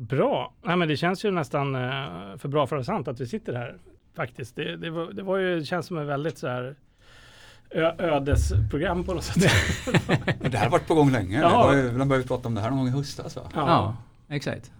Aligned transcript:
Bra. 0.00 0.52
Ja, 0.62 0.76
men 0.76 0.88
det 0.88 0.96
känns 0.96 1.24
ju 1.24 1.30
nästan 1.30 1.74
eh, 1.74 1.80
för 2.38 2.48
bra 2.48 2.66
för 2.66 2.76
att 2.76 2.88
vara 2.88 2.96
sant 2.96 3.08
att 3.08 3.20
vi 3.20 3.26
sitter 3.26 3.54
här. 3.54 3.76
Faktiskt. 4.16 4.56
Det, 4.56 4.76
det, 4.76 4.90
var, 4.90 5.12
det 5.12 5.22
var 5.22 5.36
ju, 5.36 5.58
det 5.58 5.64
känns 5.64 5.86
som 5.86 5.98
en 5.98 6.06
väldigt 6.06 6.38
så 6.38 6.48
här 6.48 6.76
ö- 7.70 7.92
ödesprogram 7.98 9.04
på 9.04 9.14
något 9.14 9.24
sätt. 9.24 9.52
Men 10.40 10.50
det 10.50 10.56
här 10.58 10.64
har 10.64 10.70
varit 10.70 10.88
på 10.88 10.94
gång 10.94 11.10
länge. 11.12 11.40
Ja. 11.40 11.74
Ju, 11.76 11.98
de 11.98 12.08
började 12.08 12.28
prata 12.28 12.48
om 12.48 12.54
det 12.54 12.60
här 12.60 12.70
någon 12.70 12.78
gång 12.78 12.88
i 12.88 12.90
höstas 12.90 13.36
va? 13.36 13.42
Ja, 13.54 13.96
exakt. 14.28 14.72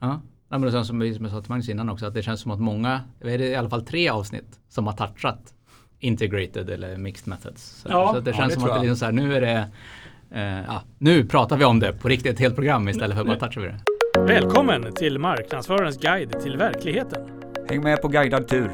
Ja. 0.00 0.20
Ja, 0.50 0.58
men 0.58 0.62
det 0.62 0.72
känns 0.72 0.86
som 0.88 0.98
vi- 0.98 1.14
som 1.14 1.24
jag 1.24 1.32
sa 1.34 1.40
till 1.40 1.50
Magnus 1.50 1.68
innan 1.68 1.88
också 1.88 2.06
att 2.06 2.14
det 2.14 2.22
känns 2.22 2.40
som 2.40 2.50
att 2.50 2.60
många, 2.60 3.00
är 3.20 3.38
det 3.38 3.48
i 3.48 3.54
alla 3.56 3.68
fall 3.70 3.84
tre 3.86 4.08
avsnitt 4.08 4.60
som 4.68 4.86
har 4.86 4.92
touchat 4.94 5.54
integrated 5.98 6.70
eller 6.70 6.96
mixed 6.96 7.28
methods. 7.28 7.62
Så, 7.62 7.88
Ja, 7.90 8.10
så 8.12 8.18
att 8.18 8.24
det 8.24 8.30
ja, 8.30 8.36
känns 8.36 8.54
det 8.54 8.60
som 8.60 8.70
att 8.70 8.74
det 8.76 8.80
liksom 8.80 8.96
så 8.96 9.04
här, 9.04 9.12
nu 9.12 9.34
är 9.36 9.40
det 9.40 9.68
eh, 10.30 10.64
ja, 10.66 10.82
nu 10.98 11.24
pratar 11.26 11.56
vi 11.56 11.64
om 11.64 11.80
det 11.80 11.92
på 11.92 12.08
riktigt, 12.08 12.32
ett 12.32 12.38
helt 12.38 12.54
program 12.54 12.88
istället 12.88 13.16
för 13.16 13.24
bara 13.24 13.36
touchar 13.38 13.60
vi 13.60 13.66
det. 13.66 13.80
Välkommen 14.26 14.94
till 14.94 15.18
marknadsförarens 15.18 15.98
guide 15.98 16.40
till 16.40 16.56
verkligheten. 16.56 17.22
Häng 17.68 17.82
med 17.82 18.02
på 18.02 18.08
guidad 18.08 18.48
tur. 18.48 18.70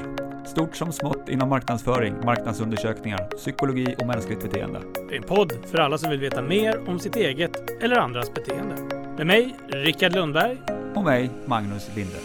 Stort 0.47 0.77
som 0.77 0.93
smått 0.93 1.29
inom 1.29 1.49
marknadsföring, 1.49 2.15
marknadsundersökningar, 2.25 3.29
psykologi 3.37 3.95
och 3.99 4.07
mänskligt 4.07 4.43
beteende. 4.43 4.81
Det 5.09 5.15
är 5.15 5.17
en 5.17 5.23
podd 5.23 5.53
för 5.67 5.79
alla 5.79 5.99
som 5.99 6.11
vill 6.11 6.21
veta 6.21 6.43
mer 6.43 6.89
om 6.89 6.99
sitt 6.99 7.17
eget 7.17 7.83
eller 7.83 7.97
andras 7.97 8.35
beteende. 8.35 8.75
Med 9.17 9.27
mig, 9.27 9.55
Rickard 9.69 10.15
Lundberg. 10.15 10.59
Och 10.95 11.05
mig, 11.05 11.31
Magnus 11.47 11.91
Linde. 11.97 12.17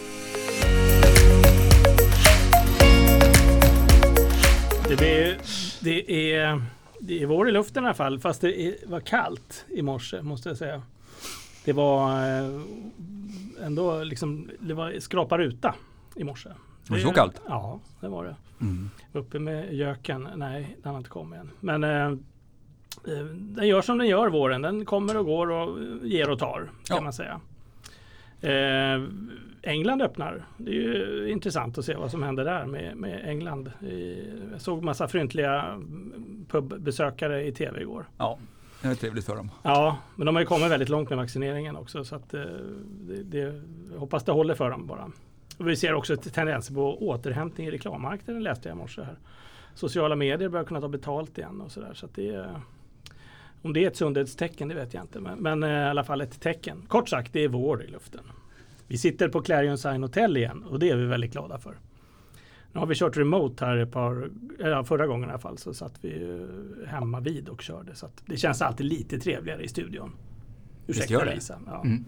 Det 4.88 5.24
är, 5.24 5.36
det 5.80 6.34
är, 6.34 6.62
det 7.00 7.22
är 7.22 7.26
vår 7.26 7.48
i 7.48 7.52
luften 7.52 7.84
i 7.84 7.86
alla 7.86 7.94
fall, 7.94 8.18
fast 8.18 8.40
det 8.40 8.74
var 8.86 9.00
kallt 9.00 9.64
i 9.68 9.82
morse 9.82 10.22
måste 10.22 10.48
jag 10.48 10.58
säga. 10.58 10.82
Det 11.64 11.72
var 11.72 12.10
eh, 12.40 12.60
ändå 13.66 14.04
liksom, 14.04 14.50
det 14.60 14.74
var 14.74 15.00
skrapa 15.00 15.38
ruta 15.38 15.74
i 16.16 16.24
morse. 16.24 16.48
Var 16.88 16.96
det 16.96 17.02
så 17.02 17.10
kallt? 17.12 17.40
Ja, 17.48 17.80
det 18.00 18.08
var 18.08 18.24
det. 18.24 18.36
Mm. 18.60 18.90
Uppe 19.12 19.38
med 19.38 19.74
göken, 19.74 20.28
nej 20.36 20.76
den 20.82 20.90
har 20.92 20.98
inte 20.98 21.10
kommit 21.10 21.40
än. 21.40 21.50
Men 21.60 21.84
eh, 21.84 22.06
eh, 23.16 23.24
den 23.34 23.68
gör 23.68 23.82
som 23.82 23.98
den 23.98 24.08
gör 24.08 24.28
våren, 24.28 24.62
den 24.62 24.84
kommer 24.84 25.16
och 25.16 25.26
går 25.26 25.50
och 25.50 25.78
ger 26.02 26.30
och 26.30 26.38
tar 26.38 26.70
kan 26.84 26.96
Ja. 26.96 27.00
man 27.02 27.12
säga. 27.12 27.40
Eh, 28.40 29.02
England 29.62 30.02
öppnar. 30.02 30.44
Det 30.56 30.70
är 30.70 30.74
ju 30.74 31.28
intressant 31.30 31.78
att 31.78 31.84
se 31.84 31.94
vad 31.94 32.10
som 32.10 32.22
händer 32.22 32.44
där 32.44 32.66
med, 32.66 32.96
med 32.96 33.28
England. 33.28 33.72
Eh, 33.82 33.92
Jag 34.52 34.60
såg 34.60 34.82
massa 34.82 35.08
fryntliga 35.08 35.80
pubbesökare 36.48 37.46
i 37.46 37.52
tv 37.52 37.80
igår. 37.80 38.08
Ja, 38.18 38.38
det 38.82 38.88
är 38.88 38.94
trevligt 38.94 39.26
för 39.26 39.36
dem. 39.36 39.50
Ja, 39.62 39.98
men 40.16 40.26
de 40.26 40.34
har 40.34 40.42
ju 40.42 40.46
kommit 40.46 40.70
väldigt 40.70 40.88
långt 40.88 41.08
med 41.08 41.18
vaccineringen 41.18 41.76
också 41.76 42.04
så 42.04 42.16
att 42.16 42.34
eh, 42.34 42.40
det, 43.00 43.22
det, 43.22 43.62
jag 43.92 43.98
hoppas 43.98 44.24
det 44.24 44.32
håller 44.32 44.54
för 44.54 44.70
dem 44.70 44.86
bara. 44.86 45.10
Och 45.58 45.68
vi 45.68 45.76
ser 45.76 45.94
också 45.94 46.16
tendenser 46.16 46.74
på 46.74 47.08
återhämtning 47.08 47.66
i 47.66 47.70
reklammarknaden 47.70 48.42
läste 48.42 48.68
jag 48.68 48.76
i 48.76 48.78
morse 48.78 49.02
här. 49.02 49.18
Sociala 49.74 50.16
medier 50.16 50.48
börjar 50.48 50.64
kunna 50.64 50.80
ta 50.80 50.88
betalt 50.88 51.38
igen 51.38 51.60
och 51.60 51.72
sådär 51.72 51.94
så 51.94 52.06
att 52.06 52.14
det 52.14 52.28
är 52.28 52.60
om 53.62 53.72
det 53.72 53.84
är 53.84 53.88
ett 53.88 53.96
sundhetstecken 53.96 54.68
det 54.68 54.74
vet 54.74 54.94
jag 54.94 55.02
inte 55.02 55.20
men, 55.20 55.38
men 55.38 55.62
eh, 55.62 55.70
i 55.70 55.84
alla 55.84 56.04
fall 56.04 56.20
ett 56.20 56.40
tecken. 56.40 56.82
Kort 56.88 57.08
sagt 57.08 57.32
det 57.32 57.44
är 57.44 57.48
vår 57.48 57.84
i 57.84 57.86
luften. 57.86 58.24
Vi 58.86 58.98
sitter 58.98 59.28
på 59.28 59.42
Clarion 59.42 59.78
Sign 59.78 60.02
Hotel 60.02 60.36
igen 60.36 60.64
och 60.64 60.78
det 60.78 60.90
är 60.90 60.96
vi 60.96 61.06
väldigt 61.06 61.32
glada 61.32 61.58
för. 61.58 61.76
Nu 62.72 62.80
har 62.80 62.86
vi 62.86 62.94
kört 62.94 63.16
remote 63.16 63.64
här 63.64 63.76
ett 63.76 63.92
par, 63.92 64.30
ja, 64.58 64.84
förra 64.84 65.06
gången 65.06 65.28
i 65.28 65.32
alla 65.32 65.40
fall 65.40 65.58
så 65.58 65.74
satt 65.74 65.92
vi 66.00 66.40
hemma 66.86 67.20
vid 67.20 67.48
och 67.48 67.62
körde. 67.62 67.94
Så 67.94 68.06
att 68.06 68.22
det 68.26 68.36
känns 68.36 68.62
alltid 68.62 68.86
lite 68.86 69.18
trevligare 69.18 69.62
i 69.62 69.68
studion. 69.68 70.12
Ursäkta. 70.86 71.24
Lisa. 71.24 71.58
Ja. 71.66 71.82
Mm. 71.84 72.04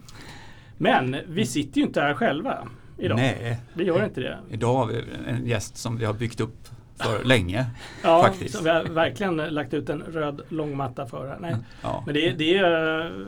Men 0.78 1.16
vi 1.28 1.46
sitter 1.46 1.80
ju 1.80 1.86
inte 1.86 2.00
här 2.00 2.14
själva 2.14 2.68
idag. 2.98 3.16
Nej, 3.16 3.60
Vi 3.74 3.84
gör 3.84 4.04
inte 4.04 4.20
det. 4.20 4.38
idag 4.50 4.74
har 4.74 4.86
vi 4.86 5.04
en 5.26 5.46
gäst 5.46 5.76
som 5.76 5.96
vi 5.96 6.04
har 6.04 6.14
byggt 6.14 6.40
upp 6.40 6.68
för 6.96 7.24
länge. 7.24 7.66
Ja, 8.02 8.22
Faktiskt. 8.22 8.56
Så 8.56 8.64
vi 8.64 8.70
har 8.70 8.84
verkligen 8.84 9.36
lagt 9.36 9.74
ut 9.74 9.88
en 9.88 10.02
röd 10.02 10.40
långmatta 10.48 11.06
för 11.06 11.28
här. 11.28 11.38
Nej. 11.40 11.56
Ja. 11.82 12.02
Men 12.06 12.14
det 12.14 12.28
är, 12.28 12.34
det 12.34 12.56
är 12.56 13.10
uh, 13.10 13.26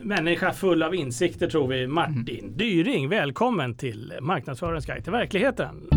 människa 0.00 0.52
full 0.52 0.82
av 0.82 0.94
insikter 0.94 1.50
tror 1.50 1.68
vi. 1.68 1.86
Martin 1.86 2.52
Dyring, 2.56 3.08
välkommen 3.08 3.74
till 3.74 4.12
Marknadsförarens 4.20 4.86
guide 4.86 5.02
till 5.04 5.12
verkligheten. 5.12 5.88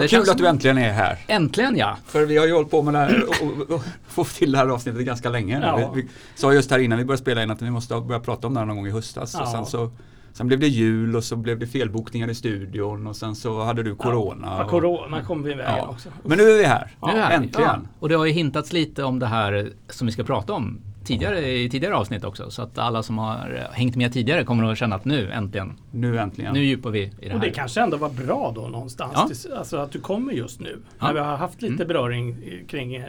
Det 0.00 0.08
Kul 0.08 0.30
att 0.30 0.38
du 0.38 0.46
äntligen 0.46 0.78
är 0.78 0.92
här. 0.92 1.18
Äntligen 1.26 1.76
ja. 1.76 1.96
För 2.06 2.26
vi 2.26 2.36
har 2.36 2.46
ju 2.46 2.52
hållit 2.52 2.70
på 2.70 2.82
med 2.82 2.94
det 2.94 2.98
här 2.98 3.24
och, 3.28 3.46
och, 3.46 3.70
och 3.70 3.82
få 4.08 4.24
till 4.24 4.52
det 4.52 4.58
här 4.58 4.66
avsnittet 4.66 5.02
ganska 5.06 5.28
länge. 5.30 5.60
Ja. 5.62 5.92
Vi, 5.94 6.02
vi 6.02 6.08
sa 6.34 6.52
just 6.52 6.70
här 6.70 6.78
innan 6.78 6.98
vi 6.98 7.04
började 7.04 7.22
spela 7.22 7.42
in 7.42 7.50
att 7.50 7.62
vi 7.62 7.70
måste 7.70 8.00
börja 8.00 8.20
prata 8.20 8.46
om 8.46 8.54
det 8.54 8.60
här 8.60 8.66
någon 8.66 8.76
gång 8.76 8.86
i 8.86 8.90
höstas. 8.90 9.34
Ja. 9.34 9.42
Och 9.42 9.48
sen, 9.48 9.66
så, 9.66 9.90
sen 10.32 10.46
blev 10.46 10.60
det 10.60 10.68
jul 10.68 11.16
och 11.16 11.24
så 11.24 11.36
blev 11.36 11.58
det 11.58 11.66
felbokningar 11.66 12.30
i 12.30 12.34
studion 12.34 13.06
och 13.06 13.16
sen 13.16 13.34
så 13.34 13.62
hade 13.62 13.82
du 13.82 13.94
corona. 13.94 14.46
Ja, 14.58 14.64
och- 14.64 14.70
corona 14.70 15.24
kom 15.24 15.42
vi 15.42 15.52
iväg 15.52 15.66
Ja. 15.78 15.88
också. 15.88 16.08
Men 16.24 16.38
nu 16.38 16.44
är 16.50 16.58
vi 16.58 16.64
här. 16.64 16.94
Nu 17.02 17.08
är 17.08 17.14
vi 17.14 17.20
här. 17.20 17.30
Äntligen. 17.30 17.80
Ja. 17.82 17.88
Och 17.98 18.08
det 18.08 18.14
har 18.14 18.26
ju 18.26 18.32
hintats 18.32 18.72
lite 18.72 19.04
om 19.04 19.18
det 19.18 19.26
här 19.26 19.70
som 19.88 20.06
vi 20.06 20.12
ska 20.12 20.24
prata 20.24 20.52
om 20.52 20.80
tidigare 21.04 21.48
i 21.52 21.70
tidigare 21.70 21.96
avsnitt 21.96 22.24
också. 22.24 22.50
Så 22.50 22.62
att 22.62 22.78
alla 22.78 23.02
som 23.02 23.18
har 23.18 23.68
hängt 23.72 23.96
med 23.96 24.12
tidigare 24.12 24.44
kommer 24.44 24.64
att 24.72 24.78
känna 24.78 24.96
att 24.96 25.04
nu 25.04 25.30
äntligen, 25.32 25.72
Nu 25.92 26.18
äntligen. 26.18 26.54
nu 26.54 26.64
djupar 26.64 26.90
vi 26.90 27.00
i 27.02 27.10
det 27.20 27.26
Och 27.26 27.32
här. 27.32 27.40
det 27.40 27.50
kanske 27.50 27.80
ändå 27.80 27.96
var 27.96 28.10
bra 28.10 28.52
då 28.54 28.68
någonstans. 28.68 29.12
Ja. 29.14 29.28
Till- 29.28 29.52
Alltså 29.52 29.76
att 29.76 29.90
du 29.92 30.00
kommer 30.00 30.32
just 30.32 30.60
nu. 30.60 30.78
Ja. 30.98 31.06
När 31.06 31.14
vi 31.14 31.20
har 31.20 31.36
haft 31.36 31.62
lite 31.62 31.84
beröring 31.84 32.28
i- 32.30 32.64
kring 32.68 32.94
eh, 32.94 33.04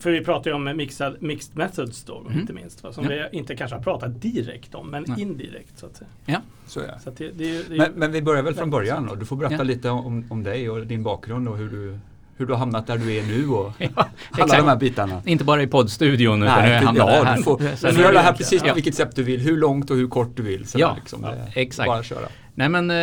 för 0.00 0.10
vi 0.10 0.24
pratar 0.24 0.50
ju 0.50 0.54
om 0.56 0.64
mixed, 0.76 1.16
mixed 1.22 1.56
methods 1.56 2.04
då 2.04 2.26
inte 2.34 2.52
minst. 2.52 2.82
Va? 2.82 2.92
Som 2.92 3.04
Mm. 3.04 3.18
Ja. 3.18 3.28
vi 3.32 3.38
inte 3.38 3.56
kanske 3.56 3.76
har 3.76 3.82
pratat 3.82 4.22
direkt 4.22 4.74
om 4.74 4.90
men 4.90 5.04
Nej. 5.08 5.20
indirekt 5.22 5.78
så 5.78 5.86
att 5.86 5.96
säga. 5.96 6.08
Ja. 6.26 6.40
Så 6.66 6.80
är 6.80 6.86
det. 6.86 6.98
Så 7.04 7.08
att 7.10 7.16
det, 7.16 7.30
det, 7.30 7.44
är 7.44 7.48
ju- 7.48 7.62
det, 7.62 7.68
är 7.68 7.72
ju- 7.72 7.78
Men, 7.78 7.92
men 7.94 8.12
vi 8.12 8.22
börjar 8.22 8.42
väl 8.42 8.54
från 8.54 8.70
början 8.70 9.06
då. 9.06 9.14
Du 9.14 9.26
får 9.26 9.36
berätta 9.36 9.54
Ja. 9.54 9.62
lite 9.62 9.90
om, 9.90 10.24
om 10.30 10.42
dig 10.42 10.70
och 10.70 10.86
din 10.86 11.02
bakgrund 11.02 11.48
och 11.48 11.56
hur 11.56 11.70
du, 11.70 11.98
hur 12.36 12.46
du 12.46 12.52
har 12.52 12.58
hamnat 12.58 12.86
där 12.86 12.98
du 12.98 13.14
är 13.16 13.22
nu 13.22 13.48
och 13.48 13.72
Ja, 13.78 13.88
alla 13.96 14.08
exakt. 14.44 14.52
de 14.62 14.68
här 14.68 14.76
bitarna. 14.76 15.22
Inte 15.26 15.44
bara 15.44 15.62
i 15.62 15.66
poddstudion 15.66 16.42
utan 16.42 16.58
Nej, 16.62 16.84
hamnar 16.84 17.06
det 17.06 17.16
ja, 17.16 17.24
här. 17.24 17.36
du 17.36 17.42
får, 17.42 17.76
Så 17.76 17.86
du 17.86 18.00
göra 18.00 18.12
det 18.12 18.18
här 18.18 18.32
precis 18.32 18.62
på 18.62 18.68
Ja. 18.68 18.74
vilket 18.74 18.94
sätt 18.94 19.16
du 19.16 19.22
vill. 19.22 19.40
Hur 19.40 19.56
långt 19.56 19.90
och 19.90 19.96
hur 19.96 20.08
kort 20.08 20.36
du 20.36 20.42
vill. 20.42 20.66
Så 20.66 20.78
Ja, 20.78 20.96
liksom. 21.00 21.22
det, 21.22 21.52
exakt. 21.60 21.86
Bara 21.86 22.02
köra. 22.02 22.28
Nej 22.54 22.68
men 22.68 22.90
eh, 22.90 22.96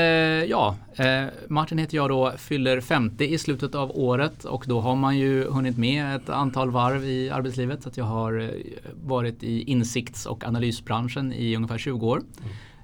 ja, 0.49 0.75
eh, 0.95 1.23
Martin 1.47 1.77
heter 1.77 1.97
jag 1.97 2.09
då, 2.09 2.33
fyller 2.38 2.81
50 2.81 3.25
i 3.25 3.38
slutet 3.38 3.75
av 3.75 3.91
året 3.97 4.45
och 4.45 4.63
då 4.67 4.79
har 4.79 4.95
man 4.95 5.17
ju 5.17 5.49
hunnit 5.49 5.77
med 5.77 6.16
ett 6.16 6.29
antal 6.29 6.72
varv 6.72 7.05
i 7.05 7.29
arbetslivet. 7.29 7.83
Så 7.83 7.89
att 7.89 7.97
jag 7.97 8.05
har 8.05 8.39
eh, 8.41 8.47
varit 9.03 9.43
i 9.43 9.61
insikts 9.63 10.25
och 10.25 10.43
analysbranschen 10.47 11.33
i 11.33 11.55
ungefär 11.55 11.77
20 11.77 12.07
år. 12.07 12.22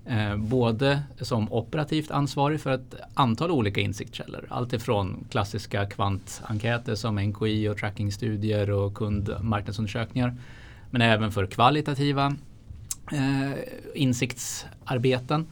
Eh, 0.09 0.35
både 0.37 1.01
som 1.21 1.53
operativt 1.53 2.11
ansvarig 2.11 2.61
för 2.61 2.71
ett 2.71 2.95
antal 3.13 3.51
olika 3.51 3.81
insiktskällor. 3.81 4.45
alltifrån 4.49 5.25
klassiska 5.29 5.85
kvantenkäter 5.85 6.95
som 6.95 7.15
NKI 7.15 7.69
och 7.69 7.77
trackingstudier 7.77 8.71
och 8.71 8.95
kundmarknadsundersökningar. 8.95 10.35
Men 10.89 11.01
även 11.01 11.31
för 11.31 11.45
kvalitativa 11.45 12.35
eh, 13.11 13.51
insiktsarbeten 13.95 15.47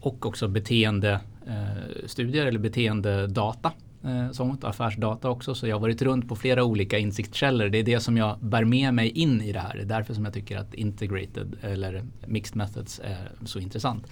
och 0.00 0.26
också 0.26 0.48
beteendestudier 0.48 2.42
eh, 2.42 2.48
eller 2.48 2.58
beteendedata. 2.58 3.72
Eh, 4.06 4.30
sånt, 4.30 4.64
affärsdata 4.64 5.30
också. 5.30 5.54
Så 5.54 5.66
jag 5.66 5.76
har 5.76 5.80
varit 5.80 6.02
runt 6.02 6.28
på 6.28 6.36
flera 6.36 6.64
olika 6.64 6.98
insiktskällor. 6.98 7.68
Det 7.68 7.78
är 7.78 7.84
det 7.84 8.00
som 8.00 8.16
jag 8.16 8.38
bär 8.40 8.64
med 8.64 8.94
mig 8.94 9.08
in 9.08 9.42
i 9.42 9.52
det 9.52 9.60
här. 9.60 9.74
Det 9.74 9.82
är 9.82 9.86
därför 9.86 10.14
som 10.14 10.24
jag 10.24 10.34
tycker 10.34 10.58
att 10.58 10.74
integrated 10.74 11.56
eller 11.62 12.04
mixed 12.26 12.56
methods 12.56 13.00
är 13.04 13.32
så 13.44 13.58
intressant. 13.58 14.06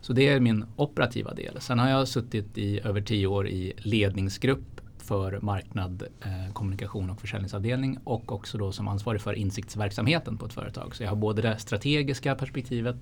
Så 0.00 0.12
det 0.12 0.28
är 0.28 0.40
min 0.40 0.64
operativa 0.76 1.34
del. 1.34 1.60
Sen 1.60 1.78
har 1.78 1.88
jag 1.88 2.08
suttit 2.08 2.58
i 2.58 2.80
över 2.80 3.00
tio 3.00 3.26
år 3.26 3.48
i 3.48 3.72
ledningsgrupp 3.76 4.80
för 4.98 5.38
marknad, 5.42 6.02
eh, 6.22 6.52
kommunikation 6.52 7.10
och 7.10 7.20
försäljningsavdelning 7.20 7.98
och 8.04 8.32
också 8.32 8.58
då 8.58 8.72
som 8.72 8.88
ansvarig 8.88 9.20
för 9.20 9.32
insiktsverksamheten 9.32 10.38
på 10.38 10.46
ett 10.46 10.52
företag. 10.52 10.96
Så 10.96 11.02
jag 11.02 11.10
har 11.10 11.16
både 11.16 11.42
det 11.42 11.58
strategiska 11.58 12.34
perspektivet 12.34 12.96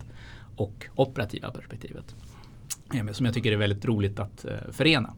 och 0.56 0.86
operativa 0.94 1.50
perspektivet. 1.50 2.14
Eh, 2.94 3.12
som 3.12 3.26
jag 3.26 3.34
tycker 3.34 3.52
är 3.52 3.56
väldigt 3.56 3.84
roligt 3.84 4.18
att 4.18 4.44
eh, 4.44 4.52
förena. 4.72 5.14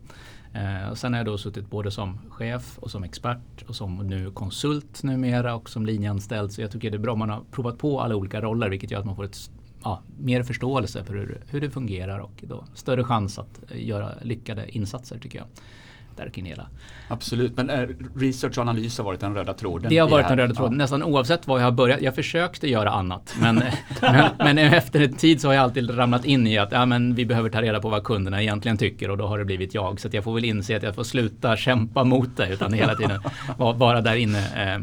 Eh, 0.54 0.90
och 0.90 0.98
sen 0.98 1.12
har 1.12 1.20
jag 1.20 1.26
då 1.26 1.38
suttit 1.38 1.70
både 1.70 1.90
som 1.90 2.18
chef 2.30 2.78
och 2.78 2.90
som 2.90 3.04
expert 3.04 3.64
och 3.66 3.76
som 3.76 3.96
nu 3.96 4.30
konsult 4.30 5.02
numera 5.02 5.54
och 5.54 5.70
som 5.70 5.86
linjeanställd. 5.86 6.52
Så 6.52 6.60
jag 6.60 6.70
tycker 6.70 6.90
det 6.90 6.96
är 6.96 6.98
bra 6.98 7.12
om 7.12 7.18
man 7.18 7.30
har 7.30 7.42
provat 7.50 7.78
på 7.78 8.00
alla 8.00 8.16
olika 8.16 8.40
roller 8.40 8.68
vilket 8.68 8.90
gör 8.90 8.98
att 8.98 9.06
man 9.06 9.16
får 9.16 9.24
ett, 9.24 9.50
ja, 9.82 10.02
mer 10.18 10.42
förståelse 10.42 11.04
för 11.04 11.14
hur, 11.14 11.40
hur 11.46 11.60
det 11.60 11.70
fungerar 11.70 12.18
och 12.18 12.44
då 12.48 12.64
större 12.74 13.04
chans 13.04 13.38
att 13.38 13.60
eh, 13.70 13.86
göra 13.86 14.10
lyckade 14.22 14.70
insatser 14.76 15.18
tycker 15.18 15.38
jag 15.38 15.46
där 16.16 16.28
kring 16.28 16.44
hela. 16.44 16.66
Absolut, 17.08 17.56
men 17.56 17.70
äh, 17.70 17.88
research 18.16 18.58
och 18.58 18.62
analys 18.62 18.98
har 18.98 19.04
varit 19.04 19.20
den 19.20 19.34
röda 19.34 19.54
tråden. 19.54 19.90
Det 19.90 19.98
har 19.98 20.08
varit 20.08 20.28
den 20.28 20.38
röda 20.38 20.54
tråden 20.54 20.72
ja. 20.72 20.78
nästan 20.78 21.02
oavsett 21.02 21.46
vad 21.46 21.60
jag 21.60 21.64
har 21.64 21.72
börjat. 21.72 22.02
Jag 22.02 22.14
försökte 22.14 22.68
göra 22.68 22.90
annat 22.90 23.34
men, 23.40 23.62
men, 24.00 24.30
men, 24.38 24.58
efter 24.58 25.00
en 25.00 25.12
tid 25.12 25.40
så 25.40 25.48
har 25.48 25.54
jag 25.54 25.62
alltid 25.62 25.98
ramlat 25.98 26.24
in 26.24 26.46
i 26.46 26.58
att 26.58 26.72
ja, 26.72 26.86
men 26.86 27.14
vi 27.14 27.26
behöver 27.26 27.50
ta 27.50 27.62
reda 27.62 27.80
på 27.80 27.88
vad 27.88 28.04
kunderna 28.04 28.42
egentligen 28.42 28.78
tycker 28.78 29.10
och 29.10 29.18
då 29.18 29.26
har 29.26 29.38
det 29.38 29.44
blivit 29.44 29.74
jag. 29.74 30.00
Så 30.00 30.08
jag 30.12 30.24
får 30.24 30.34
väl 30.34 30.44
inse 30.44 30.76
att 30.76 30.82
jag 30.82 30.94
får 30.94 31.04
sluta 31.04 31.56
kämpa 31.56 32.04
mot 32.04 32.36
det 32.36 32.48
utan 32.48 32.72
hela 32.72 32.94
tiden 32.94 33.20
vara 33.56 34.00
där 34.00 34.16
inne. 34.16 34.38
Eh, 34.38 34.80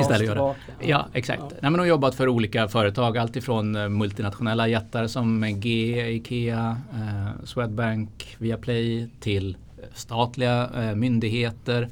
istället 0.00 0.26
göra. 0.26 0.54
Ja, 0.80 1.08
exakt. 1.12 1.42
Ja. 1.42 1.56
Nej, 1.60 1.70
men 1.70 1.80
har 1.80 1.86
jobbat 1.86 2.14
för 2.14 2.28
olika 2.28 2.68
företag, 2.68 3.18
alltifrån 3.18 3.76
eh, 3.76 3.88
multinationella 3.88 4.68
jättar 4.68 5.06
som 5.06 5.60
G, 5.60 5.96
Ikea, 6.10 6.76
eh, 6.94 7.44
Swedbank, 7.44 8.36
Viaplay 8.38 9.08
till 9.20 9.56
statliga 9.94 10.70
eh, 10.74 10.94
myndigheter 10.94 11.88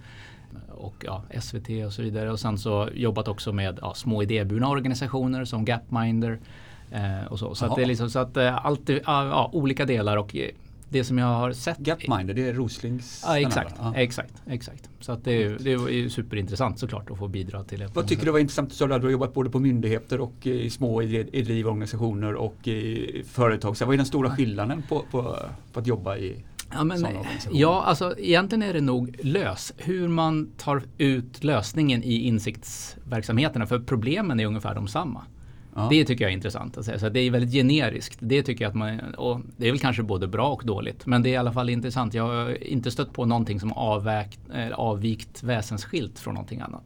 och 0.68 1.04
ja, 1.06 1.22
SVT 1.40 1.68
och 1.86 1.92
så 1.92 2.02
vidare. 2.02 2.30
Och 2.30 2.40
sen 2.40 2.58
så 2.58 2.88
jobbat 2.94 3.28
också 3.28 3.52
med 3.52 3.78
ja, 3.82 3.94
små 3.94 4.22
idéburna 4.22 4.68
organisationer 4.68 5.44
som 5.44 5.64
Gapminder. 5.64 6.38
Eh, 6.90 7.26
och 7.30 7.38
så. 7.38 7.54
Så 7.54 7.66
att 7.66 7.76
det 7.76 7.82
är 7.82 7.86
liksom 7.86 8.10
så 8.10 8.18
att 8.18 8.36
eh, 8.36 8.66
alltid, 8.66 9.00
ja, 9.06 9.50
olika 9.52 9.84
delar 9.84 10.16
och 10.16 10.36
eh, 10.36 10.50
det 10.88 11.04
som 11.04 11.18
jag 11.18 11.26
har 11.26 11.52
sett. 11.52 11.78
Gapminder, 11.78 12.34
det 12.34 12.48
är 12.48 12.52
Roslings? 12.52 13.24
Ja, 13.26 13.38
exakt, 13.38 13.74
ja. 13.78 13.94
exakt, 13.96 14.34
exakt. 14.46 14.90
Så 15.00 15.12
att 15.12 15.24
det, 15.24 15.42
är, 15.42 15.56
det 15.60 15.72
är 15.72 16.08
superintressant 16.08 16.78
såklart 16.78 17.10
att 17.10 17.18
få 17.18 17.28
bidra 17.28 17.64
till 17.64 17.78
det. 17.78 17.90
Vad 17.94 18.08
tycker 18.08 18.24
du 18.24 18.32
var 18.32 18.38
intressant? 18.38 18.72
Så 18.72 18.86
du 18.86 18.92
har 18.92 19.10
jobbat 19.10 19.34
både 19.34 19.50
på 19.50 19.58
myndigheter 19.58 20.20
och 20.20 20.46
i 20.46 20.70
små 20.70 21.02
idrottorganisationer 21.02 22.34
och 22.34 22.68
i 22.68 23.22
företag. 23.28 23.76
Så 23.76 23.84
vad 23.84 23.94
är 23.94 23.96
den 23.96 24.06
stora 24.06 24.30
skillnaden 24.30 24.82
på, 24.88 25.04
på, 25.10 25.36
på 25.72 25.80
att 25.80 25.86
jobba 25.86 26.16
i 26.16 26.44
Ja, 26.72 26.84
men, 26.84 27.06
ja, 27.50 27.82
alltså 27.82 28.18
egentligen 28.18 28.62
är 28.62 28.72
det 28.72 28.80
nog 28.80 29.16
lös. 29.22 29.72
Hur 29.76 30.08
man 30.08 30.50
tar 30.56 30.82
ut 30.98 31.44
lösningen 31.44 32.02
i 32.02 32.14
insiktsverksamheterna. 32.14 33.66
För 33.66 33.78
problemen 33.78 34.40
är 34.40 34.46
ungefär 34.46 34.74
de 34.74 34.88
samma. 34.88 35.22
Ja. 35.74 35.86
Det 35.90 36.04
tycker 36.04 36.24
jag 36.24 36.30
är 36.30 36.36
intressant 36.36 36.78
att 36.78 36.84
säga. 36.84 36.98
Så 36.98 37.08
det 37.08 37.20
är 37.20 37.30
väldigt 37.30 37.52
generiskt. 37.52 38.18
Det 38.20 38.42
tycker 38.42 38.64
jag 38.64 38.68
att 38.68 38.76
man, 38.76 39.14
och 39.14 39.40
det 39.56 39.66
är 39.66 39.72
väl 39.72 39.80
kanske 39.80 40.02
både 40.02 40.26
bra 40.28 40.48
och 40.52 40.62
dåligt. 40.64 41.06
Men 41.06 41.22
det 41.22 41.28
är 41.28 41.32
i 41.32 41.36
alla 41.36 41.52
fall 41.52 41.70
intressant. 41.70 42.14
Jag 42.14 42.26
har 42.26 42.62
inte 42.62 42.90
stött 42.90 43.12
på 43.12 43.24
någonting 43.24 43.60
som 43.60 43.72
avvägt, 43.72 44.40
avvikt 44.74 45.42
väsensskilt 45.42 46.18
från 46.18 46.34
någonting 46.34 46.60
annat. 46.60 46.84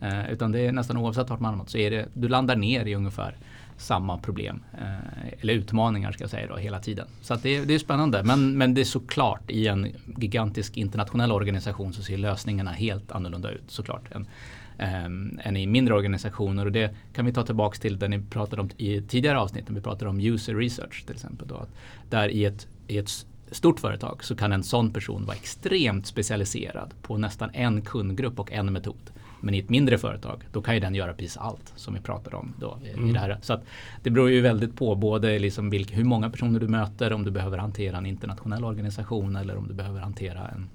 Eh, 0.00 0.32
utan 0.32 0.52
det 0.52 0.60
är 0.60 0.72
nästan 0.72 0.96
oavsett 0.96 1.30
vart 1.30 1.40
man 1.40 1.48
hamnar 1.48 1.66
så 1.66 1.78
är 1.78 1.90
det, 1.90 2.08
du 2.14 2.28
landar 2.28 2.56
ner 2.56 2.84
i 2.84 2.94
ungefär 2.94 3.36
samma 3.78 4.18
problem. 4.18 4.62
Eh, 4.78 5.40
eller 5.40 5.54
utmaningar 5.54 6.12
ska 6.12 6.22
jag 6.22 6.30
säga 6.30 6.46
då 6.46 6.56
hela 6.56 6.80
tiden. 6.80 7.06
Så 7.20 7.34
det, 7.34 7.64
det, 7.64 7.74
är 7.74 7.78
spännande. 7.78 8.22
Men, 8.22 8.58
men 8.58 8.74
det 8.74 8.80
är 8.80 8.84
såklart 8.84 9.50
i 9.50 9.66
en 9.66 9.92
gigantisk 10.16 10.76
internationell 10.76 11.32
organisation 11.32 11.92
så 11.92 12.02
ser 12.02 12.16
lösningarna 12.16 12.70
helt 12.70 13.12
annorlunda 13.12 13.50
ut 13.50 13.64
såklart. 13.66 14.02
Än, 14.10 14.26
um, 15.06 15.40
än 15.42 15.56
i 15.56 15.66
mindre 15.66 15.94
organisationer. 15.94 16.66
Och 16.66 16.72
det 16.72 16.94
kan 17.12 17.26
vi 17.26 17.32
ta 17.32 17.42
tillbaks 17.42 17.80
till 17.80 17.98
det 17.98 18.08
ni 18.08 18.22
pratade 18.22 18.62
om 18.62 18.70
i 18.76 19.02
tidigare 19.02 19.38
avsnitt. 19.38 19.68
När 19.68 19.74
vi 19.74 19.80
pratade 19.80 20.10
om 20.10 20.20
user 20.20 20.54
research 20.54 21.04
till 21.06 21.14
exempel. 21.14 21.48
Då, 21.48 21.54
att 21.54 21.70
där 22.10 22.28
i 22.28 22.44
ett, 22.44 22.66
i 22.86 22.98
ett 22.98 23.26
stort 23.50 23.80
företag 23.80 24.24
så 24.24 24.36
kan 24.36 24.52
en 24.52 24.62
sån 24.62 24.92
person 24.92 25.24
vara 25.26 25.36
extremt 25.36 26.06
specialiserad 26.06 26.94
på 27.02 27.18
nästan 27.18 27.50
en 27.52 27.82
kundgrupp 27.82 28.40
och 28.40 28.52
en 28.52 28.72
metod. 28.72 29.10
Men 29.40 29.54
i 29.54 29.58
ett 29.58 29.68
mindre 29.68 29.98
företag 29.98 30.42
då 30.52 30.62
kan 30.62 30.74
ju 30.74 30.80
den 30.80 30.94
göra 30.94 31.12
precis 31.12 31.36
allt 31.36 31.72
som 31.76 31.94
vi 31.94 32.00
pratade 32.00 32.36
om 32.36 32.54
då 32.60 32.78
i, 32.84 32.90
mm. 32.90 33.12
det 33.12 33.18
här. 33.18 33.38
Så 33.42 33.60
det 34.02 34.10
beror 34.10 34.30
ju 34.30 34.40
väldigt 34.40 34.76
på 34.76 34.94
både 34.94 35.38
liksom 35.38 35.70
vilk, 35.70 35.92
hur 35.92 36.04
många 36.04 36.30
personer 36.30 36.60
du 36.60 36.68
möter, 36.68 37.12
om 37.12 37.24
du 37.24 37.30
behöver 37.30 37.58
hantera 37.58 37.96
en 37.96 38.06
internationell 38.06 38.64
organisation 38.64 39.36
eller 39.36 39.56
om 39.56 39.68
du 39.68 39.74
behöver 39.74 40.00
hantera 40.00 40.48
en 40.48 40.68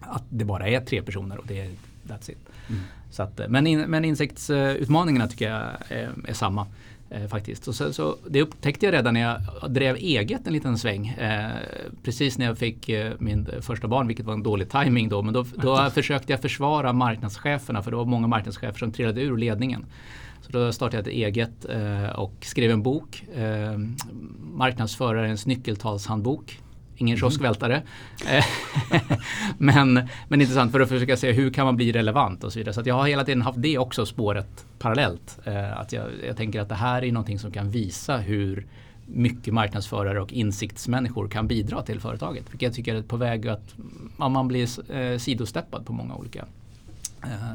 att 0.00 0.24
det 0.28 0.44
bara 0.44 0.68
är 0.68 0.80
tre 0.80 1.02
personer 1.02 1.38
och 1.38 1.44
det 1.46 1.60
är 1.60 1.70
that's 2.08 2.30
it. 2.30 2.38
Mm. 2.68 2.80
Så 3.10 3.22
att, 3.22 3.40
men, 3.48 3.66
in, 3.66 3.80
men 3.80 4.04
insektsutmaningarna 4.04 5.28
tycker 5.28 5.50
jag 5.50 5.62
är, 5.88 6.10
är 6.28 6.32
samma. 6.32 6.66
Eh, 7.16 7.28
faktiskt. 7.28 7.68
Och 7.68 7.74
så, 7.74 7.92
så, 7.92 8.16
det 8.28 8.42
upptäckte 8.42 8.86
jag 8.86 8.92
redan 8.92 9.14
när 9.14 9.20
jag 9.20 9.70
drev 9.70 9.96
eget 9.96 10.46
en 10.46 10.52
liten 10.52 10.78
sväng. 10.78 11.08
Eh, 11.08 11.50
precis 12.02 12.38
när 12.38 12.46
jag 12.46 12.58
fick 12.58 12.88
eh, 12.88 13.12
min 13.18 13.48
första 13.60 13.88
barn, 13.88 14.06
vilket 14.06 14.26
var 14.26 14.34
en 14.34 14.42
dålig 14.42 14.70
timing 14.70 15.08
då. 15.08 15.22
Men 15.22 15.34
då, 15.34 15.44
då 15.54 15.90
försökte 15.90 16.32
jag 16.32 16.42
försvara 16.42 16.92
marknadscheferna 16.92 17.82
för 17.82 17.90
det 17.90 17.96
var 17.96 18.04
många 18.04 18.26
marknadschefer 18.26 18.78
som 18.78 18.92
trillade 18.92 19.20
ur 19.20 19.36
ledningen. 19.36 19.84
Så 20.40 20.52
då 20.52 20.72
startade 20.72 20.96
jag 20.96 21.28
ett 21.28 21.36
eget 21.36 21.64
eh, 21.64 22.18
och 22.18 22.34
skrev 22.40 22.70
en 22.70 22.82
bok. 22.82 23.24
Eh, 23.34 23.78
marknadsförarens 24.52 25.46
nyckeltalshandbok 25.46 26.60
ingen 26.96 27.14
mhm. 27.14 27.20
kioskvältare. 27.20 27.82
Eh, 28.28 28.44
men, 29.58 30.08
men 30.28 30.40
intressant 30.40 30.72
för 30.72 30.80
att 30.80 30.88
försöka 30.88 31.16
se 31.16 31.32
hur 31.32 31.50
kan 31.50 31.66
man 31.66 31.76
bli 31.76 31.92
relevant 31.92 32.44
och 32.44 32.52
så 32.52 32.58
vidare. 32.58 32.74
Så 32.74 32.82
jag 32.84 32.94
har 32.94 33.06
hela 33.06 33.24
tiden 33.24 33.42
haft 33.42 33.62
det 33.62 33.78
också 33.78 34.06
spåret 34.06 34.66
parallellt. 34.78 35.38
Eh, 35.44 35.80
att 35.80 35.92
jag, 35.92 36.06
jag 36.26 36.36
tänker 36.36 36.60
att 36.60 36.68
det 36.68 36.74
här 36.74 37.04
är 37.04 37.12
någonting 37.12 37.38
som 37.38 37.52
kan 37.52 37.70
visa 37.70 38.16
hur 38.16 38.66
mycket 39.06 39.54
marknadsförare 39.54 40.20
och 40.20 40.32
insiktsmänniskor 40.32 41.28
kan 41.28 41.46
bidra 41.46 41.82
till 41.82 42.00
företaget. 42.00 42.44
Vilket 42.50 42.62
jag 42.62 42.74
tycker 42.74 42.94
är 42.94 43.02
på 43.02 43.16
väg 43.16 43.48
att 43.48 43.74
man 44.16 44.48
blir 44.48 44.92
eh, 44.92 45.18
sidosteppad 45.18 45.86
på 45.86 45.92
många 45.92 46.14
olika 46.14 46.44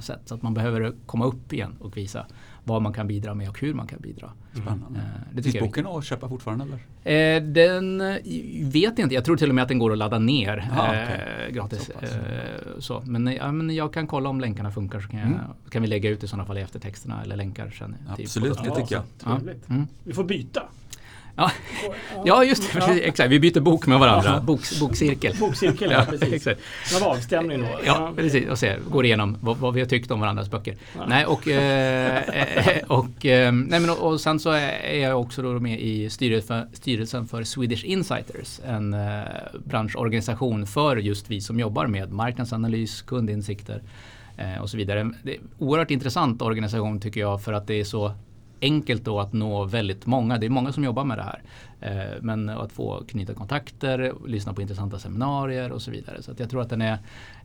sätt. 0.01 0.19
Så 0.25 0.35
att 0.35 0.41
man 0.41 0.53
behöver 0.53 0.93
komma 1.05 1.25
upp 1.25 1.53
igen 1.53 1.75
och 1.79 1.97
visa 1.97 2.25
vad 2.63 2.81
man 2.81 2.93
kan 2.93 3.07
bidra 3.07 3.33
med 3.33 3.49
och 3.49 3.59
hur 3.59 3.73
man 3.73 3.87
kan 3.87 3.99
bidra. 3.99 4.31
Spännande. 4.51 4.99
Eh, 4.99 5.05
det 5.33 5.43
Finns 5.43 5.59
boken 5.59 5.87
att 5.87 6.05
köpa 6.05 6.29
fortfarande? 6.29 6.65
Eller? 6.65 7.37
Eh, 7.37 7.43
den 7.43 8.01
eh, 8.01 8.15
vet 8.63 8.97
jag 8.97 8.99
inte. 8.99 9.15
Jag 9.15 9.25
tror 9.25 9.37
till 9.37 9.49
och 9.49 9.55
med 9.55 9.61
att 9.61 9.67
den 9.67 9.79
går 9.79 9.91
att 9.91 9.97
ladda 9.97 10.19
ner 10.19 10.69
Aha, 10.71 10.95
eh, 10.95 11.03
okay. 11.03 11.51
gratis. 11.51 11.91
Så, 12.03 12.05
eh, 12.05 12.79
så. 12.79 13.03
Men, 13.05 13.27
ja, 13.27 13.51
men 13.51 13.75
jag 13.75 13.93
kan 13.93 14.07
kolla 14.07 14.29
om 14.29 14.39
länkarna 14.39 14.71
funkar 14.71 14.99
så 14.99 15.07
kan, 15.07 15.19
jag, 15.19 15.27
mm. 15.27 15.39
kan 15.69 15.81
vi 15.81 15.87
lägga 15.87 16.09
ut 16.09 16.23
i 16.23 16.27
sådana 16.27 16.45
fall 16.45 16.57
i 16.57 16.61
eftertexterna 16.61 17.23
eller 17.23 17.35
länkar 17.35 17.69
sen. 17.69 17.95
Absolut, 18.09 18.63
det 18.63 18.75
tycker 18.75 18.95
jag. 18.95 19.03
Ja. 19.25 19.39
Mm. 19.69 19.87
Vi 20.03 20.13
får 20.13 20.23
byta. 20.23 20.63
Ja, 21.35 21.51
ja 22.25 22.43
just 22.43 22.73
det. 22.73 22.79
Ja. 22.79 22.93
Exakt. 22.93 23.31
Vi 23.31 23.39
byter 23.39 23.59
bok 23.59 23.87
med 23.87 23.99
varandra. 23.99 24.39
Bok, 24.39 24.61
bokcirkel. 24.79 25.35
Bokcirkel, 25.39 25.91
ja, 25.91 26.05
precis. 26.09 26.33
Exakt. 26.33 26.61
En 26.97 27.03
avstämning 27.03 27.61
då. 27.61 27.67
Ja, 27.85 28.13
precis. 28.15 28.49
Och 28.49 28.59
se, 28.59 28.75
går 28.91 29.05
igenom 29.05 29.37
vad, 29.41 29.57
vad, 29.57 29.73
vi 29.73 29.79
har 29.79 29.87
tyckt 29.87 30.11
om 30.11 30.19
varandras 30.19 30.51
böcker. 30.51 30.75
Ja. 30.95 31.05
Nej, 31.07 31.25
och, 31.25 31.47
eh, 31.47 32.23
och, 32.87 33.25
eh, 33.25 33.51
nej, 33.51 33.79
men, 33.79 33.89
och, 33.89 34.11
och 34.11 34.21
sen 34.21 34.39
så 34.39 34.49
är 34.49 34.97
jag 34.97 35.21
också 35.21 35.41
då 35.41 35.59
med 35.59 35.79
i 35.79 36.09
styrelsen 36.09 36.67
för, 36.69 36.77
styrelsen 36.77 37.27
för 37.27 37.43
Swedish 37.43 37.85
Insiders. 37.85 38.59
En 38.65 38.93
eh, 38.93 39.21
branschorganisation 39.65 40.67
för 40.67 40.97
just 40.97 41.29
vi 41.29 41.41
som 41.41 41.59
jobbar 41.59 41.87
med 41.87 42.11
marknadsanalys, 42.11 43.01
kundinsikter 43.01 43.81
eh, 44.37 44.61
och 44.61 44.69
så 44.69 44.77
vidare. 44.77 45.11
Det 45.23 45.31
är 45.31 45.35
en 45.35 45.49
oerhört 45.57 45.91
intressant 45.91 46.41
organisation 46.41 46.99
tycker 46.99 47.19
jag 47.19 47.41
för 47.41 47.53
att 47.53 47.67
det 47.67 47.79
är 47.79 47.83
så 47.83 48.11
enkelt 48.61 49.05
då 49.05 49.19
att 49.19 49.33
nå 49.33 49.65
väldigt 49.65 50.05
många. 50.05 50.37
Det 50.37 50.45
är 50.45 50.49
många 50.49 50.71
som 50.71 50.83
jobbar 50.83 51.03
med 51.03 51.17
det 51.17 51.23
här. 51.23 51.41
Eh, 51.81 52.21
men 52.21 52.49
att 52.49 52.71
få 52.71 53.03
knyta 53.07 53.33
kontakter, 53.33 54.13
lyssna 54.27 54.53
på 54.53 54.61
intressanta 54.61 54.99
seminarier 54.99 55.71
och 55.71 55.81
så 55.81 55.91
vidare. 55.91 56.21
Så 56.21 56.31
jag 56.37 56.49
tror 56.49 56.61
att 56.61 56.69
den 56.69 56.81
är 56.81 56.97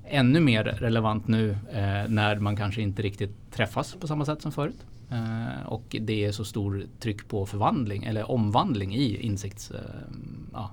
ännu 0.04 0.40
mer 0.40 0.64
relevant 0.64 1.28
nu 1.28 1.50
eh, 1.50 2.08
när 2.08 2.38
man 2.38 2.56
kanske 2.56 2.82
inte 2.82 3.02
riktigt 3.02 3.52
träffas 3.52 3.94
på 4.00 4.06
samma 4.06 4.24
sätt 4.24 4.42
som 4.42 4.52
förut. 4.52 4.86
Eh, 5.10 5.66
och 5.66 5.96
det 6.00 6.24
är 6.24 6.32
så 6.32 6.44
stor 6.44 6.86
tryck 7.00 7.28
på 7.28 7.46
förvandling 7.46 8.04
eller 8.04 8.30
omvandling 8.30 8.94
i 8.94 9.16
insikts... 9.16 9.70
Eh, 9.70 9.80
ja, 10.52 10.70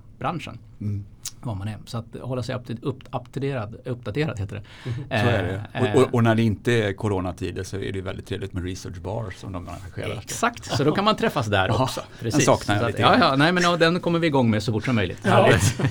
mm 0.81 1.05
vad 1.45 1.57
man 1.57 1.67
är. 1.67 1.77
Så 1.85 1.97
att 1.97 2.05
hålla 2.21 2.43
sig 2.43 2.55
uppdaterad, 2.81 3.75
uppdaterad 3.85 4.39
heter 4.39 4.55
det. 4.55 4.89
Mm. 4.89 5.23
Så 5.23 5.29
är 5.29 5.43
det. 5.43 5.79
Eh, 5.79 5.95
och, 5.95 6.01
och, 6.01 6.13
och, 6.13 6.23
när 6.23 6.35
det 6.35 6.41
inte 6.41 6.71
är 6.71 6.93
coronatider 6.93 7.63
så 7.63 7.77
är 7.77 7.91
det 7.91 8.01
väldigt 8.01 8.25
trevligt 8.25 8.53
med 8.53 8.63
research 8.63 8.97
bar 8.97 9.33
som 9.37 9.51
de 9.51 9.67
arrangerar. 9.67 10.19
Exakt, 10.21 10.65
så 10.65 10.83
då 10.83 10.91
kan 10.91 11.05
man 11.05 11.15
träffas 11.15 11.47
där 11.47 11.67
ja, 11.67 11.83
också. 11.83 12.01
Precis. 12.19 12.45
Den 12.45 12.55
saknar 12.55 12.75
jag 12.75 12.87
lite. 12.87 13.01
ja, 13.01 13.17
ja, 13.19 13.35
nej 13.35 13.51
men 13.51 13.79
den 13.79 13.99
kommer 13.99 14.19
vi 14.19 14.27
igång 14.27 14.49
med 14.49 14.63
så 14.63 14.71
fort 14.71 14.85
som 14.85 14.95
möjligt. 14.95 15.19
Ja. 15.23 15.49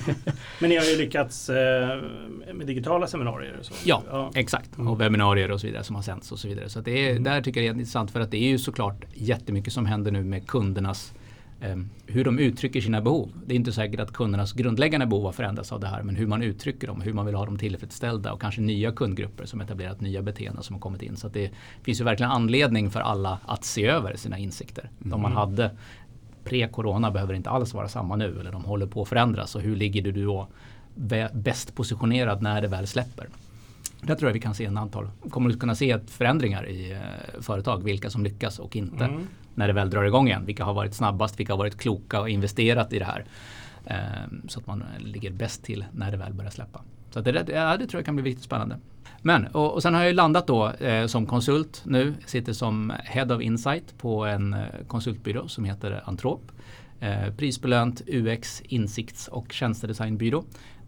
men 0.59 0.69
ni 0.69 0.75
har 0.75 0.85
ju 0.85 0.97
lyckats 0.97 1.49
eh, 1.49 1.55
med 2.53 2.67
digitala 2.67 3.07
seminarier. 3.07 3.57
Så. 3.61 3.73
Ja, 3.83 4.03
ja, 4.09 4.31
exakt. 4.35 4.77
Mm. 4.77 4.87
Och 4.87 5.01
webbinarier 5.01 5.51
och 5.51 5.61
så 5.61 5.67
vidare 5.67 5.83
som 5.83 5.95
har 5.95 6.03
sänts 6.03 6.31
och 6.31 6.39
så 6.39 6.47
vidare. 6.47 6.69
Så 6.69 6.81
det 6.81 7.07
är, 7.07 7.11
mm. 7.11 7.23
där 7.23 7.41
tycker 7.41 7.61
jag 7.61 7.75
det 7.75 7.77
är 7.77 7.79
intressant 7.79 8.11
för 8.11 8.19
att 8.19 8.31
det 8.31 8.37
är 8.37 8.49
ju 8.49 8.57
såklart 8.57 9.05
jättemycket 9.13 9.73
som 9.73 9.85
händer 9.85 10.11
nu 10.11 10.23
med 10.23 10.47
kundernas 10.47 11.13
hur 12.05 12.23
de 12.23 12.39
uttrycker 12.39 12.81
sina 12.81 13.01
behov. 13.01 13.31
Det 13.45 13.53
är 13.53 13.55
inte 13.55 13.71
säkert 13.71 13.99
att 13.99 14.13
kundernas 14.13 14.53
grundläggande 14.53 15.05
behov 15.05 15.25
har 15.25 15.31
förändrats 15.31 15.71
av 15.71 15.79
det 15.79 15.87
här 15.87 16.03
men 16.03 16.15
hur 16.15 16.27
man 16.27 16.41
uttrycker 16.41 16.87
dem, 16.87 17.01
hur 17.01 17.13
man 17.13 17.25
vill 17.25 17.35
ha 17.35 17.45
dem 17.45 17.57
tillfredsställda 17.57 18.33
och 18.33 18.41
kanske 18.41 18.61
nya 18.61 18.91
kundgrupper 18.91 19.45
som 19.45 19.61
etablerat 19.61 20.01
nya 20.01 20.21
beteenden 20.21 20.63
som 20.63 20.73
har 20.73 20.81
kommit 20.81 21.01
in. 21.01 21.17
Så 21.17 21.27
det 21.27 21.51
finns 21.83 21.99
ju 22.01 22.03
verkligen 22.03 22.31
anledning 22.31 22.91
för 22.91 22.99
alla 22.99 23.39
att 23.45 23.63
se 23.63 23.85
över 23.85 24.15
sina 24.15 24.37
insikter. 24.37 24.89
Mm. 24.99 25.09
De 25.09 25.21
man 25.21 25.31
hade 25.31 25.71
pre-corona 26.43 27.11
behöver 27.11 27.33
inte 27.33 27.49
alls 27.49 27.73
vara 27.73 27.87
samma 27.87 28.15
nu 28.15 28.39
eller 28.39 28.51
de 28.51 28.63
håller 28.63 28.85
på 28.85 29.01
att 29.01 29.07
förändras 29.07 29.55
och 29.55 29.61
hur 29.61 29.75
ligger 29.75 30.01
du 30.01 30.11
då 30.11 30.47
bäst 31.33 31.75
positionerad 31.75 32.41
när 32.41 32.61
det 32.61 32.67
väl 32.67 32.87
släpper. 32.87 33.27
Där 34.01 34.15
tror 34.15 34.29
jag 34.29 34.33
vi 34.33 34.39
kan 34.39 34.55
se 34.55 34.65
en 34.65 34.77
antal, 34.77 35.09
kommer 35.29 35.49
att 35.49 35.59
kunna 35.59 35.75
se 35.75 35.99
förändringar 36.07 36.69
i 36.69 36.91
eh, 36.91 37.41
företag, 37.41 37.83
vilka 37.83 38.09
som 38.09 38.23
lyckas 38.23 38.59
och 38.59 38.75
inte. 38.75 39.03
Mm 39.03 39.27
när 39.55 39.67
det 39.67 39.73
väl 39.73 39.89
drar 39.89 40.03
igång 40.03 40.27
igen. 40.27 40.45
Vilka 40.45 40.63
har 40.63 40.73
varit 40.73 40.93
snabbast, 40.93 41.39
vilka 41.39 41.53
har 41.53 41.57
varit 41.57 41.77
kloka 41.77 42.21
och 42.21 42.29
investerat 42.29 42.93
i 42.93 42.99
det 42.99 43.05
här. 43.05 43.25
Ehm, 43.85 44.41
så 44.47 44.59
att 44.59 44.67
man 44.67 44.81
eh, 44.81 45.03
ligger 45.03 45.31
bäst 45.31 45.63
till 45.63 45.85
när 45.91 46.11
det 46.11 46.17
väl 46.17 46.33
börjar 46.33 46.51
släppa. 46.51 46.81
Så 47.09 47.21
det, 47.21 47.49
ja, 47.49 47.77
det 47.77 47.87
tror 47.87 47.99
jag 47.99 48.05
kan 48.05 48.15
bli 48.15 48.25
riktigt 48.25 48.45
spännande. 48.45 48.77
Men, 49.21 49.47
och, 49.47 49.73
och 49.73 49.81
sen 49.81 49.93
har 49.93 50.03
jag 50.03 50.15
landat 50.15 50.47
då 50.47 50.69
eh, 50.69 51.07
som 51.07 51.25
konsult 51.25 51.81
nu, 51.85 52.13
sitter 52.25 52.53
som 52.53 52.93
Head 53.03 53.35
of 53.35 53.41
Insight 53.41 53.97
på 53.97 54.25
en 54.25 54.53
eh, 54.53 54.59
konsultbyrå 54.87 55.47
som 55.47 55.65
heter 55.65 56.01
Antrop. 56.05 56.51
Eh, 56.99 57.33
prisbelönt 57.37 58.01
UX, 58.07 58.61
insikts 58.61 59.27
och 59.27 59.53
tjänstedesignbyrå. 59.53 60.43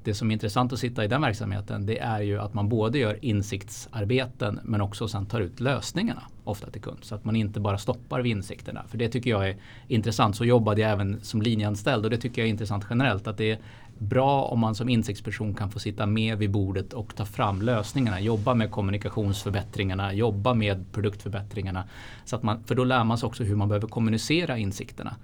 Det 0.05 0.13
som 0.13 0.31
är 0.31 0.33
intressant 0.33 0.73
att 0.73 0.79
sitta 0.79 1.05
i 1.05 1.07
den 1.07 1.21
verksamheten 1.21 1.85
det 1.85 1.99
är 1.99 2.21
ju 2.21 2.39
att 2.39 2.53
man 2.53 2.69
både 2.69 2.97
gör 2.97 3.25
insiktsarbeten 3.25 4.59
men 4.63 4.81
också 4.81 5.07
sen 5.07 5.25
tar 5.25 5.41
ut 5.41 5.59
lösningarna 5.59 6.23
ofta 6.43 6.69
till 6.69 6.81
kund. 6.81 6.97
Så 7.01 7.15
att 7.15 7.25
man 7.25 7.35
inte 7.35 7.59
bara 7.59 7.77
stoppar 7.77 8.21
vid 8.21 8.31
insikterna. 8.31 8.83
För 8.87 8.97
det 8.97 9.09
tycker 9.09 9.29
jag 9.29 9.49
är 9.49 9.57
intressant. 9.87 10.35
Så 10.35 10.45
jobbade 10.45 10.81
jag 10.81 10.91
även 10.91 11.21
som 11.21 11.41
linjeanställd 11.41 12.05
och 12.05 12.11
det 12.11 12.17
tycker 12.17 12.41
jag 12.41 12.47
är 12.47 12.49
intressant 12.49 12.85
generellt. 12.89 13.27
Att 13.27 13.37
det 13.37 13.51
är 13.51 13.59
bra 13.97 14.43
om 14.43 14.59
man 14.59 14.75
som 14.75 14.89
insiktsperson 14.89 15.53
kan 15.53 15.71
få 15.71 15.79
sitta 15.79 16.05
med 16.05 16.37
vid 16.37 16.51
bordet 16.51 16.93
och 16.93 17.15
ta 17.15 17.25
fram 17.25 17.61
lösningarna. 17.61 18.19
Jobba 18.19 18.53
med 18.53 18.71
kommunikationsförbättringarna, 18.71 20.13
jobba 20.13 20.53
med 20.53 20.91
produktförbättringarna. 20.91 21.83
Så 22.25 22.35
att 22.35 22.43
man, 22.43 22.63
för 22.63 22.75
då 22.75 22.83
lär 22.83 23.03
man 23.03 23.17
sig 23.17 23.27
också 23.27 23.43
hur 23.43 23.55
man 23.55 23.67
behöver 23.67 23.87
kommunicera 23.87 24.57
insikterna 24.57 25.15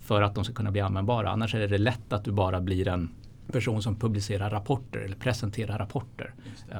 för 0.00 0.22
att 0.22 0.34
de 0.34 0.44
ska 0.44 0.54
kunna 0.54 0.70
bli 0.70 0.80
användbara. 0.80 1.30
Annars 1.30 1.54
är 1.54 1.68
det 1.68 1.78
lätt 1.78 2.12
att 2.12 2.24
du 2.24 2.32
bara 2.32 2.60
blir 2.60 2.88
en 2.88 3.10
person 3.52 3.82
som 3.82 3.96
publicerar 3.96 4.50
rapporter 4.50 4.98
eller 4.98 5.16
presenterar 5.16 5.78
rapporter. 5.78 6.34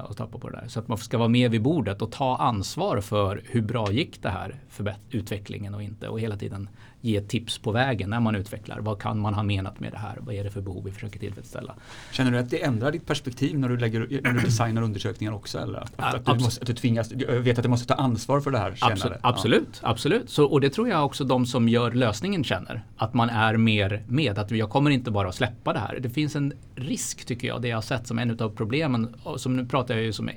Och 0.09 0.17
tappar 0.17 0.39
på 0.39 0.51
det 0.51 0.61
där. 0.61 0.69
Så 0.69 0.81
att 0.81 0.89
man 0.89 0.99
ska 0.99 1.19
vara 1.19 1.29
med 1.29 1.51
vid 1.51 1.63
bordet 1.63 2.03
och 2.03 2.13
ta 2.13 2.37
ansvar 2.37 3.01
för 3.01 3.43
hur 3.45 3.63
bra 3.63 3.93
gick 3.93 4.23
det 4.23 4.29
här 4.29 4.61
för 4.69 4.95
utvecklingen 5.11 5.75
och 5.75 5.83
inte. 5.83 6.09
Och 6.09 6.21
hela 6.21 6.37
tiden 6.37 6.69
ge 7.05 7.21
tips 7.21 7.59
på 7.59 7.73
vägen 7.73 8.11
när 8.11 8.21
man 8.21 8.35
utvecklar. 8.35 8.79
Vad 8.81 9.01
kan 9.01 9.21
man 9.21 9.35
ha 9.35 9.43
menat 9.43 9.81
med 9.81 9.93
det 9.93 9.99
här? 9.99 10.19
Vad 10.21 10.35
är 10.35 10.45
det 10.45 10.51
för 10.51 10.61
behov 10.61 10.85
vi 10.85 10.91
försöker 10.91 11.19
tillfredsställa? 11.19 11.75
Känner 12.13 12.33
du 12.33 12.39
att 12.39 12.51
det 12.51 12.63
ändrar 12.63 12.93
ditt 12.93 13.07
perspektiv 13.07 13.59
när 13.59 13.69
du, 13.69 13.77
lägger, 13.77 14.21
när 14.23 14.33
du 14.33 14.41
designar 14.41 14.83
undersökningar 14.83 15.33
också? 15.33 15.59
Eller? 15.59 15.79
Att, 15.79 16.15
att, 16.15 16.39
du, 16.39 16.45
måste, 16.45 16.61
att 16.61 16.67
du 16.67 16.75
tvingas, 16.75 17.13
jag 17.13 17.41
vet 17.41 17.59
att 17.59 17.63
du 17.63 17.69
måste 17.69 17.87
ta 17.87 17.95
ansvar 17.95 18.41
för 18.41 18.51
det 18.51 18.59
här 18.59 18.75
senare. 18.75 18.95
Absolut, 18.95 19.19
absolut. 19.23 19.81
Ja. 19.83 19.89
absolut. 19.89 20.31
Så, 20.31 20.45
och 20.45 20.61
det 20.61 20.71
tror 20.71 20.89
jag 20.89 21.05
också 21.05 21.25
de 21.25 21.47
som 21.47 21.69
gör 21.69 21.93
lösningen 21.93 22.45
känner. 22.45 22.85
Att 22.97 23.15
man 23.15 23.31
är 23.31 23.57
mer 23.57 24.03
med. 24.09 24.39
Att 24.39 24.51
jag 24.51 24.71
kommer 24.71 24.91
inte 24.91 25.11
bara 25.11 25.29
att 25.29 25.35
släppa 25.35 25.73
det 25.73 25.79
här. 25.79 25.99
Det 26.01 26.11
finns 26.11 26.37
en 26.37 26.53
risk 26.75 27.25
tycker 27.25 27.49
jag, 27.49 27.63
det 27.63 27.69
jag 27.69 27.77
har 27.77 27.83
sett 27.83 28.07
som 28.07 28.19
en 28.19 28.41
av 28.41 28.49
problemen. 28.49 29.15
Som 29.37 29.57
nu 29.57 29.67
pratar 29.67 29.95
jag 29.95 30.05
ju 30.05 30.13
som 30.13 30.31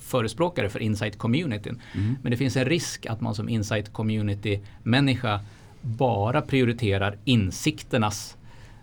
förespråkare 0.00 0.68
för 0.68 0.80
insight 0.80 1.18
communityn. 1.18 1.80
Mm. 1.94 2.16
Men 2.22 2.30
det 2.30 2.36
finns 2.36 2.56
en 2.56 2.64
risk 2.64 3.06
att 3.06 3.20
man 3.20 3.34
som 3.34 3.48
insight 3.48 3.92
community 3.92 4.60
människa 4.82 5.40
bara 5.82 6.42
prioriterar 6.42 7.18
insikternas 7.24 8.36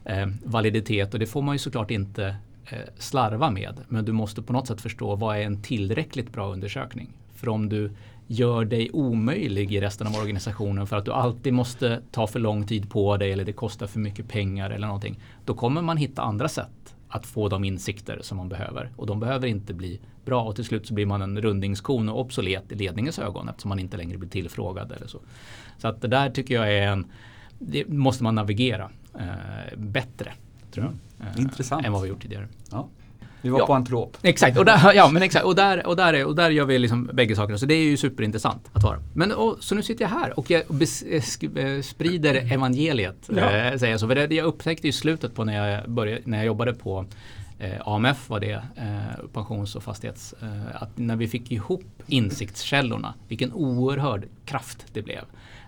eh, 0.05 0.27
validitet 0.43 1.13
och 1.13 1.19
det 1.19 1.25
får 1.25 1.41
man 1.41 1.55
ju 1.55 1.59
såklart 1.59 1.91
inte 1.91 2.35
eh, 2.69 2.79
slarva 2.97 3.49
med. 3.49 3.79
Men 3.87 4.05
du 4.05 4.11
måste 4.11 4.41
på 4.41 4.53
något 4.53 4.67
sätt 4.67 4.81
förstå 4.81 5.15
vad 5.15 5.37
är 5.37 5.41
en 5.41 5.61
tillräckligt 5.61 6.33
bra 6.33 6.47
undersökning? 6.47 7.09
För 7.35 7.49
om 7.49 7.69
du 7.69 7.91
gör 8.27 8.65
dig 8.65 8.89
omöjlig 8.93 9.73
i 9.73 9.81
resten 9.81 10.07
av 10.07 10.15
organisationen 10.15 10.87
för 10.87 10.97
att 10.97 11.05
du 11.05 11.11
alltid 11.11 11.53
måste 11.53 12.01
ta 12.11 12.27
för 12.27 12.39
lång 12.39 12.67
tid 12.67 12.89
på 12.89 13.17
dig 13.17 13.31
eller 13.31 13.45
det 13.45 13.53
kostar 13.53 13.87
för 13.87 13.99
mycket 13.99 14.27
pengar 14.27 14.69
eller 14.69 14.87
någonting. 14.87 15.19
Då 15.45 15.53
kommer 15.53 15.81
man 15.81 15.97
hitta 15.97 16.21
andra 16.21 16.47
sätt 16.47 16.95
att 17.07 17.25
få 17.25 17.49
de 17.49 17.63
insikter 17.63 18.19
som 18.21 18.37
man 18.37 18.49
behöver. 18.49 18.91
Och 18.95 19.07
de 19.07 19.19
behöver 19.19 19.47
inte 19.47 19.73
bli 19.73 19.99
bra 20.25 20.43
och 20.43 20.55
till 20.55 20.65
slut 20.65 20.87
så 20.87 20.93
blir 20.93 21.05
man 21.05 21.21
en 21.21 21.41
rundningskon 21.41 22.09
och 22.09 22.19
obsolet 22.19 22.71
i 22.71 22.75
ledningens 22.75 23.19
ögon 23.19 23.49
eftersom 23.49 23.69
man 23.69 23.79
inte 23.79 23.97
längre 23.97 24.17
blir 24.17 24.29
tillfrågad 24.29 24.91
eller 24.91 25.07
så. 25.07 25.19
Så 25.77 25.87
att 25.87 26.01
det 26.01 26.07
där 26.07 26.29
tycker 26.29 26.55
jag 26.55 26.73
är 26.73 26.87
en, 26.87 27.05
det 27.59 27.87
måste 27.87 28.23
man 28.23 28.35
navigera 28.35 28.89
eh, 29.19 29.77
bättre. 29.77 30.33
Tror 30.71 30.85
jag. 30.85 31.27
Eh, 31.27 31.41
Intressant. 31.41 31.85
Än 31.85 31.91
vad 31.91 32.01
vi 32.01 32.09
gjort 32.09 32.21
tidigare. 32.21 32.47
Ja. 32.71 32.87
Vi 33.45 33.51
var 33.51 33.59
ja. 33.59 33.65
på 33.65 33.73
Antrop. 33.73 34.17
Exakt, 34.21 34.57
och 34.57 34.65
där, 34.65 34.93
ja, 34.93 35.09
men 35.09 35.23
exakt. 35.23 35.45
Och, 35.45 35.55
där, 35.55 35.87
och, 35.87 35.95
där 35.95 36.13
är, 36.13 36.25
och 36.25 36.35
där 36.35 36.49
gör 36.49 36.65
vi 36.65 36.79
liksom 36.79 37.09
bägge 37.13 37.35
sakerna. 37.35 37.57
Så 37.57 37.65
det 37.65 37.73
är 37.73 37.83
ju 37.83 37.97
superintressant 37.97 38.69
att 38.73 38.83
vara. 38.83 38.99
Men 39.13 39.31
och, 39.31 39.57
så 39.59 39.75
nu 39.75 39.83
sitter 39.83 40.03
jag 40.03 40.09
här 40.09 40.39
och 40.39 40.51
jag 40.51 40.63
bes, 40.69 41.03
eh, 41.03 41.81
sprider 41.81 42.53
evangeliet. 42.53 43.29
Ja. 43.35 43.51
Äh, 43.51 43.77
säger 43.77 43.91
jag, 43.91 43.99
så. 43.99 44.07
För 44.07 44.15
det, 44.15 44.35
jag 44.35 44.45
upptäckte 44.45 44.87
i 44.87 44.91
slutet 44.91 45.35
på 45.35 45.43
när 45.43 45.69
jag, 45.69 45.89
började, 45.89 46.21
när 46.25 46.37
jag 46.37 46.45
jobbade 46.45 46.73
på 46.73 47.05
eh, 47.59 47.87
AMF 47.87 48.29
var 48.29 48.39
det, 48.39 48.63
eh, 48.75 49.25
pensions 49.33 49.75
och 49.75 49.83
fastighets, 49.83 50.33
eh, 50.41 50.81
att 50.81 50.97
när 50.97 51.15
vi 51.15 51.27
fick 51.27 51.51
ihop 51.51 51.85
insiktskällorna, 52.07 53.13
vilken 53.27 53.53
oerhörd 53.53 54.25
kraft 54.45 54.85
det 54.93 55.01
blev. 55.01 55.21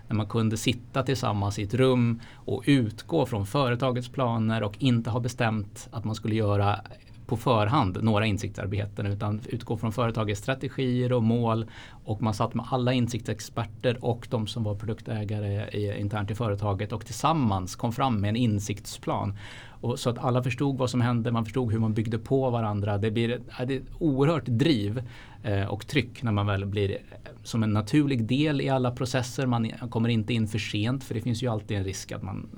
När 0.08 0.16
man 0.16 0.26
kunde 0.26 0.56
sitta 0.56 1.02
tillsammans 1.02 1.58
i 1.58 1.62
ett 1.62 1.74
rum 1.74 2.20
och 2.34 2.62
utgå 2.66 3.26
från 3.26 3.46
företagets 3.46 4.08
planer 4.08 4.62
och 4.62 4.74
inte 4.78 5.10
ha 5.10 5.20
bestämt 5.20 5.88
att 5.90 6.04
man 6.04 6.14
skulle 6.14 6.34
göra 6.34 6.80
på 7.28 7.36
förhand 7.36 7.98
några 8.02 8.26
insiktsarbeten 8.26 9.06
utan 9.06 9.40
utgå 9.46 9.76
från 9.76 9.92
företagets 9.92 10.40
strategier 10.40 11.12
och 11.12 11.22
mål 11.22 11.66
och 12.04 12.22
man 12.22 12.34
satt 12.34 12.54
med 12.54 12.66
alla 12.70 12.92
insiktsexperter 12.92 14.04
och 14.04 14.26
de 14.30 14.46
som 14.46 14.64
var 14.64 14.74
produktägare 14.74 15.68
i, 15.78 16.00
internt 16.00 16.30
i 16.30 16.34
företaget 16.34 16.92
och 16.92 17.06
tillsammans 17.06 17.76
kom 17.76 17.92
fram 17.92 18.20
med 18.20 18.28
en 18.28 18.36
insiktsplan. 18.36 19.36
Och 19.80 19.98
så 19.98 20.10
att 20.10 20.18
alla 20.18 20.42
förstod 20.42 20.78
vad 20.78 20.90
som 20.90 21.00
hände, 21.00 21.30
man 21.30 21.44
förstod 21.44 21.72
hur 21.72 21.78
man 21.78 21.94
byggde 21.94 22.18
på 22.18 22.50
varandra. 22.50 22.98
Det 22.98 23.10
blir 23.10 23.30
ett, 23.30 23.70
ett 23.70 23.82
oerhört 23.98 24.46
driv 24.46 25.02
eh, 25.42 25.64
och 25.64 25.86
tryck 25.86 26.22
när 26.22 26.32
man 26.32 26.46
väl 26.46 26.66
blir 26.66 26.90
eh, 26.90 26.96
som 27.42 27.62
en 27.62 27.72
naturlig 27.72 28.24
del 28.24 28.60
i 28.60 28.68
alla 28.68 28.90
processer. 28.90 29.46
Man 29.46 29.70
kommer 29.90 30.08
inte 30.08 30.34
in 30.34 30.48
för 30.48 30.58
sent 30.58 31.04
för 31.04 31.14
det 31.14 31.20
finns 31.20 31.42
ju 31.42 31.48
alltid 31.48 31.76
en 31.76 31.84
risk 31.84 32.12
att 32.12 32.22
man 32.22 32.48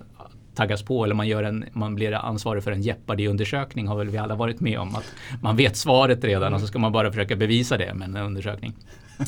taggas 0.54 0.82
på 0.82 1.04
eller 1.04 1.14
man, 1.14 1.28
gör 1.28 1.42
en, 1.42 1.64
man 1.72 1.94
blir 1.94 2.12
ansvarig 2.12 2.64
för 2.64 2.72
en 2.72 2.82
Jeopardy-undersökning 2.82 3.86
har 3.86 3.96
väl 3.96 4.08
vi 4.08 4.18
alla 4.18 4.34
varit 4.34 4.60
med 4.60 4.78
om. 4.78 4.94
Att 4.94 5.14
man 5.42 5.56
vet 5.56 5.76
svaret 5.76 6.24
redan 6.24 6.54
och 6.54 6.60
så 6.60 6.66
ska 6.66 6.78
man 6.78 6.92
bara 6.92 7.12
försöka 7.12 7.36
bevisa 7.36 7.78
det 7.78 7.94
med 7.94 8.08
en 8.08 8.16
undersökning. 8.16 8.74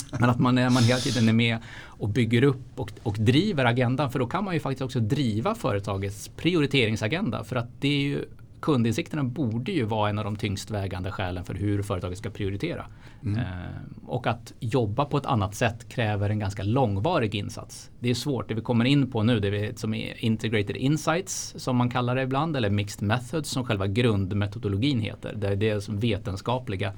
Men 0.20 0.30
att 0.30 0.38
man, 0.38 0.54
man 0.54 0.82
hela 0.82 1.00
tiden 1.00 1.28
är 1.28 1.32
med 1.32 1.58
och 1.84 2.08
bygger 2.08 2.44
upp 2.44 2.80
och, 2.80 2.92
och 3.02 3.16
driver 3.18 3.64
agendan 3.64 4.10
för 4.10 4.18
då 4.18 4.26
kan 4.26 4.44
man 4.44 4.54
ju 4.54 4.60
faktiskt 4.60 4.82
också 4.82 5.00
driva 5.00 5.54
företagets 5.54 6.28
prioriteringsagenda 6.28 7.44
för 7.44 7.56
att 7.56 7.68
det 7.80 7.88
är 7.88 8.02
ju 8.02 8.24
kundinsikterna 8.62 9.24
borde 9.24 9.72
ju 9.72 9.84
vara 9.84 10.10
en 10.10 10.18
av 10.18 10.24
de 10.24 10.36
tyngst 10.36 10.70
vägande 10.70 11.10
skälen 11.10 11.44
för 11.44 11.54
hur 11.54 11.82
företaget 11.82 12.18
ska 12.18 12.30
prioritera. 12.30 12.86
Mm. 13.22 13.38
Eh, 13.38 13.44
och 14.06 14.26
att 14.26 14.52
jobba 14.60 15.04
på 15.04 15.16
ett 15.16 15.26
annat 15.26 15.54
sätt 15.54 15.88
kräver 15.88 16.30
en 16.30 16.38
ganska 16.38 16.62
långvarig 16.62 17.34
insats. 17.34 17.90
Det 18.00 18.10
är 18.10 18.14
svårt, 18.14 18.48
det 18.48 18.54
vi 18.54 18.60
kommer 18.60 18.84
in 18.84 19.10
på 19.10 19.22
nu, 19.22 19.40
det 19.40 19.50
vi, 19.50 19.72
som 19.76 19.94
är 19.94 20.24
integrated 20.24 20.76
insights 20.76 21.54
som 21.56 21.76
man 21.76 21.90
kallar 21.90 22.16
det 22.16 22.22
ibland, 22.22 22.56
eller 22.56 22.70
mixed 22.70 23.08
methods 23.08 23.50
som 23.50 23.64
själva 23.64 23.86
grundmetodologin 23.86 25.00
heter. 25.00 25.34
Det 25.36 25.48
är 25.48 25.56
det 25.56 25.80
som 25.80 25.98
vetenskapliga 25.98 26.92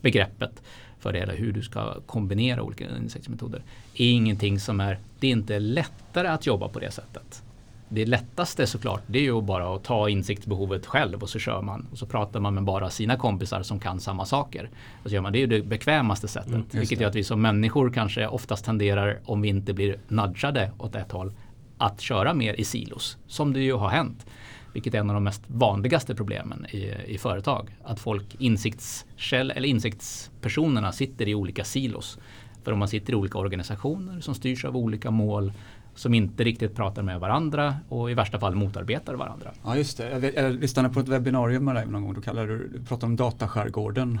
begreppet 0.00 0.62
för 1.00 1.12
det, 1.12 1.18
eller 1.18 1.36
hur 1.36 1.52
du 1.52 1.62
ska 1.62 1.94
kombinera 2.06 2.62
olika 2.62 2.84
insiktsmetoder. 2.96 3.62
är 3.94 4.10
ingenting 4.10 4.60
som 4.60 4.80
är, 4.80 4.98
det 5.20 5.26
är 5.26 5.30
inte 5.30 5.58
lättare 5.58 6.28
att 6.28 6.46
jobba 6.46 6.68
på 6.68 6.78
det 6.78 6.90
sättet 6.90 7.42
det 7.88 8.06
lättaste 8.06 8.66
såklart 8.66 9.02
det 9.06 9.18
är 9.18 9.22
ju 9.22 9.42
bara 9.42 9.74
att 9.74 9.84
ta 9.84 10.08
insiktsbehovet 10.08 10.86
själv 10.86 11.22
och 11.22 11.30
så 11.30 11.38
kör 11.38 11.62
man. 11.62 11.86
Och 11.92 11.98
så 11.98 12.06
pratar 12.06 12.40
man 12.40 12.54
med 12.54 12.64
bara 12.64 12.90
sina 12.90 13.16
kompisar 13.16 13.62
som 13.62 13.80
kan 13.80 14.00
samma 14.00 14.24
saker. 14.24 14.70
Och 15.02 15.08
så 15.10 15.14
gör 15.14 15.22
man, 15.22 15.32
det 15.32 15.38
är 15.38 15.40
ju 15.40 15.46
det 15.46 15.62
bekvämaste 15.62 16.28
sättet. 16.28 16.52
Mm, 16.52 16.66
vilket 16.70 17.00
gör 17.00 17.08
att 17.08 17.14
vi 17.14 17.24
som 17.24 17.42
människor 17.42 17.90
kanske 17.90 18.26
oftast 18.26 18.64
tenderar, 18.64 19.20
om 19.24 19.40
vi 19.40 19.48
inte 19.48 19.72
blir 19.72 19.98
nudgade 20.08 20.70
åt 20.78 20.94
ett 20.94 21.12
håll, 21.12 21.32
att 21.78 22.00
köra 22.00 22.34
mer 22.34 22.54
i 22.54 22.64
silos. 22.64 23.16
Som 23.26 23.52
det 23.52 23.60
ju 23.60 23.74
har 23.74 23.88
hänt. 23.88 24.26
Vilket 24.72 24.94
är 24.94 24.98
en 24.98 25.10
av 25.10 25.14
de 25.14 25.24
mest 25.24 25.42
vanligaste 25.46 26.14
problemen 26.14 26.66
i, 26.70 26.94
i 27.06 27.18
företag. 27.18 27.76
Att 27.84 28.00
folk, 28.00 28.36
insiktskäll, 28.38 29.50
eller 29.50 29.68
insiktspersonerna 29.68 30.92
sitter 30.92 31.28
i 31.28 31.34
olika 31.34 31.64
silos. 31.64 32.18
För 32.64 32.72
om 32.72 32.78
man 32.78 32.88
sitter 32.88 33.12
i 33.12 33.16
olika 33.16 33.38
organisationer 33.38 34.20
som 34.20 34.34
styrs 34.34 34.64
av 34.64 34.76
olika 34.76 35.10
mål 35.10 35.52
som 35.94 36.14
inte 36.14 36.44
riktigt 36.44 36.76
pratar 36.76 37.02
med 37.02 37.20
varandra 37.20 37.76
och 37.88 38.10
i 38.10 38.14
värsta 38.14 38.40
fall 38.40 38.54
motarbetar 38.54 39.14
varandra. 39.14 39.52
Ja 39.64 39.76
just 39.76 39.98
det, 39.98 40.10
jag, 40.10 40.34
jag 40.34 40.54
lyssnade 40.54 40.88
på 40.88 41.00
ett 41.00 41.08
webbinarium 41.08 41.64
med 41.64 41.74
dig 41.74 41.86
någon 41.86 42.02
gång, 42.02 42.14
då 42.14 42.20
kallade 42.20 42.46
du, 42.46 42.68
du 42.68 42.84
pratade 42.84 43.06
om 43.06 43.16
dataskärgården. 43.16 44.20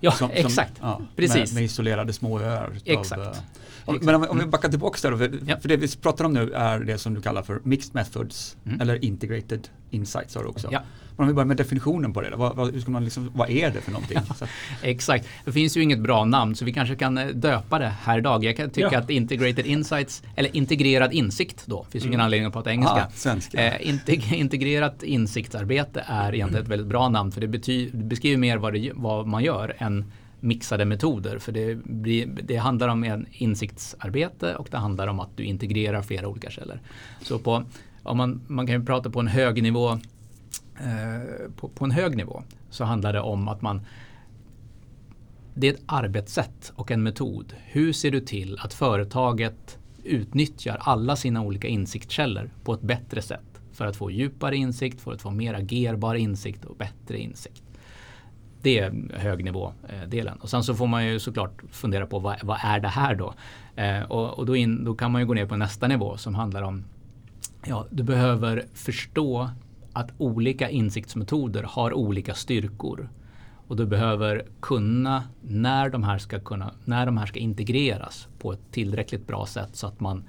Ja, 0.00 0.12
som, 0.12 0.30
exakt. 0.30 0.78
Som, 0.78 0.88
ja, 0.88 1.00
Precis. 1.16 1.52
Med, 1.52 1.54
med, 1.54 1.64
isolerade 1.64 2.12
små 2.12 2.40
öar. 2.40 2.78
Exakt. 2.84 3.20
Av, 3.20 3.36
om, 3.84 3.98
men 4.02 4.14
om, 4.14 4.26
om, 4.28 4.38
vi 4.38 4.46
backar 4.46 4.68
tillbaka 4.68 4.98
där 5.02 5.10
då, 5.10 5.18
för, 5.18 5.38
ja. 5.46 5.56
för, 5.60 5.68
det 5.68 5.76
vi 5.76 5.88
pratar 5.88 6.24
om 6.24 6.32
nu 6.32 6.52
är 6.52 6.80
det 6.80 6.98
som 6.98 7.14
du 7.14 7.20
kallar 7.20 7.42
för 7.42 7.60
mixed 7.64 7.94
methods 7.94 8.56
mm. 8.66 8.80
eller 8.80 9.04
integrated 9.04 9.68
insights 9.92 10.34
har 10.34 10.42
du 10.42 10.48
också. 10.48 10.68
Ja. 10.72 10.80
Men 11.16 11.24
om 11.24 11.28
vi 11.28 11.34
börjar 11.34 11.46
med 11.46 11.56
definitionen 11.56 12.12
på 12.12 12.20
det, 12.20 12.36
vad, 12.36 12.56
vad, 12.56 12.72
hur 12.72 12.80
ska 12.80 12.90
man 12.90 13.04
liksom, 13.04 13.30
vad 13.34 13.50
är 13.50 13.70
det 13.70 13.80
för 13.80 13.92
någonting? 13.92 14.18
Ja, 14.40 14.46
exakt, 14.82 15.28
det 15.44 15.52
finns 15.52 15.76
ju 15.76 15.82
inget 15.82 15.98
bra 15.98 16.24
namn 16.24 16.54
så 16.54 16.64
vi 16.64 16.72
kanske 16.72 16.96
kan 16.96 17.18
eh, 17.18 17.26
döpa 17.26 17.78
det 17.78 17.92
här 18.02 18.18
idag. 18.18 18.44
Jag 18.44 18.56
kan 18.56 18.70
tycka 18.70 18.88
ja. 18.92 18.98
att 18.98 19.10
integrated 19.10 19.66
insights, 19.66 20.22
eller 20.36 20.56
integrerad 20.56 21.12
insikt 21.12 21.66
då, 21.66 21.86
finns 21.90 22.04
ju 22.04 22.06
mm. 22.06 22.12
ingen 22.12 22.20
anledning 22.20 22.46
att 22.46 22.52
prata 22.52 22.70
engelska. 22.70 23.08
Ah. 23.54 23.60
Eh, 23.60 23.88
integ 23.88 24.32
integrerat 24.34 25.02
insiktsarbete 25.02 26.04
är 26.06 26.34
egentligen 26.34 26.48
mm. 26.48 26.62
ett 26.62 26.68
väldigt 26.68 26.88
bra 26.88 27.08
namn 27.08 27.32
för 27.32 27.40
det, 27.40 27.46
det 27.46 27.90
beskriver 27.92 28.36
mer 28.36 28.56
vad, 28.56 28.72
det, 28.72 28.92
vad 28.94 29.26
man 29.26 29.44
gör 29.44 29.76
än 29.78 30.12
mixade 30.40 30.84
metoder. 30.84 31.38
För 31.38 31.52
det, 31.52 31.74
blir, 31.84 32.26
det 32.26 32.56
handlar 32.56 32.88
om 32.88 33.04
en 33.04 33.26
insiktsarbete 33.32 34.54
och 34.54 34.68
det 34.70 34.76
handlar 34.76 35.06
om 35.06 35.20
att 35.20 35.36
du 35.36 35.44
integrerar 35.44 36.02
flera 36.02 36.28
olika 36.28 36.50
källor. 36.50 36.80
Så 37.22 37.38
på, 37.38 37.64
om 38.02 38.16
man, 38.16 38.40
man 38.46 38.66
kan 38.66 38.80
ju 38.80 38.86
prata 38.86 39.10
på 39.10 39.20
en 39.20 39.28
hög 39.28 39.62
nivå 39.62 39.90
eh, 40.80 41.50
på, 41.56 41.68
på, 41.68 41.84
en 41.84 41.90
hög 41.90 42.16
nivå 42.16 42.42
så 42.70 42.84
handlar 42.84 43.12
det 43.12 43.20
om 43.20 43.48
att 43.48 43.62
man 43.62 43.80
det 45.54 45.68
är 45.68 45.74
ett 45.74 45.82
arbetssätt 45.86 46.72
och 46.74 46.90
en 46.90 47.02
metod. 47.02 47.54
Hur 47.64 47.92
ser 47.92 48.10
du 48.10 48.20
till 48.20 48.58
att 48.60 48.74
företaget 48.74 49.78
utnyttjar 50.04 50.78
alla 50.80 51.16
sina 51.16 51.42
olika 51.42 51.68
insiktskällor 51.68 52.50
på 52.64 52.74
ett 52.74 52.82
bättre 52.82 53.22
sätt 53.22 53.52
för 53.72 53.86
att 53.86 53.96
få 53.96 54.10
djupare 54.10 54.56
insikt, 54.56 55.00
för 55.00 55.12
att 55.12 55.22
få 55.22 55.30
mer 55.30 55.54
agerbar 55.54 56.14
insikt 56.14 56.64
och 56.64 56.76
bättre 56.76 57.18
insikt. 57.18 57.62
Det 58.62 58.78
är 58.78 59.18
högnivådelen. 59.18 60.38
Och 60.38 60.50
sen 60.50 60.64
så 60.64 60.74
får 60.74 60.86
man 60.86 61.06
ju 61.06 61.18
såklart 61.18 61.62
fundera 61.70 62.06
på 62.06 62.18
vad, 62.18 62.36
vad 62.42 62.58
är 62.62 62.80
det 62.80 62.88
här 62.88 63.14
då? 63.14 63.34
Eh, 63.76 64.02
och, 64.02 64.38
och 64.38 64.46
då, 64.46 64.56
in, 64.56 64.84
då, 64.84 64.94
kan 64.94 65.12
man 65.12 65.20
ju 65.20 65.26
gå 65.26 65.34
ner 65.34 65.46
på 65.46 65.56
nästa 65.56 65.88
nivå 65.88 66.16
som 66.16 66.34
handlar 66.34 66.62
om 66.62 66.84
Ja, 67.66 67.86
du 67.90 68.02
behöver 68.02 68.66
förstå 68.74 69.50
att 69.92 70.10
olika 70.18 70.70
insiktsmetoder 70.70 71.62
har 71.62 71.92
olika 71.92 72.34
styrkor. 72.34 73.08
Och 73.66 73.76
du 73.76 73.86
behöver 73.86 74.46
kunna 74.60 75.24
när 75.42 75.90
de 75.90 76.02
här 76.02 76.18
ska, 76.18 76.40
kunna, 76.40 76.74
när 76.84 77.06
de 77.06 77.16
här 77.16 77.26
ska 77.26 77.38
integreras 77.38 78.28
på 78.38 78.52
ett 78.52 78.60
tillräckligt 78.70 79.26
bra 79.26 79.46
sätt 79.46 79.76
så 79.76 79.86
att 79.86 80.00
man 80.00 80.24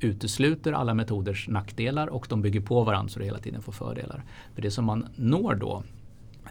utesluter 0.00 0.72
alla 0.72 0.94
metoders 0.94 1.48
nackdelar 1.48 2.06
och 2.06 2.26
de 2.28 2.42
bygger 2.42 2.60
på 2.60 2.84
varandra 2.84 3.08
så 3.08 3.18
du 3.18 3.24
hela 3.24 3.38
tiden 3.38 3.62
får 3.62 3.72
fördelar. 3.72 4.24
För 4.54 4.62
det 4.62 4.70
som 4.70 4.84
man 4.84 5.06
når 5.16 5.54
då, 5.54 5.82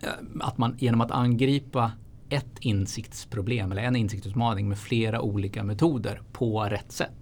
eh, 0.01 0.09
att 0.39 0.57
man 0.57 0.75
genom 0.79 1.01
att 1.01 1.11
angripa 1.11 1.91
ett 2.29 2.59
insiktsproblem 2.59 3.71
eller 3.71 3.81
en 3.81 3.95
insiktsutmaning 3.95 4.69
med 4.69 4.77
flera 4.77 5.21
olika 5.21 5.63
metoder 5.63 6.21
på 6.31 6.63
rätt 6.63 6.91
sätt. 6.91 7.18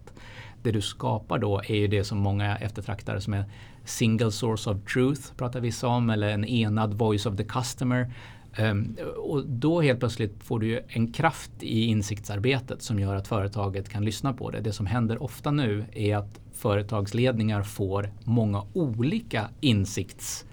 Det 0.68 0.72
du 0.72 0.82
skapar 0.82 1.40
då 1.40 1.62
är 1.68 1.76
ju 1.76 1.88
det 1.88 2.04
som 2.04 2.18
många 2.18 2.58
eftertraktar 2.58 3.20
som 3.20 3.34
en 3.34 3.44
single 3.86 4.32
source 4.32 4.70
of 4.70 4.78
truth, 4.94 5.22
pratar 5.38 5.60
vissa 5.60 5.88
om, 5.88 6.10
eller 6.10 6.30
en 6.30 6.46
enad 6.46 6.94
voice 6.94 7.26
of 7.26 7.38
the 7.38 7.44
customer. 7.44 8.12
Um, 8.60 8.98
och 9.18 9.46
då 9.46 9.82
helt 9.82 10.00
plötsligt 10.00 10.44
får 10.44 10.60
du 10.60 10.82
en 10.88 11.12
kraft 11.12 11.52
i 11.60 11.86
insiktsarbetet 11.86 12.82
som 12.82 13.00
gör 13.00 13.16
att 13.16 13.28
företaget 13.28 13.90
kan 13.90 14.06
lyssna 14.06 14.34
på 14.34 14.52
det. 14.52 14.60
Det 14.60 14.74
som 14.74 14.86
händer 14.86 15.24
ofta 15.24 15.52
nu 15.52 15.86
är 15.92 16.18
att 16.18 16.40
företagsledningar 16.54 17.64
får 17.64 18.12
många 18.24 18.64
olika 18.74 19.50
insikts, 19.62 20.46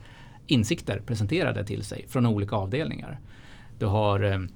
insikter 0.47 1.03
presenterade 1.07 1.65
till 1.65 1.85
sig 1.85 2.05
från 2.09 2.27
olika 2.27 2.57
avdelningar. 2.57 3.21
Du 3.79 3.87
har 3.87 4.25
um, 4.25 4.49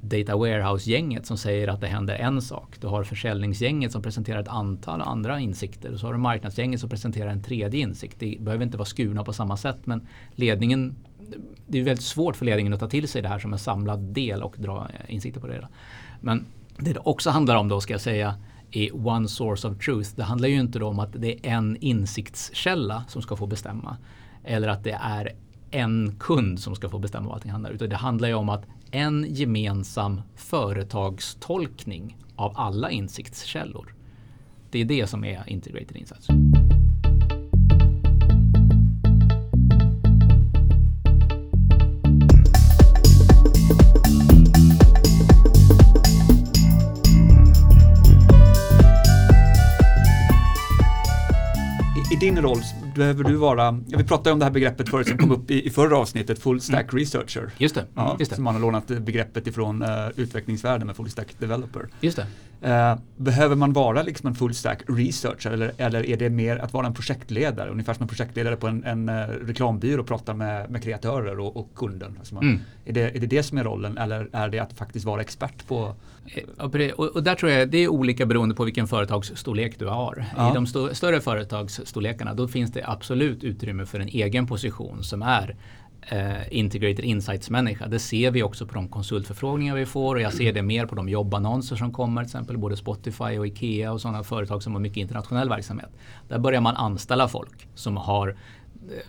Data 0.00 0.36
Warehouse-gänget 0.36 1.26
som 1.26 1.38
säger 1.38 1.68
att 1.68 1.80
det 1.80 1.86
händer 1.86 2.14
en 2.14 2.42
sak. 2.42 2.76
Du 2.80 2.86
har 2.86 3.04
försäljningsgänget 3.04 3.92
som 3.92 4.02
presenterar 4.02 4.40
ett 4.40 4.48
antal 4.48 5.02
andra 5.02 5.40
insikter. 5.40 5.92
Och 5.92 6.00
så 6.00 6.06
har 6.06 6.12
du 6.12 6.18
marknadsgänget 6.18 6.80
som 6.80 6.88
presenterar 6.88 7.30
en 7.30 7.42
tredje 7.42 7.80
insikt. 7.80 8.16
Det 8.18 8.36
behöver 8.40 8.64
inte 8.64 8.78
vara 8.78 8.86
skurna 8.86 9.24
på 9.24 9.32
samma 9.32 9.56
sätt 9.56 9.78
men 9.84 10.06
ledningen 10.34 10.96
det 11.66 11.78
är 11.78 11.82
väldigt 11.82 12.04
svårt 12.04 12.36
för 12.36 12.44
ledningen 12.44 12.72
att 12.72 12.80
ta 12.80 12.88
till 12.88 13.08
sig 13.08 13.22
det 13.22 13.28
här 13.28 13.38
som 13.38 13.52
en 13.52 13.58
samlad 13.58 13.98
del 14.00 14.42
och 14.42 14.54
dra 14.58 14.76
eh, 14.78 15.14
insikter 15.14 15.40
på 15.40 15.46
det. 15.46 15.68
Men 16.20 16.46
det 16.78 16.92
det 16.92 17.00
också 17.00 17.30
handlar 17.30 17.56
om 17.56 17.68
då 17.68 17.80
ska 17.80 17.94
jag 17.94 18.00
säga 18.00 18.34
är 18.70 19.06
one 19.06 19.28
source 19.28 19.68
of 19.68 19.78
truth. 19.78 20.10
Det 20.16 20.22
handlar 20.22 20.48
ju 20.48 20.60
inte 20.60 20.84
om 20.84 20.98
att 20.98 21.12
det 21.12 21.46
är 21.46 21.52
en 21.52 21.76
insiktskälla 21.80 23.04
som 23.08 23.22
ska 23.22 23.36
få 23.36 23.46
bestämma. 23.46 23.96
Eller 24.44 24.68
att 24.68 24.84
det 24.84 24.98
är 25.02 25.32
en 25.70 26.16
kund 26.18 26.60
som 26.60 26.74
ska 26.74 26.88
få 26.88 26.98
bestämma 26.98 27.26
vad 27.26 27.34
allting 27.34 27.50
handlar 27.50 27.70
Utan 27.70 27.88
det 27.88 27.96
handlar 27.96 28.28
ju 28.28 28.34
om 28.34 28.48
att 28.48 28.64
en 28.90 29.26
gemensam 29.28 30.20
företagstolkning 30.36 32.16
av 32.36 32.52
alla 32.56 32.90
insiktskällor. 32.90 33.94
Det 34.70 34.80
är 34.80 34.84
det 34.84 35.06
som 35.06 35.24
är 35.24 35.48
integrated 35.50 35.96
insights. 35.96 36.28
i 52.12 52.16
din 52.16 52.42
roll 52.42 52.62
behöver 52.96 53.24
du 53.24 53.34
vara, 53.34 53.80
vi 53.86 54.04
pratade 54.04 54.32
om 54.32 54.38
det 54.38 54.44
här 54.44 54.52
begreppet 54.52 54.88
förut 54.88 55.08
som 55.08 55.18
kom 55.18 55.32
upp 55.32 55.50
i, 55.50 55.66
i 55.66 55.70
förra 55.70 55.98
avsnittet, 55.98 56.38
full 56.38 56.60
stack 56.60 56.92
mm. 56.92 56.98
researcher. 56.98 57.50
Just 57.58 57.74
det. 57.74 57.84
Ja, 57.94 58.16
just 58.18 58.30
det. 58.30 58.34
Som 58.34 58.44
man 58.44 58.54
har 58.54 58.60
lånat 58.60 58.86
begreppet 58.86 59.46
ifrån 59.46 59.82
uh, 59.82 59.88
utvecklingsvärlden 60.16 60.86
med 60.86 60.96
full 60.96 61.10
stack 61.10 61.28
developer. 61.38 61.88
Just 62.00 62.16
det. 62.16 62.26
Uh, 62.64 62.98
behöver 63.16 63.56
man 63.56 63.72
vara 63.72 64.02
liksom 64.02 64.26
en 64.26 64.34
full 64.34 64.54
stack 64.54 64.82
researcher 64.88 65.50
eller, 65.50 65.72
eller 65.76 66.06
är 66.06 66.16
det 66.16 66.30
mer 66.30 66.56
att 66.56 66.72
vara 66.72 66.86
en 66.86 66.94
projektledare? 66.94 67.70
Ungefär 67.70 67.94
som 67.94 68.02
en 68.02 68.08
projektledare 68.08 68.56
på 68.56 68.66
en, 68.66 68.84
en 68.84 69.08
uh, 69.08 69.14
reklambyrå 69.46 70.00
och 70.00 70.06
pratar 70.06 70.34
med, 70.34 70.70
med 70.70 70.82
kreatörer 70.82 71.38
och, 71.38 71.56
och 71.56 71.68
kunden. 71.74 72.16
Alltså 72.18 72.34
man, 72.34 72.44
mm. 72.44 72.60
är, 72.84 72.92
det, 72.92 73.00
är 73.00 73.20
det 73.20 73.26
det 73.26 73.42
som 73.42 73.58
är 73.58 73.64
rollen 73.64 73.98
eller 73.98 74.28
är 74.32 74.48
det 74.48 74.58
att 74.58 74.72
faktiskt 74.72 75.06
vara 75.06 75.20
expert 75.20 75.66
på? 75.66 75.94
Och, 76.56 77.16
och 77.16 77.22
där 77.22 77.34
tror 77.34 77.52
jag 77.52 77.70
det 77.70 77.78
är 77.78 77.88
olika 77.88 78.26
beroende 78.26 78.54
på 78.54 78.64
vilken 78.64 78.86
företagsstorlek 78.86 79.78
du 79.78 79.86
har. 79.86 80.24
Ja. 80.36 80.50
I 80.50 80.54
de 80.54 80.64
st 80.64 80.94
större 80.94 81.20
företagsstorlekarna 81.20 82.34
då 82.34 82.48
finns 82.48 82.72
det 82.72 82.82
absolut 82.86 83.44
utrymme 83.44 83.86
för 83.86 84.00
en 84.00 84.08
egen 84.08 84.46
position 84.46 85.04
som 85.04 85.22
är 85.22 85.56
eh, 86.08 86.58
Integrated 86.58 87.04
Insights-människa. 87.04 87.86
Det 87.86 87.98
ser 87.98 88.30
vi 88.30 88.42
också 88.42 88.66
på 88.66 88.74
de 88.74 88.88
konsultförfrågningar 88.88 89.74
vi 89.74 89.86
får 89.86 90.14
och 90.14 90.20
jag 90.20 90.32
ser 90.32 90.52
det 90.52 90.62
mer 90.62 90.86
på 90.86 90.94
de 90.94 91.08
jobbannonser 91.08 91.76
som 91.76 91.92
kommer, 91.92 92.22
till 92.22 92.28
exempel 92.28 92.58
både 92.58 92.76
Spotify 92.76 93.38
och 93.38 93.46
Ikea 93.46 93.92
och 93.92 94.00
sådana 94.00 94.24
företag 94.24 94.62
som 94.62 94.72
har 94.72 94.80
mycket 94.80 94.96
internationell 94.96 95.48
verksamhet. 95.48 95.90
Där 96.28 96.38
börjar 96.38 96.60
man 96.60 96.76
anställa 96.76 97.28
folk 97.28 97.68
som 97.74 97.96
har, 97.96 98.28
eh, 98.28 98.34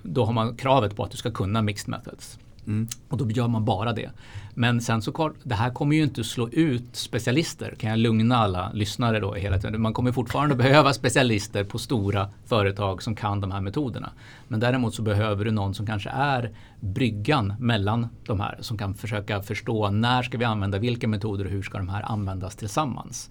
då 0.04 0.26
har 0.26 0.34
man 0.34 0.56
kravet 0.56 0.96
på 0.96 1.04
att 1.04 1.12
du 1.12 1.18
ska 1.18 1.32
kunna 1.32 1.62
mixed 1.62 1.90
methods. 1.90 2.40
Mm. 2.68 2.88
Och 3.10 3.18
då 3.18 3.32
gör 3.32 3.48
man 3.48 3.66
bara 3.66 3.94
det. 3.94 4.10
Men 4.54 4.82
sen 4.82 5.02
så 5.02 5.34
det 5.44 5.56
här 5.56 5.70
kommer 5.70 5.96
ju 5.96 6.04
inte 6.04 6.24
slå 6.24 6.50
ut 6.50 6.96
specialister, 6.96 7.76
kan 7.80 7.90
jag 7.90 8.00
lugna 8.00 8.38
alla 8.38 8.72
lyssnare 8.74 9.20
då 9.20 9.34
hela 9.34 9.58
tiden. 9.58 9.82
Man 9.82 9.94
kommer 9.94 10.12
fortfarande 10.12 10.56
behöva 10.64 10.94
specialister 10.94 11.64
på 11.64 11.78
stora 11.78 12.30
företag 12.46 13.04
som 13.04 13.16
kan 13.16 13.42
de 13.42 13.52
här 13.52 13.62
metoderna. 13.62 14.12
Men 14.48 14.60
däremot 14.60 14.96
så 14.96 15.02
behöver 15.02 15.46
du 15.46 15.52
någon 15.52 15.74
som 15.74 15.86
kanske 15.86 16.10
är 16.10 16.52
bryggan 16.80 17.54
mellan 17.60 18.08
de 18.26 18.40
här, 18.40 18.58
som 18.62 18.78
kan 18.78 18.94
försöka 18.94 19.42
förstå 19.42 19.90
när 19.90 20.24
ska 20.24 20.38
vi 20.38 20.46
använda 20.46 20.80
vilka 20.80 21.08
metoder 21.08 21.46
och 21.46 21.52
hur 21.52 21.64
ska 21.64 21.78
de 21.78 21.90
här 21.90 22.12
användas 22.12 22.56
tillsammans. 22.56 23.30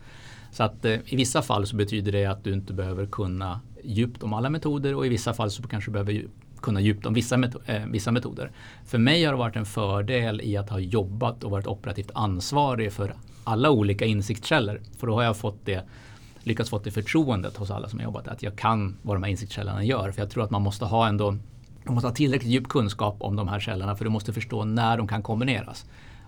Så 0.51 0.63
att 0.63 0.85
eh, 0.85 0.93
i 1.07 1.17
vissa 1.17 1.43
fall 1.43 1.67
så 1.67 1.77
betyder 1.77 2.13
det 2.13 2.27
att 2.27 2.45
du 2.45 2.53
inte 2.53 2.73
behöver 2.73 3.07
kunna 3.07 3.61
djupt 3.85 4.23
om 4.23 4.33
alla 4.33 4.51
metoder 4.51 4.95
och 4.95 5.07
i 5.07 5.09
vissa 5.09 5.35
fall 5.35 5.51
så 5.51 5.63
kanske 5.63 5.91
du 5.91 5.93
behöver 5.93 6.25
kunna 6.67 6.81
djupt 6.81 7.07
om 7.07 7.15
vissa, 7.15 7.37
meto 7.37 7.59
eh, 7.67 7.87
vissa 7.87 8.13
metoder. 8.13 8.51
För 8.85 8.99
mig 8.99 9.25
har 9.25 9.33
det 9.33 9.39
varit 9.39 9.57
en 9.57 9.67
fördel 9.67 10.41
i 10.41 10.57
att 10.57 10.71
ha 10.71 10.79
jobbat 10.79 11.45
och 11.45 11.51
varit 11.51 11.67
operativt 11.67 12.11
ansvarig 12.15 12.93
för 12.93 13.15
alla 13.45 13.71
olika 13.71 14.05
insiktskällor. 14.05 14.81
För 14.99 15.07
då 15.07 15.15
har 15.15 15.23
jag 15.23 15.37
fått 15.37 15.65
det 15.65 15.85
lyckats 16.43 16.71
få 16.71 16.79
det 16.79 16.91
förtroendet 16.91 17.57
hos 17.57 17.71
alla 17.71 17.89
som 17.89 17.99
har 17.99 18.05
jobbat 18.05 18.29
att 18.29 18.43
jag 18.43 18.57
kan 18.57 18.97
vad 19.03 19.17
de 19.17 19.23
här 19.23 19.31
insiktskällorna 19.31 19.85
gör. 19.85 20.11
För 20.13 20.23
jag 20.23 20.31
tror 20.31 20.45
att 20.45 20.51
man 20.51 20.63
måste 20.63 20.85
ha 20.85 21.09
ändå 21.09 21.31
man 21.85 21.95
måste 21.95 22.09
ha 22.09 22.15
tillräckligt 22.15 22.53
djup 22.53 22.69
kunskap 22.69 23.17
om 23.19 23.37
de 23.37 23.49
här 23.49 23.61
källorna 23.61 23.97
för 23.97 24.05
du 24.05 24.11
måste 24.11 24.33
förstå 24.33 24.65
när 24.65 24.97
de 24.97 25.09
kan 25.09 25.23
kombineras. 25.23 25.87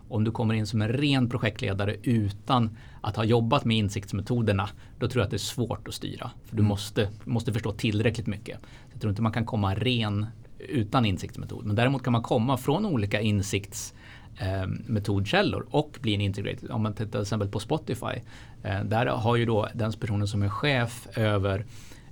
Om 0.08 0.24
du 0.24 0.30
kommer 0.30 0.54
in 0.54 0.66
som 0.66 0.82
en 0.82 0.88
ren 0.88 1.28
projektledare 1.28 1.96
utan 2.02 2.76
att 3.00 3.16
ha 3.16 3.24
jobbat 3.24 3.64
med 3.64 3.76
insiktsmetoderna, 3.76 4.68
då 4.98 5.08
tror 5.08 5.20
jag 5.20 5.24
att 5.24 5.30
det 5.30 5.36
är 5.36 5.38
svårt 5.38 5.88
att 5.88 5.94
styra. 5.94 6.30
För 6.44 6.56
Du 6.56 6.60
mm. 6.60 6.68
måste, 6.68 7.08
måste 7.24 7.52
förstå 7.52 7.72
tillräckligt 7.72 8.26
mycket. 8.26 8.58
Jag 8.92 9.00
tror 9.00 9.10
inte 9.10 9.22
man 9.22 9.32
kan 9.32 9.46
komma 9.46 9.74
ren 9.74 10.26
utan 10.58 11.04
insiktsmetod. 11.04 11.64
Men 11.64 11.76
däremot 11.76 12.02
kan 12.02 12.12
man 12.12 12.22
komma 12.22 12.56
från 12.56 12.86
olika 12.86 13.20
insiktsmetodkällor 13.20 15.62
eh, 15.62 15.68
och 15.74 15.98
bli 16.00 16.14
en 16.14 16.20
integrated. 16.20 16.70
Om 16.70 16.82
man 16.82 16.92
tittar 16.92 17.10
till 17.10 17.20
exempel 17.20 17.48
på 17.48 17.60
Spotify. 17.60 18.20
Eh, 18.62 18.84
där 18.84 19.06
har 19.06 19.36
ju 19.36 19.46
då 19.46 19.68
den 19.74 19.92
personen 19.92 20.28
som 20.28 20.42
är 20.42 20.48
chef 20.48 21.08
över 21.14 21.66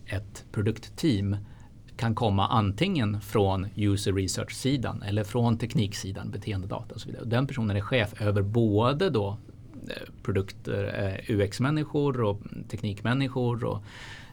ett 0.06 0.44
produktteam 0.52 1.37
kan 1.96 2.14
komma 2.14 2.46
antingen 2.48 3.20
från 3.20 3.66
user 3.76 4.12
research-sidan 4.12 5.02
eller 5.02 5.24
från 5.24 5.59
tekniksidan, 5.59 6.30
beteendedata 6.30 6.94
och 6.94 7.00
så 7.00 7.09
vidare. 7.09 7.24
Den 7.24 7.46
personen 7.46 7.76
är 7.76 7.80
chef 7.80 8.20
över 8.20 8.42
både 8.42 9.11
då 9.11 9.38
eh, 9.88 10.12
produkter, 10.22 11.14
eh, 11.28 11.37
UX-människor 11.37 12.20
och 12.20 12.40
teknikmänniskor 12.68 13.64
och 13.64 13.82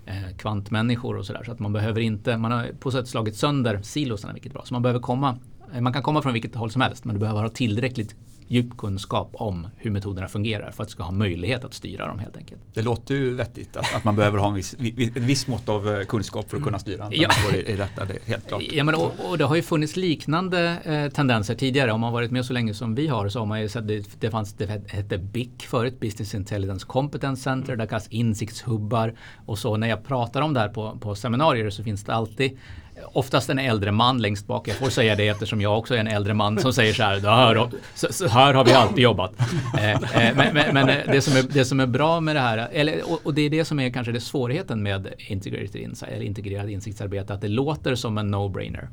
eh, 0.05 0.37
kvantmänniskor 0.37 1.17
och 1.17 1.25
sådär. 1.25 1.43
Så 1.43 1.51
att 1.51 1.59
man 1.59 1.73
behöver 1.73 2.01
inte, 2.01 2.37
man 2.37 2.51
har 2.51 2.67
på 2.79 2.91
sätt 2.91 3.07
slagit 3.07 3.35
sönder 3.35 3.79
silosarna 3.81 4.33
vilket 4.33 4.51
är 4.51 4.53
bra. 4.53 4.63
Så 4.65 4.73
man 4.73 4.81
behöver 4.81 4.99
komma, 4.99 5.37
man 5.79 5.93
kan 5.93 6.03
komma 6.03 6.21
från 6.21 6.33
vilket 6.33 6.55
håll 6.55 6.71
som 6.71 6.81
helst 6.81 7.05
men 7.05 7.15
du 7.15 7.19
behöver 7.19 7.41
ha 7.41 7.49
tillräckligt 7.49 8.15
djup 8.47 8.77
kunskap 8.77 9.29
om 9.33 9.67
hur 9.77 9.91
metoderna 9.91 10.27
fungerar 10.27 10.71
för 10.71 10.83
att 10.83 10.89
ska 10.89 11.03
ha 11.03 11.11
möjlighet 11.11 11.65
att 11.65 11.73
styra 11.73 12.07
dem 12.07 12.19
helt 12.19 12.37
enkelt. 12.37 12.61
Det 12.73 12.81
låter 12.81 13.15
ju 13.15 13.33
vettigt 13.33 13.77
att, 13.77 13.95
att 13.95 14.03
man 14.03 14.15
behöver 14.15 14.37
ha 14.37 14.47
en 14.47 14.53
viss, 14.53 14.75
en 15.15 15.25
viss 15.25 15.47
mått 15.47 15.69
av 15.69 15.89
eh, 15.89 16.05
kunskap 16.05 16.49
för 16.49 16.57
att 16.57 16.63
kunna 16.63 16.79
styra. 16.79 17.09
Ja. 17.11 17.29
I 17.65 17.75
detta, 17.75 18.05
det 18.05 18.17
helt 18.25 18.47
klart. 18.47 18.61
Ja, 18.71 18.83
men, 18.83 18.95
och, 18.95 19.11
och, 19.29 19.37
det 19.37 19.43
har 19.43 19.55
ju 19.55 19.61
funnits 19.61 19.95
liknande 19.95 20.77
eh, 20.83 21.13
tendenser 21.13 21.55
tidigare. 21.55 21.91
Om 21.91 22.01
man 22.01 22.13
varit 22.13 22.31
med 22.31 22.45
så 22.45 22.53
länge 22.53 22.73
som 22.73 22.95
vi 22.95 23.07
har 23.07 23.29
så 23.29 23.39
har 23.39 23.45
man 23.45 23.61
ju 23.61 23.69
sett 23.69 23.87
det, 23.87 24.21
det 24.21 24.31
fanns, 24.31 24.53
det 24.53 24.65
hette 24.87 25.17
BIC 25.17 25.49
förut, 25.59 25.99
Business 25.99 26.33
Intelligence 26.35 26.85
Competence 26.85 27.43
Center, 27.43 27.75
där 27.75 27.85
kallas 27.85 28.07
insiktshubbar 28.07 29.13
och 29.45 29.59
så. 29.59 29.77
När 29.77 29.87
jag 29.87 30.03
pratar 30.05 30.41
om 30.41 30.53
det 30.53 30.59
här 30.59 30.69
på, 30.69 30.97
på 31.01 31.15
seminarier 31.15 31.69
så 31.69 31.83
finns 31.83 32.03
det 32.03 32.13
alltid 32.13 32.57
oftast 33.05 33.49
en 33.49 33.59
äldre 33.59 33.91
man 33.91 34.21
längst 34.21 34.47
bak. 34.47 34.67
Jag 34.67 34.75
får 34.75 34.89
säga 34.89 35.15
det 35.15 35.27
eftersom 35.27 35.61
jag 35.61 35.77
också 35.77 35.95
är 35.95 35.99
en 35.99 36.07
äldre 36.07 36.33
man 36.33 36.59
som 36.59 36.73
säger 36.73 36.93
så 36.93 37.03
här, 37.03 37.19
här, 37.19 37.69
så, 38.11 38.27
här 38.27 38.53
har 38.53 38.65
vi 38.65 38.73
alltid 38.73 39.03
jobbat. 39.03 39.33
Eh, 39.77 39.91
eh, 39.91 40.35
men, 40.35 40.53
men, 40.53 40.73
men 40.73 40.87
det, 41.07 41.21
som 41.21 41.37
är, 41.37 41.43
det 41.53 41.65
som 41.65 41.79
är 41.79 41.87
bra 41.87 42.19
med 42.19 42.35
det 42.35 42.39
här, 42.39 42.57
eller, 42.71 43.11
och, 43.11 43.19
och 43.23 43.33
det 43.33 43.41
är 43.41 43.49
det 43.49 43.65
som 43.65 43.79
är 43.79 43.89
kanske 43.89 44.11
det 44.11 44.19
svårigheten 44.19 44.83
med 44.83 45.13
integrated 45.17 45.75
insight, 45.75 46.11
eller 46.11 46.25
integrerad 46.25 46.69
insiktsarbete, 46.69 47.33
att 47.33 47.41
det 47.41 47.47
låter 47.47 47.95
som 47.95 48.17
en 48.17 48.35
no-brainer. 48.35 48.87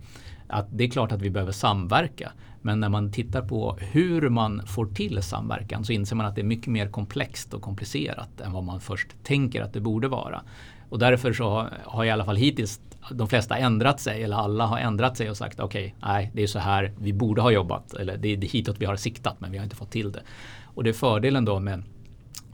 Att 0.49 0.67
det 0.71 0.85
är 0.85 0.89
klart 0.89 1.13
att 1.13 1.23
vi 1.23 1.31
behöver 1.31 1.53
samverka. 1.53 2.33
Men 2.63 2.81
när 2.81 2.89
man 2.89 3.13
tittar 3.13 3.43
på 3.43 3.79
hur 3.81 4.29
man 4.29 4.67
får 4.67 4.87
till 4.87 5.23
samverkan 5.23 5.85
så 5.85 5.93
inser 5.93 6.17
man 6.17 6.27
att 6.27 6.35
det 6.35 6.41
är 6.41 6.45
mycket 6.45 6.69
mer 6.69 6.89
komplext 6.89 7.55
och 7.55 7.63
komplicerat 7.63 8.41
än 8.41 8.53
vad 8.53 8.65
man 8.65 8.81
först 8.81 9.09
tänker 9.23 9.63
att 9.63 9.73
det 9.73 9.81
borde 9.81 10.09
vara. 10.09 10.43
Och 10.89 10.99
därför 10.99 11.33
så 11.33 11.67
har 11.85 12.05
i 12.05 12.11
alla 12.11 12.25
fall 12.25 12.37
hittills 12.37 12.81
de 13.11 13.29
flesta 13.29 13.57
ändrat 13.57 14.01
sig 14.01 14.23
eller 14.23 14.37
alla 14.37 14.67
har 14.67 14.79
ändrat 14.79 15.17
sig 15.17 15.31
och 15.31 15.37
sagt 15.37 15.61
okej, 15.61 15.95
okay, 15.99 16.11
nej 16.13 16.31
det 16.35 16.43
är 16.43 16.47
så 16.47 16.59
här 16.59 16.93
vi 16.99 17.13
borde 17.13 17.43
ha 17.43 17.51
jobbat 17.51 17.95
eller 17.95 18.17
det 18.17 18.29
är 18.29 18.37
hitåt 18.37 18.77
vi 18.79 18.85
har 18.85 18.97
siktat 18.97 19.41
men 19.41 19.53
vi 19.53 19.59
har 19.59 19.65
inte 19.65 19.77
fått 19.77 19.91
till 19.91 20.13
det. 20.13 20.23
Och 20.65 20.85
det 20.85 20.91
är 20.91 20.95
fördelen 20.95 21.45
då 21.45 21.61
med 21.61 21.83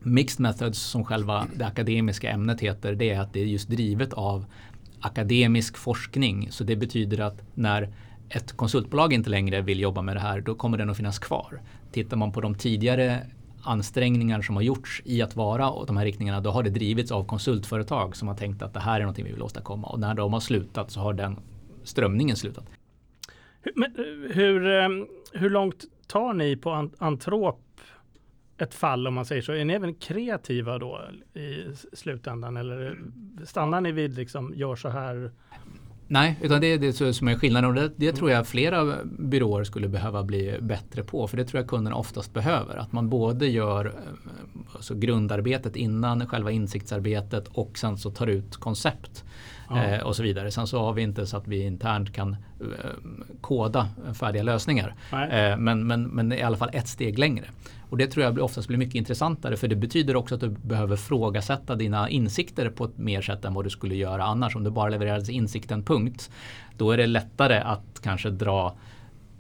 Mixed 0.03 0.41
Methods 0.41 0.79
som 0.79 1.05
själva 1.05 1.47
det 1.55 1.67
akademiska 1.67 2.31
ämnet 2.31 2.61
heter 2.61 2.95
det 2.95 3.11
är 3.11 3.21
att 3.21 3.33
det 3.33 3.41
är 3.41 3.45
just 3.45 3.69
drivet 3.69 4.13
av 4.13 4.45
akademisk 5.01 5.77
forskning. 5.77 6.49
Så 6.51 6.65
det 6.65 6.77
betyder 6.77 7.21
att 7.21 7.43
när 7.55 7.89
ett 8.29 8.53
konsultbolag 8.53 9.13
inte 9.13 9.31
längre 9.31 9.61
vill 9.61 9.81
jobba 9.81 10.03
med 10.03 10.17
det 10.17 10.21
här 10.21 10.41
då 10.41 10.55
kommer 10.55 10.79
den 10.79 10.91
att 10.91 10.97
finnas 10.97 11.19
kvar. 11.19 11.61
Tittar 11.93 12.17
man 12.17 12.33
på 12.33 12.41
de 12.41 12.55
tidigare 12.55 13.27
ansträngningar 13.67 14.43
som 14.43 14.57
har 14.57 14.63
gjorts 14.63 15.03
i 15.05 15.23
att 15.23 15.37
vara 15.37 15.71
åt 15.71 15.87
de 15.87 15.97
här 15.97 16.05
riktningarna 16.05 16.41
då 16.41 16.51
har 16.51 16.63
det 16.63 16.71
drivits 16.71 17.13
av 17.13 17.25
konsultföretag 17.25 18.17
som 18.17 18.29
har 18.29 18.35
tänkt 18.35 18.63
att 18.63 18.75
det 18.75 18.81
här 18.81 18.97
är 18.97 19.01
någonting 19.01 19.25
vi 19.25 19.33
vill 19.33 19.43
åstadkomma 19.43 19.89
och 19.89 20.01
när 20.01 20.15
de 20.15 20.33
har 20.33 20.41
slutat 20.41 20.91
så 20.91 21.01
har 21.01 21.13
den 21.13 21.37
strömningen 21.83 22.37
slutat. 22.37 22.65
Men 23.75 23.95
hur, 24.31 24.67
eh, 24.67 24.89
hur 25.33 25.51
långt 25.51 25.85
tar 26.07 26.33
ni 26.33 26.57
på 26.57 26.91
Antrop 26.99 27.63
ett 28.59 28.75
fall 28.75 29.07
om 29.07 29.15
man 29.15 29.27
säger 29.27 29.43
så? 29.43 29.53
Är 29.53 29.65
ni 29.65 29.73
även 29.73 29.95
kreativa 29.95 30.79
då 30.79 31.01
i 31.35 31.65
slutändan 31.93 32.57
eller 32.57 32.99
stannar 33.45 33.81
ni 33.81 33.93
vid 33.93 34.17
liksom 34.17 34.53
gör 34.55 34.77
så 34.77 34.89
här? 34.89 35.31
Nej, 36.09 36.39
utan 36.43 36.61
det 36.61 36.67
är 36.67 36.79
det 36.79 37.15
som 37.15 37.29
är 37.29 37.35
skillnaden 37.35 37.71
och 37.71 37.75
det, 37.75 37.93
det 37.97 38.13
tror 38.13 38.31
jag 38.31 38.47
flera 38.47 38.97
byråer 39.05 39.65
skulle 39.65 39.89
behöva 39.89 40.23
bli 40.23 40.59
bättre 40.61 41.03
på. 41.03 41.29
För 41.29 41.37
det 41.37 41.45
tror 41.45 41.61
jag 41.61 41.69
kunderna 41.69 41.97
oftast 41.97 42.35
behöver. 42.35 42.77
Att 42.77 42.93
man 42.93 43.09
både 43.09 43.47
gör 43.47 43.87
eh, 43.87 43.93
alltså 44.75 44.95
grundarbetet 44.95 45.77
innan 45.77 46.27
själva 46.27 46.51
insiktsarbetet 46.51 47.49
och 47.49 47.79
sen 47.79 47.99
så 47.99 48.11
tar 48.11 48.27
ut 48.27 48.57
koncept. 48.57 49.25
Ja. 49.69 49.85
Eh, 49.85 50.03
och 50.03 50.17
så 50.17 50.23
vidare. 50.23 50.51
Sen 50.51 50.67
så 50.67 50.79
har 50.79 50.93
vi 50.93 51.03
inte 51.03 51.27
så 51.27 51.37
att 51.37 51.49
vi 51.49 51.63
internt 51.63 52.13
kan 52.13 52.37
eh, 52.61 52.67
koda 53.41 53.89
färdiga 54.15 54.43
lösningar. 54.43 54.95
Eh, 55.13 55.57
men, 55.59 55.87
men, 55.87 56.03
men 56.03 56.33
i 56.33 56.43
alla 56.43 56.57
fall 56.57 56.71
ett 56.73 56.89
steg 56.89 57.19
längre. 57.19 57.45
Och 57.91 57.97
det 57.97 58.07
tror 58.07 58.25
jag 58.25 58.39
oftast 58.39 58.69
blir 58.69 58.79
mycket 58.79 58.95
intressantare 58.95 59.57
för 59.57 59.69
det 59.69 59.77
betyder 59.77 60.17
också 60.17 60.35
att 60.35 60.41
du 60.41 60.49
behöver 60.49 60.97
frågasätta 60.97 61.75
dina 61.75 62.11
insikter 62.11 62.71
på 62.71 62.85
ett 62.85 62.99
mer 62.99 63.23
sätt 63.23 63.45
än 63.45 63.55
vad 63.55 63.65
du 63.65 63.71
skulle 63.71 63.95
göra 63.95 64.25
annars. 64.25 64.57
Om 64.57 64.65
du 64.65 64.71
bara 64.71 64.89
levererar 64.89 65.31
insikten 65.31 65.83
punkt. 65.83 66.31
Då 66.77 66.91
är 66.91 66.97
det 66.97 67.07
lättare 67.07 67.59
att 67.59 68.01
kanske 68.03 68.31
dra 68.31 68.77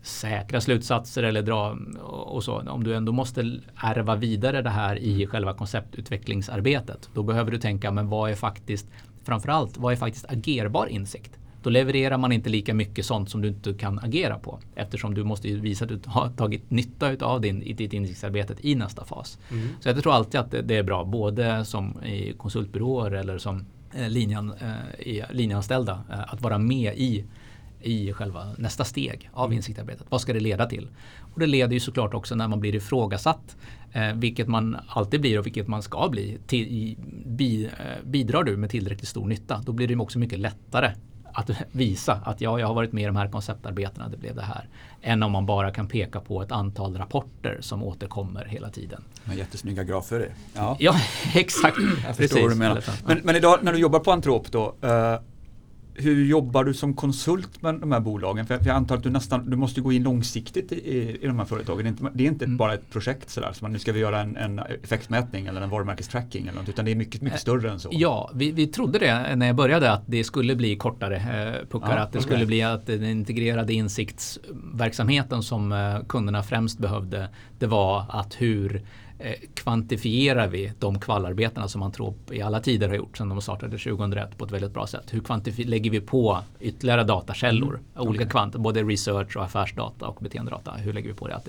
säkra 0.03 0.61
slutsatser 0.61 1.23
eller 1.23 1.43
dra 1.43 1.79
och 2.03 2.45
så. 2.45 2.59
Om 2.59 2.85
du 2.85 2.95
ändå 2.95 3.13
måste 3.13 3.61
ärva 3.77 4.17
vidare 4.17 4.63
det 4.63 4.71
här 4.71 4.97
i 4.97 5.27
själva 5.27 5.55
konceptutvecklingsarbetet. 5.55 7.11
Då 7.15 7.23
behöver 7.23 7.51
du 7.51 7.59
tänka, 7.59 7.91
men 7.91 8.09
vad 8.09 8.31
är 8.31 8.35
faktiskt, 8.35 8.87
framförallt, 9.25 9.77
vad 9.77 9.93
är 9.93 9.97
faktiskt 9.97 10.27
agerbar 10.29 10.87
insikt? 10.87 11.39
Då 11.67 11.71
levererar 11.71 12.19
man 12.19 12.33
inte 12.33 12.51
lika 12.51 12.75
mycket 12.75 13.07
sånt 13.07 13.31
som 13.31 13.43
du 13.43 13.49
inte 13.49 13.75
kan 13.75 13.99
agera 13.99 14.39
på. 14.39 14.59
Eftersom 14.75 15.15
du 15.15 15.25
måste 15.25 15.49
visa 15.49 15.85
att 15.85 15.89
du 15.89 16.01
har 16.07 16.29
tagit 16.29 16.71
nytta 16.71 17.27
av 17.27 17.41
din, 17.41 17.77
ditt 17.77 17.93
insiktsarbete 17.93 18.55
i 18.61 18.75
nästa 18.75 19.05
fas. 19.05 19.39
Mm. 19.51 19.69
Så 19.81 19.89
jag 19.89 20.03
tror 20.03 20.15
alltid 20.15 20.41
att 20.41 20.51
det 20.51 20.77
är 20.77 20.83
bra, 20.83 21.05
både 21.05 21.65
som 21.65 22.05
i 22.05 22.33
konsultbyråer 22.33 23.11
eller 23.11 23.39
som 23.39 23.65
eh, 23.95 24.09
linjan, 24.09 24.53
eh, 24.99 25.25
linjeanställda, 25.31 26.05
eh, 26.13 26.33
att 26.33 26.41
vara 26.41 26.59
med 26.59 26.95
i 26.97 27.25
i 27.81 28.13
själva 28.13 28.47
nästa 28.59 28.85
steg 28.85 29.31
av 29.33 29.45
mm. 29.47 29.57
insiktsarbetet. 29.57 30.07
Vad 30.09 30.21
ska 30.21 30.33
det 30.33 30.41
leda 30.41 30.67
till? 30.67 30.89
Och 31.35 31.41
det 31.41 31.47
leder 31.47 31.73
ju 31.73 31.81
såklart 31.81 32.15
också 32.15 32.35
när 32.35 32.49
man 32.49 32.61
blir 32.61 32.75
ifrågasatt, 32.75 33.57
eh, 33.93 34.15
vilket 34.15 34.49
man 34.49 34.77
alltid 34.89 35.21
blir 35.21 35.39
och 35.39 35.47
vilket 35.47 35.69
man 35.69 35.83
ska 35.83 36.09
bli. 36.09 36.39
Till, 36.47 36.67
i, 36.67 36.97
bi, 37.27 37.71
bidrar 38.05 38.45
du 38.45 38.57
med 38.57 38.71
tillräckligt 38.71 39.09
stor 39.09 39.27
nytta, 39.27 39.63
då 39.67 39.73
blir 39.73 39.89
det 39.89 39.97
också 39.97 40.19
mycket 40.19 40.39
lättare 40.39 40.93
att 41.37 41.51
visa 41.73 42.21
att 42.25 42.41
ja, 42.41 42.61
jag 42.61 42.67
har 42.67 42.75
varit 42.75 42.93
med 42.93 43.03
i 43.03 43.07
de 43.07 43.17
här 43.17 43.29
konceptarbetena, 43.29 44.09
det 44.09 44.17
blev 44.17 44.35
det 44.35 44.43
här. 44.43 44.69
Än 45.03 45.23
om 45.23 45.33
man 45.33 45.47
bara 45.47 45.71
kan 45.71 45.89
peka 45.89 46.21
på 46.21 46.43
ett 46.43 46.53
antal 46.53 46.97
rapporter 46.97 47.59
som 47.61 47.83
återkommer 47.83 48.45
hela 48.45 48.71
tiden. 48.71 49.05
Med 49.25 49.37
jättesnygga 49.37 49.85
grafer. 49.85 50.35
Ja, 50.55 50.77
ja 50.81 50.95
exakt. 51.35 51.77
Jag 52.07 52.17
förstår 52.17 52.41
vad 52.41 52.51
du 52.51 52.55
menar. 52.55 52.85
Men, 53.07 53.21
men, 53.25 53.37
idag 53.37 53.59
när 53.63 53.73
du 53.73 53.79
jobbar 53.79 53.99
på 53.99 54.13
Antrop 54.13 54.53
då, 54.53 54.75
uh, 54.85 55.21
hur 55.99 56.25
jobbar 56.25 56.65
du 56.65 56.75
som 56.75 56.95
konsult 56.95 57.63
med 57.63 57.75
de 57.75 57.93
här 57.93 58.01
bolagen? 58.01 58.47
För 58.47 58.55
jag, 58.55 58.69
antar 58.69 58.97
att 58.97 59.03
du 59.03 59.11
nästan, 59.11 59.51
du 59.51 59.57
måste 59.57 59.81
gå 59.81 59.93
in 59.93 60.03
långsiktigt 60.03 60.73
i, 60.73 61.19
i 61.23 61.27
de 61.27 61.39
här 61.39 61.47
företagen. 61.47 61.79
Det 61.79 61.89
är 61.89 61.89
inte, 61.89 62.11
det 62.15 62.25
är 62.25 62.29
inte 62.29 62.45
mm. 62.45 62.57
bara 62.57 62.75
ett 62.75 62.91
projekt 62.91 63.31
sådär, 63.31 63.53
så 63.53 63.65
man, 63.65 63.73
nu 63.73 63.79
ska 63.79 63.93
vi 63.93 64.01
göra 64.01 64.21
en, 64.21 64.37
en 64.37 64.59
effektmätning 64.59 65.47
eller 65.47 65.61
en 65.61 65.71
varumärkestracking 65.71 66.47
eller 66.47 66.61
något, 66.61 66.69
utan 66.69 66.85
det 66.85 66.91
är 66.91 66.97
mycket, 66.97 67.23
mycket 67.23 67.41
större 67.41 67.71
än 67.71 67.81
så. 67.81 67.89
Ja, 67.93 68.31
vi, 68.35 68.53
vi 68.53 68.67
trodde 68.67 68.99
det 68.99 69.37
när 69.37 69.47
jag 69.47 69.57
började 69.57 69.93
att 69.93 70.03
det 70.07 70.25
skulle 70.25 70.57
bli 70.57 70.77
kortare 70.77 71.17
eh, 71.17 71.69
puckar, 71.69 71.97
ja, 71.97 72.03
att 72.03 72.13
det 72.13 72.19
okay. 72.19 72.29
skulle 72.29 72.47
bli 72.47 72.63
att 72.63 72.87
den 72.87 73.05
integrerade 73.05 73.73
insiktsverksamheten 73.73 75.43
som 75.43 75.73
eh, 75.73 76.07
kunderna 76.09 76.43
främst 76.43 76.79
behövde, 76.79 77.29
det 77.59 77.67
var 77.67 78.05
att 78.09 78.35
hur 78.35 78.75
Eh, 78.77 79.06
kvantifierar 79.55 80.49
vi 80.49 80.73
de 80.79 81.01
kvallarbetena 81.01 81.69
som 81.69 81.83
Antrop 81.83 82.33
i 82.33 82.43
alla 82.43 82.61
tider 82.61 82.89
har 82.89 82.97
gjort 82.97 83.17
sedan 83.17 83.29
de 83.29 83.43
startade 83.43 83.79
2001 83.79 84.39
på 84.39 84.45
ett 84.45 84.51
väldigt 84.51 84.73
bra 84.73 84.87
sätt. 84.87 85.15
Hur 85.15 85.65
lägger 85.65 85.91
vi 85.91 86.01
på 86.01 86.39
ytterligare 86.61 87.05
datakällor, 87.05 87.69
mm. 87.69 88.09
olika 88.09 88.25
okay. 88.25 88.31
kvant, 88.31 88.57
både 88.57 88.83
research 88.83 89.37
och 89.37 89.45
affärsdata 89.45 90.09
och 90.09 90.19
beteendedata. 90.21 90.73
Hur 90.73 90.93
lägger 90.93 91.09
vi 91.09 91.15
på 91.15 91.29
det? 91.29 91.41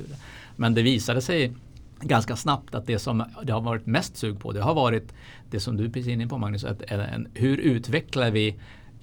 Men 0.56 0.74
det 0.74 0.82
visade 0.82 1.22
sig 1.22 1.54
ganska 2.02 2.36
snabbt 2.36 2.76
att 2.76 2.88
det 2.88 3.00
som 3.00 3.24
det 3.44 3.54
har 3.54 3.62
varit 3.62 3.86
mest 3.86 4.18
sug 4.18 4.40
på 4.40 4.52
det 4.52 4.62
har 4.62 4.76
varit 4.76 5.14
det 5.50 5.60
som 5.60 5.78
du 5.78 5.86
är 5.86 5.90
precis 5.90 6.08
inne 6.08 6.28
på 6.28 6.38
Magnus, 6.38 6.64
att, 6.64 6.82
en, 6.82 7.28
hur 7.34 7.58
utvecklar 7.58 8.32
vi 8.32 8.56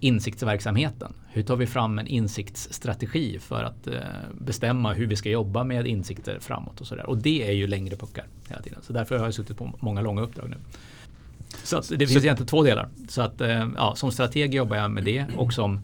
insiktsverksamheten. 0.05 1.13
Hur 1.29 1.43
tar 1.43 1.57
vi 1.57 1.67
fram 1.67 1.99
en 1.99 2.07
insiktsstrategi 2.07 3.39
för 3.39 3.65
att 3.65 3.87
eh, 3.87 3.95
bestämma 4.39 4.93
hur 4.93 5.07
vi 5.07 5.17
ska 5.17 5.31
jobba 5.31 5.65
med 5.65 5.87
insikter 5.87 6.39
framåt 6.41 6.81
och 6.81 6.87
sådär. 6.87 7.07
Och 7.07 7.19
det 7.19 7.49
är 7.49 7.53
ju 7.53 7.67
längre 7.67 7.97
puckar 7.97 8.25
hela 8.49 8.63
tiden. 8.63 8.79
Så 8.83 8.93
därför 8.93 9.19
har 9.19 9.25
jag 9.25 9.35
suttit 9.35 9.57
på 9.57 9.73
många 9.81 10.01
långa 10.01 10.23
uppdrag 10.23 10.51
nu. 10.51 10.57
Så 11.63 11.81
det 11.81 11.99
finns 11.99 12.13
så, 12.13 12.19
egentligen 12.19 12.47
två 12.47 12.63
delar. 12.63 12.89
Så 13.09 13.23
att 13.23 13.41
eh, 13.41 13.69
ja, 13.77 13.95
som 13.97 14.13
strateg 14.13 14.55
jobbar 14.55 14.77
jag 14.77 14.91
med 14.91 15.05
det 15.05 15.27
och 15.37 15.53
som 15.53 15.81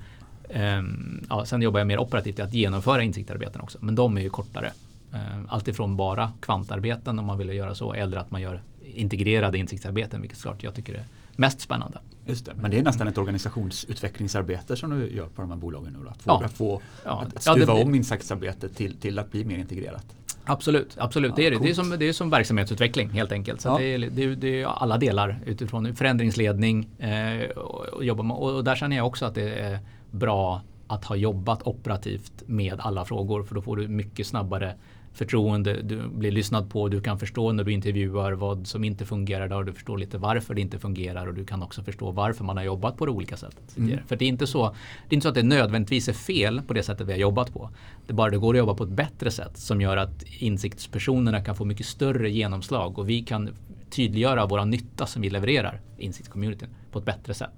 eh, 0.48 0.82
ja, 1.28 1.44
sen 1.44 1.62
jobbar 1.62 1.80
jag 1.80 1.86
mer 1.86 1.98
operativt 1.98 2.38
i 2.38 2.42
att 2.42 2.54
genomföra 2.54 3.02
insiktsarbeten 3.02 3.60
också. 3.60 3.78
Men 3.80 3.94
de 3.94 4.16
är 4.16 4.20
ju 4.22 4.30
kortare. 4.30 4.72
Eh, 5.12 5.18
Alltifrån 5.48 5.96
bara 5.96 6.32
kvantarbeten 6.40 7.18
om 7.18 7.26
man 7.26 7.38
vill 7.38 7.48
göra 7.48 7.74
så 7.74 7.92
eller 7.92 8.16
att 8.16 8.30
man 8.30 8.42
gör 8.42 8.62
integrerade 8.94 9.58
insiktsarbeten 9.58 10.20
vilket 10.20 10.38
såklart 10.38 10.62
jag 10.62 10.74
tycker 10.74 10.94
är 10.94 11.04
mest 11.36 11.60
spännande. 11.60 11.98
Just 12.30 12.46
det. 12.46 12.54
Men 12.54 12.70
det 12.70 12.78
är 12.78 12.82
nästan 12.82 13.08
ett 13.08 13.18
organisationsutvecklingsarbete 13.18 14.76
som 14.76 14.90
du 14.90 15.10
gör 15.10 15.26
på 15.26 15.42
de 15.42 15.50
här 15.50 15.58
bolagen 15.58 15.96
nu. 16.02 16.08
Att 16.08 16.26
våga 16.26 16.42
ja. 16.42 16.48
få 16.48 16.82
ja. 17.04 17.24
att 17.36 17.42
stuva 17.42 17.78
ja, 17.78 17.82
om 17.82 17.94
insatsarbetet 17.94 18.76
till, 18.76 18.96
till 18.96 19.18
att 19.18 19.30
bli 19.30 19.44
mer 19.44 19.58
integrerat. 19.58 20.06
Absolut, 20.44 20.96
absolut. 20.98 21.36
det 21.36 21.46
är 21.46 21.50
det. 21.50 21.58
Det 21.58 21.70
är, 21.70 21.74
som, 21.74 21.90
det 21.90 22.08
är 22.08 22.12
som 22.12 22.30
verksamhetsutveckling 22.30 23.10
helt 23.10 23.32
enkelt. 23.32 23.60
Så 23.60 23.68
ja. 23.68 23.78
det, 23.78 23.84
är, 23.84 23.98
det, 23.98 24.34
det, 24.34 24.62
är, 24.62 24.66
alla 24.66 24.98
delar 24.98 25.38
utifrån 25.46 25.96
förändringsledning 25.96 26.88
eh, 26.98 27.50
och, 27.50 27.86
och, 27.86 28.04
jobba 28.04 28.22
med, 28.22 28.36
och 28.36 28.64
där 28.64 28.76
känner 28.76 28.96
jag 28.96 29.06
också 29.06 29.26
att 29.26 29.34
det 29.34 29.54
är 29.54 29.78
bra 30.10 30.62
att 30.86 31.04
ha 31.04 31.16
jobbat 31.16 31.66
operativt 31.66 32.42
med 32.46 32.80
alla 32.80 33.04
frågor 33.04 33.42
för 33.42 33.54
då 33.54 33.62
får 33.62 33.76
du 33.76 33.88
mycket 33.88 34.26
snabbare 34.26 34.74
förtroende, 35.12 35.82
du 35.82 36.08
blir 36.08 36.30
lyssnad 36.30 36.70
på, 36.70 36.88
du 36.88 37.00
kan 37.00 37.18
förstå 37.18 37.52
när 37.52 37.64
du 37.64 37.72
intervjuar 37.72 38.32
vad 38.32 38.66
som 38.66 38.84
inte 38.84 39.06
fungerar 39.06 39.48
där 39.48 39.56
och 39.56 39.64
du 39.64 39.72
förstår 39.72 39.98
lite 39.98 40.18
varför 40.18 40.54
det 40.54 40.60
inte 40.60 40.78
fungerar 40.78 41.26
och 41.26 41.34
du 41.34 41.44
kan 41.44 41.62
också 41.62 41.82
förstå 41.82 42.10
varför 42.10 42.44
man 42.44 42.56
har 42.56 42.64
jobbat 42.64 42.96
på 42.96 43.06
det 43.06 43.12
olika 43.12 43.36
sätt. 43.36 43.56
Mm. 43.76 43.98
För 44.06 44.16
det 44.16 44.24
är, 44.24 44.28
inte 44.28 44.46
så, 44.46 44.68
det 45.08 45.12
är 45.12 45.14
inte 45.14 45.22
så 45.22 45.28
att 45.28 45.34
det 45.34 45.42
nödvändigtvis 45.42 46.08
är 46.08 46.12
fel 46.12 46.62
på 46.66 46.72
det 46.74 46.82
sättet 46.82 47.06
vi 47.06 47.12
har 47.12 47.18
jobbat 47.18 47.52
på. 47.52 47.70
Det 48.06 48.12
är 48.12 48.14
bara 48.14 48.30
det 48.30 48.38
går 48.38 48.54
att 48.54 48.58
jobba 48.58 48.74
på 48.74 48.84
ett 48.84 48.90
bättre 48.90 49.30
sätt 49.30 49.58
som 49.58 49.80
gör 49.80 49.96
att 49.96 50.22
insiktspersonerna 50.38 51.44
kan 51.44 51.56
få 51.56 51.64
mycket 51.64 51.86
större 51.86 52.30
genomslag 52.30 52.98
och 52.98 53.08
vi 53.08 53.22
kan 53.22 53.50
tydliggöra 53.90 54.46
våra 54.46 54.64
nytta 54.64 55.06
som 55.06 55.22
vi 55.22 55.30
levererar 55.30 55.80
insiktscommunityn 55.98 56.68
på 56.92 56.98
ett 56.98 57.04
bättre 57.04 57.34
sätt. 57.34 57.50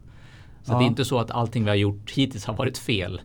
Så 0.62 0.72
ja. 0.72 0.78
det 0.78 0.84
är 0.84 0.86
inte 0.86 1.04
så 1.04 1.18
att 1.18 1.30
allting 1.30 1.64
vi 1.64 1.70
har 1.70 1.76
gjort 1.76 2.10
hittills 2.10 2.44
har 2.44 2.54
varit 2.54 2.78
fel. 2.78 3.20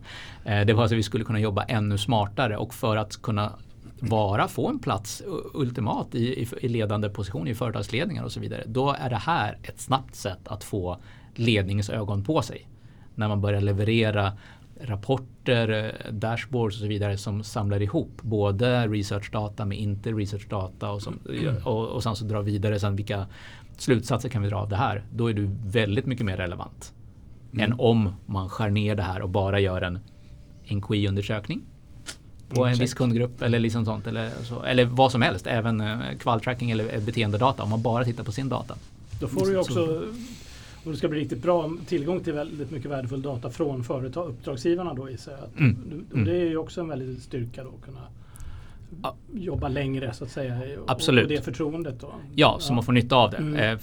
Eh, 0.46 0.66
det 0.66 0.74
var 0.74 0.88
så 0.88 0.94
att 0.94 0.98
vi 0.98 1.04
skulle 1.04 1.24
kunna 1.24 1.40
jobba 1.40 1.64
ännu 1.64 1.98
smartare 1.98 2.58
och 2.58 2.74
för 2.74 2.98
att 2.98 3.22
kunna 3.22 3.52
vara, 4.00 4.48
få 4.48 4.68
en 4.68 4.80
plats 4.80 5.24
ultimat 5.54 6.16
i, 6.16 6.42
i, 6.42 6.48
i 6.62 6.68
ledande 6.68 7.10
position 7.10 7.48
i 7.48 7.56
företagsledningar 7.56 8.24
och 8.24 8.32
så 8.32 8.40
vidare. 8.40 8.64
Då 8.68 8.96
är 9.00 9.10
det 9.10 9.16
här 9.16 9.58
ett 9.64 9.80
snabbt 9.80 10.16
sätt 10.16 10.48
att 10.48 10.64
få 10.64 10.98
ledningens 11.36 11.90
ögon 11.90 12.24
på 12.24 12.42
sig. 12.42 12.68
När 13.16 13.28
man 13.28 13.42
börjar 13.42 13.62
leverera 13.62 14.34
rapporter, 14.82 15.96
dashboards 16.12 16.76
och 16.76 16.82
så 16.82 16.88
vidare 16.88 17.18
som 17.18 17.44
samlar 17.44 17.82
ihop 17.82 18.22
både 18.22 18.88
researchdata 18.88 19.66
med 19.66 19.78
inte 19.78 20.12
researchdata 20.12 20.92
och, 20.92 21.02
som, 21.02 21.20
och, 21.64 21.88
och 21.88 22.04
sen 22.04 22.16
så 22.16 22.26
drar 22.26 22.42
vidare 22.42 22.80
sen 22.80 22.96
vilka 22.96 23.28
slutsatser 23.78 24.30
kan 24.30 24.42
vi 24.42 24.50
dra 24.50 24.58
av 24.58 24.70
det 24.70 24.76
här. 24.76 25.06
Då 25.12 25.30
är 25.30 25.34
du 25.34 25.50
väldigt 25.64 26.06
mycket 26.06 26.26
mer 26.26 26.38
relevant 26.38 26.94
mm. 27.54 27.72
än 27.72 27.80
om 27.80 28.14
man 28.26 28.50
skär 28.50 28.70
ner 28.70 28.96
det 28.96 29.04
här 29.04 29.22
och 29.22 29.30
bara 29.30 29.60
gör 29.60 29.82
en 29.82 30.00
NQI-undersökning 30.70 31.62
på 32.50 32.62
mm, 32.62 32.74
en 32.74 32.80
viss 32.80 32.94
kundgrupp 32.94 33.42
eller 33.42 33.60
liksom 33.60 33.86
sånt 33.86 34.08
eller, 34.08 34.30
så, 34.44 34.64
eller 34.64 34.86
vad 34.86 35.12
som 35.12 35.22
helst, 35.22 35.48
även 35.48 35.82
eh, 35.82 35.98
kvalitracking 36.20 36.72
eller 36.72 37.00
beteendedata 37.00 37.64
om 37.64 37.70
man 37.70 37.82
bara 37.82 38.04
tittar 38.04 38.24
på 38.24 38.32
sin 38.32 38.50
data. 38.50 38.76
Då 39.20 39.28
får 39.28 39.46
du 39.46 39.52
ju 39.52 39.58
också 39.58 40.02
om 40.88 40.92
det 40.92 40.98
ska 40.98 41.08
bli 41.08 41.20
riktigt 41.20 41.42
bra 41.42 41.72
tillgång 41.88 42.24
till 42.24 42.34
väldigt 42.34 42.72
mycket 42.72 42.92
värdefull 42.92 43.22
data 43.22 43.50
från 43.50 43.84
företag, 43.84 44.30
uppdragsgivarna 44.30 44.94
då 44.94 45.10
i 45.10 45.18
sig. 45.18 45.34
Att, 45.34 45.60
mm. 45.60 46.06
Och 46.12 46.20
det 46.20 46.36
är 46.36 46.46
ju 46.46 46.58
också 46.58 46.82
en 46.82 46.88
väldigt 46.88 47.24
styrka 47.24 47.64
då 47.64 47.70
att 47.70 47.86
kunna 47.86 48.02
jobba 49.34 49.68
längre 49.68 50.14
så 50.14 50.24
att 50.24 50.32
säga. 50.32 50.62
Absolut. 50.88 51.24
Och 51.24 51.30
det 51.30 51.42
förtroendet 51.42 52.00
då. 52.02 52.14
Ja, 52.36 52.58
så 52.60 52.72
ja. 52.72 52.76
man 52.76 52.84
får 52.84 52.94
nytta 52.94 53.16
av 53.16 53.32
det. 53.32 53.38
Mm. 53.38 53.80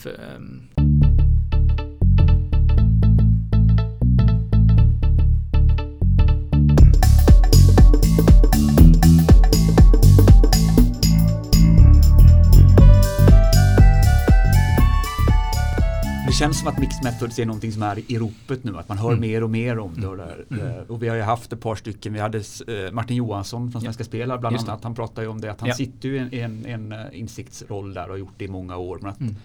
Känns 16.35 16.59
som 16.59 16.69
att 16.69 16.79
Mixed 16.79 17.05
Methods 17.05 17.39
är 17.39 17.47
någonting 17.47 17.73
som 17.73 17.83
är 17.83 18.13
i 18.13 18.19
ropet 18.19 18.65
nu, 18.65 18.79
att 18.79 18.89
man 18.89 18.99
hör 18.99 19.09
mm. 19.09 19.21
mer 19.21 19.43
och 19.43 19.51
mer 19.51 19.79
om 19.79 20.01
det. 20.01 20.07
Och, 20.07 20.17
där. 20.17 20.45
Mm. 20.51 20.67
Eh, 20.67 20.77
och 20.77 21.03
vi 21.03 21.09
har 21.09 21.17
ju 21.17 21.23
haft 21.23 21.53
ett 21.53 21.61
par 21.61 21.75
stycken, 21.75 22.13
vi 22.13 22.21
hade 22.21 22.39
eh, 22.39 22.93
Martin 22.93 23.17
Johansson 23.17 23.73
från 23.73 23.83
Svenska 23.83 24.01
ja. 24.01 24.07
Spel 24.07 24.39
bland 24.39 24.57
annat, 24.57 24.85
han 24.85 24.95
pratar 24.95 25.23
ju 25.23 25.29
om 25.29 25.41
det, 25.41 25.51
att 25.51 25.61
han 25.61 25.69
ja. 25.69 25.75
sitter 25.75 26.09
ju 26.09 26.17
i 26.17 26.19
en, 26.19 26.33
en, 26.33 26.67
en, 26.67 26.93
eh, 26.93 26.99
insiktsroll 27.13 27.95
där 27.95 28.05
och 28.05 28.11
har 28.11 28.17
gjort 28.17 28.35
det 28.37 28.45
i 28.45 28.49
många 28.49 28.77
år. 28.77 28.99
Men 29.03 29.11
att 29.11 29.21
mm. 29.21 29.37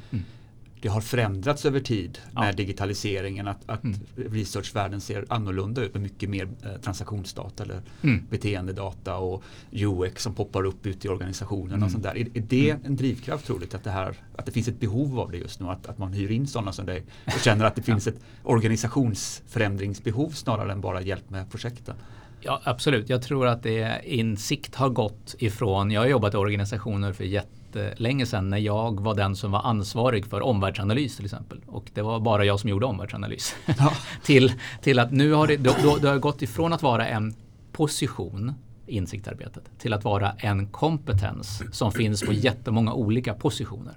Det 0.82 0.88
har 0.88 1.02
förändrats 1.02 1.66
över 1.66 1.80
tid 1.80 2.20
ja. 2.34 2.42
med 2.42 2.56
digitaliseringen. 2.56 3.48
Att, 3.48 3.70
att 3.70 3.84
mm. 3.84 4.00
researchvärlden 4.16 5.02
ser 5.02 5.26
annorlunda 5.30 5.82
ut 5.82 5.94
med 5.94 6.04
mycket 6.04 6.30
mer 6.30 6.50
eh, 6.64 6.82
transaktionsdata 6.82 7.64
eller 7.64 7.82
mm. 8.02 8.26
beteendedata 8.30 9.18
och 9.18 9.44
UX 9.72 10.24
som 10.24 10.34
poppar 10.34 10.64
upp 10.64 10.86
ute 10.86 11.08
i 11.08 11.10
organisationen. 11.10 11.74
Mm. 11.74 11.84
Och 11.84 11.92
sånt 11.92 12.04
där. 12.04 12.18
Är, 12.18 12.38
är 12.38 12.44
det 12.48 12.70
mm. 12.70 12.86
en 12.86 12.96
drivkraft 12.96 13.46
troligt 13.46 13.76
att 13.76 13.84
det, 13.84 13.92
här, 13.92 14.16
att 14.36 14.46
det 14.46 14.52
finns 14.52 14.68
ett 14.68 14.80
behov 14.80 15.20
av 15.20 15.32
det 15.32 15.38
just 15.38 15.60
nu? 15.60 15.68
Att, 15.68 15.86
att 15.86 15.98
man 15.98 16.14
hyr 16.14 16.32
in 16.32 16.48
sådana 16.48 16.72
som 16.72 16.86
dig 16.86 17.04
och 17.26 17.40
känner 17.42 17.66
att 17.66 17.76
det 17.76 17.82
finns 17.92 18.08
ett 18.08 18.20
organisationsförändringsbehov 18.44 20.30
snarare 20.30 20.72
än 20.72 20.82
bara 20.82 21.02
hjälp 21.02 21.30
med 21.30 21.52
projekten? 21.52 21.96
Ja, 22.42 22.62
absolut. 22.64 23.10
Jag 23.10 23.22
tror 23.22 23.48
att 23.48 23.64
det 23.64 24.02
insikt 24.04 24.76
har 24.76 24.90
gått 24.90 25.36
ifrån, 25.40 25.92
jag 25.92 26.02
har 26.02 26.08
jobbat 26.08 26.34
i 26.34 26.38
organisationer 26.38 27.14
för 27.14 27.24
jätte 27.24 27.59
jättelänge 27.76 28.26
sedan 28.26 28.50
när 28.50 28.58
jag 28.58 29.00
var 29.00 29.16
den 29.16 29.36
som 29.36 29.52
var 29.52 29.62
ansvarig 29.62 30.26
för 30.26 30.42
omvärldsanalys 30.42 31.16
till 31.16 31.26
exempel. 31.26 31.62
Och 31.68 31.92
det 31.94 32.02
var 32.02 32.20
bara 32.20 32.46
jag 32.46 32.60
som 32.60 32.70
gjorde 32.70 32.86
omvärldsanalys. 32.86 33.56
Ja. 33.78 33.94
till, 34.24 34.54
till 34.82 35.00
att 35.00 35.12
nu 35.12 35.32
har 35.32 35.48
det, 35.48 35.58
då, 35.58 35.76
då, 35.84 35.98
det 35.98 36.10
har 36.10 36.18
gått 36.18 36.42
ifrån 36.42 36.74
att 36.74 36.84
vara 36.84 37.08
en 37.08 37.34
position 37.72 38.54
insiktsarbetet 38.88 39.64
till 39.78 39.94
att 39.94 40.04
vara 40.04 40.32
en 40.32 40.68
kompetens 40.68 41.64
som 41.72 41.92
finns 41.92 42.22
på 42.22 42.34
jättemånga 42.34 42.94
olika 42.94 43.34
positioner. 43.34 43.94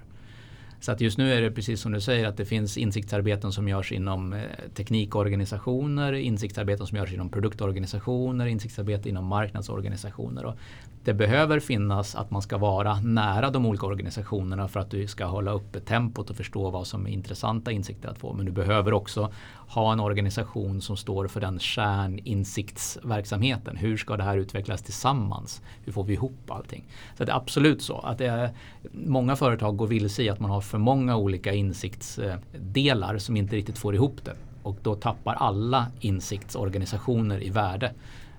Så 0.83 0.91
att 0.91 1.01
just 1.01 1.17
nu 1.17 1.33
är 1.33 1.41
det 1.41 1.51
precis 1.51 1.81
som 1.81 1.91
du 1.91 2.01
säger 2.01 2.27
att 2.27 2.37
det 2.37 2.45
finns 2.45 2.77
insiktsarbeten 2.77 3.51
som 3.51 3.67
görs 3.67 3.91
inom 3.91 4.33
eh, 4.33 4.41
teknikorganisationer, 4.73 6.13
insiktsarbeten 6.13 6.87
som 6.87 6.97
görs 6.97 7.13
inom 7.13 7.29
produktorganisationer, 7.29 8.45
insiktsarbete 8.45 9.09
inom 9.09 9.25
marknadsorganisationer. 9.25 10.45
Och 10.45 10.57
det 11.03 11.13
behöver 11.13 11.59
finnas 11.59 12.15
att 12.15 12.31
man 12.31 12.41
ska 12.41 12.57
vara 12.57 12.99
nära 12.99 13.49
de 13.49 13.65
olika 13.65 13.85
organisationerna 13.85 14.67
för 14.67 14.79
att 14.79 14.91
du 14.91 15.07
ska 15.07 15.25
hålla 15.25 15.51
uppe 15.51 15.79
tempot 15.79 16.29
och 16.29 16.35
förstå 16.35 16.69
vad 16.69 16.87
som 16.87 17.07
är 17.07 17.11
intressanta 17.11 17.71
insikter 17.71 18.09
att 18.09 18.17
få. 18.17 18.33
Men 18.33 18.45
du 18.45 18.51
behöver 18.51 18.93
också 18.93 19.31
ha 19.67 19.93
en 19.93 19.99
organisation 19.99 20.81
som 20.81 20.97
står 20.97 21.27
för 21.27 21.41
den 21.41 21.59
kärninsiktsverksamheten. 21.59 23.77
Hur 23.77 23.97
ska 23.97 24.17
det 24.17 24.23
här 24.23 24.37
utvecklas 24.37 24.81
tillsammans? 24.81 25.61
Hur 25.83 25.93
får 25.93 26.03
vi 26.03 26.13
ihop 26.13 26.51
allting? 26.51 26.85
Så 27.17 27.23
det 27.23 27.31
är 27.31 27.35
absolut 27.35 27.81
så 27.81 27.97
att 27.97 28.17
det 28.17 28.27
är, 28.27 28.49
många 28.91 29.35
företag 29.35 29.77
går 29.77 29.87
vilse 29.87 30.23
i 30.23 30.29
att 30.29 30.39
man 30.39 30.51
har 30.51 30.61
för 30.73 30.77
många 30.77 31.17
olika 31.17 31.53
insiktsdelar 31.53 33.17
som 33.17 33.37
inte 33.37 33.55
riktigt 33.55 33.77
får 33.77 33.95
ihop 33.95 34.25
det. 34.25 34.35
Och 34.63 34.77
då 34.83 34.95
tappar 34.95 35.33
alla 35.33 35.87
insiktsorganisationer 35.99 37.43
i 37.43 37.49
värde 37.49 37.91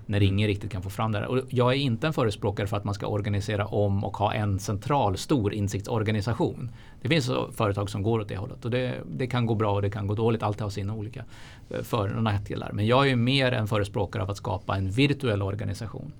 när 0.05 0.23
ingen 0.23 0.47
riktigt 0.47 0.71
kan 0.71 0.81
få 0.81 0.89
fram 0.89 1.11
det. 1.11 1.27
Och 1.27 1.41
jag 1.49 1.73
är 1.73 1.77
inte 1.77 2.07
en 2.07 2.13
förespråkare 2.13 2.67
för 2.67 2.77
att 2.77 2.83
man 2.83 2.93
ska 2.93 3.07
organisera 3.07 3.65
om 3.65 4.03
och 4.03 4.17
ha 4.17 4.33
en 4.33 4.59
central 4.59 5.17
stor 5.17 5.53
insiktsorganisation. 5.53 6.71
Det 7.01 7.09
finns 7.09 7.31
företag 7.51 7.89
som 7.89 8.03
går 8.03 8.19
åt 8.19 8.27
det 8.27 8.37
hållet 8.37 8.65
och 8.65 8.71
det, 8.71 8.95
det 9.11 9.27
kan 9.27 9.45
gå 9.45 9.55
bra 9.55 9.73
och 9.73 9.81
det 9.81 9.89
kan 9.89 10.07
gå 10.07 10.15
dåligt. 10.15 10.43
Allt 10.43 10.59
har 10.59 10.69
sina 10.69 10.93
olika 10.93 11.23
eh, 11.69 11.81
för 11.81 12.15
och 12.15 12.23
nackdelar. 12.23 12.71
Men 12.73 12.87
jag 12.87 13.09
är 13.09 13.15
mer 13.15 13.51
en 13.51 13.67
förespråkare 13.67 14.23
av 14.23 14.29
att 14.29 14.37
skapa 14.37 14.77
en 14.77 14.89
virtuell 14.89 15.41
organisation 15.41 16.11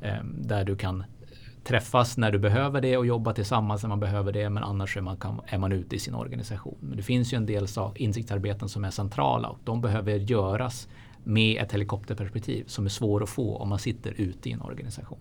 eh, 0.00 0.24
där 0.24 0.64
du 0.64 0.76
kan 0.76 1.04
träffas 1.64 2.16
när 2.16 2.32
du 2.32 2.38
behöver 2.38 2.80
det 2.80 2.96
och 2.96 3.06
jobba 3.06 3.32
tillsammans 3.32 3.82
när 3.82 3.88
man 3.88 4.00
behöver 4.00 4.32
det. 4.32 4.50
Men 4.50 4.62
annars 4.62 4.96
är 4.96 5.00
man, 5.00 5.16
kan, 5.16 5.40
är 5.46 5.58
man 5.58 5.72
ute 5.72 5.96
i 5.96 5.98
sin 5.98 6.14
organisation. 6.14 6.76
Men 6.80 6.96
det 6.96 7.02
finns 7.02 7.32
ju 7.32 7.36
en 7.36 7.46
del 7.46 7.66
insiktsarbeten 7.94 8.68
som 8.68 8.84
är 8.84 8.90
centrala 8.90 9.48
och 9.48 9.58
de 9.64 9.80
behöver 9.80 10.12
göras 10.12 10.88
med 11.24 11.62
ett 11.62 11.72
helikopterperspektiv 11.72 12.64
som 12.66 12.84
är 12.84 12.90
svår 12.90 13.22
att 13.22 13.28
få 13.28 13.56
om 13.56 13.68
man 13.68 13.78
sitter 13.78 14.14
ute 14.16 14.48
i 14.48 14.52
en 14.52 14.60
organisation. 14.60 15.18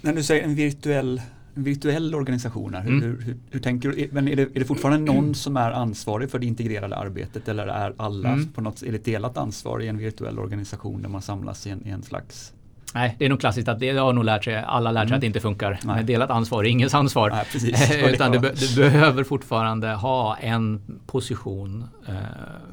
När 0.00 0.12
du 0.12 0.22
säger 0.22 0.44
en 0.44 0.54
virtuell, 0.54 1.22
en 1.54 1.62
virtuell 1.62 2.14
organisation, 2.14 2.74
hur, 2.74 2.90
mm. 2.90 3.02
hur, 3.02 3.20
hur, 3.20 3.36
hur, 3.50 3.60
tänker 3.60 3.88
du? 3.88 4.08
Men 4.12 4.28
är 4.28 4.36
det, 4.36 4.42
är 4.42 4.58
det 4.58 4.64
fortfarande 4.64 5.12
någon 5.12 5.34
som 5.34 5.56
är 5.56 5.70
ansvarig 5.70 6.30
för 6.30 6.38
det 6.38 6.46
integrerade 6.46 6.96
arbetet 6.96 7.48
eller 7.48 7.66
är 7.66 7.94
alla 7.96 8.28
mm. 8.28 8.52
på 8.52 8.60
något, 8.60 8.82
är 8.82 8.92
det 8.92 9.04
delat 9.04 9.36
ansvar 9.36 9.82
i 9.82 9.88
en 9.88 9.98
virtuell 9.98 10.38
organisation 10.38 11.02
där 11.02 11.08
man 11.08 11.22
samlas 11.22 11.66
i 11.66 11.70
en, 11.70 11.86
i 11.86 11.90
en 11.90 12.02
slags 12.02 12.52
Nej, 12.96 13.16
det 13.18 13.24
är 13.24 13.28
nog 13.28 13.40
klassiskt 13.40 13.68
att 13.68 13.78
det 13.78 13.90
har 13.90 14.12
nog 14.12 14.24
lärt 14.24 14.44
sig, 14.44 14.56
alla 14.56 14.90
lärt 14.90 15.02
sig 15.02 15.06
mm. 15.06 15.16
att 15.16 15.20
det 15.20 15.26
inte 15.26 15.40
funkar. 15.40 15.80
Nej. 15.84 16.04
Delat 16.04 16.30
ansvar 16.30 16.64
är 16.64 16.68
ingens 16.68 16.94
ansvar. 16.94 17.30
Nej, 17.30 17.44
precis, 17.52 17.90
Utan 18.04 18.32
du, 18.32 18.38
du, 18.38 18.76
behöver 18.76 19.24
fortfarande 19.24 19.88
ha 19.88 20.36
en 20.36 20.82
position. 21.06 21.84
Eh, 22.08 22.14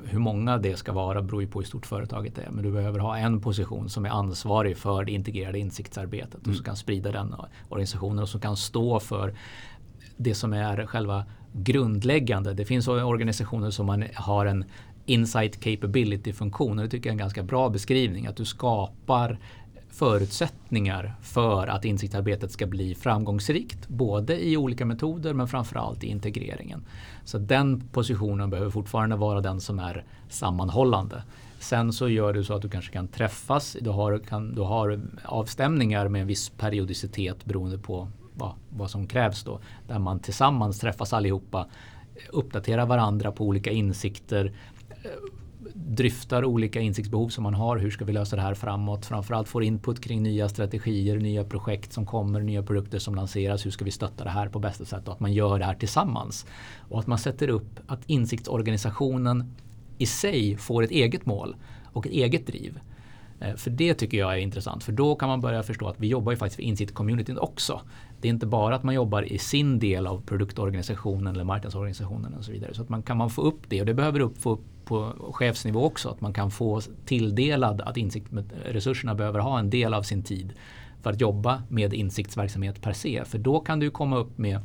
hur 0.06 0.20
många 0.20 0.58
det 0.58 0.78
ska 0.78 0.92
vara 0.92 1.22
beror 1.22 1.42
ju 1.42 1.48
på 1.48 1.60
hur 1.60 1.68
stort 1.68 1.86
företaget 1.86 2.38
är. 2.38 2.50
Men 2.52 2.64
du 2.64 2.72
behöver 2.72 3.00
ha 3.00 3.18
en 3.18 3.42
position 3.42 3.90
som 3.90 4.06
är 4.06 4.10
ansvarig 4.10 4.78
för 4.78 5.04
det 5.04 5.12
integrerade 5.12 5.60
insiktsarbetet 5.60 6.34
mm. 6.34 6.50
och 6.50 6.56
som 6.56 6.66
kan 6.66 6.76
sprida 6.76 7.12
den 7.12 7.36
organisationen 7.70 8.20
och 8.20 8.30
som 8.30 8.42
kan 8.42 8.58
stå 8.58 9.00
för 9.00 9.34
det 10.18 10.36
som 10.36 10.54
är 10.54 10.86
själva 10.86 11.26
grundläggande. 11.54 12.54
Det 12.54 12.66
finns 12.66 12.88
organisationer 12.88 13.70
som 13.70 13.86
man 13.86 14.04
har 14.16 14.46
en 14.46 14.66
insight 15.06 15.64
capability 15.64 16.34
funktion 16.34 16.80
och 16.80 16.86
det 16.86 16.90
tycker 16.90 17.10
jag 17.10 17.12
är 17.12 17.16
en 17.16 17.18
ganska 17.18 17.44
bra 17.44 17.70
beskrivning. 17.70 18.28
Att 18.28 18.36
du 18.36 18.46
skapar 18.46 19.40
förutsättningar 19.94 21.16
för 21.22 21.68
att 21.68 21.86
insiktsarbetet 21.86 22.52
ska 22.52 22.66
bli 22.68 22.96
framgångsrikt. 22.96 23.88
Både 23.88 24.46
i 24.46 24.58
olika 24.58 24.86
metoder 24.86 25.34
men 25.34 25.48
framförallt 25.48 26.04
i 26.04 26.08
integreringen. 26.08 26.86
Så 27.24 27.38
den 27.38 27.82
positionen 27.82 28.50
behöver 28.50 28.72
fortfarande 28.72 29.16
vara 29.16 29.42
den 29.42 29.62
som 29.62 29.80
är 29.80 30.06
sammanhållande. 30.30 31.24
Sen 31.60 31.94
så 31.94 32.10
gör 32.10 32.34
du 32.34 32.44
så 32.44 32.54
att 32.54 32.62
du 32.62 32.70
kanske 32.70 32.94
kan 32.94 33.08
träffas. 33.08 33.78
Du 33.82 33.90
har, 33.90 34.18
kan, 34.18 34.56
du 34.56 34.62
har 34.62 35.02
avstämningar 35.24 36.08
med 36.08 36.22
en 36.22 36.28
viss 36.28 36.50
periodicitet 36.50 37.46
beroende 37.46 37.78
på 37.78 38.08
vad, 38.34 38.52
vad 38.70 38.90
som 38.90 39.08
krävs 39.08 39.44
då. 39.44 39.60
Där 39.88 40.00
man 40.00 40.20
tillsammans 40.20 40.80
träffas 40.80 41.14
allihopa, 41.14 41.68
uppdaterar 42.32 42.86
varandra 42.86 43.32
på 43.32 43.46
olika 43.46 43.72
insikter 43.72 44.54
dryftar 45.74 46.46
olika 46.46 46.80
insiktsbehov 46.80 47.30
som 47.30 47.44
man 47.44 47.54
har. 47.54 47.78
Hur 47.78 47.92
ska 47.92 48.06
vi 48.06 48.14
lösa 48.14 48.36
det 48.36 48.42
här 48.42 48.54
framåt? 48.54 49.06
Framförallt 49.06 49.48
får 49.48 49.64
input 49.64 50.02
kring 50.02 50.24
nya 50.24 50.50
strategier, 50.50 51.18
nya 51.18 51.44
projekt 51.44 51.94
som 51.94 52.06
kommer, 52.06 52.42
nya 52.42 52.64
produkter 52.64 53.00
som 53.00 53.16
lanseras. 53.16 53.66
Hur 53.66 53.72
ska 53.72 53.86
vi 53.86 53.92
stötta 53.92 54.24
det 54.24 54.30
här 54.30 54.50
på 54.50 54.60
bästa 54.60 54.86
sätt? 54.86 55.08
Och 55.08 55.14
att 55.14 55.20
man 55.20 55.34
gör 55.34 55.60
det 55.60 55.66
här 55.66 55.76
tillsammans. 55.76 56.46
Och 56.90 57.00
att 57.00 57.08
man 57.08 57.18
sätter 57.18 57.48
upp 57.48 57.80
att 57.88 58.00
insiktsorganisationen 58.08 59.54
i 59.98 60.06
sig 60.06 60.58
får 60.58 60.84
ett 60.84 60.92
eget 60.92 61.26
mål 61.26 61.56
och 61.84 62.08
ett 62.08 62.14
eget 62.14 62.48
driv. 62.48 62.80
Eh, 63.40 63.56
för 63.56 63.70
det 63.70 63.94
tycker 63.94 64.18
jag 64.18 64.34
är 64.34 64.38
intressant. 64.38 64.84
För 64.84 64.92
då 64.92 65.16
kan 65.16 65.30
man 65.30 65.42
börja 65.42 65.64
förstå 65.64 65.88
att 65.88 66.00
vi 66.00 66.08
jobbar 66.08 66.32
ju 66.32 66.38
faktiskt 66.38 66.56
för 66.56 66.64
insikt-communityn 66.64 67.38
också. 67.38 67.82
Det 68.24 68.28
är 68.28 68.34
inte 68.34 68.46
bara 68.46 68.76
att 68.76 68.84
man 68.84 68.96
jobbar 68.96 69.22
i 69.34 69.38
sin 69.38 69.80
del 69.80 70.08
av 70.08 70.22
produktorganisationen 70.22 71.34
eller 71.34 71.44
marknadsorganisationen 71.44 72.34
och 72.34 72.46
så 72.46 72.52
vidare. 72.52 72.74
Så 72.74 72.82
att 72.82 72.90
man 72.90 73.04
kan 73.04 73.18
man 73.18 73.30
få 73.30 73.42
upp 73.42 73.60
det 73.68 73.80
och 73.80 73.86
det 73.86 73.94
behöver 73.94 74.20
upp, 74.20 74.38
få 74.42 74.50
upp 74.52 74.62
på 74.86 75.14
chefsnivå 75.34 75.84
också. 75.84 76.10
Att 76.10 76.22
man 76.22 76.34
kan 76.34 76.52
få 76.52 76.82
tilldelad 77.06 77.82
att 77.82 77.98
insiktsresurserna 77.98 79.16
behöver 79.16 79.40
ha 79.40 79.60
en 79.60 79.70
del 79.70 79.94
av 79.94 80.04
sin 80.04 80.24
tid 80.24 80.54
för 81.02 81.10
att 81.10 81.22
jobba 81.22 81.64
med 81.70 81.94
insiktsverksamhet 81.94 82.82
per 82.82 82.94
se. 82.94 83.26
För 83.26 83.38
då 83.38 83.60
kan 83.60 83.80
du 83.80 83.92
komma 83.92 84.18
upp 84.18 84.38
med 84.38 84.60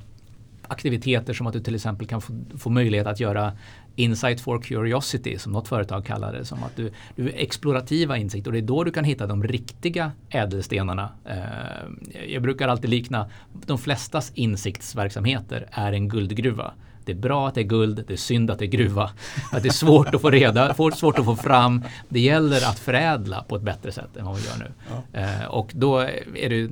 aktiviteter 0.69 1.33
som 1.35 1.47
att 1.47 1.53
du 1.53 1.61
till 1.61 1.75
exempel 1.75 2.07
kan 2.07 2.21
få, 2.21 2.33
få 2.59 2.71
möjlighet 2.71 3.07
att 3.07 3.21
göra 3.21 3.53
Insight 3.99 4.41
for 4.41 4.61
Curiosity 4.61 5.39
som 5.39 5.53
något 5.53 5.69
företag 5.69 6.05
kallar 6.05 6.33
det. 6.33 6.45
Som 6.45 6.63
att 6.63 6.77
du, 6.77 6.93
du 7.17 7.31
explorativa 7.31 8.17
insikter 8.17 8.51
och 8.51 8.53
det 8.53 8.59
är 8.59 8.63
då 8.63 8.85
du 8.85 8.91
kan 8.91 9.05
hitta 9.05 9.27
de 9.27 9.43
riktiga 9.43 10.13
ädelstenarna. 10.31 11.11
Eh, 11.25 12.33
jag 12.33 12.43
brukar 12.43 12.69
alltid 12.69 12.91
likna 12.91 13.31
de 13.67 13.79
flestas 13.79 14.33
insiktsverksamheter 14.35 15.69
är 15.71 15.93
en 15.93 16.09
guldgruva. 16.09 16.73
Det 17.05 17.13
är 17.13 17.17
bra 17.17 17.49
att 17.49 17.55
det 17.55 17.61
är 17.61 17.65
guld, 17.65 18.05
det 18.07 18.13
är 18.13 18.17
synd 18.17 18.51
att 18.51 18.59
det 18.59 18.65
är 18.65 18.67
gruva. 18.67 19.11
Att 19.53 19.63
det 19.63 19.69
är 19.69 19.73
svårt 19.73 20.15
att 20.15 20.21
få 20.21 20.31
reda, 20.31 20.75
svårt 20.75 21.19
att 21.19 21.25
få 21.25 21.37
fram. 21.37 21.85
Det 22.09 22.21
gäller 22.21 22.57
att 22.57 22.79
förädla 22.79 23.43
på 23.43 23.57
ett 23.57 23.63
bättre 23.63 23.93
sätt 23.93 24.17
än 24.17 24.27
vad 24.27 24.37
vi 24.37 24.47
gör 24.47 24.57
nu. 24.59 24.73
Ja. 25.13 25.21
Eh, 25.21 25.45
och 25.45 25.73
då 25.75 25.99
är 26.35 26.49
det 26.49 26.69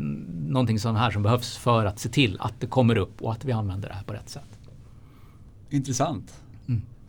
någonting 0.49 0.79
sånt 0.79 0.99
här 0.99 1.11
som 1.11 1.23
behövs 1.23 1.57
för 1.57 1.85
att 1.85 1.99
se 1.99 2.09
till 2.09 2.37
att 2.41 2.61
det 2.61 2.67
kommer 2.67 2.99
upp 2.99 3.23
och 3.23 3.33
att 3.33 3.45
vi 3.45 3.53
använder 3.53 3.89
det 3.89 3.95
här 3.95 4.03
på 4.03 4.13
rätt 4.13 4.29
sätt. 4.29 4.59
Intressant. 5.71 6.46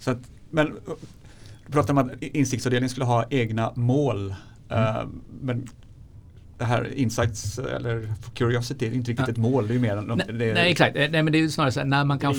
Så 0.08 0.12
att, 0.12 0.32
men 0.50 0.76
du 1.66 1.72
pratade 1.72 2.02
om 2.02 2.10
att 2.10 2.24
insiktsavdelningen 2.24 2.90
skulle 2.90 3.06
ha 3.06 3.26
egna 3.30 3.74
mål. 3.76 4.36
Mm. 4.70 4.96
Uh, 4.96 5.08
men 5.42 5.68
det 6.58 6.66
här 6.66 6.94
insights 6.94 7.60
eller 7.60 8.14
curiosity 8.34 8.86
är 8.86 8.94
inte 8.94 9.12
riktigt 9.12 9.28
ja. 9.28 9.32
ett 9.32 9.38
mål. 9.38 9.68
Det 9.68 9.76
är 9.76 9.80
mer 9.80 9.96
nej, 9.96 10.26
det 10.34 10.50
är, 10.50 10.54
nej, 10.54 10.72
exakt. 10.72 10.96
Nej, 10.96 11.24
men 11.24 11.34
det 11.34 11.40
är 11.40 11.48
snarare 11.48 11.72
så 11.72 11.80
här, 11.80 11.88
när 11.88 12.06
man 12.06 12.20
kan 12.20 12.36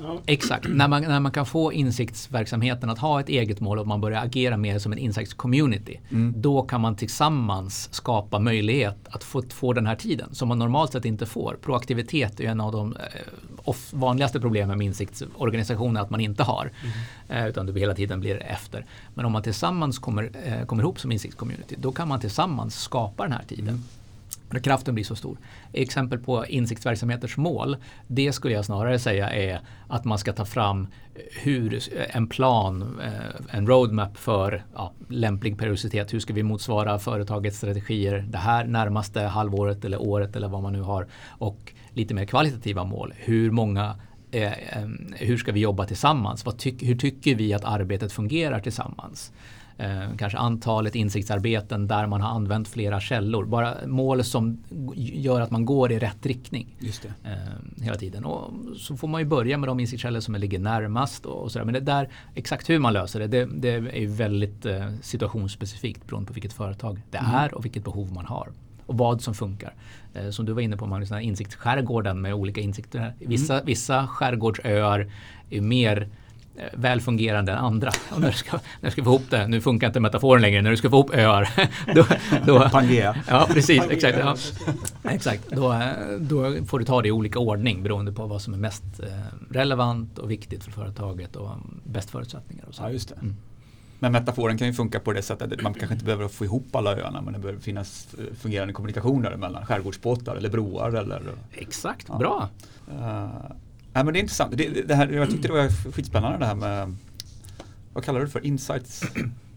ja. 0.00 0.20
exakt, 0.26 0.68
när 0.68 0.88
man, 0.88 1.02
när 1.02 1.20
man 1.20 1.32
kan 1.32 1.46
få 1.46 1.72
insiktsverksamheten 1.72 2.90
att 2.90 2.98
ha 2.98 3.20
ett 3.20 3.28
eget 3.28 3.60
mål 3.60 3.78
och 3.78 3.86
man 3.86 4.00
börjar 4.00 4.24
agera 4.24 4.56
mer 4.56 4.78
som 4.78 4.92
en 4.92 4.98
insiktscommunity. 4.98 6.00
Mm. 6.10 6.34
Då 6.36 6.62
kan 6.62 6.80
man 6.80 6.96
tillsammans 6.96 7.94
skapa 7.94 8.38
möjlighet 8.38 8.96
att 9.10 9.24
få, 9.24 9.42
få 9.48 9.72
den 9.72 9.86
här 9.86 9.96
tiden 9.96 10.34
som 10.34 10.48
man 10.48 10.58
normalt 10.58 10.92
sett 10.92 11.04
inte 11.04 11.26
får. 11.26 11.58
Proaktivitet 11.62 12.40
är 12.40 12.44
en 12.44 12.60
av 12.60 12.72
de 12.72 12.96
eh, 12.96 13.74
vanligaste 13.92 14.40
problemen 14.40 14.78
med 14.78 14.86
insiktsorganisationer 14.86 16.00
att 16.00 16.10
man 16.10 16.20
inte 16.20 16.42
har. 16.42 16.70
Mm. 16.82 17.44
Eh, 17.44 17.48
utan 17.48 17.66
du 17.66 17.78
hela 17.78 17.94
tiden 17.94 18.20
blir 18.20 18.42
efter. 18.42 18.86
Men 19.14 19.24
om 19.24 19.32
man 19.32 19.42
tillsammans 19.42 19.98
kommer, 19.98 20.30
eh, 20.44 20.66
kommer 20.66 20.82
ihop 20.82 21.00
som 21.00 21.12
insiktscommunity 21.12 21.76
då 21.78 21.92
kan 21.92 22.08
man 22.08 22.20
tillsammans 22.20 22.80
skapa 22.80 23.22
den 23.22 23.32
här 23.32 23.42
tiden 23.48 23.59
tiden. 23.60 23.84
När 24.52 24.60
kraften 24.60 24.94
blir 24.94 25.04
så 25.04 25.16
stor. 25.16 25.38
Exempel 25.72 26.18
på 26.18 26.46
insiktsverksamheters 26.46 27.36
mål, 27.36 27.76
det 28.06 28.32
skulle 28.32 28.54
jag 28.54 28.64
snarare 28.64 28.98
säga 28.98 29.30
är 29.30 29.60
att 29.88 30.04
man 30.04 30.18
ska 30.18 30.32
ta 30.32 30.44
fram 30.44 30.86
eh, 31.14 31.20
hur, 31.42 31.74
eh, 31.74 32.16
en 32.16 32.26
plan, 32.26 33.00
eh, 33.04 33.56
en 33.56 33.66
roadmap 33.66 34.16
för 34.16 34.64
ja, 34.74 34.92
lämplig 35.08 35.58
periodicitet. 35.58 36.12
Hur 36.12 36.20
ska 36.20 36.34
vi 36.34 36.42
motsvara 36.42 36.98
företagets 36.98 37.56
strategier 37.56 38.26
det 38.28 38.38
här 38.38 38.64
närmaste 38.64 39.20
halvåret 39.20 39.84
eller 39.84 40.02
året 40.02 40.36
eller 40.36 40.48
vad 40.48 40.62
man 40.62 40.72
nu 40.72 40.82
har. 40.82 41.06
Och 41.28 41.72
lite 41.94 42.14
mer 42.14 42.24
kvalitativa 42.24 42.84
mål. 42.84 43.14
Hur 43.16 43.50
många 43.50 43.96
eh, 44.30 44.52
hur 45.12 45.36
ska 45.36 45.52
vi 45.52 45.60
jobba 45.60 45.86
tillsammans? 45.86 46.44
Hur 46.80 46.96
tycker 46.96 47.34
vi 47.34 47.54
att 47.54 47.64
arbetet 47.64 48.12
fungerar 48.12 48.60
tillsammans? 48.60 49.32
Eh, 49.80 50.16
kanske 50.18 50.38
antalet 50.38 50.94
insiktsarbeten 50.94 51.86
där 51.86 52.06
man 52.06 52.20
har 52.20 52.30
använt 52.30 52.68
flera 52.68 53.00
källor. 53.00 53.44
Bara 53.44 53.74
mål 53.86 54.24
som 54.24 54.58
gör 54.96 55.40
att 55.40 55.50
man 55.50 55.64
går 55.64 55.92
i 55.92 55.98
rätt 55.98 56.26
riktning 56.26 56.76
eh, 57.24 57.82
hela 57.82 57.96
tiden. 57.96 58.24
Och 58.24 58.52
så 58.76 58.96
får 58.96 59.08
man 59.08 59.20
ju 59.20 59.26
börja 59.26 59.58
med 59.58 59.68
de 59.68 59.80
insiktskällor 59.80 60.20
som 60.20 60.34
ligger 60.34 60.58
närmast. 60.58 61.26
Och, 61.26 61.44
och. 61.44 61.50
Men 61.54 61.74
det 61.74 61.80
där, 61.80 62.08
exakt 62.34 62.70
hur 62.70 62.78
man 62.78 62.92
löser 62.92 63.20
det, 63.20 63.26
det, 63.26 63.44
det 63.44 63.68
är 64.02 64.06
väldigt 64.06 64.66
eh, 64.66 64.92
situationsspecifikt 65.02 66.06
beroende 66.06 66.26
på 66.26 66.32
vilket 66.32 66.52
företag 66.52 67.02
det 67.10 67.18
mm. 67.18 67.34
är 67.34 67.54
och 67.54 67.64
vilket 67.64 67.84
behov 67.84 68.12
man 68.12 68.26
har 68.26 68.48
och 68.86 68.98
vad 68.98 69.22
som 69.22 69.34
funkar. 69.34 69.74
Eh, 70.14 70.30
som 70.30 70.46
du 70.46 70.52
var 70.52 70.62
inne 70.62 70.76
på 70.76 70.86
Magnus, 70.86 71.12
insiktsskärgården 71.12 72.20
med 72.20 72.34
olika 72.34 72.60
insikter. 72.60 73.14
Vissa, 73.18 73.54
mm. 73.54 73.66
vissa 73.66 74.06
skärgårdsöar 74.06 75.12
är 75.50 75.60
mer 75.60 76.08
Eh, 76.56 76.64
välfungerande 76.72 77.52
än 77.52 77.58
andra. 77.58 77.90
Och 78.10 78.20
när, 78.20 78.30
du 78.30 78.36
ska, 78.36 78.52
när 78.52 78.88
du 78.88 78.90
ska 78.90 79.04
få 79.04 79.10
ihop 79.10 79.30
det, 79.30 79.46
nu 79.46 79.60
funkar 79.60 79.86
inte 79.86 80.00
metaforen 80.00 80.42
längre, 80.42 80.62
när 80.62 80.70
du 80.70 80.76
ska 80.76 80.90
få 80.90 80.96
ihop 80.96 81.14
öar. 81.14 81.48
då, 81.94 82.06
då, 82.46 82.68
Pangea. 82.68 83.16
Ja, 83.28 83.46
precis. 83.50 83.82
Exakt, 83.90 84.18
ja. 84.18 84.36
exakt. 85.10 85.50
Då, 85.50 85.82
då 86.20 86.64
får 86.66 86.78
du 86.78 86.84
ta 86.84 87.02
det 87.02 87.08
i 87.08 87.12
olika 87.12 87.38
ordning 87.38 87.82
beroende 87.82 88.12
på 88.12 88.26
vad 88.26 88.42
som 88.42 88.54
är 88.54 88.58
mest 88.58 88.82
eh, 89.02 89.08
relevant 89.50 90.18
och 90.18 90.30
viktigt 90.30 90.64
för 90.64 90.70
företaget 90.70 91.36
och 91.36 91.50
bäst 91.84 92.10
förutsättningar. 92.10 92.64
Och 92.68 92.74
så. 92.74 92.82
Ja, 92.82 92.90
just 92.90 93.08
det. 93.08 93.14
Mm. 93.14 93.36
Men 93.98 94.12
metaforen 94.12 94.58
kan 94.58 94.66
ju 94.66 94.72
funka 94.72 95.00
på 95.00 95.12
det 95.12 95.22
sättet 95.22 95.52
att 95.52 95.62
man 95.62 95.74
kanske 95.74 95.94
inte 95.94 96.04
behöver 96.04 96.28
få 96.28 96.44
ihop 96.44 96.76
alla 96.76 96.96
öarna 96.96 97.20
men 97.22 97.32
det 97.32 97.38
behöver 97.38 97.60
finnas 97.60 98.14
eh, 98.18 98.34
fungerande 98.34 98.72
kommunikationer 98.72 99.36
mellan 99.36 99.66
skärgårdsbåtar 99.66 100.36
eller 100.36 100.48
broar. 100.48 100.88
Eller, 100.88 101.22
Exakt, 101.52 102.06
ja. 102.08 102.18
bra. 102.18 102.48
Uh, 102.88 103.28
Ja, 103.92 104.04
men 104.04 104.12
det 104.12 104.18
är 104.18 104.20
intressant. 104.20 104.56
Det, 104.56 104.88
det 104.88 104.94
här, 104.94 105.08
jag 105.08 105.30
tyckte 105.30 105.48
det 105.48 105.54
var 105.54 105.92
skitspännande 105.92 106.38
det 106.38 106.46
här 106.46 106.54
med, 106.54 106.96
vad 107.92 108.04
kallar 108.04 108.20
du 108.20 108.26
det 108.26 108.32
för? 108.32 108.46
Insights 108.46 109.02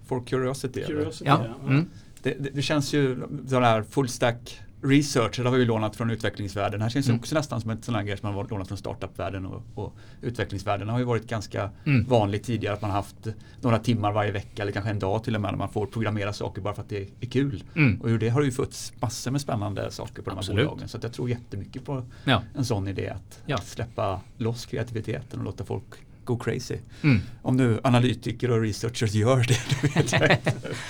for 0.08 0.24
curiosity? 0.26 0.84
curiosity 0.86 1.26
ja. 1.26 1.46
Mm. 1.66 1.90
Det, 2.22 2.34
det, 2.40 2.50
det, 2.50 2.62
känns 2.62 2.94
ju, 2.94 3.28
sån 3.48 3.64
här 3.64 3.84
full 3.84 4.10
stack 4.10 4.60
research, 4.84 5.36
det 5.38 5.44
har 5.44 5.52
vi 5.52 5.60
ju 5.60 5.66
lånat 5.66 5.96
från 5.96 6.10
utvecklingsvärlden. 6.10 6.82
Här 6.82 6.90
känns 6.90 7.08
mm. 7.08 7.20
också 7.20 7.36
nästan 7.36 7.62
som 7.62 7.82
sån 7.82 7.96
här 7.96 8.04
grej 8.04 8.18
som 8.18 8.28
man 8.28 8.36
har 8.36 8.50
lånat 8.50 8.68
från 8.68 8.78
startupvärlden 8.78 9.46
och, 9.46 9.64
och 9.76 9.96
utvecklingsvärlden. 10.22 10.88
Det 10.88 10.94
har 10.94 11.00
ju 11.00 11.06
varit 11.06 11.28
ganska 11.28 11.70
mm. 11.86 12.06
vanligt 12.06 12.44
tidigare 12.44 12.74
att 12.74 12.82
man 12.82 12.90
har 12.92 12.98
haft 12.98 13.28
några 13.62 13.80
timmar 13.80 14.12
varje 14.12 14.32
vecka 14.32 14.62
eller 14.62 14.72
kanske 14.72 14.92
en 14.92 15.00
dag 15.00 15.24
till 15.24 15.36
och 15.36 15.42
med 15.42 15.52
när 15.52 15.58
man 15.58 15.70
får 15.70 15.86
programmera 15.86 16.34
saker 16.34 16.62
bara 16.62 16.74
för 16.74 16.82
att 16.82 16.90
det 16.90 17.10
är 17.22 17.30
kul. 17.30 17.64
Mm. 17.76 18.02
Och 18.02 18.08
ur 18.08 18.20
det 18.20 18.30
har 18.30 18.42
det 18.42 18.46
ju 18.46 18.52
fötts 18.52 18.94
massor 19.02 19.32
med 19.32 19.42
spännande 19.42 19.92
saker 19.92 20.22
på 20.22 20.32
Absolut. 20.32 20.58
de 20.58 20.62
här 20.62 20.70
bolagen. 20.70 20.90
Så 20.90 20.98
jag 21.02 21.14
tror 21.14 21.30
jättemycket 21.30 21.86
på 21.86 22.04
ja. 22.24 22.42
en 22.56 22.66
sån 22.66 22.88
idé 22.88 23.10
att, 23.10 23.42
ja. 23.46 23.56
att 23.56 23.68
släppa 23.68 24.22
loss 24.38 24.66
kreativiteten 24.66 25.40
och 25.40 25.46
låta 25.46 25.66
folk 25.66 25.86
go 26.26 26.38
crazy. 26.38 26.78
Mm. 27.02 27.22
Om 27.42 27.58
nu 27.58 27.80
analytiker 27.84 28.52
och 28.52 28.62
researchers 28.62 29.14
gör 29.14 29.46
det, 29.48 30.42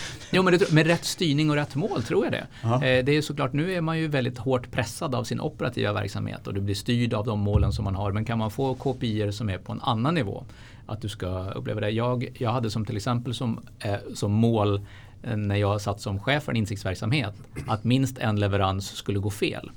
jo, 0.31 0.43
men 0.43 0.59
det, 0.59 0.71
med 0.71 0.87
rätt 0.87 1.05
styrning 1.05 1.49
och 1.49 1.55
rätt 1.55 1.75
mål 1.75 2.03
tror 2.03 2.25
jag 2.25 2.33
det. 2.33 2.47
Eh, 2.63 3.05
det 3.05 3.11
är 3.11 3.21
såklart, 3.21 3.53
nu 3.53 3.73
är 3.73 3.81
man 3.81 3.99
ju 3.99 4.07
väldigt 4.07 4.37
hårt 4.37 4.71
pressad 4.71 5.15
av 5.15 5.23
sin 5.23 5.41
operativa 5.41 5.93
verksamhet 5.93 6.47
och 6.47 6.53
du 6.53 6.61
blir 6.61 6.75
styrd 6.75 7.13
av 7.13 7.25
de 7.25 7.39
målen 7.39 7.73
som 7.73 7.85
man 7.85 7.95
har. 7.95 8.11
Men 8.11 8.25
kan 8.25 8.37
man 8.37 8.51
få 8.51 8.75
KPI 8.75 9.31
som 9.31 9.49
är 9.49 9.57
på 9.57 9.71
en 9.71 9.81
annan 9.81 10.15
nivå, 10.15 10.43
att 10.85 11.01
du 11.01 11.09
ska 11.09 11.49
uppleva 11.51 11.81
det. 11.81 11.89
Jag, 11.89 12.27
jag 12.37 12.51
hade 12.51 12.71
som 12.71 12.85
till 12.85 12.97
exempel 12.97 13.33
som, 13.33 13.59
eh, 13.79 13.95
som 14.13 14.31
mål 14.31 14.81
eh, 15.23 15.37
när 15.37 15.55
jag 15.55 15.81
satt 15.81 16.01
som 16.01 16.19
chef 16.19 16.43
för 16.43 16.51
en 16.51 16.57
insiktsverksamhet 16.57 17.33
att 17.67 17.83
minst 17.83 18.17
en 18.17 18.39
leverans 18.39 18.87
skulle 18.87 19.19
gå 19.19 19.29
fel. 19.29 19.71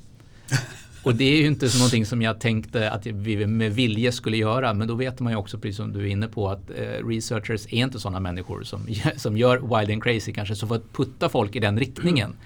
Och 1.06 1.14
det 1.14 1.24
är 1.24 1.36
ju 1.36 1.46
inte 1.46 1.68
så 1.68 1.78
någonting 1.78 2.06
som 2.06 2.22
jag 2.22 2.40
tänkte 2.40 2.90
att 2.90 3.06
vi 3.06 3.46
med 3.46 3.74
vilje 3.74 4.12
skulle 4.12 4.36
göra. 4.36 4.74
Men 4.74 4.88
då 4.88 4.94
vet 4.94 5.20
man 5.20 5.32
ju 5.32 5.36
också, 5.36 5.58
precis 5.58 5.76
som 5.76 5.92
du 5.92 6.00
är 6.00 6.06
inne 6.06 6.28
på, 6.28 6.48
att 6.48 6.70
eh, 6.70 7.06
researchers 7.06 7.66
är 7.66 7.76
inte 7.76 8.00
sådana 8.00 8.20
människor 8.20 8.62
som, 8.62 8.86
som 9.16 9.36
gör 9.36 9.78
wild 9.78 9.90
and 9.90 10.02
crazy 10.02 10.32
kanske. 10.32 10.54
Så 10.56 10.66
för 10.66 10.74
att 10.74 10.92
putta 10.92 11.28
folk 11.28 11.56
i 11.56 11.60
den 11.60 11.78
riktningen 11.78 12.36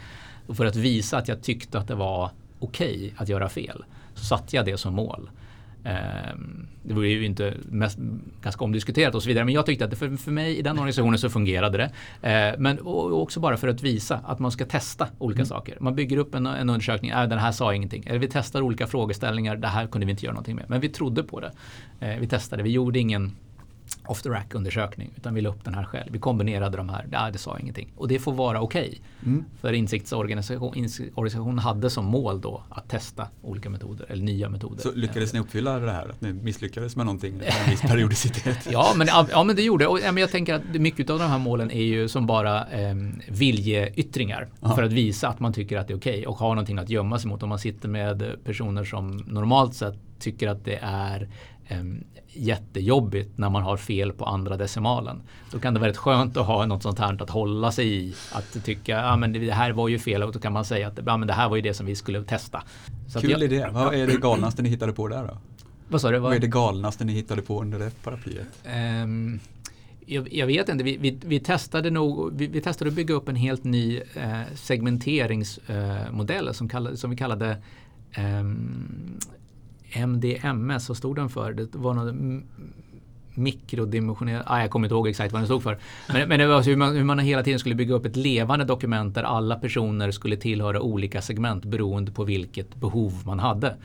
och 0.47 0.57
för 0.57 0.67
att 0.67 0.77
visa 0.77 1.19
att 1.19 1.29
jag 1.29 1.43
tyckte 1.43 1.79
att 1.79 1.89
det 1.89 1.95
var 1.95 2.31
okej 2.59 2.97
okay 2.97 3.13
att 3.17 3.29
göra 3.29 3.49
fel 3.49 3.85
så 4.15 4.25
satte 4.25 4.57
jag 4.57 4.65
det 4.65 4.77
som 4.77 4.95
mål. 4.95 5.31
Ehm, 5.85 6.67
det 6.83 6.95
var 6.95 7.03
ju 7.03 7.25
inte 7.25 7.55
mest, 7.69 7.99
ganska 8.43 8.65
omdiskuterat 8.65 9.15
och 9.15 9.23
så 9.23 9.29
vidare 9.29 9.45
men 9.45 9.55
jag 9.55 9.67
tyckte 9.67 9.85
att 9.85 9.99
för, 9.99 10.17
för 10.17 10.33
mig 10.33 10.59
i 10.59 10.63
den 10.63 10.79
organisationen 10.79 11.19
så 11.19 11.31
fungerade 11.31 11.79
det. 11.79 11.91
Ehm, 12.29 12.63
men 12.63 12.79
också 13.13 13.41
bara 13.41 13.57
för 13.57 13.69
att 13.69 13.83
visa 13.83 14.21
att 14.25 14.39
man 14.39 14.51
ska 14.51 14.65
testa 14.65 15.09
olika 15.19 15.41
mm. 15.41 15.47
saker. 15.47 15.77
Man 15.81 15.95
bygger 15.95 16.17
upp 16.17 16.35
en, 16.35 16.47
en 16.47 16.71
undersökning, 16.71 17.11
äh, 17.11 17.29
den 17.29 17.39
här 17.39 17.53
sa 17.53 17.75
ingenting. 17.75 18.05
Eller 18.07 18.19
vi 18.19 18.29
testar 18.29 18.63
olika 18.63 18.87
frågeställningar, 18.87 19.57
det 19.57 19.69
här 19.69 19.87
kunde 19.87 20.07
vi 20.07 20.11
inte 20.11 20.25
göra 20.25 20.35
någonting 20.35 20.57
med. 20.57 20.65
Men 20.69 20.81
vi 20.81 20.89
trodde 20.89 21.23
på 21.23 21.41
det. 21.41 21.53
Ehm, 22.01 22.21
vi 22.21 22.27
testade, 22.27 22.63
vi 22.63 22.71
gjorde 22.71 22.99
ingen 22.99 23.37
off 24.11 24.23
the 24.23 24.29
rack 24.29 24.55
undersökning 24.55 25.11
utan 25.17 25.35
vi 25.35 25.41
la 25.41 25.51
upp 25.51 25.65
den 25.65 25.75
här 25.75 25.85
själv. 25.85 26.13
Vi 26.13 26.19
kombinerade 26.19 26.77
de 26.77 26.89
här, 26.89 27.07
ja, 27.13 27.31
det 27.33 27.39
sa 27.39 27.59
ingenting. 27.59 27.93
Och 27.97 28.09
det 28.09 28.19
får 28.19 28.33
vara 28.33 28.61
okej. 28.61 28.89
Okay. 28.89 28.99
Mm. 29.33 29.45
För 29.61 29.73
insiktsorganisationen 29.73 31.59
hade 31.59 31.91
som 31.91 32.05
mål 32.05 32.41
då 32.41 32.63
att 32.69 32.89
testa 32.89 33.29
olika 33.43 33.71
metoder 33.71 34.07
eller 34.09 34.23
nya 34.23 34.49
metoder. 34.49 34.83
Så 34.83 34.93
lyckades 34.93 35.33
ni 35.33 35.41
uppfylla 35.41 35.79
det 35.79 35.93
här? 35.93 36.09
Att 36.09 36.21
ni 36.21 36.33
misslyckades 36.33 36.97
med 36.97 37.07
någonting 37.07 37.37
med 37.37 37.47
en 37.47 37.71
viss 37.71 37.81
periodicitet? 37.81 38.69
ja, 38.73 38.93
men, 38.97 39.07
ja, 39.07 39.45
men 39.45 39.57
det 39.57 39.63
gjorde 39.63 39.87
och, 39.87 40.01
ja, 40.01 40.13
men 40.13 40.21
Jag 40.21 40.31
tänker 40.31 40.55
att 40.55 40.75
mycket 40.75 41.11
av 41.11 41.19
de 41.19 41.25
här 41.25 41.39
målen 41.39 41.71
är 41.71 41.83
ju 41.83 42.09
som 42.09 42.27
bara 42.27 42.67
eh, 42.67 42.95
viljeyttringar 43.29 44.49
Aha. 44.63 44.77
för 44.77 44.83
att 44.83 44.93
visa 44.93 45.29
att 45.29 45.41
man 45.41 45.53
tycker 45.53 45.79
att 45.79 45.89
det 45.89 45.93
är 45.93 45.99
okej 45.99 46.13
okay 46.13 46.27
och 46.27 46.39
har 46.39 46.49
någonting 46.49 46.79
att 46.79 46.91
gömma 46.91 47.19
sig 47.19 47.29
mot. 47.29 47.43
Om 47.43 47.49
man 47.49 47.59
sitter 47.59 47.89
med 47.89 48.37
personer 48.45 48.85
som 48.85 49.17
normalt 49.27 49.75
sett 49.75 49.95
tycker 50.19 50.49
att 50.49 50.65
det 50.65 50.79
är 50.83 51.29
um, 51.71 52.05
jättejobbigt 52.33 53.39
när 53.39 53.51
man 53.51 53.63
har 53.63 53.77
fel 53.77 54.13
på 54.13 54.25
andra 54.25 54.57
decimalen. 54.57 55.23
Då 55.53 55.59
kan 55.59 55.75
det 55.75 55.81
vara 55.81 55.91
rätt 55.91 55.97
skönt 55.97 56.37
att 56.37 56.47
ha 56.47 56.67
något 56.67 56.83
sånt 56.83 56.99
här 56.99 57.23
att 57.23 57.31
hålla 57.31 57.73
sig 57.73 57.95
i. 57.95 58.15
Att 58.33 58.65
tycka 58.65 59.01
att 59.01 59.23
ah, 59.23 59.27
det 59.27 59.53
här 59.53 59.73
var 59.73 59.89
ju 59.89 59.99
fel 59.99 60.23
och 60.23 60.33
då 60.33 60.39
kan 60.39 60.53
man 60.53 60.65
säga 60.65 60.89
att 60.89 61.09
ah, 61.09 61.17
men 61.17 61.29
det 61.29 61.35
här 61.35 61.49
var 61.49 61.57
ju 61.57 61.63
det 61.63 61.75
som 61.75 61.87
vi 61.87 61.97
skulle 61.97 62.23
testa. 62.23 62.63
Så 63.09 63.21
Kul 63.21 63.31
jag, 63.31 63.43
idé. 63.43 63.69
Vad 63.73 63.95
är 63.95 64.07
det 64.07 64.21
galnaste 64.21 64.63
ni 64.63 64.69
hittade 64.69 64.93
på 64.93 65.09
där 65.09 65.23
då? 65.23 65.39
Vad 65.89 66.01
sa 66.01 66.11
du? 66.11 66.19
Vad 66.19 66.35
är 66.35 66.39
det 66.39 66.47
galnaste 66.47 67.05
ni 67.05 67.13
hittade 67.13 67.43
på 67.43 67.61
under 67.61 67.79
det 67.79 68.03
paraplyet? 68.03 68.47
Um, 69.03 69.41
jag, 70.07 70.33
jag, 70.33 70.47
vet 70.47 70.69
inte, 70.69 70.85
vi, 70.85 70.97
vi, 70.97 71.19
vi 71.25 71.41
testade 71.41 71.91
nog, 71.91 72.33
vi, 72.39 72.47
vi, 72.47 72.61
testade 72.61 72.89
att 72.89 72.95
bygga 72.95 73.15
upp 73.15 73.29
en 73.29 73.37
helt 73.37 73.65
ny 73.65 74.01
eh, 74.15 74.41
segmenteringsmodell 74.55 76.47
eh, 76.49 76.53
som, 76.53 76.97
som 76.97 77.11
vi 77.11 77.17
kallade 77.17 77.57
um, 78.19 79.19
MDMS, 79.93 80.89
vad 80.89 80.97
stod 80.97 81.17
den 81.17 81.29
för? 81.29 81.53
Det 81.53 81.75
var 81.75 81.95
något 81.95 82.15
mikrodimensionerad, 83.35 84.43
ah, 84.47 84.61
jag 84.61 84.71
kommer 84.71 84.87
inte 84.87 84.95
ihåg 84.95 85.09
exakt 85.09 85.33
vad 85.33 85.41
den 85.41 85.47
stod 85.47 85.63
för. 85.63 85.79
Men, 86.13 86.29
men 86.29 86.39
det 86.39 86.47
var 86.47 86.63
hur 86.63 86.77
man, 86.77 86.97
hur 86.97 87.05
man 87.05 87.19
hela 87.19 87.43
tiden 87.43 87.59
skulle 87.59 87.75
bygga 87.75 87.95
upp 87.95 88.07
ett 88.07 88.17
levande 88.17 88.65
dokument 88.65 89.15
där 89.15 89.23
alla 89.23 89.57
personer 89.57 90.11
skulle 90.11 90.37
tillhöra 90.37 90.81
olika 90.81 91.23
segment 91.23 91.65
beroende 91.65 92.13
på 92.13 92.25
vilket 92.25 92.75
behov 92.75 93.23
man 93.27 93.39
hade 93.39 93.77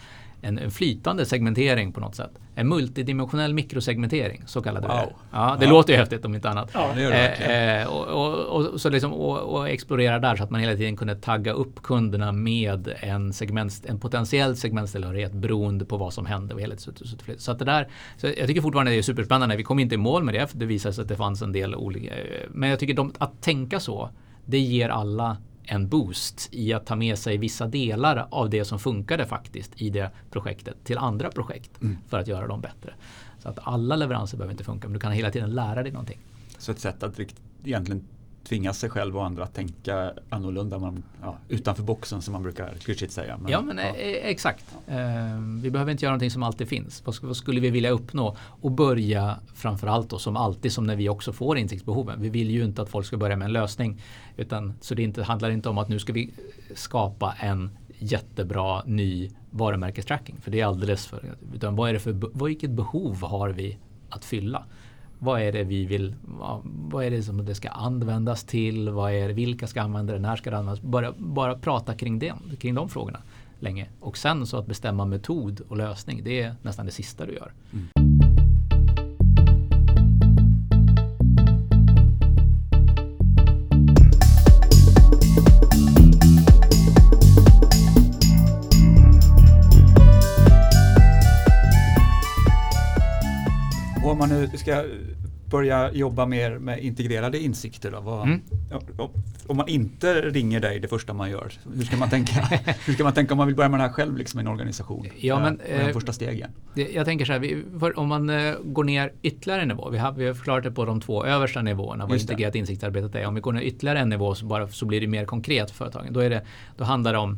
en, 0.46 0.58
en 0.58 0.72
flytande 0.72 1.26
segmentering 1.26 1.92
på 1.92 2.00
något 2.00 2.16
sätt. 2.16 2.32
En 2.56 2.68
multidimensionell 2.68 3.54
mikrosegmentering, 3.54 4.44
så 4.46 4.62
kallade 4.62 4.88
wow. 4.88 4.98
det. 4.98 5.14
Ja, 5.32 5.56
det 5.60 5.66
ja. 5.66 5.72
låter 5.72 5.94
ju 5.94 6.00
häftigt 6.00 6.26
om 6.26 6.36
inte 6.36 6.50
annat. 6.50 6.72
Ja, 6.74 6.92
det 6.96 7.02
gör 7.02 7.12
det 7.12 7.28
eh, 7.28 7.82
eh, 7.82 7.88
och, 7.88 8.08
och, 8.08 8.74
och, 8.74 8.82
så 8.82 8.90
liksom, 8.90 9.14
och, 9.14 9.38
och 9.40 9.70
explorera 9.70 10.20
där 10.20 10.36
så 10.36 10.44
att 10.44 10.50
man 10.50 10.62
hela 10.62 10.76
tiden 10.76 10.98
kunde 10.98 11.16
tagga 11.16 11.54
upp 11.54 11.84
kunderna 11.84 12.32
med 12.32 12.94
en, 13.00 13.34
segment, 13.34 13.86
en 13.86 14.00
potentiell 14.00 14.56
segmenttillhörighet 14.56 15.34
beroende 15.34 15.86
på 15.86 15.98
vad 15.98 16.14
som 16.14 16.26
hände. 16.26 16.78
Så, 17.38 17.52
att 17.52 17.60
det 17.60 17.66
där, 17.66 17.88
så 18.18 18.28
jag 18.28 18.48
tycker 18.48 18.62
fortfarande 18.62 18.92
det 18.92 18.98
är 18.98 19.02
superspännande. 19.02 19.56
Vi 19.56 19.64
kom 19.64 19.80
inte 19.80 19.96
i 19.96 19.98
mål 19.98 20.24
med 20.24 20.34
det, 20.34 20.48
för 20.48 20.58
det 20.58 20.66
visade 20.66 20.94
sig 20.94 21.02
att 21.02 21.08
det 21.08 21.16
fanns 21.16 21.42
en 21.42 21.52
del 21.52 21.76
olika. 21.76 22.14
Men 22.50 22.70
jag 22.70 22.80
tycker 22.80 22.94
de, 22.94 23.14
att 23.18 23.42
tänka 23.42 23.80
så, 23.80 24.10
det 24.46 24.60
ger 24.60 24.90
alla 24.90 25.38
en 25.68 25.88
boost 25.88 26.50
i 26.52 26.74
att 26.74 26.86
ta 26.86 26.96
med 26.96 27.20
sig 27.20 27.38
vissa 27.38 27.68
delar 27.68 28.28
av 28.32 28.50
det 28.50 28.66
som 28.66 28.80
funkade 28.80 29.26
faktiskt 29.26 29.72
i 29.82 29.90
det 29.90 30.12
projektet 30.32 30.84
till 30.84 30.98
andra 30.98 31.32
projekt 31.32 31.82
mm. 31.82 31.98
för 32.08 32.20
att 32.20 32.28
göra 32.28 32.48
dem 32.48 32.62
bättre. 32.62 32.94
Så 33.40 33.50
att 33.50 33.60
alla 33.62 33.96
leveranser 33.96 34.38
behöver 34.38 34.52
inte 34.52 34.64
funka 34.64 34.88
men 34.88 34.94
du 34.94 35.00
kan 35.00 35.12
hela 35.12 35.32
tiden 35.32 35.52
lära 35.52 35.84
dig 35.84 35.92
någonting. 35.92 36.20
Så 36.58 36.72
ett 36.72 36.80
sätt 36.80 37.04
att 37.04 37.20
egentligen 37.64 38.08
tvinga 38.48 38.74
sig 38.74 38.90
själv 38.90 39.18
och 39.18 39.26
andra 39.26 39.44
att 39.44 39.54
tänka 39.54 40.14
annorlunda, 40.30 40.80
man, 40.80 41.04
ja, 41.22 41.38
utanför 41.50 41.84
boxen 41.84 42.22
som 42.22 42.32
man 42.32 42.44
brukar 42.44 42.74
klyschigt 42.74 43.14
säga. 43.14 43.38
Men, 43.38 43.52
ja, 43.52 43.62
men 43.62 43.78
ja. 43.78 43.84
Eh, 43.84 44.30
exakt. 44.30 44.66
Ja. 44.88 44.94
Eh, 44.94 45.40
vi 45.62 45.72
behöver 45.72 45.92
inte 45.92 46.06
göra 46.06 46.12
någonting 46.12 46.32
som 46.32 46.44
alltid 46.44 46.68
finns. 46.68 47.04
Vad, 47.06 47.36
skulle 47.38 47.62
vi 47.62 47.70
vilja 47.70 47.90
uppnå? 47.90 48.38
Och 48.62 48.72
börja 48.72 49.40
framförallt 49.54 50.10
då 50.10 50.20
som 50.20 50.38
alltid 50.38 50.72
som 50.72 50.84
när 50.88 50.96
vi 50.96 51.10
också 51.10 51.34
får 51.34 51.58
insiktsbehoven. 51.58 52.22
Vi 52.22 52.30
vill 52.30 52.50
ju 52.50 52.64
inte 52.64 52.82
att 52.82 52.90
folk 52.90 53.06
ska 53.06 53.18
börja 53.18 53.36
med 53.36 53.46
en 53.46 53.54
lösning. 53.54 54.02
Utan, 54.38 54.74
så 54.82 54.96
det 54.96 55.04
inte, 55.04 55.24
handlar 55.24 55.50
inte 55.50 55.70
om 55.70 55.78
att 55.78 55.90
nu 55.90 56.00
ska 56.00 56.14
vi 56.14 56.30
skapa 56.76 57.36
en 57.40 57.70
jättebra 58.00 58.84
ny 58.86 59.32
varumärkestracking. 59.50 60.36
För 60.42 60.52
det 60.52 60.62
är 60.62 60.66
alldeles 60.66 61.06
för... 61.06 61.36
Utan 61.54 61.76
vad 61.76 61.90
är 61.90 61.94
det 61.94 62.00
för, 62.00 62.46
vilket 62.46 62.70
behov 62.70 63.22
har 63.22 63.50
vi 63.50 63.78
att 64.10 64.26
fylla? 64.26 64.66
Vad 65.20 65.42
är 65.42 65.52
det 65.52 65.64
vi 65.64 65.86
vill, 65.86 66.16
vad 66.64 67.06
är 67.06 67.12
det 67.12 67.24
som 67.24 67.46
det 67.46 67.56
ska 67.56 67.70
användas 67.70 68.44
till, 68.44 68.90
vad 68.90 69.12
är 69.12 69.28
det, 69.28 69.34
vilka 69.34 69.68
ska 69.68 69.82
använda 69.82 70.14
det, 70.14 70.20
när 70.20 70.36
ska 70.36 70.52
det 70.52 70.58
användas? 70.58 70.82
Bara, 70.82 71.14
bara 71.18 71.56
prata 71.56 71.94
kring, 71.94 72.20
den, 72.20 72.38
kring 72.60 72.76
de 72.76 72.90
frågorna 72.90 73.20
länge. 73.60 73.88
Och 74.00 74.18
sen 74.18 74.48
så 74.48 74.58
att 74.58 74.68
bestämma 74.68 75.06
metod 75.06 75.62
och 75.68 75.78
lösning, 75.78 76.22
det 76.24 76.42
är 76.42 76.56
nästan 76.62 76.86
det 76.86 76.92
sista 76.92 77.26
du 77.26 77.34
gör. 77.34 77.54
Mm. 77.74 78.05
Man 94.30 94.40
nu 94.40 94.58
ska 94.58 94.84
börja 95.50 95.92
jobba 95.92 96.26
mer 96.26 96.60
med 96.60 96.80
integrerade 96.80 97.40
insikter 97.40 97.92
då? 97.92 98.00
Vad, 98.00 98.28
mm. 98.28 98.42
Om 99.48 99.58
man 99.58 99.68
inte 99.68 100.22
ringer 100.22 100.60
dig 100.60 100.80
det 100.80 100.88
första 100.88 101.14
man 101.14 101.30
gör, 101.30 101.52
hur 101.76 101.84
ska 101.84 101.98
man 101.98 102.10
tänka? 102.10 102.34
hur 102.86 102.94
ska 102.94 103.04
man 103.04 103.14
tänka 103.14 103.34
om 103.34 103.38
man 103.38 103.48
vill 103.48 103.56
börja 103.56 103.70
med 103.70 103.80
det 103.80 103.84
här 103.84 103.92
själv 103.92 104.18
liksom 104.18 104.40
i 104.40 104.42
en 104.42 104.48
organisation? 104.48 105.08
Ja, 105.18 105.40
men, 105.40 105.60
eh, 105.60 105.94
första 105.94 106.14
stegen? 106.14 106.50
Jag 106.94 107.06
tänker 107.06 107.26
så 107.26 107.32
här, 107.32 107.40
vi, 107.40 107.64
om 107.96 108.08
man 108.08 108.30
eh, 108.30 108.54
går 108.64 108.84
ner 108.84 109.12
ytterligare 109.22 109.62
en 109.62 109.68
nivå, 109.68 109.90
vi 109.90 109.98
har, 109.98 110.12
vi 110.12 110.28
har 110.28 110.34
förklarat 110.34 110.64
det 110.64 110.72
på 110.72 110.86
de 110.86 111.02
två 111.02 111.26
översta 111.26 111.62
nivåerna 111.62 112.06
vad 112.06 112.20
integrerat 112.20 112.56
insiktsarbetet 112.56 113.16
är. 113.16 113.28
Om 113.28 113.36
vi 113.36 113.42
går 113.42 113.54
ner 113.54 113.62
ytterligare 113.62 114.00
en 114.00 114.10
nivå 114.10 114.36
så, 114.36 114.46
bara, 114.46 114.68
så 114.68 114.86
blir 114.86 115.02
det 115.02 115.08
mer 115.08 115.26
konkret 115.26 115.72
för 115.72 115.78
företagen. 115.78 116.14
Då, 116.14 116.20
är 116.20 116.30
det, 116.30 116.42
då 116.78 116.84
handlar 116.84 117.14
det 117.14 117.20
om 117.20 117.38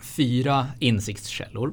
fyra 0.00 0.66
insiktskällor 0.78 1.72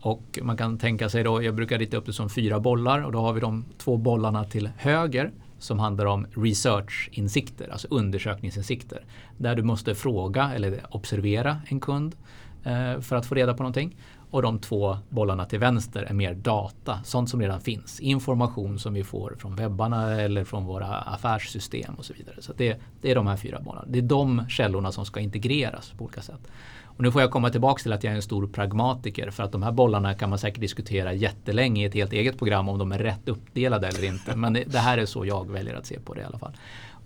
och 0.00 0.38
man 0.42 0.56
kan 0.56 0.78
tänka 0.78 1.08
sig 1.08 1.24
då, 1.24 1.42
jag 1.42 1.54
brukar 1.54 1.78
rita 1.78 1.96
upp 1.96 2.06
det 2.06 2.12
som 2.12 2.30
fyra 2.30 2.60
bollar 2.60 3.02
och 3.02 3.12
då 3.12 3.18
har 3.20 3.32
vi 3.32 3.40
de 3.40 3.64
två 3.78 3.96
bollarna 3.96 4.44
till 4.44 4.70
höger 4.76 5.32
som 5.58 5.78
handlar 5.78 6.06
om 6.06 6.26
researchinsikter, 6.36 7.68
alltså 7.68 7.88
undersökningsinsikter. 7.90 9.04
Där 9.36 9.54
du 9.54 9.62
måste 9.62 9.94
fråga 9.94 10.52
eller 10.54 10.80
observera 10.90 11.60
en 11.66 11.80
kund 11.80 12.16
eh, 12.64 13.00
för 13.00 13.16
att 13.16 13.26
få 13.26 13.34
reda 13.34 13.54
på 13.54 13.62
någonting. 13.62 13.96
Och 14.30 14.42
de 14.42 14.58
två 14.58 14.98
bollarna 15.08 15.44
till 15.44 15.58
vänster 15.58 16.02
är 16.02 16.14
mer 16.14 16.34
data, 16.34 17.00
sånt 17.04 17.30
som 17.30 17.40
redan 17.40 17.60
finns. 17.60 18.00
Information 18.00 18.78
som 18.78 18.94
vi 18.94 19.04
får 19.04 19.34
från 19.38 19.56
webbarna 19.56 20.20
eller 20.20 20.44
från 20.44 20.64
våra 20.64 20.86
affärssystem 20.86 21.94
och 21.94 22.04
så 22.04 22.12
vidare. 22.12 22.36
Så 22.38 22.52
det, 22.56 22.80
det 23.00 23.10
är 23.10 23.14
de 23.14 23.26
här 23.26 23.36
fyra 23.36 23.60
bollarna. 23.60 23.86
Det 23.88 23.98
är 23.98 24.02
de 24.02 24.48
källorna 24.48 24.92
som 24.92 25.06
ska 25.06 25.20
integreras 25.20 25.92
på 25.98 26.04
olika 26.04 26.22
sätt. 26.22 26.40
Och 26.98 27.04
nu 27.04 27.10
får 27.10 27.20
jag 27.22 27.30
komma 27.30 27.50
tillbaka 27.50 27.82
till 27.82 27.92
att 27.92 28.04
jag 28.04 28.12
är 28.12 28.16
en 28.16 28.22
stor 28.22 28.46
pragmatiker 28.46 29.30
för 29.30 29.42
att 29.42 29.52
de 29.52 29.62
här 29.62 29.72
bollarna 29.72 30.14
kan 30.14 30.30
man 30.30 30.38
säkert 30.38 30.60
diskutera 30.60 31.12
jättelänge 31.12 31.82
i 31.82 31.84
ett 31.84 31.94
helt 31.94 32.12
eget 32.12 32.38
program 32.38 32.68
om 32.68 32.78
de 32.78 32.92
är 32.92 32.98
rätt 32.98 33.28
uppdelade 33.28 33.86
eller 33.86 34.04
inte. 34.04 34.36
Men 34.36 34.52
det 34.52 34.78
här 34.78 34.98
är 34.98 35.06
så 35.06 35.26
jag 35.26 35.50
väljer 35.50 35.74
att 35.74 35.86
se 35.86 36.00
på 36.00 36.14
det 36.14 36.20
i 36.20 36.24
alla 36.24 36.38
fall. 36.38 36.52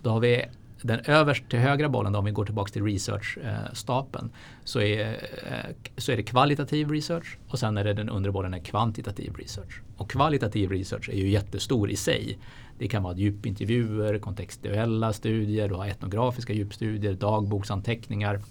Då 0.01 0.09
har 0.09 0.19
vi 0.19 0.45
den 0.81 0.99
överst 1.05 1.49
till 1.49 1.59
högra 1.59 1.89
bollen, 1.89 2.13
då, 2.13 2.19
om 2.19 2.25
vi 2.25 2.31
går 2.31 2.45
tillbaka 2.45 2.71
till 2.71 2.83
research-stapeln, 2.83 4.29
så, 4.63 4.81
är, 4.81 5.09
eh, 5.47 5.75
så 5.97 6.11
är 6.11 6.17
det 6.17 6.23
kvalitativ 6.23 6.89
research 6.89 7.37
och 7.47 7.59
sen 7.59 7.77
är 7.77 7.83
det 7.83 7.93
den 7.93 8.09
undre 8.09 8.31
bollen 8.31 8.53
är 8.53 8.59
kvantitativ 8.59 9.33
research. 9.35 9.81
Och 9.97 10.09
kvalitativ 10.09 10.71
research 10.71 11.09
är 11.09 11.17
ju 11.17 11.29
jättestor 11.29 11.89
i 11.91 11.95
sig. 11.95 12.39
Det 12.77 12.87
kan 12.87 13.03
vara 13.03 13.17
djupintervjuer, 13.17 14.19
kontextuella 14.19 15.13
studier, 15.13 15.69
du 15.69 15.75
har 15.75 15.87
etnografiska 15.87 16.53
djupstudier, 16.53 17.13
dagboksanteckningar, 17.13 18.41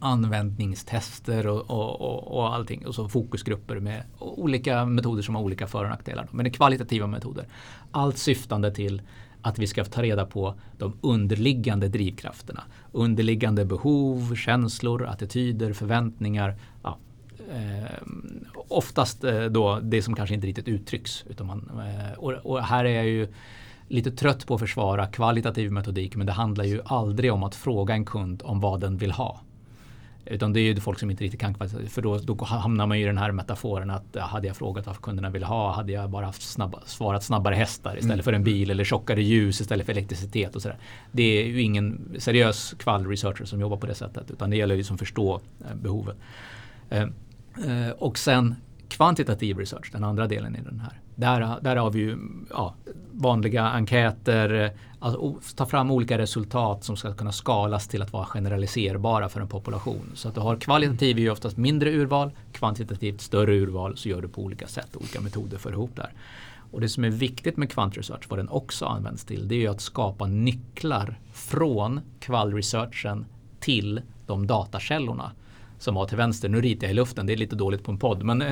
användningstester 0.00 1.46
och, 1.46 1.70
och, 1.70 2.00
och, 2.00 2.36
och 2.36 2.54
allting. 2.54 2.86
Och 2.86 2.94
så 2.94 3.08
fokusgrupper 3.08 3.80
med 3.80 4.02
olika 4.18 4.84
metoder 4.86 5.22
som 5.22 5.34
har 5.34 5.42
olika 5.42 5.66
för 5.66 5.84
och 5.84 5.90
nackdelar. 5.90 6.28
Men 6.30 6.44
det 6.44 6.48
är 6.48 6.52
kvalitativa 6.52 7.06
metoder. 7.06 7.46
Allt 7.90 8.18
syftande 8.18 8.74
till 8.74 9.02
att 9.42 9.58
vi 9.58 9.66
ska 9.66 9.84
ta 9.84 10.02
reda 10.02 10.26
på 10.26 10.54
de 10.78 10.96
underliggande 11.00 11.88
drivkrafterna. 11.88 12.62
Underliggande 12.92 13.64
behov, 13.64 14.34
känslor, 14.34 15.06
attityder, 15.06 15.72
förväntningar. 15.72 16.56
Ja, 16.82 16.98
eh, 17.52 17.96
oftast 18.68 19.24
eh, 19.24 19.44
då 19.44 19.80
det 19.82 20.02
som 20.02 20.14
kanske 20.14 20.34
inte 20.34 20.46
riktigt 20.46 20.68
uttrycks. 20.68 21.24
Utan 21.28 21.46
man, 21.46 21.70
eh, 21.86 22.18
och, 22.18 22.32
och, 22.32 22.62
här 22.62 22.84
är 22.84 22.96
jag 22.96 23.06
ju 23.06 23.28
lite 23.88 24.10
trött 24.10 24.46
på 24.46 24.54
att 24.54 24.60
försvara 24.60 25.06
kvalitativ 25.06 25.72
metodik 25.72 26.16
men 26.16 26.26
det 26.26 26.32
handlar 26.32 26.64
ju 26.64 26.80
aldrig 26.84 27.32
om 27.32 27.42
att 27.42 27.54
fråga 27.54 27.94
en 27.94 28.04
kund 28.04 28.42
om 28.44 28.60
vad 28.60 28.80
den 28.80 28.96
vill 28.96 29.12
ha. 29.12 29.40
Utan 30.24 30.52
det 30.52 30.60
är 30.60 30.62
ju 30.62 30.80
folk 30.80 30.98
som 30.98 31.10
inte 31.10 31.24
riktigt 31.24 31.40
kan 31.40 31.54
för 31.88 32.02
då, 32.02 32.18
då 32.18 32.44
hamnar 32.44 32.86
man 32.86 32.98
ju 32.98 33.04
i 33.04 33.06
den 33.06 33.18
här 33.18 33.32
metaforen 33.32 33.90
att 33.90 34.16
hade 34.16 34.46
jag 34.46 34.56
frågat 34.56 34.86
vad 34.86 35.00
kunderna 35.00 35.30
vill 35.30 35.44
ha 35.44 35.72
hade 35.72 35.92
jag 35.92 36.10
bara 36.10 36.26
haft 36.26 36.42
snabba, 36.42 36.80
svarat 36.86 37.24
snabbare 37.24 37.54
hästar 37.54 37.96
istället 37.96 38.14
mm. 38.14 38.24
för 38.24 38.32
en 38.32 38.44
bil 38.44 38.70
eller 38.70 38.84
tjockare 38.84 39.22
ljus 39.22 39.60
istället 39.60 39.86
för 39.86 39.92
elektricitet 39.92 40.56
och 40.56 40.62
sådär. 40.62 40.78
Det 41.12 41.22
är 41.22 41.46
ju 41.46 41.62
ingen 41.62 42.16
seriös 42.18 42.74
kvall-researcher 42.78 43.44
som 43.44 43.60
jobbar 43.60 43.76
på 43.76 43.86
det 43.86 43.94
sättet 43.94 44.30
utan 44.30 44.50
det 44.50 44.56
gäller 44.56 44.74
ju 44.74 44.80
att 44.80 44.98
förstå 44.98 45.40
eh, 45.60 45.76
behovet. 45.82 46.16
Eh, 46.90 47.02
eh, 47.66 47.90
och 47.98 48.18
sen 48.18 48.54
kvantitativ 48.88 49.58
research, 49.58 49.92
den 49.92 50.04
andra 50.04 50.26
delen 50.26 50.56
i 50.56 50.60
den 50.60 50.80
här. 50.80 50.99
Där, 51.20 51.58
där 51.60 51.76
har 51.76 51.90
vi 51.90 51.98
ju 51.98 52.18
ja, 52.50 52.74
vanliga 53.12 53.62
enkäter, 53.62 54.72
alltså, 54.98 55.34
ta 55.56 55.66
fram 55.66 55.90
olika 55.90 56.18
resultat 56.18 56.84
som 56.84 56.96
ska 56.96 57.14
kunna 57.14 57.32
skalas 57.32 57.88
till 57.88 58.02
att 58.02 58.12
vara 58.12 58.24
generaliserbara 58.24 59.28
för 59.28 59.40
en 59.40 59.48
population. 59.48 60.12
Så 60.14 60.28
att 60.28 60.34
du 60.34 60.40
har 60.40 60.56
kvalitativ 60.56 61.18
är 61.18 61.22
ju 61.22 61.30
oftast 61.30 61.56
mindre 61.56 61.90
urval, 61.90 62.30
kvantitativt 62.52 63.20
större 63.20 63.54
urval 63.54 63.96
så 63.96 64.08
gör 64.08 64.22
du 64.22 64.28
på 64.28 64.42
olika 64.42 64.66
sätt, 64.66 64.96
olika 64.96 65.20
metoder 65.20 65.58
för 65.58 65.72
ihop 65.72 65.96
där. 65.96 66.12
Och 66.72 66.80
det 66.80 66.88
som 66.88 67.04
är 67.04 67.10
viktigt 67.10 67.56
med 67.56 67.70
kvantresearch, 67.70 68.26
vad 68.28 68.38
den 68.38 68.48
också 68.48 68.86
används 68.86 69.24
till, 69.24 69.48
det 69.48 69.54
är 69.54 69.60
ju 69.60 69.68
att 69.68 69.80
skapa 69.80 70.26
nycklar 70.26 71.18
från 71.32 72.00
kvallresearchen 72.20 73.26
till 73.60 74.00
de 74.26 74.46
datakällorna 74.46 75.32
som 75.80 75.94
var 75.94 76.06
till 76.06 76.16
vänster. 76.16 76.48
Nu 76.48 76.60
ritar 76.60 76.86
jag 76.86 76.90
i 76.90 76.94
luften, 76.94 77.26
det 77.26 77.32
är 77.32 77.36
lite 77.36 77.56
dåligt 77.56 77.84
på 77.84 77.92
en 77.92 77.98
podd. 77.98 78.22
Men 78.22 78.40
ja, 78.40 78.46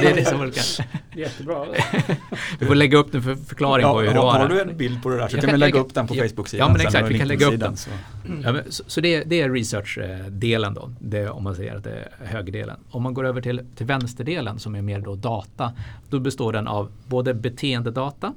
det 0.00 0.10
är 0.10 0.14
det 0.14 0.24
som 0.24 0.40
olika. 0.40 0.60
Jättebra. 1.14 1.66
du 2.58 2.66
får 2.66 2.74
lägga 2.74 2.98
upp 2.98 3.14
en 3.14 3.22
för 3.22 3.34
förklaring 3.34 3.86
ja, 3.86 3.92
på 3.92 4.00
hur 4.00 4.08
det 4.08 4.14
var. 4.14 4.38
Har 4.38 4.48
du 4.48 4.60
en 4.60 4.76
bild 4.76 5.02
på 5.02 5.08
det 5.08 5.16
där 5.16 5.28
så 5.28 5.40
kan 5.40 5.50
vi 5.50 5.56
lägga 5.56 5.80
upp 5.80 5.94
den 5.94 6.06
på 6.06 6.14
Facebook-sidan. 6.14 6.66
Ja 6.66 6.72
men 6.72 6.86
exakt, 6.86 7.10
vi 7.10 7.18
kan 7.18 7.28
lägga 7.28 7.46
upp 7.46 7.60
den. 7.60 7.76
Så, 7.76 7.90
mm. 8.26 8.42
ja, 8.42 8.52
men, 8.52 8.62
så, 8.72 8.84
så 8.86 9.00
det, 9.00 9.24
det, 9.24 9.40
är 9.40 9.50
research-delen 9.50 10.74
då, 10.74 10.90
det, 11.00 11.28
om 11.28 11.44
man 11.44 11.54
säger 11.54 11.76
att 11.76 11.84
det 11.84 12.08
är 12.20 12.26
högerdelen. 12.26 12.76
Om 12.90 13.02
man 13.02 13.14
går 13.14 13.26
över 13.26 13.40
till, 13.40 13.66
till 13.76 13.86
vänsterdelen 13.86 14.58
som 14.58 14.74
är 14.74 14.82
mer 14.82 15.00
då 15.00 15.14
data, 15.14 15.72
då 16.08 16.20
består 16.20 16.52
den 16.52 16.68
av 16.68 16.90
både 17.06 17.34
beteendedata 17.34 18.34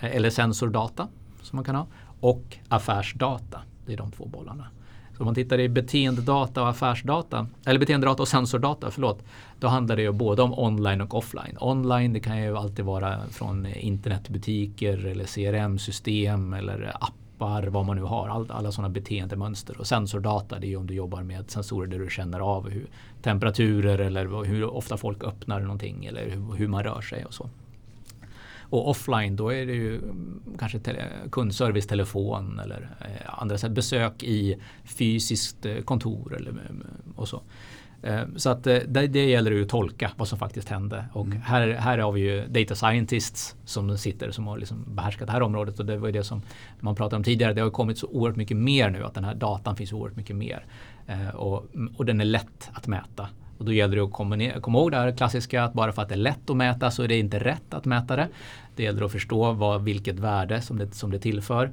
eh, 0.00 0.16
eller 0.16 0.30
sensordata 0.30 1.08
som 1.42 1.56
man 1.56 1.64
kan 1.64 1.74
ha 1.74 1.86
och 2.20 2.56
affärsdata. 2.68 3.60
Det 3.86 3.92
är 3.92 3.96
de 3.96 4.12
två 4.12 4.26
bollarna. 4.26 4.66
Så 5.20 5.24
om 5.24 5.26
man 5.26 5.34
tittar 5.34 5.60
i 5.60 5.68
beteendedata 5.68 6.62
och 6.62 6.68
affärsdata, 6.68 7.46
eller 7.66 7.80
beteendedata 7.80 8.22
och 8.22 8.28
sensordata, 8.28 8.90
förlåt, 8.90 9.22
då 9.58 9.68
handlar 9.68 9.96
det 9.96 10.02
ju 10.02 10.12
både 10.12 10.42
om 10.42 10.58
online 10.58 11.00
och 11.00 11.14
offline. 11.14 11.56
Online 11.60 12.12
det 12.12 12.20
kan 12.20 12.42
ju 12.42 12.56
alltid 12.56 12.84
vara 12.84 13.20
från 13.30 13.66
internetbutiker 13.66 15.06
eller 15.06 15.24
CRM-system 15.24 16.52
eller 16.52 16.96
appar, 17.00 17.66
vad 17.66 17.86
man 17.86 17.96
nu 17.96 18.02
har. 18.02 18.28
All, 18.28 18.50
alla 18.50 18.72
sådana 18.72 18.88
beteendemönster. 18.88 19.80
Och 19.80 19.86
sensordata 19.86 20.58
det 20.58 20.66
är 20.66 20.68
ju 20.68 20.76
om 20.76 20.86
du 20.86 20.94
jobbar 20.94 21.22
med 21.22 21.50
sensorer 21.50 21.86
där 21.86 21.98
du 21.98 22.10
känner 22.10 22.40
av 22.40 22.70
hur, 22.70 22.86
temperaturer 23.22 23.98
eller 23.98 24.44
hur 24.44 24.64
ofta 24.64 24.96
folk 24.96 25.24
öppnar 25.24 25.60
någonting 25.60 26.04
eller 26.04 26.30
hur, 26.30 26.56
hur 26.56 26.68
man 26.68 26.84
rör 26.84 27.00
sig 27.00 27.24
och 27.24 27.34
så. 27.34 27.50
Och 28.70 28.88
offline 28.88 29.36
då 29.36 29.52
är 29.52 29.66
det 29.66 29.72
ju 29.72 29.96
mm, 29.96 30.42
kanske 30.58 30.80
kundservice, 31.30 31.86
telefon 31.86 32.60
eller 32.64 32.90
eh, 33.00 33.42
andra 33.42 33.58
sätt. 33.58 33.72
Besök 33.72 34.22
i 34.22 34.56
fysiskt 34.84 35.66
eh, 35.66 35.80
kontor 35.80 36.36
eller 36.36 36.54
och 37.16 37.28
så. 37.28 37.42
Eh, 38.02 38.22
så 38.36 38.50
att 38.50 38.64
det, 38.64 39.06
det 39.06 39.24
gäller 39.24 39.50
ju 39.50 39.62
att 39.62 39.68
tolka 39.68 40.10
vad 40.16 40.28
som 40.28 40.38
faktiskt 40.38 40.68
hände. 40.68 41.04
Och 41.12 41.26
mm. 41.26 41.40
här, 41.40 41.68
här 41.68 41.98
har 41.98 42.12
vi 42.12 42.20
ju 42.20 42.46
data 42.46 42.74
scientists 42.74 43.56
som 43.64 43.98
sitter 43.98 44.30
som 44.30 44.46
har 44.46 44.58
liksom 44.58 44.84
behärskat 44.94 45.26
det 45.26 45.32
här 45.32 45.42
området. 45.42 45.80
Och 45.80 45.86
det 45.86 45.96
var 45.96 46.08
ju 46.08 46.12
det 46.12 46.24
som 46.24 46.42
man 46.80 46.94
pratade 46.94 47.16
om 47.16 47.24
tidigare. 47.24 47.52
Det 47.52 47.60
har 47.60 47.70
kommit 47.70 47.98
så 47.98 48.06
oerhört 48.06 48.36
mycket 48.36 48.56
mer 48.56 48.90
nu. 48.90 49.04
Att 49.04 49.14
den 49.14 49.24
här 49.24 49.34
datan 49.34 49.76
finns 49.76 49.92
oerhört 49.92 50.16
mycket 50.16 50.36
mer. 50.36 50.66
Och, 51.34 51.66
och 51.96 52.04
den 52.06 52.20
är 52.20 52.24
lätt 52.24 52.70
att 52.72 52.86
mäta. 52.86 53.28
Och 53.60 53.66
då 53.66 53.72
gäller 53.72 53.96
det 53.96 54.02
att 54.02 54.12
komma, 54.12 54.50
komma 54.60 54.78
ihåg 54.78 54.90
det 54.90 54.96
här 54.96 55.12
klassiska 55.12 55.64
att 55.64 55.72
bara 55.72 55.92
för 55.92 56.02
att 56.02 56.08
det 56.08 56.14
är 56.14 56.16
lätt 56.16 56.50
att 56.50 56.56
mäta 56.56 56.90
så 56.90 57.02
är 57.02 57.08
det 57.08 57.18
inte 57.18 57.38
rätt 57.38 57.74
att 57.74 57.84
mäta 57.84 58.16
det. 58.16 58.28
Det 58.76 58.82
gäller 58.82 59.04
att 59.04 59.12
förstå 59.12 59.52
vad, 59.52 59.84
vilket 59.84 60.18
värde 60.18 60.60
som 60.60 60.78
det, 60.78 60.94
som 60.94 61.10
det 61.10 61.18
tillför. 61.18 61.70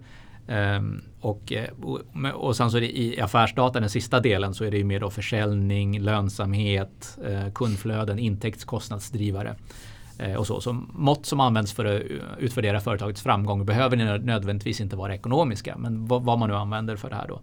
Um, 0.47 1.01
och, 1.21 1.53
eh, 1.53 1.69
och, 1.81 1.99
och 2.33 2.55
sen 2.55 2.71
så 2.71 2.77
är 2.77 2.81
det 2.81 2.99
i 2.99 3.21
affärsdata, 3.21 3.79
den 3.79 3.89
sista 3.89 4.19
delen, 4.19 4.53
så 4.53 4.63
är 4.63 4.71
det 4.71 4.77
ju 4.77 4.83
mer 4.83 4.99
då 4.99 5.09
försäljning, 5.09 5.99
lönsamhet, 5.99 7.17
eh, 7.25 7.51
kundflöden, 7.53 8.19
intäktskostnadsdrivare. 8.19 9.55
Eh, 10.19 10.33
och 10.33 10.47
så. 10.47 10.61
så 10.61 10.73
mått 10.89 11.25
som 11.25 11.39
används 11.39 11.73
för 11.73 11.85
att 11.85 12.01
utvärdera 12.39 12.79
företagets 12.79 13.21
framgång 13.21 13.65
behöver 13.65 14.19
nödvändigtvis 14.19 14.81
inte 14.81 14.95
vara 14.95 15.15
ekonomiska, 15.15 15.77
men 15.77 16.07
vad, 16.07 16.23
vad 16.23 16.39
man 16.39 16.49
nu 16.49 16.55
använder 16.55 16.95
för 16.95 17.09
det 17.09 17.15
här 17.15 17.27
då 17.27 17.39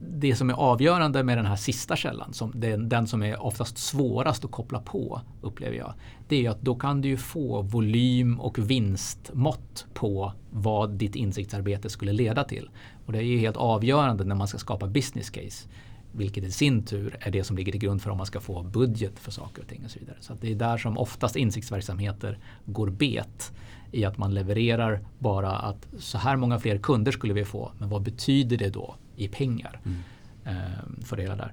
det 0.00 0.36
som 0.36 0.50
är 0.50 0.54
avgörande 0.54 1.22
med 1.22 1.38
den 1.38 1.46
här 1.46 1.56
sista 1.56 1.96
källan, 1.96 2.32
som 2.32 2.52
den, 2.54 2.88
den 2.88 3.06
som 3.06 3.22
är 3.22 3.42
oftast 3.42 3.78
svårast 3.78 4.44
att 4.44 4.50
koppla 4.50 4.80
på, 4.80 5.20
upplever 5.40 5.76
jag, 5.76 5.94
det 6.28 6.46
är 6.46 6.50
att 6.50 6.60
då 6.60 6.74
kan 6.74 7.00
du 7.00 7.08
ju 7.08 7.16
få 7.16 7.62
volym 7.62 8.40
och 8.40 8.58
vinstmått 8.58 9.86
på 9.94 10.32
vad 10.50 10.90
ditt 10.90 11.16
insiktsarbete 11.16 11.90
skulle 11.90 12.12
leda 12.12 12.44
till. 12.44 12.70
Och 13.06 13.12
det 13.12 13.18
är 13.18 13.22
ju 13.22 13.38
helt 13.38 13.56
avgörande 13.56 14.24
när 14.24 14.34
man 14.34 14.48
ska 14.48 14.58
skapa 14.58 14.86
business 14.86 15.30
case. 15.30 15.68
Vilket 16.12 16.44
i 16.44 16.50
sin 16.50 16.82
tur 16.82 17.16
är 17.20 17.30
det 17.30 17.44
som 17.44 17.56
ligger 17.56 17.72
till 17.72 17.80
grund 17.80 18.02
för 18.02 18.10
om 18.10 18.16
man 18.16 18.26
ska 18.26 18.40
få 18.40 18.62
budget 18.62 19.18
för 19.18 19.30
saker 19.30 19.62
och 19.62 19.68
ting 19.68 19.84
och 19.84 19.90
så 19.90 19.98
vidare. 19.98 20.16
Så 20.20 20.34
det 20.40 20.50
är 20.50 20.54
där 20.54 20.78
som 20.78 20.98
oftast 20.98 21.36
insiktsverksamheter 21.36 22.38
går 22.64 22.90
bet 22.90 23.52
i 23.92 24.04
att 24.04 24.18
man 24.18 24.34
levererar 24.34 25.00
bara 25.18 25.50
att 25.50 25.86
så 25.98 26.18
här 26.18 26.36
många 26.36 26.58
fler 26.58 26.78
kunder 26.78 27.12
skulle 27.12 27.34
vi 27.34 27.44
få. 27.44 27.72
Men 27.78 27.88
vad 27.88 28.02
betyder 28.02 28.56
det 28.56 28.70
då 28.70 28.94
i 29.20 29.28
pengar 29.28 29.80
mm. 29.84 29.98
eh, 30.44 31.04
för 31.04 31.16
det 31.16 31.22
hela 31.22 31.36
där. 31.36 31.52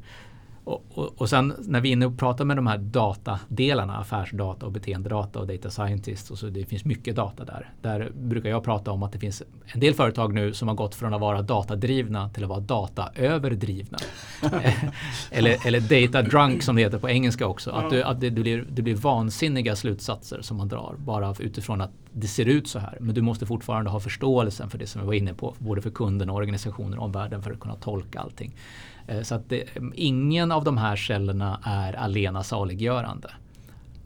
Och, 0.67 0.85
och, 0.93 1.21
och, 1.21 1.29
sen 1.29 1.53
när 1.59 1.81
vi 1.81 1.89
är 1.89 1.93
inne 1.93 2.05
och 2.05 2.17
pratar 2.17 2.45
med 2.45 2.57
de 2.57 2.67
här 2.67 2.77
datadelarna, 2.77 3.97
affärsdata 3.97 4.65
och 4.65 4.71
beteendedata 4.71 5.39
och 5.39 5.47
data 5.47 5.69
scientist 5.69 6.31
och 6.31 6.37
så 6.37 6.45
det 6.45 6.65
finns 6.65 6.85
mycket 6.85 7.15
data 7.15 7.45
där. 7.45 7.69
Där 7.81 8.11
brukar 8.15 8.49
jag 8.49 8.63
prata 8.63 8.91
om 8.91 9.03
att 9.03 9.11
det 9.11 9.19
finns 9.19 9.43
en 9.65 9.79
del 9.79 9.93
företag 9.93 10.33
nu 10.33 10.53
som 10.53 10.67
har 10.67 10.75
gått 10.75 10.95
från 10.95 11.13
att 11.13 11.21
vara 11.21 11.41
datadrivna 11.41 12.29
till 12.29 12.43
att 12.43 12.49
vara 12.49 12.59
dataöverdrivna. 12.59 13.97
eller, 15.31 15.67
eller 15.67 15.79
data 15.79 16.21
drunk 16.21 16.63
som 16.63 16.75
det 16.75 16.81
heter 16.81 16.97
på 16.97 17.09
engelska 17.09 17.47
också. 17.47 17.71
Att, 17.71 17.89
du, 17.89 18.03
att 18.03 18.19
det, 18.19 18.29
det, 18.29 18.41
blir, 18.41 18.65
det 18.69 18.81
blir 18.81 18.95
vansinniga 18.95 19.75
slutsatser 19.75 20.41
som 20.41 20.57
man 20.57 20.67
drar 20.67 20.95
bara 20.97 21.35
utifrån 21.39 21.81
att 21.81 21.91
det 22.11 22.27
ser 22.27 22.45
ut 22.45 22.67
så 22.67 22.79
här. 22.79 22.97
Men 23.01 23.15
du 23.15 23.21
måste 23.21 23.45
fortfarande 23.45 23.89
ha 23.89 23.99
förståelsen 23.99 24.69
för 24.69 24.77
det 24.77 24.87
som 24.87 25.01
vi 25.01 25.07
var 25.07 25.13
inne 25.13 25.33
på. 25.33 25.55
Både 25.59 25.81
för 25.81 25.89
kunden, 25.89 26.29
organisationen 26.29 26.99
och 26.99 27.05
omvärlden 27.05 27.41
för 27.41 27.51
att 27.51 27.59
kunna 27.59 27.75
tolka 27.75 28.19
allting. 28.19 28.55
Eh, 29.07 29.21
så 29.21 29.35
att 29.35 29.49
det, 29.49 29.63
ingen 29.95 30.51
av 30.51 30.63
de 30.63 30.77
här 30.77 30.95
källorna 30.95 31.59
är 31.63 31.93
alena 31.93 32.43
saliggörande. 32.43 33.31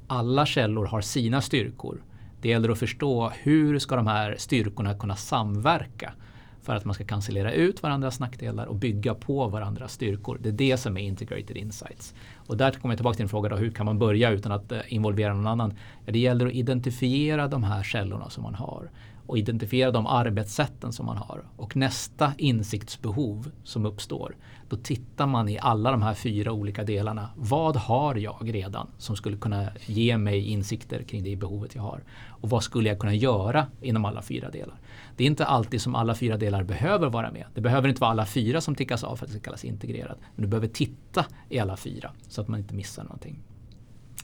Alla 0.08 0.46
källor 0.46 0.86
har 0.86 1.02
sina 1.02 1.42
styrkor. 1.42 2.04
Det 2.42 2.50
gäller 2.50 2.70
att 2.70 2.80
förstå 2.80 3.32
hur 3.44 3.80
ska 3.80 3.96
de 3.96 4.08
här 4.08 4.36
styrkorna 4.40 4.94
kunna 4.94 5.16
samverka 5.16 6.14
för 6.62 6.76
att 6.76 6.86
man 6.86 6.94
ska 6.94 7.04
cancellera 7.04 7.52
ut 7.52 7.84
varandras 7.84 8.20
nackdelar 8.20 8.66
och 8.66 8.76
bygga 8.76 9.14
på 9.14 9.48
varandras 9.48 9.94
styrkor. 9.94 10.38
Det 10.42 10.50
är 10.50 10.54
det 10.54 10.78
som 10.78 10.98
är 10.98 11.02
integrated 11.02 11.58
insights. 11.58 12.14
Och 12.36 12.58
där 12.58 12.72
kommer 12.72 12.94
jag 12.94 12.98
tillbaka 12.98 13.16
till 13.16 13.24
en 13.24 13.30
fråga 13.30 13.50
då, 13.50 13.56
hur 13.56 13.72
kan 13.72 13.86
man 13.86 14.00
börja 14.00 14.30
utan 14.30 14.52
att 14.52 14.72
eh, 14.72 14.80
involvera 14.88 15.34
någon 15.34 15.48
annan? 15.48 15.74
Ja, 16.06 16.12
det 16.12 16.20
gäller 16.20 16.48
att 16.48 16.54
identifiera 16.54 17.48
de 17.48 17.64
här 17.64 17.84
källorna 17.84 18.30
som 18.30 18.44
man 18.44 18.56
har 18.56 18.90
och 19.28 19.38
identifiera 19.38 19.92
de 19.92 20.08
arbetssätten 20.08 20.94
som 20.94 21.06
man 21.06 21.18
har. 21.18 21.44
Och 21.58 21.76
nästa 21.76 22.34
insiktsbehov 22.38 23.52
som 23.64 23.86
uppstår, 23.86 24.36
då 24.72 24.78
tittar 24.78 25.28
man 25.28 25.50
i 25.50 25.60
alla 25.60 25.92
de 25.92 26.02
här 26.02 26.14
fyra 26.14 26.52
olika 26.52 26.84
delarna. 26.84 27.30
Vad 27.36 27.76
har 27.76 28.16
jag 28.16 28.54
redan 28.54 28.88
som 28.98 29.16
skulle 29.16 29.38
kunna 29.38 29.68
ge 29.86 30.18
mig 30.18 30.46
insikter 30.48 31.04
kring 31.04 31.24
det 31.24 31.36
behovet 31.36 31.76
jag 31.76 31.82
har? 31.82 32.04
Och 32.28 32.50
vad 32.50 32.64
skulle 32.64 32.90
jag 32.90 33.00
kunna 33.00 33.14
göra 33.14 33.68
inom 33.82 34.06
alla 34.06 34.22
fyra 34.22 34.50
delar? 34.50 34.76
Det 35.16 35.24
är 35.24 35.28
inte 35.28 35.46
alltid 35.46 35.82
som 35.82 35.96
alla 35.96 36.16
fyra 36.16 36.38
delar 36.38 36.64
behöver 36.64 37.10
vara 37.10 37.32
med. 37.32 37.46
Det 37.54 37.62
behöver 37.62 37.90
inte 37.90 38.02
vara 38.02 38.12
alla 38.12 38.26
fyra 38.26 38.62
som 38.62 38.76
tickas 38.76 39.04
av 39.04 39.16
för 39.16 39.26
att 39.26 39.32
det 39.32 39.38
ska 39.38 39.44
kallas 39.44 39.66
integrerat. 39.66 40.18
Men 40.36 40.42
du 40.42 40.48
behöver 40.48 40.68
titta 40.68 41.26
i 41.50 41.60
alla 41.60 41.78
fyra 41.78 42.12
så 42.28 42.42
att 42.42 42.48
man 42.48 42.60
inte 42.60 42.76
missar 42.76 43.04
någonting. 43.04 43.40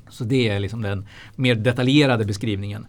Så 0.09 0.23
det 0.23 0.47
är 0.49 0.59
liksom 0.59 0.81
den 0.81 1.07
mer 1.35 1.55
detaljerade 1.55 2.25
beskrivningen. 2.25 2.87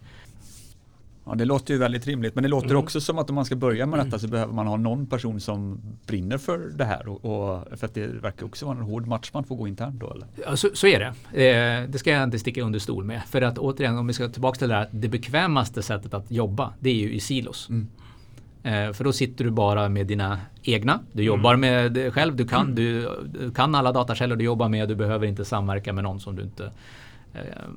Ja, 1.25 1.35
det 1.35 1.45
låter 1.45 1.73
ju 1.73 1.79
väldigt 1.79 2.07
rimligt, 2.07 2.35
men 2.35 2.43
det 2.43 2.47
låter 2.47 2.69
mm. 2.69 2.83
också 2.83 3.01
som 3.01 3.17
att 3.17 3.29
om 3.29 3.35
man 3.35 3.45
ska 3.45 3.55
börja 3.55 3.85
med 3.85 4.05
detta 4.05 4.19
så 4.19 4.27
behöver 4.27 4.53
man 4.53 4.67
ha 4.67 4.77
någon 4.77 5.05
person 5.05 5.39
som 5.39 5.81
brinner 6.07 6.37
för 6.37 6.57
det 6.57 6.85
här. 6.85 7.07
Och, 7.07 7.25
och 7.25 7.79
för 7.79 7.85
att 7.85 7.93
det 7.93 8.07
verkar 8.07 8.45
också 8.45 8.65
vara 8.65 8.77
en 8.77 8.83
hård 8.83 9.07
match 9.07 9.29
man 9.33 9.43
får 9.43 9.55
gå 9.55 9.67
internt 9.67 9.99
då? 9.99 10.11
Eller? 10.11 10.27
Ja, 10.45 10.55
så, 10.55 10.69
så 10.73 10.87
är 10.87 10.99
det. 10.99 11.43
Eh, 11.45 11.89
det 11.89 11.97
ska 11.97 12.11
jag 12.11 12.23
inte 12.23 12.39
sticka 12.39 12.61
under 12.61 12.79
stol 12.79 13.03
med. 13.03 13.21
För 13.27 13.41
att 13.41 13.57
återigen, 13.57 13.97
om 13.97 14.07
vi 14.07 14.13
ska 14.13 14.29
tillbaka 14.29 14.57
till 14.59 14.69
det 14.69 14.75
här, 14.75 14.89
det 14.91 15.07
bekvämaste 15.07 15.81
sättet 15.81 16.13
att 16.13 16.31
jobba, 16.31 16.73
det 16.79 16.89
är 16.89 16.95
ju 16.95 17.13
i 17.13 17.19
silos. 17.19 17.69
Mm. 17.69 17.87
Eh, 18.63 18.93
för 18.93 19.03
då 19.03 19.13
sitter 19.13 19.45
du 19.45 19.51
bara 19.51 19.89
med 19.89 20.07
dina 20.07 20.39
egna. 20.63 20.99
Du 21.11 21.23
jobbar 21.23 21.53
mm. 21.53 21.59
med 21.59 21.91
det 21.91 22.11
själv, 22.11 22.35
du 22.35 22.47
kan, 22.47 22.61
mm. 22.61 22.75
du, 22.75 23.09
du, 23.33 23.51
kan 23.51 23.75
alla 23.75 23.91
datakällor 23.91 24.35
du 24.35 24.45
jobbar 24.45 24.69
med, 24.69 24.87
du 24.87 24.95
behöver 24.95 25.27
inte 25.27 25.45
samverka 25.45 25.93
med 25.93 26.03
någon 26.03 26.19
som 26.19 26.35
du 26.35 26.43
inte 26.43 26.71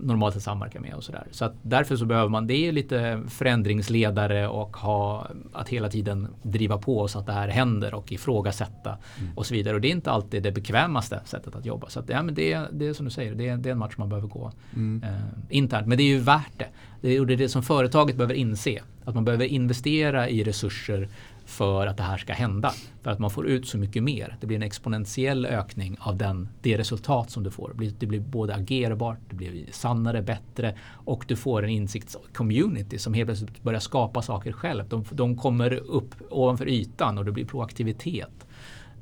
normalt 0.00 0.36
att 0.36 0.42
samverka 0.42 0.80
med 0.80 0.94
och 0.94 1.04
sådär. 1.04 1.26
Så 1.30 1.44
att 1.44 1.54
därför 1.62 1.96
så 1.96 2.04
behöver 2.04 2.28
man, 2.28 2.46
det 2.46 2.54
är 2.54 2.72
lite 2.72 3.22
förändringsledare 3.28 4.48
och 4.48 4.76
ha, 4.76 5.26
att 5.52 5.68
hela 5.68 5.88
tiden 5.88 6.28
driva 6.42 6.78
på 6.78 7.08
så 7.08 7.18
att 7.18 7.26
det 7.26 7.32
här 7.32 7.48
händer 7.48 7.94
och 7.94 8.12
ifrågasätta 8.12 8.98
mm. 9.18 9.30
och 9.36 9.46
så 9.46 9.54
vidare. 9.54 9.74
Och 9.74 9.80
det 9.80 9.88
är 9.88 9.92
inte 9.92 10.10
alltid 10.10 10.42
det 10.42 10.52
bekvämaste 10.52 11.20
sättet 11.24 11.56
att 11.56 11.66
jobba. 11.66 11.88
Så 11.88 12.00
att, 12.00 12.08
ja, 12.08 12.22
men 12.22 12.34
det, 12.34 12.60
det 12.72 12.86
är 12.86 12.92
som 12.92 13.04
du 13.04 13.10
säger, 13.10 13.34
det 13.34 13.48
är, 13.48 13.56
det 13.56 13.68
är 13.68 13.72
en 13.72 13.78
match 13.78 13.94
man 13.96 14.08
behöver 14.08 14.28
gå 14.28 14.52
mm. 14.74 15.02
eh, 15.02 15.20
internt. 15.48 15.86
Men 15.86 15.98
det 15.98 16.04
är 16.04 16.08
ju 16.08 16.18
värt 16.18 16.58
det. 16.58 16.68
Det 17.00 17.16
är 17.16 17.24
det 17.24 17.48
som 17.48 17.62
företaget 17.62 18.16
behöver 18.16 18.34
inse. 18.34 18.82
Att 19.04 19.14
man 19.14 19.24
behöver 19.24 19.44
investera 19.44 20.28
i 20.28 20.44
resurser 20.44 21.08
för 21.44 21.86
att 21.86 21.96
det 21.96 22.02
här 22.02 22.18
ska 22.18 22.32
hända. 22.32 22.72
För 23.02 23.10
att 23.10 23.18
man 23.18 23.30
får 23.30 23.46
ut 23.46 23.68
så 23.68 23.78
mycket 23.78 24.02
mer. 24.02 24.36
Det 24.40 24.46
blir 24.46 24.56
en 24.56 24.62
exponentiell 24.62 25.46
ökning 25.46 25.96
av 26.00 26.16
den, 26.16 26.48
det 26.62 26.78
resultat 26.78 27.30
som 27.30 27.42
du 27.42 27.50
får. 27.50 27.72
Det 27.98 28.06
blir 28.06 28.20
både 28.20 28.54
agerbart, 28.54 29.18
det 29.30 29.36
blir 29.36 29.64
sannare, 29.70 30.22
bättre 30.22 30.78
och 30.90 31.24
du 31.28 31.36
får 31.36 31.62
en 31.62 31.70
insiktscommunity 31.70 32.98
som 32.98 33.14
helt 33.14 33.28
plötsligt 33.28 33.62
börjar 33.62 33.80
skapa 33.80 34.22
saker 34.22 34.52
själv. 34.52 34.88
De, 34.88 35.04
de 35.10 35.36
kommer 35.36 35.74
upp 35.74 36.14
ovanför 36.30 36.68
ytan 36.68 37.18
och 37.18 37.24
det 37.24 37.32
blir 37.32 37.44
proaktivitet. 37.44 38.46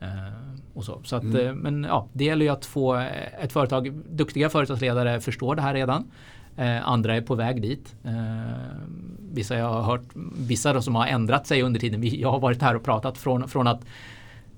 Uh, 0.03 0.51
och 0.75 0.85
så. 0.85 1.01
Så 1.05 1.17
att, 1.17 1.23
mm. 1.23 1.47
Eh, 1.47 1.55
men 1.55 1.85
ja, 1.85 2.09
det 2.13 2.25
gäller 2.25 2.45
ju 2.45 2.53
att 2.53 2.67
få 2.67 2.95
ett 3.41 3.53
företag, 3.53 3.93
duktiga 4.11 4.49
företagsledare 4.49 5.21
förstår 5.21 5.55
det 5.55 5.63
här 5.63 5.75
redan. 5.75 6.11
Eh, 6.57 6.89
andra 6.89 7.17
är 7.17 7.21
på 7.21 7.35
väg 7.35 7.63
dit. 7.63 7.97
Eh, 8.05 8.13
vissa 9.33 9.57
jag 9.57 9.69
har 9.69 9.83
hört, 9.83 10.05
vissa 10.39 10.83
som 10.83 10.95
har 10.95 11.07
ändrat 11.07 11.47
sig 11.47 11.63
under 11.63 11.81
tiden 11.81 12.21
jag 12.21 12.31
har 12.31 12.41
varit 12.41 12.63
här 12.63 12.77
och 12.77 12.85
pratat 12.85 13.19
från, 13.19 13.49
från 13.49 13.67
att 13.67 13.85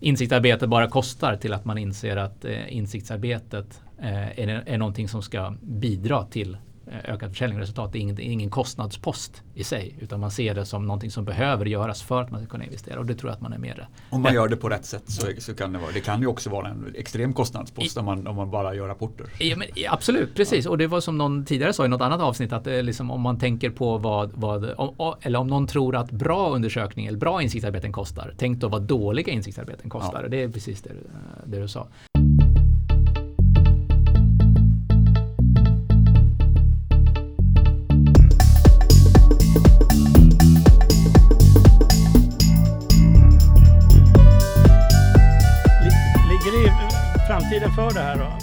insiktsarbete 0.00 0.66
bara 0.66 0.88
kostar 0.88 1.36
till 1.36 1.52
att 1.52 1.64
man 1.64 1.78
inser 1.78 2.16
att 2.16 2.44
eh, 2.44 2.76
insiktsarbetet 2.76 3.80
eh, 3.98 4.38
är, 4.40 4.62
är 4.66 4.78
någonting 4.78 5.08
som 5.08 5.22
ska 5.22 5.54
bidra 5.62 6.24
till 6.24 6.56
eh, 6.92 7.14
ökat 7.14 7.30
försäljningsresultat. 7.30 7.92
Det 7.92 7.98
är 7.98 8.00
ingen, 8.00 8.20
ingen 8.20 8.50
kostnadspost 8.50 9.42
i 9.54 9.64
sig 9.64 9.96
utan 10.00 10.20
man 10.20 10.30
ser 10.30 10.54
det 10.54 10.66
som 10.66 10.86
någonting 10.86 11.10
som 11.10 11.24
behöver 11.24 11.66
göras 11.66 12.02
för 12.02 12.22
att 12.22 12.30
man 12.30 12.40
ska 12.40 12.50
kunna 12.50 12.64
investera 12.64 12.98
och 12.98 13.06
det 13.06 13.14
tror 13.14 13.30
jag 13.30 13.34
att 13.34 13.42
man 13.42 13.52
är 13.52 13.58
mer 13.58 13.88
Om 14.10 14.22
man 14.22 14.34
gör 14.34 14.48
det 14.48 14.56
på 14.56 14.68
rätt 14.68 14.84
sätt 14.84 15.02
så, 15.06 15.26
så 15.38 15.54
kan 15.54 15.72
det 15.72 15.78
vara. 15.78 15.90
Det 15.92 16.00
kan 16.00 16.20
ju 16.20 16.26
också 16.26 16.50
vara 16.50 16.68
en 16.68 16.94
extrem 16.96 17.32
kostnadspost 17.32 17.96
I, 17.96 18.00
om, 18.00 18.06
man, 18.06 18.26
om 18.26 18.36
man 18.36 18.50
bara 18.50 18.74
gör 18.74 18.88
rapporter. 18.88 19.26
Ja, 19.38 19.56
men, 19.56 19.68
absolut, 19.90 20.34
precis. 20.34 20.64
Ja. 20.64 20.70
Och 20.70 20.78
det 20.78 20.86
var 20.86 21.00
som 21.00 21.18
någon 21.18 21.44
tidigare 21.44 21.72
sa 21.72 21.84
i 21.84 21.88
något 21.88 22.00
annat 22.00 22.20
avsnitt 22.20 22.52
att 22.52 22.66
liksom, 22.66 23.10
om 23.10 23.20
man 23.20 23.38
tänker 23.38 23.70
på 23.70 23.98
vad, 23.98 24.32
vad 24.34 24.74
om, 24.76 25.14
eller 25.20 25.38
om 25.38 25.46
någon 25.46 25.66
tror 25.66 25.96
att 25.96 26.10
bra 26.10 26.50
undersökning 26.50 27.06
eller 27.06 27.18
bra 27.18 27.42
insiktsarbeten 27.42 27.92
kostar. 27.92 28.34
Tänk 28.38 28.58
då 28.58 28.68
vad 28.68 28.82
dåliga 28.82 29.32
insiktsarbeten 29.32 29.90
kostar. 29.90 30.22
Ja. 30.22 30.28
Det 30.28 30.42
är 30.42 30.48
precis 30.48 30.82
det, 30.82 30.90
det 31.44 31.60
du 31.60 31.68
sa. 31.68 31.88
För 47.74 47.94
det 47.94 48.00
här 48.00 48.18
då? 48.18 48.38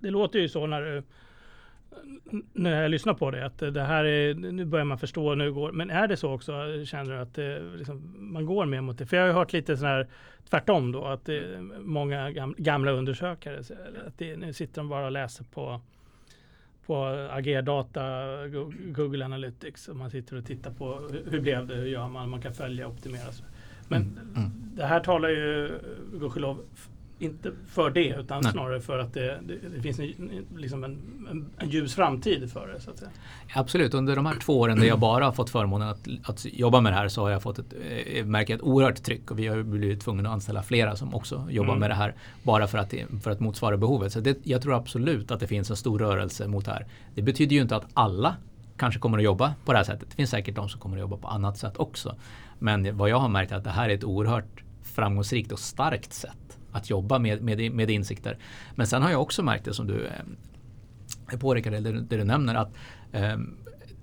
Det 0.00 0.10
låter 0.10 0.38
ju 0.38 0.48
så 0.48 0.66
när 0.66 0.82
du 0.82 1.02
när 2.52 2.82
jag 2.82 2.90
lyssnar 2.90 3.14
på 3.14 3.30
det, 3.30 3.46
att 3.46 3.58
det 3.58 3.82
här 3.82 4.04
är, 4.04 4.34
nu 4.34 4.64
börjar 4.64 4.84
man 4.84 4.98
förstå, 4.98 5.34
nu 5.34 5.52
går, 5.52 5.72
men 5.72 5.90
är 5.90 6.08
det 6.08 6.16
så 6.16 6.32
också, 6.32 6.52
känner 6.84 7.12
du 7.12 7.18
att 7.18 7.34
det, 7.34 7.60
liksom, 7.76 8.14
man 8.18 8.46
går 8.46 8.66
mer 8.66 8.80
mot 8.80 8.98
det? 8.98 9.06
För 9.06 9.16
jag 9.16 9.26
har 9.26 9.32
hört 9.32 9.52
lite 9.52 9.76
sån 9.76 9.86
här 9.86 10.08
tvärtom 10.50 10.92
då, 10.92 11.04
att 11.04 11.24
det, 11.24 11.60
många 11.80 12.30
gamla 12.56 12.90
undersökare, 12.90 13.58
att 14.06 14.18
det, 14.18 14.36
nu 14.36 14.52
sitter 14.52 14.80
de 14.80 14.88
bara 14.88 15.06
och 15.06 15.12
läser 15.12 15.44
på 15.44 15.80
på 16.86 17.04
Agerdata, 17.30 18.02
Google 18.86 19.24
Analytics 19.24 19.88
och 19.88 19.96
man 19.96 20.10
sitter 20.10 20.36
och 20.36 20.44
tittar 20.44 20.70
på 20.70 21.08
hur 21.30 21.40
blev 21.40 21.66
det, 21.66 21.74
hur 21.74 21.86
gör 21.86 22.08
man, 22.08 22.30
man 22.30 22.42
kan 22.42 22.54
följa 22.54 22.86
och 22.86 22.92
optimera. 22.92 23.30
Men 23.88 24.02
mm. 24.02 24.34
Mm. 24.36 24.50
det 24.74 24.86
här 24.86 25.00
talar 25.00 25.28
ju 25.28 25.78
gudskelov 26.12 26.60
inte 27.18 27.52
för 27.68 27.90
det 27.90 28.08
utan 28.08 28.40
Nej. 28.42 28.52
snarare 28.52 28.80
för 28.80 28.98
att 28.98 29.14
det, 29.14 29.40
det, 29.46 29.54
det 29.74 29.82
finns 29.82 29.98
en, 29.98 30.46
liksom 30.56 30.84
en, 30.84 30.90
en, 31.30 31.46
en, 31.58 31.70
ljus 31.70 31.94
framtid 31.94 32.52
för 32.52 32.68
det. 32.68 32.80
Så 32.80 32.90
att 32.90 32.98
säga. 32.98 33.10
Absolut, 33.54 33.94
under 33.94 34.16
de 34.16 34.26
här 34.26 34.34
två 34.34 34.60
åren 34.60 34.80
där 34.80 34.86
jag 34.86 34.98
bara 34.98 35.24
har 35.24 35.32
fått 35.32 35.50
förmånen 35.50 35.88
att, 35.88 36.08
att 36.24 36.44
jobba 36.44 36.80
med 36.80 36.92
det 36.92 36.96
här 36.96 37.08
så 37.08 37.22
har 37.22 37.30
jag 37.30 37.42
fått 37.42 37.58
ett, 37.58 37.74
eh, 38.06 38.24
märker 38.24 38.54
ett 38.54 38.62
oerhört 38.62 39.02
tryck 39.02 39.30
och 39.30 39.38
vi 39.38 39.46
har 39.46 39.62
blivit 39.62 40.00
tvungna 40.00 40.28
att 40.28 40.34
anställa 40.34 40.62
flera 40.62 40.96
som 40.96 41.14
också 41.14 41.46
jobbar 41.50 41.72
mm. 41.72 41.80
med 41.80 41.90
det 41.90 41.94
här 41.94 42.14
bara 42.42 42.66
för 42.66 42.78
att, 42.78 42.94
för 43.22 43.30
att 43.30 43.40
motsvara 43.40 43.76
behovet. 43.76 44.12
Så 44.12 44.20
det, 44.20 44.38
jag 44.42 44.62
tror 44.62 44.74
absolut 44.74 45.30
att 45.30 45.40
det 45.40 45.46
finns 45.46 45.70
en 45.70 45.76
stor 45.76 45.98
rörelse 45.98 46.48
mot 46.48 46.64
det 46.64 46.70
här. 46.70 46.86
Det 47.14 47.22
betyder 47.22 47.56
ju 47.56 47.62
inte 47.62 47.76
att 47.76 47.86
alla 47.94 48.36
kanske 48.76 49.00
kommer 49.00 49.18
att 49.18 49.24
jobba 49.24 49.54
på 49.64 49.72
det 49.72 49.78
här 49.78 49.84
sättet. 49.84 50.10
Det 50.10 50.16
finns 50.16 50.30
säkert 50.30 50.54
de 50.54 50.68
som 50.68 50.80
kommer 50.80 50.96
att 50.96 51.00
jobba 51.00 51.16
på 51.16 51.28
annat 51.28 51.58
sätt 51.58 51.76
också. 51.76 52.16
Men 52.58 52.96
vad 52.96 53.08
jag 53.10 53.18
har 53.18 53.28
märkt 53.28 53.52
är 53.52 53.56
att 53.56 53.64
det 53.64 53.70
här 53.70 53.88
är 53.88 53.94
ett 53.94 54.04
oerhört 54.04 54.62
framgångsrikt 54.82 55.52
och 55.52 55.58
starkt 55.58 56.12
sätt 56.12 56.55
att 56.76 56.90
jobba 56.90 57.18
med, 57.18 57.42
med, 57.42 57.72
med 57.72 57.90
insikter. 57.90 58.38
Men 58.74 58.86
sen 58.86 59.02
har 59.02 59.10
jag 59.10 59.22
också 59.22 59.42
märkt 59.42 59.64
det 59.64 59.74
som 59.74 59.86
du 59.86 60.06
eh, 60.06 61.38
påpekar, 61.38 61.72
eller 61.72 61.92
det 61.92 62.16
du 62.16 62.24
nämner, 62.24 62.54
att 62.54 62.70
eh, 63.12 63.36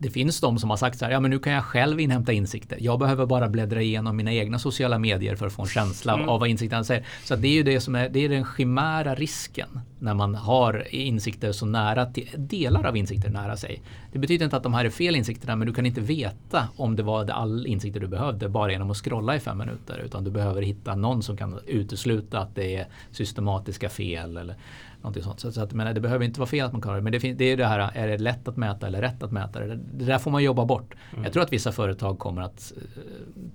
det 0.04 0.10
finns 0.10 0.40
de 0.40 0.60
som 0.60 0.70
har 0.70 0.78
sagt 0.78 1.00
så 1.00 1.06
här, 1.06 1.12
ja 1.12 1.20
men 1.20 1.32
nu 1.32 1.40
kan 1.40 1.54
jag 1.54 1.64
själv 1.64 2.00
inhämta 2.00 2.34
insikter. 2.34 2.78
Jag 2.82 3.00
behöver 3.00 3.26
bara 3.26 3.50
bläddra 3.50 3.82
igenom 3.82 4.16
mina 4.16 4.34
egna 4.34 4.60
sociala 4.60 5.00
medier 5.00 5.36
för 5.36 5.48
att 5.48 5.54
få 5.54 5.62
en 5.62 5.68
känsla 5.68 6.14
mm. 6.14 6.30
av 6.30 6.40
vad 6.40 6.50
insikterna 6.50 6.84
säger. 6.84 7.06
Så 7.24 7.36
det 7.36 7.48
är 7.48 7.54
ju 7.54 7.64
det 7.64 7.80
som 7.80 7.96
är, 7.96 8.10
det 8.10 8.20
är 8.20 8.30
den 8.30 8.46
chimära 8.46 9.16
risken 9.16 9.80
när 10.00 10.14
man 10.14 10.36
har 10.36 10.96
insikter 10.96 11.52
så 11.52 11.66
nära, 11.66 12.06
till, 12.06 12.30
delar 12.36 12.86
av 12.86 12.98
insikter 12.98 13.30
nära 13.30 13.58
sig. 13.58 13.82
Det 14.12 14.20
betyder 14.20 14.46
inte 14.46 14.58
att 14.58 14.64
de 14.64 14.74
här 14.74 14.86
är 14.86 14.90
fel 14.90 15.16
insikterna, 15.16 15.56
men 15.56 15.68
du 15.68 15.74
kan 15.74 15.86
inte 15.86 16.02
veta 16.02 16.68
om 16.78 16.96
det 16.96 17.04
var 17.04 17.30
all 17.30 17.68
insikter 17.68 18.00
du 18.00 18.08
behövde 18.08 18.50
bara 18.50 18.72
genom 18.72 18.92
att 18.92 18.98
scrolla 18.98 19.36
i 19.36 19.40
fem 19.40 19.58
minuter, 19.58 20.02
utan 20.06 20.24
du 20.24 20.32
behöver 20.32 20.62
hitta 20.62 20.96
någon 20.96 21.24
som 21.24 21.38
kan 21.38 21.60
utesluta 21.68 22.40
att 22.40 22.56
det 22.56 22.76
är 22.76 22.88
systematiska 23.12 23.90
fel 23.90 24.38
eller 24.38 24.56
Någonting 25.04 25.24
sånt. 25.24 25.40
Så, 25.40 25.52
så 25.52 25.62
att, 25.62 25.74
men 25.74 25.96
det 25.96 26.02
behöver 26.02 26.26
inte 26.26 26.40
vara 26.40 26.50
fel 26.50 26.66
att 26.66 26.72
man 26.72 26.82
kan 26.82 26.96
det. 26.96 27.02
Men 27.02 27.12
det, 27.12 27.34
det 27.34 27.46
är 27.46 27.58
det 27.58 27.66
här, 27.66 27.92
är 27.94 28.08
det 28.08 28.18
lätt 28.18 28.48
att 28.48 28.58
mäta 28.58 28.88
eller 28.88 29.02
rätt 29.02 29.24
att 29.24 29.32
mäta? 29.32 29.60
Det, 29.60 29.76
det 29.76 30.06
där 30.06 30.20
får 30.20 30.32
man 30.32 30.44
jobba 30.44 30.66
bort. 30.66 30.96
Mm. 31.12 31.24
Jag 31.24 31.34
tror 31.34 31.44
att 31.44 31.54
vissa 31.54 31.72
företag 31.72 32.20
kommer 32.20 32.42
att 32.42 32.74
uh, 32.78 32.84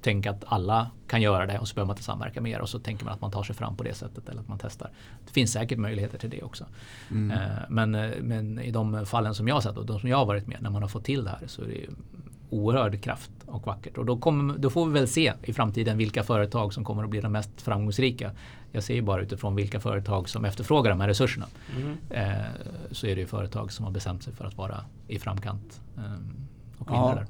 tänka 0.00 0.30
att 0.30 0.44
alla 0.46 0.90
kan 1.06 1.22
göra 1.22 1.46
det 1.46 1.58
och 1.58 1.68
så 1.68 1.74
behöver 1.74 1.86
man 1.86 1.94
inte 1.94 2.02
samverka 2.02 2.40
mer 2.40 2.60
och 2.60 2.68
så 2.68 2.78
tänker 2.78 3.04
man 3.04 3.14
att 3.14 3.20
man 3.20 3.30
tar 3.30 3.42
sig 3.42 3.54
fram 3.54 3.76
på 3.76 3.82
det 3.82 3.94
sättet 3.94 4.28
eller 4.28 4.40
att 4.40 4.48
man 4.48 4.58
testar. 4.62 4.90
Det 5.26 5.32
finns 5.32 5.52
säkert 5.52 5.78
möjligheter 5.78 6.18
till 6.18 6.30
det 6.30 6.42
också. 6.42 6.64
Mm. 7.10 7.38
Uh, 7.38 7.46
men, 7.68 7.94
uh, 7.94 8.10
men 8.20 8.58
i 8.58 8.70
de 8.70 9.06
fallen 9.06 9.34
som 9.34 9.48
jag 9.48 9.54
har 9.54 9.60
sett 9.60 9.76
och 9.76 9.86
de 9.86 10.00
som 10.00 10.08
jag 10.08 10.16
har 10.16 10.26
varit 10.26 10.46
med 10.46 10.62
när 10.62 10.70
man 10.70 10.82
har 10.82 10.88
fått 10.88 11.04
till 11.04 11.24
det 11.24 11.30
här 11.30 11.40
så 11.46 11.62
är 11.62 11.66
det 11.66 11.86
oerhörd 12.50 13.02
kraft 13.02 13.30
och 13.46 13.66
vackert. 13.66 13.98
Och 13.98 14.04
då, 14.04 14.16
kommer, 14.16 14.58
då 14.58 14.70
får 14.70 14.86
vi 14.86 14.92
väl 14.92 15.08
se 15.08 15.32
i 15.42 15.52
framtiden 15.52 15.98
vilka 15.98 16.22
företag 16.22 16.74
som 16.74 16.84
kommer 16.84 17.04
att 17.04 17.10
bli 17.10 17.20
de 17.20 17.32
mest 17.32 17.62
framgångsrika. 17.62 18.30
Jag 18.72 18.82
ser 18.82 18.94
ju 18.94 19.02
bara 19.02 19.22
utifrån 19.22 19.54
vilka 19.54 19.80
företag 19.80 20.28
som 20.28 20.44
efterfrågar 20.44 20.90
de 20.90 21.00
här 21.00 21.08
resurserna. 21.08 21.46
Mm. 21.76 21.96
Eh, 22.10 22.46
så 22.90 23.06
är 23.06 23.14
det 23.14 23.20
ju 23.20 23.26
företag 23.26 23.72
som 23.72 23.84
har 23.84 23.92
bestämt 23.92 24.22
sig 24.22 24.32
för 24.32 24.44
att 24.44 24.56
vara 24.56 24.84
i 25.08 25.18
framkant 25.18 25.80
eh, 25.96 26.02
och 26.78 26.88
vinna 26.88 26.98
ja. 26.98 27.14
där. 27.14 27.26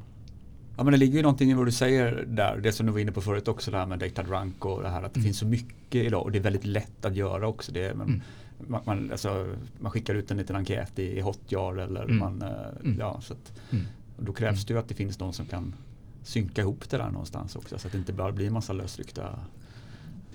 Ja 0.76 0.84
men 0.84 0.92
det 0.92 0.98
ligger 0.98 1.16
ju 1.16 1.22
någonting 1.22 1.50
i 1.50 1.54
vad 1.54 1.66
du 1.66 1.72
säger 1.72 2.24
där, 2.26 2.56
det 2.62 2.72
som 2.72 2.86
du 2.86 2.92
var 2.92 2.98
inne 2.98 3.12
på 3.12 3.20
förut 3.20 3.48
också, 3.48 3.70
det 3.70 3.76
här 3.76 3.86
med 3.86 3.98
data 3.98 4.22
drunk 4.22 4.64
och 4.64 4.82
det 4.82 4.88
här 4.88 5.02
att 5.02 5.14
det 5.14 5.20
mm. 5.20 5.24
finns 5.24 5.38
så 5.38 5.46
mycket 5.46 6.04
idag 6.06 6.22
och 6.22 6.32
det 6.32 6.38
är 6.38 6.42
väldigt 6.42 6.64
lätt 6.64 7.04
att 7.04 7.16
göra 7.16 7.48
också 7.48 7.72
det. 7.72 7.94
Men 7.94 8.08
mm. 8.08 8.22
man, 8.66 8.80
man, 8.84 9.10
alltså, 9.10 9.54
man, 9.78 9.92
skickar 9.92 10.14
ut 10.14 10.30
en 10.30 10.36
liten 10.36 10.56
enkät 10.56 10.98
i, 10.98 11.18
i 11.18 11.20
Hotjar 11.20 11.76
eller 11.76 12.02
mm. 12.02 12.18
man, 12.18 12.42
eh, 12.42 12.84
mm. 12.84 12.98
ja 12.98 13.20
så 13.20 13.32
att, 13.32 13.52
mm. 13.70 13.86
då 14.18 14.32
krävs 14.32 14.64
det 14.64 14.74
ju 14.74 14.80
att 14.80 14.88
det 14.88 14.94
finns 14.94 15.18
någon 15.18 15.32
som 15.32 15.46
kan 15.46 15.74
synka 16.22 16.60
ihop 16.60 16.90
det 16.90 16.96
där 16.96 17.10
någonstans 17.10 17.56
också 17.56 17.78
så 17.78 17.86
att 17.88 17.92
det 17.92 17.98
inte 17.98 18.12
bara 18.12 18.32
blir 18.32 18.46
en 18.46 18.52
massa 18.52 18.72
lösryckta 18.72 19.38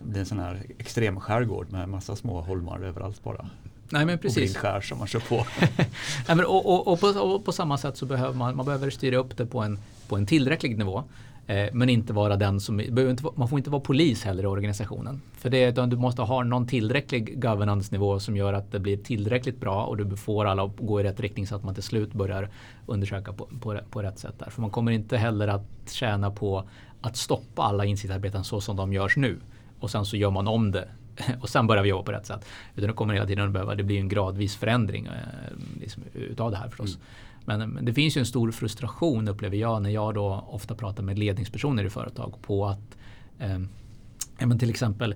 blir 0.03 0.19
en 0.19 0.25
sån 0.25 0.39
här 0.39 0.65
extrem 0.77 1.19
skärgård 1.19 1.71
med 1.71 1.89
massa 1.89 2.15
små 2.15 2.41
holmar 2.41 2.79
överallt 2.79 3.23
bara. 3.23 3.45
Nej 3.89 4.05
men 4.05 4.17
precis. 4.17 4.37
Och 4.37 4.41
blindskär 4.41 4.81
som 4.81 4.97
man 4.97 5.07
kör 5.07 5.19
på. 5.19 5.35
Nej, 6.27 6.37
men, 6.37 6.45
och, 6.45 6.65
och, 6.65 6.87
och, 6.87 6.99
på, 6.99 7.07
och, 7.07 7.45
på, 7.45 7.51
samma 7.51 7.77
sätt 7.77 7.97
så 7.97 8.05
behöver 8.05 8.33
man, 8.33 8.55
man 8.55 8.65
behöver 8.65 8.89
styra 8.89 9.17
upp 9.17 9.37
det 9.37 9.45
på 9.45 9.59
en, 9.59 9.79
på 10.07 10.17
en 10.17 10.25
tillräcklig 10.25 10.77
nivå. 10.77 11.03
Eh, 11.47 11.69
men 11.73 11.89
inte 11.89 12.13
vara 12.13 12.35
den 12.35 12.59
som, 12.59 12.79
inte, 12.79 13.23
man 13.35 13.49
får 13.49 13.59
inte 13.59 13.69
vara 13.69 13.81
polis 13.81 14.23
heller 14.23 14.43
i 14.43 14.45
organisationen. 14.45 15.21
För 15.37 15.49
det, 15.49 15.71
du 15.71 15.95
måste 15.95 16.21
ha 16.21 16.43
någon 16.43 16.67
tillräcklig 16.67 17.41
governance-nivå 17.41 18.19
som 18.19 18.37
gör 18.37 18.53
att 18.53 18.71
det 18.71 18.79
blir 18.79 18.97
tillräckligt 18.97 19.59
bra 19.59 19.85
och 19.85 19.97
du 19.97 20.17
får 20.17 20.45
alla 20.45 20.63
att 20.63 20.77
gå 20.77 21.01
i 21.01 21.03
rätt 21.03 21.19
riktning 21.19 21.47
så 21.47 21.55
att 21.55 21.63
man 21.63 21.73
till 21.73 21.83
slut 21.83 22.13
börjar 22.13 22.49
undersöka 22.85 23.33
på, 23.33 23.45
på, 23.61 23.79
på 23.89 24.01
rätt 24.01 24.19
sätt. 24.19 24.39
Där. 24.39 24.49
För 24.49 24.61
man 24.61 24.69
kommer 24.69 24.91
inte 24.91 25.17
heller 25.17 25.47
att 25.47 25.65
tjäna 25.85 26.31
på 26.31 26.63
att 27.01 27.17
stoppa 27.17 27.61
alla 27.61 27.85
insiktsarbeten 27.85 28.43
så 28.43 28.61
som 28.61 28.75
de 28.75 28.93
görs 28.93 29.17
nu 29.17 29.37
och 29.83 29.91
sen 29.91 30.05
så 30.05 30.17
gör 30.17 30.31
man 30.31 30.47
om 30.47 30.71
det 30.71 30.87
och 31.41 31.49
sen 31.49 31.67
börjar 31.67 31.83
vi 31.83 31.89
jobba 31.89 32.03
på 32.03 32.11
rätt 32.11 32.25
sätt. 32.25 32.45
Utan 32.75 32.87
det 32.87 32.93
kommer 32.93 33.13
hela 33.13 33.27
tiden 33.27 33.45
att 33.45 33.51
behöva, 33.51 33.75
det 33.75 33.83
blir 33.83 33.99
en 33.99 34.09
gradvis 34.09 34.55
förändring 34.55 35.05
eh, 35.05 35.11
liksom, 35.79 36.03
utav 36.13 36.51
det 36.51 36.57
här 36.57 36.67
förstås. 36.69 36.95
Mm. 36.95 37.59
Men, 37.59 37.69
men, 37.69 37.85
det 37.85 37.93
finns 37.93 38.17
ju 38.17 38.19
en 38.19 38.25
stor 38.25 38.51
frustration 38.51 39.27
upplever 39.27 39.57
jag 39.57 39.81
när 39.81 39.89
jag 39.89 40.13
då 40.13 40.45
ofta 40.47 40.75
pratar 40.75 41.03
med 41.03 41.19
ledningspersoner 41.19 41.85
i 41.85 41.89
företag 41.89 42.33
på 42.41 42.65
att 42.65 42.97
eh, 43.39 43.59
men 44.39 44.59
till 44.59 44.69
exempel 44.69 45.15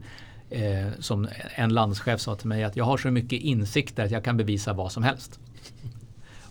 eh, 0.49 0.87
som 0.99 1.27
en 1.55 1.73
landschef 1.73 2.21
sa 2.21 2.35
till 2.35 2.47
mig 2.47 2.63
att 2.63 2.75
jag 2.75 2.85
har 2.85 2.97
så 2.97 3.11
mycket 3.11 3.41
insikter 3.41 4.05
att 4.05 4.11
jag 4.11 4.23
kan 4.23 4.37
bevisa 4.37 4.73
vad 4.73 4.91
som 4.91 5.03
helst. 5.03 5.39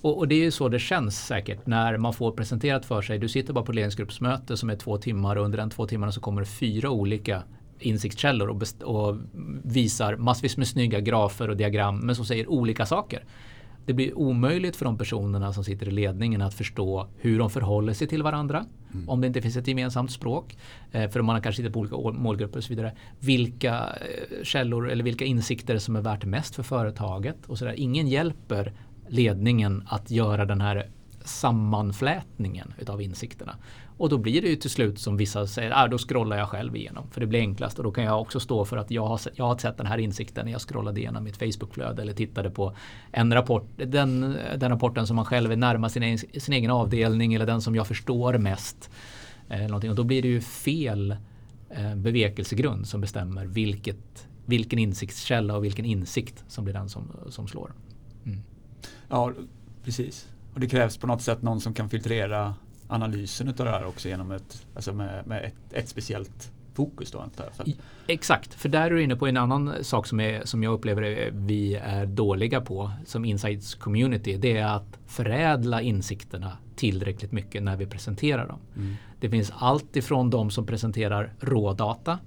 Och, 0.01 0.19
och, 0.19 0.29
det 0.29 0.35
är 0.35 0.45
ju 0.45 0.51
så 0.51 0.69
det 0.69 0.79
känns 0.79 1.27
säkert 1.27 1.67
när 1.67 1.97
man 1.97 2.15
får 2.15 2.33
presenterat 2.33 2.87
för 2.87 3.03
sig. 3.03 3.19
Du 3.19 3.29
sitter 3.29 3.53
bara 3.53 3.65
på 3.65 3.73
ledningsgruppsmöte 3.73 4.57
som 4.57 4.71
är 4.71 4.77
två 4.77 4.99
timmar 4.99 5.37
och 5.37 5.45
under 5.45 5.59
den 5.59 5.71
två 5.71 5.87
timmarna 5.87 6.13
så 6.13 6.21
kommer 6.21 6.41
det 6.41 6.47
fyra 6.47 6.91
olika 6.91 7.43
insiktskällor 7.81 8.49
och, 8.49 8.63
och, 8.83 9.17
visar 9.63 10.17
massvis 10.17 10.57
med 10.57 10.69
snygga 10.69 11.01
grafer 11.01 11.51
och 11.51 11.57
diagram 11.57 11.99
men 11.99 12.17
som 12.17 12.25
säger 12.25 12.51
olika 12.51 12.87
saker. 12.87 13.25
Det 13.87 13.93
blir 13.93 14.19
omöjligt 14.19 14.77
för 14.77 14.85
de 14.85 14.99
personerna 14.99 15.53
som 15.53 15.65
sitter 15.65 15.89
i 15.89 15.91
ledningen 15.91 16.43
att 16.43 16.55
förstå 16.55 17.09
hur 17.17 17.39
de 17.39 17.51
förhåller 17.51 17.93
sig 17.93 18.09
till 18.09 18.23
varandra. 18.23 18.67
Mm. 18.95 19.09
Om 19.09 19.21
det 19.21 19.27
inte 19.27 19.43
finns 19.43 19.57
ett 19.57 19.69
gemensamt 19.69 20.11
språk. 20.11 20.57
Eh, 20.93 21.11
för 21.11 21.23
man 21.23 21.43
kanske 21.43 21.63
sitter 21.63 21.73
på 21.73 21.81
olika 21.81 21.97
målgrupper 21.97 22.59
och 22.59 22.65
så 22.65 22.69
vidare. 22.69 22.93
Vilka 23.21 23.75
eh, 23.79 24.43
källor 24.43 24.91
eller 24.91 25.05
vilka 25.05 25.25
insikter 25.25 25.79
som 25.79 25.97
är 25.97 26.01
värt 26.01 26.25
mest 26.25 26.55
för 26.55 26.63
företaget. 26.63 27.37
Och 27.47 27.59
så 27.59 27.65
där. 27.65 27.73
Ingen 27.73 28.09
hjälper 28.09 28.73
ledningen 29.09 29.85
att 29.89 30.11
göra 30.11 30.45
den 30.45 30.61
här 30.61 30.91
sammanflätningen 31.25 32.75
utav 32.79 33.03
insikterna. 33.03 33.57
Och 33.99 34.09
då 34.09 34.19
blir 34.19 34.43
det 34.43 34.49
ju 34.49 34.57
till 34.57 34.71
slut 34.71 34.99
som 34.99 35.17
vissa 35.17 35.47
säger, 35.47 35.73
ah, 35.75 35.89
då 35.89 35.99
scrollar 35.99 36.37
jag 36.39 36.49
själv 36.49 36.77
igenom. 36.77 37.11
För 37.11 37.21
det 37.21 37.27
blir 37.27 37.41
enklast 37.41 37.79
och 37.79 37.85
då 37.85 37.91
kan 37.91 38.05
jag 38.05 38.21
också 38.21 38.41
stå 38.41 38.65
för 38.65 38.77
att 38.77 38.91
jag 38.91 39.07
har, 39.07 39.21
jag 39.35 39.45
har 39.45 39.59
sett 39.59 39.77
den 39.77 39.87
här 39.87 39.99
insikten 39.99 40.45
när 40.45 40.53
jag 40.53 40.61
scrollade 40.61 41.01
igenom 41.01 41.25
mitt 41.25 41.37
Facebookflöde 41.37 42.03
eller 42.03 42.13
tittade 42.13 42.51
på 42.51 42.77
en 43.13 43.35
rapport, 43.35 43.69
den, 43.77 44.21
den 44.57 44.71
rapporten 44.71 45.07
som 45.07 45.17
man 45.17 45.25
själv 45.25 45.53
är 45.53 45.57
närmast 45.57 45.95
sin, 45.95 46.19
sin 46.19 46.55
egen 46.55 46.71
avdelning 46.71 47.35
eller 47.35 47.47
den 47.47 47.61
som 47.61 47.75
jag 47.75 47.87
förstår 47.87 48.39
mest. 48.39 48.91
Eh, 49.49 49.75
Och 49.75 49.95
då 49.95 50.05
blir 50.05 50.23
det 50.23 50.29
ju 50.29 50.41
fel 50.41 51.17
eh, 51.71 51.95
bevekelsegrund 51.95 52.87
som 52.89 53.01
bestämmer 53.01 53.47
vilket, 53.47 54.29
vilken 54.47 54.79
insiktskälla 54.79 55.57
och 55.57 55.65
vilken 55.65 55.85
insikt 55.85 56.45
som 56.49 56.65
blir 56.65 56.75
den 56.75 56.89
som, 56.89 57.11
som 57.29 57.49
slår. 57.49 57.73
Mm. 58.25 58.39
Ja, 59.09 59.33
precis. 59.85 60.29
Och 60.55 60.61
det 60.61 60.69
krävs 60.69 60.97
på 60.97 61.07
något 61.07 61.23
sätt 61.23 61.43
någon 61.43 61.61
som 61.61 61.75
kan 61.75 61.89
filtrera 61.89 62.55
analysen 62.89 63.49
av 63.49 63.55
det 63.55 63.71
här 63.71 63.87
också 63.87 64.09
genom 64.09 64.31
ett, 64.33 64.67
alltså 64.75 64.93
med, 64.93 65.27
med 65.27 65.45
ett, 65.45 65.73
ett 65.73 65.89
speciellt 65.89 66.53
fokus 66.75 67.11
då 67.11 67.19
antar 67.19 67.47
jag. 67.57 67.75
Exakt, 68.07 68.55
för 68.55 68.69
där 68.69 68.83
är 68.83 68.91
du 68.91 69.03
inne 69.03 69.17
på 69.17 69.27
en 69.27 69.37
annan 69.37 69.85
sak 69.85 70.07
som, 70.07 70.21
är, 70.21 70.45
som 70.45 70.63
jag 70.63 70.73
upplever 70.73 71.31
vi 71.33 71.75
är 71.75 72.07
dåliga 72.07 72.61
på 72.61 72.91
som 73.07 73.25
insights 73.25 73.75
community. 73.75 74.37
Det 74.37 74.57
är 74.57 74.67
att 74.67 74.99
förädla 75.07 75.83
insikterna 75.83 76.53
tillräckligt 76.77 77.33
mycket 77.33 77.63
när 77.63 77.77
vi 77.77 77.87
presenterar 77.87 78.49
dem. 78.49 78.59
Mm. 78.77 78.95
Det 79.21 79.31
finns 79.31 79.53
allt 79.57 79.97
ifrån 79.97 80.31
de 80.31 80.51
som 80.51 80.67
presenterar 80.67 81.33
rådata 81.41 82.19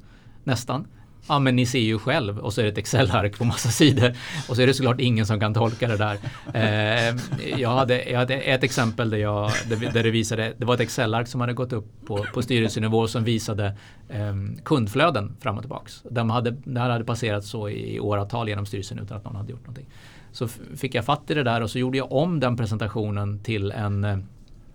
nästan 0.44 0.88
Ja 1.28 1.40
men 1.40 1.56
ni 1.56 1.66
ser 1.66 1.80
ju 1.80 2.00
själv 2.00 2.40
och 2.40 2.54
så 2.54 2.62
är 2.62 2.66
det 2.66 2.72
ett 2.72 2.78
Excel-ark 2.78 3.38
på 3.38 3.46
massa 3.46 3.70
sidor 3.70 4.14
och 4.50 4.56
så 4.56 4.62
är 4.62 4.68
det 4.68 4.74
såklart 4.74 5.00
ingen 5.00 5.26
som 5.26 5.40
kan 5.40 5.54
tolka 5.54 5.88
det 5.88 5.98
där. 5.98 6.18
Eh, 6.54 7.16
jag, 7.60 7.70
hade, 7.70 8.04
jag 8.04 8.20
hade 8.20 8.36
ett 8.36 8.64
exempel 8.64 9.10
där, 9.10 9.18
jag, 9.18 9.52
där 9.94 10.04
det 10.04 10.12
visade, 10.12 10.54
det 10.58 10.66
var 10.66 10.74
ett 10.74 10.80
Excel-ark 10.80 11.28
som 11.28 11.42
hade 11.42 11.54
gått 11.54 11.74
upp 11.74 11.88
på, 12.06 12.26
på 12.34 12.42
styrelsenivå 12.42 13.08
som 13.08 13.24
visade 13.24 13.76
eh, 14.10 14.36
kundflöden 14.64 15.36
fram 15.40 15.56
och 15.56 15.62
tillbaks. 15.62 16.04
De 16.10 16.30
hade, 16.30 16.52
det 16.52 16.80
här 16.80 16.90
hade 16.90 17.06
passerat 17.06 17.46
så 17.46 17.70
i 17.70 18.00
åratal 18.00 18.50
genom 18.50 18.66
styrelsen 18.66 19.00
utan 19.00 19.18
att 19.18 19.24
någon 19.24 19.36
hade 19.36 19.52
gjort 19.52 19.62
någonting. 19.62 19.88
Så 20.32 20.48
fick 20.76 20.96
jag 20.96 21.06
fatt 21.06 21.32
i 21.32 21.34
det 21.34 21.44
där 21.44 21.62
och 21.62 21.70
så 21.70 21.80
gjorde 21.80 21.98
jag 21.98 22.12
om 22.12 22.40
den 22.40 22.58
presentationen 22.58 23.40
till 23.40 23.72
en 23.72 24.04
eh, 24.04 24.18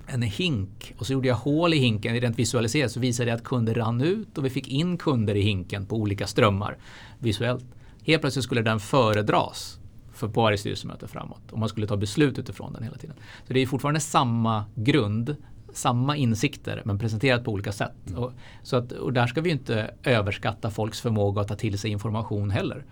en 0.06 0.22
hink 0.22 0.94
och 0.98 1.06
så 1.06 1.12
gjorde 1.12 1.28
jag 1.28 1.34
hål 1.34 1.74
i 1.74 1.78
hinken 1.78 2.20
rent 2.20 2.38
visualiserat 2.38 2.92
så 2.92 3.00
visade 3.00 3.30
det 3.30 3.34
att 3.34 3.44
kunder 3.44 3.74
rann 3.74 4.00
ut 4.00 4.38
och 4.38 4.44
vi 4.44 4.50
fick 4.50 4.68
in 4.68 4.98
kunder 4.98 5.34
i 5.34 5.40
hinken 5.40 5.86
på 5.86 5.96
olika 5.96 6.26
strömmar 6.26 6.76
visuellt. 7.18 7.64
Helt 8.04 8.20
plötsligt 8.20 8.44
skulle 8.44 8.62
den 8.62 8.80
föredras 8.80 9.78
för 10.12 10.28
på 10.28 10.42
varje 10.42 10.58
styrelsemöte 10.58 11.08
framåt 11.08 11.52
och 11.52 11.58
man 11.58 11.68
skulle 11.68 11.86
ta 11.86 11.96
beslut 11.96 12.38
utifrån 12.38 12.72
den 12.72 12.82
hela 12.82 12.96
tiden. 12.96 13.16
Så 13.46 13.52
det 13.52 13.60
är 13.60 13.66
fortfarande 13.66 14.00
samma 14.00 14.64
grund, 14.74 15.36
samma 15.72 16.16
insikter 16.16 16.82
men 16.84 16.98
presenterat 16.98 17.44
på 17.44 17.52
olika 17.52 17.72
sätt. 17.72 17.92
Mm. 18.06 18.22
Och, 18.22 18.32
så 18.62 18.76
att, 18.76 18.92
och 18.92 19.12
där 19.12 19.26
ska 19.26 19.40
vi 19.40 19.50
inte 19.50 19.94
överskatta 20.02 20.70
folks 20.70 21.00
förmåga 21.00 21.40
att 21.40 21.48
ta 21.48 21.56
till 21.56 21.78
sig 21.78 21.90
information 21.90 22.50
heller 22.50 22.84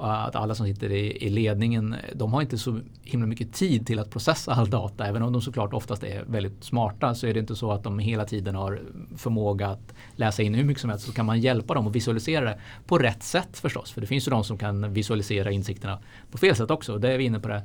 att 0.00 0.36
alla 0.36 0.54
som 0.54 0.66
sitter 0.66 0.92
i, 0.92 1.26
i, 1.26 1.30
ledningen, 1.30 1.96
de 2.14 2.32
har 2.32 2.42
inte 2.42 2.58
så 2.58 2.80
himla 3.02 3.26
mycket 3.26 3.52
tid 3.52 3.86
till 3.86 3.98
att 3.98 4.10
processa 4.10 4.52
all 4.52 4.70
data. 4.70 5.06
Även 5.06 5.22
om 5.22 5.32
de 5.32 5.42
såklart 5.42 5.72
oftast 5.72 6.04
är 6.04 6.24
väldigt 6.26 6.64
smarta 6.64 7.14
så 7.14 7.26
är 7.26 7.34
det 7.34 7.40
inte 7.40 7.56
så 7.56 7.72
att 7.72 7.82
de 7.82 7.98
hela 7.98 8.24
tiden 8.24 8.54
har 8.54 8.80
förmåga 9.16 9.68
att 9.68 9.94
läsa 10.16 10.42
in 10.42 10.54
hur 10.54 10.64
mycket 10.64 10.80
som 10.80 10.90
helst. 10.90 11.06
Så 11.06 11.12
kan 11.12 11.26
man 11.26 11.40
hjälpa 11.40 11.74
dem 11.74 11.86
att 11.86 11.94
visualisera 11.94 12.44
det 12.44 12.60
på 12.86 12.98
rätt 12.98 13.22
sätt 13.22 13.58
förstås. 13.58 13.92
För 13.92 14.00
det 14.00 14.06
finns 14.06 14.26
ju 14.26 14.30
de 14.30 14.44
som 14.44 14.58
kan 14.58 14.92
visualisera 14.92 15.50
insikterna 15.50 15.98
på 16.30 16.38
fel 16.38 16.56
sätt 16.56 16.70
också. 16.70 16.98
Det 16.98 17.12
är 17.12 17.18
vi 17.18 17.24
inne 17.24 17.40
på 17.40 17.48
det. 17.48 17.62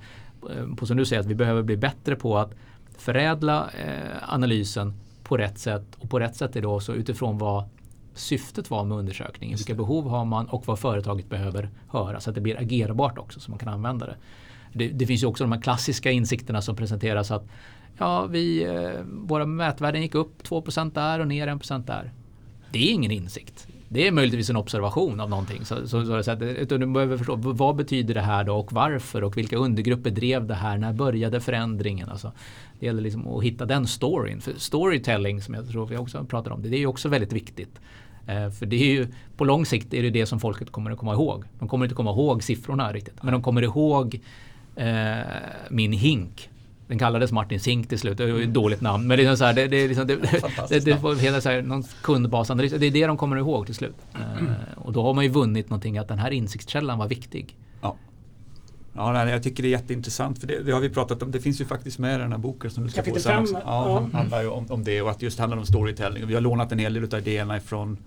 Eh, 0.55 0.75
på 0.77 0.86
som 0.86 0.97
du 0.97 1.05
säger 1.05 1.19
att 1.19 1.25
vi 1.25 1.36
behöver 1.36 1.61
bli 1.61 1.77
bättre 1.77 2.15
på 2.15 2.38
att 2.38 2.55
förädla 2.97 3.69
eh, 3.79 4.33
analysen 4.33 4.93
på 5.23 5.38
rätt 5.38 5.59
sätt. 5.59 5.86
Och 5.97 6.09
på 6.09 6.19
rätt 6.19 6.36
sätt 6.36 6.55
är 6.55 6.61
då 6.61 6.75
också 6.75 6.95
utifrån 6.95 7.38
vad 7.38 7.63
syftet 8.16 8.70
var 8.70 8.84
med 8.84 8.97
undersökningen. 8.97 9.57
Vilka 9.57 9.74
behov 9.74 10.09
har 10.09 10.26
man 10.26 10.45
och 10.45 10.68
vad 10.68 10.80
företaget 10.80 11.30
behöver 11.30 11.70
höra 11.88 12.20
så 12.20 12.30
att 12.30 12.36
det 12.36 12.41
blir 12.41 12.59
agerbart 12.59 13.18
också 13.18 13.39
så 13.39 13.51
man 13.51 13.59
kan 13.59 13.70
använda 13.70 14.05
det. 14.05 14.16
Det, 14.74 14.88
det 14.88 15.05
finns 15.05 15.24
ju 15.24 15.28
också 15.28 15.43
de 15.43 15.51
här 15.51 15.61
klassiska 15.61 16.11
insikterna 16.11 16.61
som 16.61 16.76
presenteras 16.76 17.32
att 17.32 17.47
ja, 17.97 18.26
vi, 18.26 18.63
eh, 18.63 19.01
våra 19.05 19.45
mätvärden 19.45 20.01
gick 20.01 20.16
upp 20.16 20.43
2% 20.43 20.93
där 20.93 21.20
och 21.20 21.28
ner 21.28 21.47
1 21.47 21.88
där. 21.88 22.11
Det 22.72 22.89
är 22.89 22.93
ingen 22.93 23.11
insikt. 23.11 23.68
Det 23.89 24.07
är 24.07 24.11
möjligtvis 24.11 24.49
en 24.49 24.55
observation 24.55 25.20
av 25.20 25.30
någonting. 25.30 25.66
Så, 25.66 25.88
så, 25.88 26.05
så, 26.05 26.24
så 26.24 26.32
att, 26.32 26.41
utan 26.41 26.80
du 26.80 26.88
behöver 26.88 27.18
förstå 27.18 27.36
vad 27.36 27.76
betyder 27.76 28.13
det 28.13 28.22
här 28.22 28.43
då 28.43 28.55
och 28.55 28.74
varför 28.74 29.24
och 29.24 29.38
vilka 29.38 29.57
undergrupper 29.57 30.09
drev 30.09 30.47
det 30.47 30.53
här? 30.53 30.78
När 30.78 30.93
började 30.93 31.41
förändringen? 31.41 32.09
Alltså, 32.09 32.32
det 32.80 32.86
gäller 32.86 33.01
liksom 33.01 33.28
att 33.28 33.43
hitta 33.43 33.66
den 33.66 33.88
storyn. 33.88 34.41
För 34.41 34.53
storytelling 34.57 35.41
som 35.41 35.53
jag 35.53 35.70
tror 35.70 35.86
vi 35.86 35.97
också 35.97 36.26
pratar 36.26 36.51
om, 36.51 36.61
det, 36.61 36.70
det 36.70 36.78
är 36.78 36.80
ju 36.80 36.88
också 36.88 37.09
väldigt 37.09 37.34
viktigt. 37.34 37.80
Eh, 38.28 38.49
för 38.49 38.65
det 38.65 38.76
är 38.76 38.93
ju, 38.93 39.07
på 39.38 39.45
lång 39.45 39.65
sikt 39.65 39.93
är 39.93 40.03
det 40.03 40.09
det 40.09 40.26
som 40.26 40.39
folket 40.39 40.71
kommer 40.71 40.91
att 40.91 40.97
komma 40.97 41.13
ihåg. 41.13 41.43
De 41.59 41.67
kommer 41.67 41.86
inte 41.86 41.95
komma 41.95 42.11
ihåg 42.11 42.43
siffrorna 42.43 42.93
riktigt. 42.93 43.23
Men 43.23 43.34
de 43.34 43.43
kommer 43.43 43.61
ihåg 43.61 44.19
eh, 44.76 45.17
min 45.69 45.91
hink. 45.93 46.49
Den 46.88 46.99
kallades 46.99 47.32
Martins 47.32 47.67
hink 47.67 47.89
till 47.89 47.99
slut. 47.99 48.17
Det 48.17 48.23
är 48.23 48.41
ett 48.41 48.53
dåligt 48.53 48.82
namn. 48.82 49.07
Men 49.07 49.17
det 49.17 49.26
är 49.26 49.36
så 49.36 49.45
här, 49.45 49.53
det, 49.53 49.67
det 49.67 49.78
är 49.78 49.88
liksom, 49.88 50.07
det, 50.07 50.15
det, 50.15 50.86
det, 50.86 51.32
det, 51.32 51.41
så 51.41 51.49
här, 51.49 51.61
någon 51.61 51.84
kundbasanalys. 52.01 52.71
Det 52.71 52.86
är 52.86 52.91
det 52.91 53.07
de 53.07 53.17
kommer 53.17 53.38
ihåg 53.38 53.65
till 53.65 53.76
slut. 53.76 53.95
Eh, 54.13 54.78
och 54.78 54.93
då 54.93 55.03
har 55.03 55.13
man 55.13 55.23
ju 55.23 55.30
vunnit 55.30 55.69
någonting 55.69 55.97
att 55.97 56.07
den 56.07 56.19
här 56.19 56.32
insiktskällan 56.32 56.97
var 56.97 57.07
viktig. 57.07 57.55
Ja. 57.82 57.95
Ja, 58.95 59.29
jag 59.29 59.43
tycker 59.43 59.63
det 59.63 59.69
är 59.69 59.71
jätteintressant 59.71 60.39
för 60.39 60.47
det, 60.47 60.63
det, 60.63 60.71
har 60.71 60.79
vi 60.79 60.89
pratat 60.89 61.23
om. 61.23 61.31
Det 61.31 61.39
finns 61.39 61.61
ju 61.61 61.65
faktiskt 61.65 61.99
med 61.99 62.15
i 62.15 62.17
den 62.17 62.31
här 62.31 62.39
boken 62.39 62.71
som 62.71 62.83
du 62.83 62.89
ska 62.89 63.03
få 63.03 63.19
sen 63.19 63.41
också. 63.41 63.53
Ja, 63.53 64.09
ja. 64.11 64.17
handlar 64.17 64.41
ju 64.41 64.47
om, 64.47 64.65
om, 64.69 64.83
det 64.83 65.01
och 65.01 65.11
att 65.11 65.21
just 65.21 65.39
handlar 65.39 65.57
om 65.57 65.65
storytelling. 65.65 66.27
Vi 66.27 66.33
har 66.33 66.41
lånat 66.41 66.71
en 66.71 66.79
hel 66.79 66.93
del 66.93 67.03
av 67.03 67.19
idéerna 67.19 67.57
ifrån 67.57 67.97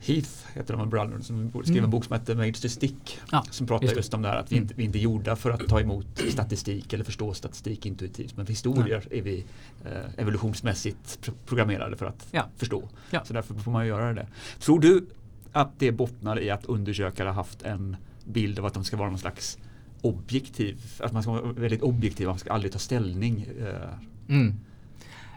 Heath, 0.00 0.30
heter 0.54 0.76
de 0.76 0.90
Brothers, 0.90 1.26
som 1.26 1.50
skrev 1.50 1.70
mm. 1.70 1.84
en 1.84 1.90
bok 1.90 2.04
som 2.04 2.12
heter 2.12 2.34
Made 2.34 2.52
to 2.52 2.68
Stick. 2.68 3.20
Ja, 3.32 3.44
som 3.50 3.66
pratar 3.66 3.84
just, 3.84 3.96
just 3.96 4.14
om 4.14 4.22
det 4.22 4.28
här 4.28 4.36
att 4.36 4.52
vi 4.52 4.56
inte, 4.56 4.74
vi 4.74 4.84
inte 4.84 4.98
är 4.98 5.00
gjorda 5.00 5.36
för 5.36 5.50
att 5.50 5.68
ta 5.68 5.80
emot 5.80 6.22
statistik 6.30 6.92
eller 6.92 7.04
förstå 7.04 7.34
statistik 7.34 7.86
intuitivt. 7.86 8.36
Men 8.36 8.46
historier 8.46 9.04
Nej. 9.10 9.18
är 9.18 9.22
vi 9.22 9.44
eh, 9.84 9.90
evolutionsmässigt 10.16 11.30
programmerade 11.46 11.96
för 11.96 12.06
att 12.06 12.26
ja. 12.30 12.44
förstå. 12.56 12.88
Ja. 13.10 13.24
Så 13.24 13.32
därför 13.32 13.54
får 13.54 13.72
man 13.72 13.86
göra 13.86 14.14
det. 14.14 14.26
Tror 14.58 14.80
du 14.80 15.06
att 15.52 15.70
det 15.78 15.92
bottnar 15.92 16.40
i 16.40 16.50
att 16.50 16.64
undersökare 16.64 17.28
haft 17.28 17.62
en 17.62 17.96
bild 18.24 18.58
av 18.58 18.66
att 18.66 18.74
de 18.74 18.84
ska 18.84 18.96
vara 18.96 19.10
någon 19.10 19.18
slags 19.18 19.58
objektiv, 20.00 20.80
att 21.00 21.12
man 21.12 21.22
ska 21.22 21.32
vara 21.32 21.52
väldigt 21.52 21.82
objektiv, 21.82 22.26
man 22.26 22.38
ska 22.38 22.52
aldrig 22.52 22.72
ta 22.72 22.78
ställning. 22.78 23.46
Eh. 23.60 24.34
Mm. 24.34 24.60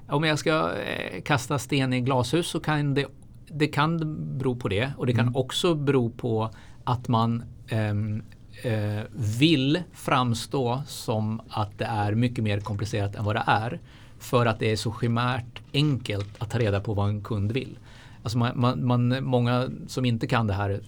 Om 0.08 0.24
jag 0.24 0.40
ska 0.40 0.74
eh, 0.76 1.22
kasta 1.22 1.60
sten 1.60 1.94
i 1.94 2.02
glashus 2.02 2.48
så 2.48 2.60
kan 2.60 2.94
det, 2.94 3.06
det 3.48 3.68
kan 3.68 3.98
bero 4.38 4.56
på 4.56 4.68
det 4.68 4.92
och 4.98 5.06
det 5.06 5.14
kan 5.14 5.28
mm. 5.28 5.36
också 5.36 5.76
bero 5.76 6.10
på 6.10 6.50
att 6.84 7.08
man 7.08 7.44
um, 7.72 8.24
uh, 8.66 9.02
vill 9.40 9.84
framstå 9.94 10.82
som 10.88 11.42
att 11.50 11.78
det 11.78 11.86
är 11.86 12.16
mycket 12.16 12.44
mer 12.44 12.60
komplicerat 12.60 13.16
än 13.16 13.26
vad 13.26 13.36
det 13.36 13.44
är. 13.48 13.80
För 14.20 14.46
att 14.46 14.60
det 14.60 14.72
är 14.72 14.76
så 14.76 14.92
chimärt 14.92 15.62
enkelt 15.74 16.30
att 16.38 16.52
ta 16.52 16.60
reda 16.60 16.80
på 16.80 16.94
vad 16.94 17.10
en 17.10 17.24
kund 17.24 17.52
vill. 17.52 17.78
Alltså 18.26 18.38
man, 18.38 18.52
man, 18.56 18.86
man, 18.86 19.24
många 19.24 19.70
som 19.88 20.06
inte 20.06 20.28
kan 20.28 20.48
det 20.48 20.54
här 20.54 20.80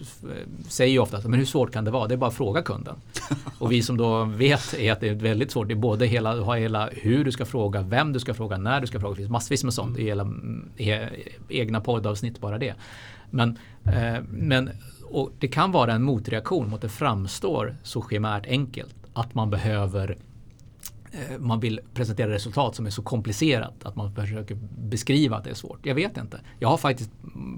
säger 0.67 0.91
ju 0.91 0.99
ofta 0.99 1.17
att 1.17 1.23
men 1.23 1.39
hur 1.39 1.45
svårt 1.45 1.71
kan 1.71 1.85
det 1.85 1.91
vara? 1.91 2.07
Det 2.07 2.15
är 2.15 2.17
bara 2.17 2.29
att 2.29 2.35
fråga 2.35 2.61
kunden. 2.61 2.95
Och 3.59 3.71
vi 3.71 3.81
som 3.81 3.97
då 3.97 4.23
vet 4.23 4.73
är 4.73 4.91
att 4.91 4.99
det 4.99 5.09
är 5.09 5.13
väldigt 5.13 5.51
svårt. 5.51 5.67
Det 5.67 5.73
är 5.73 5.75
både 5.75 6.05
hela, 6.05 6.39
ha 6.39 6.55
hela 6.55 6.89
hur 6.93 7.25
du 7.25 7.31
ska 7.31 7.45
fråga, 7.45 7.81
vem 7.81 8.13
du 8.13 8.19
ska 8.19 8.33
fråga, 8.33 8.57
när 8.57 8.81
du 8.81 8.87
ska 8.87 8.99
fråga. 8.99 9.11
Det 9.11 9.17
finns 9.17 9.29
massvis 9.29 9.63
med 9.63 9.73
sånt. 9.73 9.97
Är 9.97 10.03
hela, 10.03 10.33
he, 10.77 11.09
egna 11.49 11.81
poddavsnitt 11.81 12.39
bara 12.39 12.57
det. 12.57 12.73
Men, 13.29 13.57
eh, 13.85 14.23
men 14.29 14.69
och 15.03 15.31
det 15.39 15.47
kan 15.47 15.71
vara 15.71 15.93
en 15.93 16.03
motreaktion 16.03 16.69
mot 16.69 16.75
att 16.75 16.81
det 16.81 16.89
framstår 16.89 17.75
så 17.83 18.01
chimärt 18.01 18.45
enkelt. 18.47 18.95
Att 19.13 19.35
man 19.35 19.49
behöver 19.49 20.09
Eh, 20.09 20.26
Eh, 21.17 21.39
man 21.39 21.59
vill 21.59 21.79
presentera 21.93 22.31
resultat 22.31 22.75
som 22.75 22.85
är 22.85 22.89
så 22.89 23.01
komplicerat 23.01 23.83
att 23.83 23.95
man 23.95 24.15
försöker 24.15 24.57
beskriva 24.77 25.37
att 25.37 25.43
det 25.43 25.49
är 25.49 25.53
svårt. 25.53 25.85
Jag 25.85 25.95
vet 25.95 26.17
inte. 26.17 26.39
Jag 26.59 26.69
har 26.69 26.77
faktiskt 26.77 27.11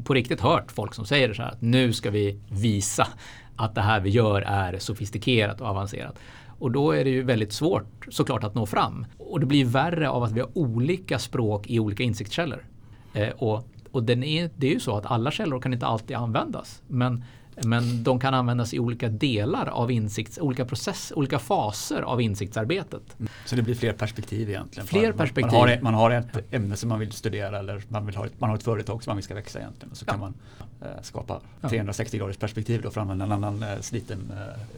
på 0.03 0.14
riktigt 0.14 0.41
hört 0.41 0.72
folk 0.72 0.93
som 0.93 1.05
säger 1.05 1.34
så 1.34 1.41
här 1.41 1.51
att 1.51 1.62
nu 1.62 1.93
ska 1.93 2.12
vi 2.12 2.39
visa 2.49 3.07
att 3.55 3.76
det 3.76 3.82
här 3.82 3.99
vi 3.99 4.10
gör 4.10 4.41
är 4.41 4.80
sofistikerat 4.80 5.62
och 5.62 5.68
avancerat. 5.68 6.20
Och 6.60 6.72
då 6.72 6.91
är 6.91 7.03
det 7.03 7.10
ju 7.10 7.24
väldigt 7.24 7.53
svårt 7.53 8.07
såklart 8.10 8.43
att 8.43 8.55
nå 8.55 8.66
fram. 8.66 9.05
Och 9.18 9.39
det 9.39 9.45
blir 9.45 9.66
värre 9.66 10.10
av 10.10 10.24
att 10.24 10.32
vi 10.32 10.39
har 10.39 10.57
olika 10.57 11.20
språk 11.20 11.68
i 11.68 11.80
olika 11.80 12.03
insiktskällor. 12.03 12.66
Eh, 13.14 13.30
och 13.30 13.68
och 13.91 14.03
den 14.03 14.24
är, 14.24 14.49
det 14.55 14.68
är 14.68 14.74
ju 14.74 14.80
så 14.80 14.97
att 14.97 15.05
alla 15.05 15.32
källor 15.32 15.62
kan 15.62 15.74
inte 15.74 15.86
alltid 15.86 16.18
användas. 16.18 16.82
Men 16.88 17.24
men 17.64 18.03
de 18.03 18.20
kan 18.20 18.34
användas 18.34 18.74
i 18.74 18.80
olika 18.80 19.10
delar 19.10 19.68
av 19.68 19.91
insikts, 19.91 20.38
olika 20.38 20.66
process, 20.66 21.14
olika 21.16 21.39
faser 21.39 22.01
av 22.01 22.22
insiktsarbetet. 22.22 23.18
Så 23.45 23.55
det 23.55 23.62
blir 23.62 23.76
fler 23.76 23.93
perspektiv 23.93 24.49
egentligen? 24.49 24.88
Fler 24.88 25.12
perspektiv. 25.12 25.53
Man 25.53 25.62
har, 25.62 25.68
ett, 25.68 25.82
man 25.82 25.93
har 25.93 26.12
ett 26.12 26.53
ämne 26.53 26.76
som 26.76 26.89
man 26.89 26.99
vill 26.99 27.12
studera 27.12 27.60
eller 27.60 27.84
man, 27.88 28.05
vill 28.05 28.16
ha 28.16 28.26
ett, 28.26 28.39
man 28.39 28.49
har 28.49 28.57
ett 28.57 28.64
företag 28.64 29.03
som 29.03 29.12
man 29.12 29.18
vill 29.18 29.24
ska 29.24 29.36
växa 29.36 29.60
egentligen. 29.60 29.95
Så 29.95 30.03
ja. 30.07 30.12
kan 30.12 30.20
man 30.20 30.34
eh, 30.82 31.01
skapa 31.01 31.39
360 31.62 32.18
graders 32.18 32.38
perspektiv 32.38 32.82
då 32.82 32.91
för 32.91 33.01
att 33.01 33.10
använda 33.10 33.26
en 33.26 33.32
annan 33.32 33.64
eh, 33.64 33.80
sliten, 33.82 34.32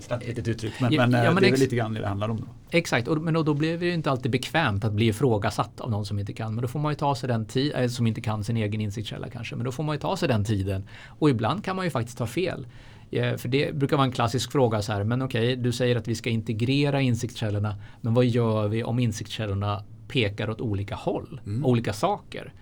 eh, 0.10 0.20
litet 0.28 0.48
uttryck. 0.48 0.74
Men, 0.80 0.94
ja, 0.94 1.08
men, 1.08 1.16
eh, 1.16 1.26
ja, 1.26 1.32
men 1.32 1.44
det 1.44 1.50
är 1.50 1.58
lite 1.58 1.76
grann 1.76 1.94
det 1.94 2.02
det 2.02 2.08
handlar 2.08 2.30
om. 2.30 2.38
Då. 2.38 2.78
Exakt, 2.78 3.08
och, 3.08 3.18
men 3.18 3.34
då, 3.34 3.44
då 3.44 3.54
blir 3.54 3.78
det 3.78 3.86
ju 3.86 3.94
inte 3.94 4.12
alltid 4.12 4.32
bekvämt 4.32 4.86
att 4.86 4.94
bli 4.94 5.08
ifrågasatt 5.08 5.82
av 5.82 5.92
någon 5.92 6.06
som 6.06 6.20
inte 6.20 6.34
kan. 6.34 6.56
Men 6.56 6.62
då 6.62 6.68
får 6.68 6.80
man 6.80 6.92
ju 6.92 6.96
ta 6.96 7.16
sig 7.16 7.30
den 7.30 7.46
tiden, 7.46 7.90
som 7.90 8.08
inte 8.08 8.22
kan 8.22 8.44
sin 8.44 8.58
egen 8.58 8.82
insiktskälla 8.82 9.30
kanske. 9.30 9.56
Men 9.56 9.66
då 9.66 9.72
får 9.72 9.84
man 9.84 9.96
ju 9.96 10.00
ta 10.00 10.18
sig 10.18 10.28
den 10.28 10.46
tiden. 10.46 10.88
Och 11.08 11.30
ibland 11.30 11.66
kan 11.66 11.76
man 11.76 11.86
ju 11.86 11.92
faktiskt 11.92 12.18
ta 12.18 12.28
fel. 12.28 12.66
För 13.12 13.48
det 13.48 13.76
brukar 13.76 13.98
vara 13.98 14.06
en 14.06 14.12
klassisk 14.12 14.52
fråga 14.52 14.82
så 14.82 14.94
här, 14.94 15.04
men 15.04 15.22
okej, 15.22 15.54
okay, 15.54 15.56
du 15.56 15.72
säger 15.72 15.96
att 15.96 16.08
vi 16.08 16.16
ska 16.16 16.30
integrera 16.30 17.02
insiktskällorna, 17.02 17.76
men 18.02 18.14
vad 18.14 18.26
gör 18.26 18.68
vi 18.68 18.84
om 18.84 19.00
insiktskällorna 19.00 19.84
pekar 20.08 20.50
åt 20.50 20.62
olika 20.62 20.96
håll, 20.96 21.42
mm. 21.46 21.66
olika 21.66 21.94
saker? 21.94 22.54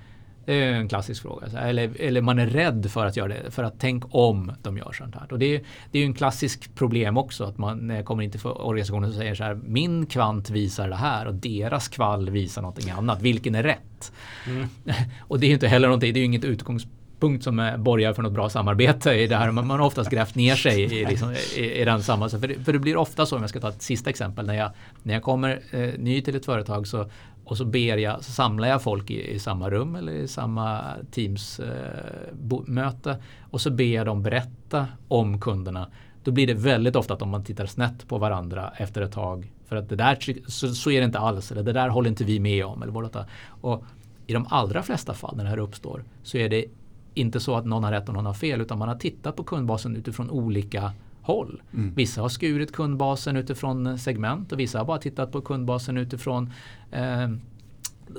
Det 0.46 0.64
är 0.64 0.74
en 0.74 0.90
klassisk 0.90 1.22
fråga. 1.22 1.48
Eller, 1.48 2.02
eller 2.02 2.22
man 2.22 2.40
är 2.40 2.48
rädd 2.48 2.92
för 2.92 3.06
att 3.06 3.18
göra 3.18 3.28
det. 3.28 3.52
För 3.52 3.64
att 3.64 3.74
tänk 3.80 4.04
om 4.16 4.52
de 4.62 4.78
gör 4.78 4.92
sånt 4.92 5.16
här. 5.16 5.34
Och 5.34 5.40
det, 5.40 5.56
är, 5.56 5.62
det 5.92 5.98
är 5.98 6.02
ju 6.02 6.06
en 6.06 6.14
klassisk 6.14 6.76
problem 6.76 7.18
också. 7.18 7.44
Att 7.44 7.58
man 7.58 7.78
när 7.78 7.96
jag 7.96 8.06
kommer 8.06 8.24
in 8.24 8.32
till 8.32 8.40
organisationen 8.46 9.10
och 9.10 9.16
säger 9.16 9.36
så 9.36 9.44
här. 9.44 9.56
Min 9.56 10.06
kvant 10.06 10.50
visar 10.50 10.90
det 10.90 10.96
här 10.96 11.26
och 11.26 11.34
deras 11.34 11.88
kval 11.88 12.30
visar 12.30 12.62
någonting 12.62 12.90
annat. 12.90 13.22
Vilken 13.22 13.56
är 13.56 13.64
rätt? 13.64 14.12
Mm. 14.48 14.68
och 15.20 15.40
det 15.40 15.48
är 15.48 15.52
inte 15.52 15.68
heller 15.68 15.88
någonting. 15.88 16.14
Det 16.14 16.18
är 16.18 16.22
ju 16.22 16.26
inget 16.26 16.44
utgångspunkt 16.44 16.99
som 17.44 17.76
borgar 17.78 18.14
för 18.14 18.22
något 18.22 18.34
bra 18.34 18.50
samarbete 18.50 19.12
i 19.12 19.28
det 19.28 19.36
här. 19.36 19.52
Man, 19.52 19.70
har 19.70 19.80
oftast 19.80 20.10
grävt 20.10 20.36
ner 20.36 20.56
sig 20.56 20.82
i, 20.82 21.06
liksom, 21.06 21.34
i, 21.58 21.82
i 21.82 21.86
den 21.86 22.04
samma. 22.04 22.30
För 22.30 22.48
det, 22.48 22.64
för 22.66 22.74
det 22.74 22.80
blir 22.80 22.98
ofta 22.98 23.26
så, 23.26 23.36
om 23.36 23.42
jag 23.42 23.50
ska 23.50 23.60
ta 23.60 23.70
ett 23.70 23.82
sista 23.82 24.10
exempel. 24.10 24.46
När 24.46 24.54
jag, 24.54 24.72
när 25.04 25.14
jag 25.14 25.24
kommer 25.24 25.62
eh, 25.72 25.94
ny 25.98 26.22
till 26.22 26.36
ett 26.36 26.46
företag 26.46 26.88
så 26.88 27.10
och 27.50 27.58
så 27.58 27.66
ber 27.66 27.98
jag, 27.98 28.24
så 28.24 28.32
samlar 28.32 28.68
jag 28.68 28.82
folk 28.82 29.12
i, 29.12 29.34
i 29.36 29.40
samma 29.40 29.70
rum 29.70 29.96
eller 29.96 30.12
i 30.12 30.28
samma 30.28 30.82
Teams-möte. 31.12 33.10
Eh, 33.12 33.18
och 33.50 33.62
så 33.62 33.72
ber 33.72 33.96
jag 33.96 34.06
dem 34.06 34.24
berätta 34.24 34.88
om 35.08 35.42
kunderna. 35.42 35.88
Då 36.24 36.32
blir 36.32 36.48
det 36.48 36.54
väldigt 36.54 36.96
ofta 36.96 37.14
att 37.14 37.22
om 37.22 37.30
man 37.30 37.44
tittar 37.44 37.66
snett 37.66 38.08
på 38.08 38.18
varandra 38.18 38.74
efter 38.78 39.02
ett 39.02 39.12
tag. 39.12 39.52
För 39.68 39.76
att 39.76 39.90
det 39.90 39.96
där, 39.96 40.18
så, 40.48 40.68
så 40.68 40.92
är 40.92 41.00
det 41.00 41.06
inte 41.06 41.20
alls. 41.20 41.52
Eller 41.52 41.64
det 41.64 41.74
där 41.74 41.90
håller 41.90 42.10
inte 42.10 42.24
vi 42.24 42.40
med 42.40 42.66
om. 42.66 42.84
Eller 42.84 43.26
och 43.62 43.84
I 44.28 44.34
de 44.34 44.48
allra 44.50 44.84
flesta 44.84 45.14
fall 45.14 45.38
när 45.38 45.44
det 45.44 45.50
här 45.50 45.60
uppstår 45.60 46.04
så 46.24 46.38
är 46.38 46.50
det 46.50 46.66
inte 47.14 47.40
så 47.40 47.56
att 47.56 47.66
någon 47.66 47.84
har 47.84 47.92
rätt 47.92 48.10
och 48.10 48.14
någon 48.16 48.26
har 48.26 48.34
fel. 48.34 48.62
Utan 48.62 48.78
man 48.80 48.88
har 48.88 48.96
tittat 48.96 49.36
på 49.36 49.44
kundbasen 49.44 49.96
utifrån 49.96 50.30
olika 50.30 50.94
håll. 51.22 51.62
Mm. 51.74 51.94
Vissa 51.94 52.22
har 52.22 52.30
skurit 52.30 52.72
kundbasen 52.72 53.36
utifrån 53.36 53.98
segment 54.00 54.52
och 54.52 54.60
vissa 54.60 54.78
har 54.78 54.86
bara 54.86 54.98
tittat 54.98 55.32
på 55.32 55.42
kundbasen 55.42 55.98
utifrån 55.98 56.54
eh, 56.92 57.30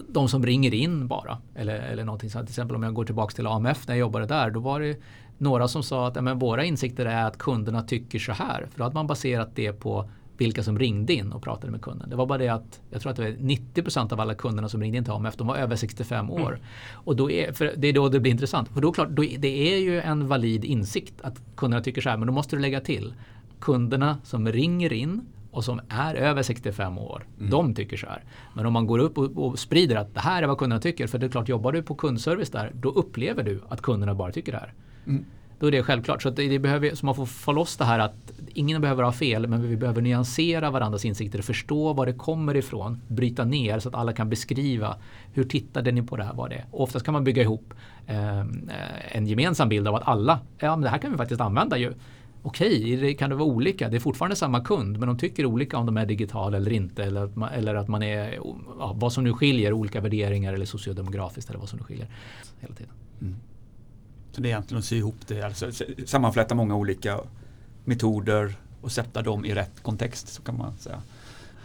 de 0.09 0.28
som 0.28 0.47
ringer 0.47 0.74
in 0.74 1.07
bara. 1.07 1.38
Eller, 1.55 1.74
eller 1.74 2.05
någonting 2.05 2.30
sånt. 2.30 2.47
Till 2.47 2.53
exempel 2.53 2.76
om 2.76 2.82
jag 2.82 2.95
går 2.95 3.05
tillbaka 3.05 3.34
till 3.34 3.47
AMF 3.47 3.88
när 3.88 3.95
jag 3.95 4.01
jobbade 4.01 4.26
där. 4.26 4.51
Då 4.51 4.61
var 4.61 4.80
det 4.80 5.01
några 5.38 5.68
som 5.68 5.82
sa 5.82 6.09
att 6.09 6.24
men, 6.24 6.38
våra 6.38 6.64
insikter 6.64 7.07
är 7.07 7.24
att 7.24 7.38
kunderna 7.38 7.82
tycker 7.82 8.18
så 8.18 8.32
här. 8.32 8.66
För 8.70 8.78
då 8.78 8.84
hade 8.84 8.95
man 8.95 9.07
baserat 9.07 9.51
det 9.55 9.72
på 9.72 10.11
vilka 10.41 10.62
som 10.62 10.78
ringde 10.78 11.12
in 11.12 11.32
och 11.32 11.43
pratade 11.43 11.72
med 11.72 11.82
kunden. 11.82 12.11
Det 12.11 12.16
var 12.16 12.26
bara 12.26 12.38
det 12.38 12.49
att 12.49 12.80
jag 12.91 13.03
tror 13.03 13.11
att 13.11 13.16
det 13.16 13.22
var 13.22 13.30
90% 13.30 14.12
av 14.12 14.20
alla 14.20 14.34
kunderna 14.34 14.68
som 14.68 14.80
ringde 14.80 14.99
in 14.99 15.05
till 15.05 15.12
AMF 15.12 15.36
de 15.36 15.47
var 15.47 15.57
över 15.57 15.76
65 15.76 16.30
år. 16.30 16.49
Mm. 16.49 16.61
Och 16.93 17.16
då 17.16 17.30
är, 17.30 17.53
för 17.53 17.74
det 17.76 17.88
är 17.88 17.93
då 17.93 18.09
det 18.09 18.20
blir 18.20 18.32
intressant. 18.32 18.68
För 18.68 18.80
då, 18.80 18.93
klart, 18.93 19.09
då, 19.09 19.22
det 19.38 19.74
är 19.74 19.78
ju 19.78 20.01
en 20.01 20.28
valid 20.28 20.64
insikt 20.64 21.14
att 21.20 21.43
kunderna 21.57 21.82
tycker 21.82 22.01
så 22.03 22.09
här. 22.09 22.16
Men 22.16 22.26
då 22.26 22.32
måste 22.32 22.57
du 22.57 22.62
lägga 22.62 22.80
till 22.80 23.14
kunderna 23.61 24.18
som 24.24 24.49
ringer 24.49 24.93
in 24.93 25.20
och 25.51 25.64
som 25.64 25.80
är 25.88 26.14
över 26.14 26.43
65 26.43 26.99
år, 26.99 27.26
mm. 27.38 27.51
de 27.51 27.74
tycker 27.74 27.97
så 27.97 28.07
här. 28.07 28.24
Men 28.55 28.66
om 28.66 28.72
man 28.72 28.86
går 28.86 28.99
upp 28.99 29.18
och, 29.18 29.47
och, 29.47 29.59
sprider 29.59 29.97
att 29.97 30.14
det 30.14 30.20
här 30.20 30.43
är 30.43 30.47
vad 30.47 30.59
kunderna 30.59 30.80
tycker, 30.80 31.07
för 31.07 31.18
det 31.18 31.26
är 31.26 31.30
klart 31.30 31.49
jobbar 31.49 31.72
du 31.72 31.82
på 31.82 31.95
kundservice 31.95 32.51
där, 32.51 32.72
då 32.74 32.88
upplever 32.88 33.43
du 33.43 33.61
att 33.68 33.82
kunderna 33.82 34.14
bara 34.14 34.32
tycker 34.32 34.53
det 34.53 34.59
här. 34.59 34.74
Mm. 35.07 35.24
Då 35.61 35.66
är 35.66 35.70
det 35.70 35.82
självklart. 35.82 36.22
Så, 36.22 36.30
det, 36.30 36.48
det 36.48 36.58
behöver, 36.58 36.94
så 36.94 37.06
man 37.06 37.14
får 37.14 37.26
få 37.26 37.52
loss 37.52 37.76
det 37.76 37.84
här 37.84 37.98
att 37.98 38.32
ingen 38.54 38.80
behöver 38.80 39.02
ha 39.02 39.12
fel, 39.12 39.46
men 39.46 39.68
vi 39.68 39.76
behöver 39.76 40.02
nyansera 40.02 40.70
varandras 40.70 41.04
insikter, 41.04 41.42
förstå 41.42 41.92
var 41.92 42.06
det 42.06 42.12
kommer 42.12 42.56
ifrån, 42.56 43.00
bryta 43.08 43.44
ner 43.44 43.78
så 43.78 43.88
att 43.88 43.94
alla 43.94 44.12
kan 44.12 44.28
beskriva 44.28 44.96
hur 45.32 45.44
tittade 45.44 45.92
ni 45.92 46.02
på 46.02 46.16
det 46.16 46.24
här, 46.24 46.34
vad 46.34 46.50
det 46.50 46.56
är. 46.56 46.64
Och 46.70 46.82
oftast 46.82 47.04
kan 47.04 47.12
man 47.12 47.24
bygga 47.24 47.42
ihop 47.42 47.74
eh, 48.06 48.40
en 49.08 49.26
gemensam 49.26 49.68
bild 49.68 49.88
av 49.88 49.94
att 49.94 50.08
alla, 50.08 50.40
ja 50.58 50.76
men 50.76 50.82
det 50.82 50.88
här 50.88 50.98
kan 50.98 51.11
vi 51.11 51.16
faktiskt 51.16 51.40
använda 51.40 51.78
ju. 51.78 51.92
Okej, 52.42 52.96
okay, 52.96 53.14
kan 53.14 53.30
det 53.30 53.36
vara 53.36 53.48
olika. 53.48 53.88
Det 53.88 53.96
är 53.96 54.00
fortfarande 54.00 54.36
samma 54.36 54.61
kund 54.64 54.98
men 54.98 55.08
de 55.08 55.18
tycker 55.18 55.46
olika 55.46 55.78
om 55.78 55.86
de 55.86 55.96
är 55.96 56.06
digitala 56.06 56.56
eller 56.56 56.72
inte. 56.72 57.04
Eller 57.04 57.24
att 57.24 57.36
man, 57.36 57.48
eller 57.48 57.74
att 57.74 57.88
man 57.88 58.02
är, 58.02 58.38
ja, 58.78 58.96
vad 58.96 59.12
som 59.12 59.24
nu 59.24 59.32
skiljer, 59.32 59.72
olika 59.72 60.00
värderingar 60.00 60.52
eller 60.52 60.66
sociodemografiskt 60.66 61.50
eller 61.50 61.61
vad 61.61 61.68
som 61.68 61.78
nu 61.78 61.84
skiljer. 61.84 62.08
Hela 62.61 62.74
tiden. 62.74 62.92
Mm. 63.20 63.36
Så 64.33 64.41
det 64.41 64.49
är 64.49 64.51
egentligen 64.51 64.78
att 64.78 64.85
sy 64.85 64.97
ihop 64.97 65.16
det, 65.26 65.43
alltså 65.43 65.70
sammanfläta 66.07 66.55
många 66.55 66.74
olika 66.74 67.20
metoder 67.85 68.55
och 68.81 68.93
sätta 68.93 69.22
dem 69.22 69.45
i 69.45 69.55
rätt 69.55 69.83
kontext 69.83 70.28
så 70.28 70.43
kan 70.43 70.59
man 70.59 70.76
säga. 70.78 71.03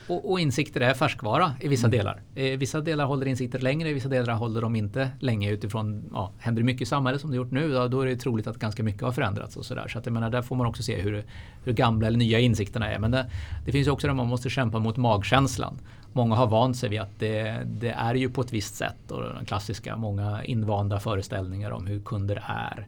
Och, 0.08 0.32
och, 0.32 0.40
insikter 0.40 0.82
är 0.82 0.94
färskvara 0.94 1.54
i 1.62 1.68
vissa 1.68 1.88
mm. 1.88 1.98
delar. 1.98 2.22
I 2.36 2.56
vissa 2.56 2.82
delar 2.82 3.06
håller 3.06 3.26
insikter 3.26 3.60
längre, 3.60 3.90
i 3.90 3.94
vissa 3.94 4.10
delar 4.10 4.34
håller 4.34 4.62
de 4.62 4.76
inte 4.76 5.10
länge 5.20 5.52
utifrån, 5.52 6.04
ja, 6.14 6.32
händer 6.38 6.62
det 6.62 6.66
mycket 6.66 6.82
i 6.82 6.86
samhället 6.86 7.22
som 7.22 7.32
det 7.32 7.38
gjort 7.38 7.52
nu, 7.52 7.74
då, 7.74 7.88
då 7.88 8.02
är 8.02 8.06
det 8.06 8.18
troligt 8.18 8.48
att 8.48 8.58
ganska 8.58 8.84
mycket 8.84 9.02
har 9.02 9.12
förändrats 9.12 9.58
och 9.58 9.66
sådär. 9.66 9.88
Så 9.88 10.00
att 10.00 10.06
jag 10.06 10.14
menar, 10.14 10.30
där 10.30 10.42
får 10.42 10.56
man 10.56 10.68
också 10.68 10.84
se 10.84 11.02
hur, 11.02 11.26
hur 11.64 11.74
gamla 11.74 12.08
eller 12.08 12.18
nya 12.18 12.40
insikterna 12.40 12.92
är. 12.92 13.00
Men 13.00 13.12
det, 13.12 13.32
det 13.66 13.72
finns 13.72 13.88
också 13.88 14.08
där 14.08 14.14
man 14.14 14.28
måste 14.28 14.50
kämpa 14.50 14.80
mot 14.80 14.98
magkänslan. 14.98 15.80
Många 16.16 16.36
har 16.36 16.48
vant 16.48 16.78
sig 16.78 16.90
vid 16.90 17.02
att 17.02 17.20
det, 17.20 17.64
det 17.66 17.90
är 17.90 18.16
ju 18.16 18.30
på 18.30 18.42
ett 18.42 18.54
visst 18.54 18.76
sätt 18.76 19.12
och 19.12 19.24
den 19.24 19.46
klassiska, 19.46 19.98
många 19.98 20.44
invanda 20.44 21.00
föreställningar 21.00 21.72
om 21.72 21.88
hur 21.88 22.00
kunder 22.00 22.44
är. 22.48 22.88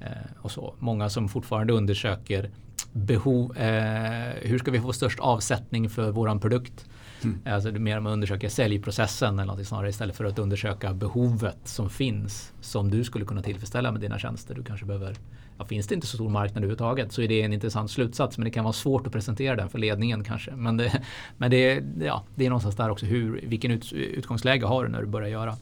Eh, 0.00 0.08
och 0.42 0.50
så. 0.50 0.74
Många 0.78 1.08
som 1.08 1.28
fortfarande 1.28 1.72
undersöker 1.72 2.50
behov, 2.92 3.56
eh, 3.56 4.34
hur 4.42 4.58
ska 4.58 4.70
vi 4.70 4.80
få 4.80 4.92
störst 4.92 5.18
avsättning 5.20 5.90
för 5.90 6.10
våran 6.10 6.40
produkt? 6.40 6.84
Mm. 7.22 7.40
Alltså 7.44 7.72
mer 7.72 8.00
man 8.00 8.12
undersöker 8.12 8.48
säljprocessen 8.48 9.38
eller 9.38 9.52
något 9.52 9.66
snarare 9.66 9.88
istället 9.88 10.16
för 10.16 10.24
att 10.24 10.38
undersöka 10.38 10.94
behovet 10.94 11.58
som 11.64 11.90
finns 11.90 12.52
som 12.60 12.90
du 12.90 13.04
skulle 13.04 13.24
kunna 13.24 13.42
tillfredsställa 13.42 13.92
med 13.92 14.00
dina 14.00 14.18
tjänster. 14.18 14.54
Du 14.54 14.64
kanske 14.64 14.86
behöver, 14.86 15.16
ja, 15.60 15.66
finns 15.66 15.86
det 15.86 15.94
inte 15.94 16.06
så 16.06 16.16
stor 16.16 16.28
marknad 16.28 16.56
överhuvudtaget 16.56 17.12
så 17.12 17.22
är 17.22 17.28
det 17.28 17.42
en 17.42 17.52
intressant 17.52 17.90
slutsats 17.90 18.38
men 18.38 18.44
det 18.44 18.50
kan 18.50 18.64
vara 18.64 18.72
svårt 18.72 19.06
att 19.06 19.12
presentera 19.12 19.56
den 19.56 19.68
för 19.68 19.78
ledningen 19.78 20.24
kanske. 20.24 20.50
Men 20.50 20.76
det, 20.76 21.02
men 21.36 21.50
det, 21.50 21.84
ja, 22.00 22.24
det 22.34 22.46
är 22.46 22.48
någonstans 22.48 22.76
där 22.76 22.90
också 22.90 23.06
hur, 23.06 23.40
vilken 23.42 23.70
ut, 23.70 23.92
utgångsläge 23.92 24.66
har 24.66 24.84
du 24.84 24.90
när 24.90 25.00
du 25.00 25.06
börjar 25.06 25.28
göra. 25.28 25.56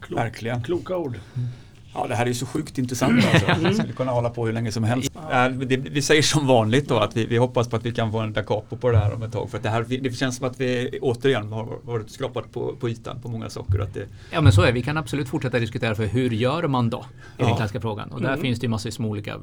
Klok, 0.00 0.18
Verkligen. 0.18 0.62
Kloka 0.62 0.96
ord. 0.96 1.18
Mm. 1.34 1.48
Ja, 1.94 2.06
det 2.06 2.14
här 2.14 2.24
är 2.24 2.28
ju 2.28 2.34
så 2.34 2.46
sjukt 2.46 2.78
intressant 2.78 3.24
alltså. 3.32 3.46
Mm. 3.52 3.70
Vi 3.70 3.74
skulle 3.74 3.92
kunna 3.92 4.12
hålla 4.12 4.30
på 4.30 4.46
hur 4.46 4.52
länge 4.52 4.72
som 4.72 4.84
helst. 4.84 5.12
Ja. 5.30 5.48
Vi 5.68 6.02
säger 6.02 6.22
som 6.22 6.46
vanligt 6.46 6.88
då 6.88 6.98
att 6.98 7.16
vi, 7.16 7.26
vi, 7.26 7.36
hoppas 7.36 7.68
på 7.68 7.76
att 7.76 7.86
vi 7.86 7.92
kan 7.92 8.12
få 8.12 8.18
en 8.18 8.32
da 8.32 8.42
capo 8.42 8.76
på 8.76 8.90
det 8.90 8.98
här 8.98 9.14
om 9.14 9.22
ett 9.22 9.32
tag. 9.32 9.50
För 9.50 9.56
att 9.56 9.62
det, 9.62 9.68
här, 9.70 9.86
det 10.00 10.16
känns 10.16 10.36
som 10.36 10.46
att 10.46 10.60
vi 10.60 10.98
återigen 11.02 11.52
har 11.52 11.78
varit 11.82 12.10
skrapat 12.10 12.52
på, 12.52 12.76
på 12.80 12.88
ytan 12.88 13.20
på 13.20 13.28
många 13.28 13.50
saker. 13.50 13.78
Att 13.78 13.94
det... 13.94 14.06
Ja 14.30 14.40
men 14.40 14.52
så 14.52 14.62
är 14.62 14.72
Vi 14.72 14.82
kan 14.82 14.96
absolut 14.96 15.28
fortsätta 15.28 15.58
diskutera 15.58 15.94
för 15.94 16.06
hur 16.06 16.30
gör 16.30 16.68
man 16.68 16.90
då? 16.90 16.98
I 16.98 17.02
ja. 17.36 17.46
den 17.46 17.56
klassiska 17.56 17.80
frågan. 17.80 18.12
Och 18.12 18.20
där 18.20 18.28
mm. 18.28 18.40
finns 18.40 18.60
det 18.60 18.64
ju 18.64 18.70
massor 18.70 19.02
med 19.02 19.10
olika 19.10 19.30
eh, 19.30 19.38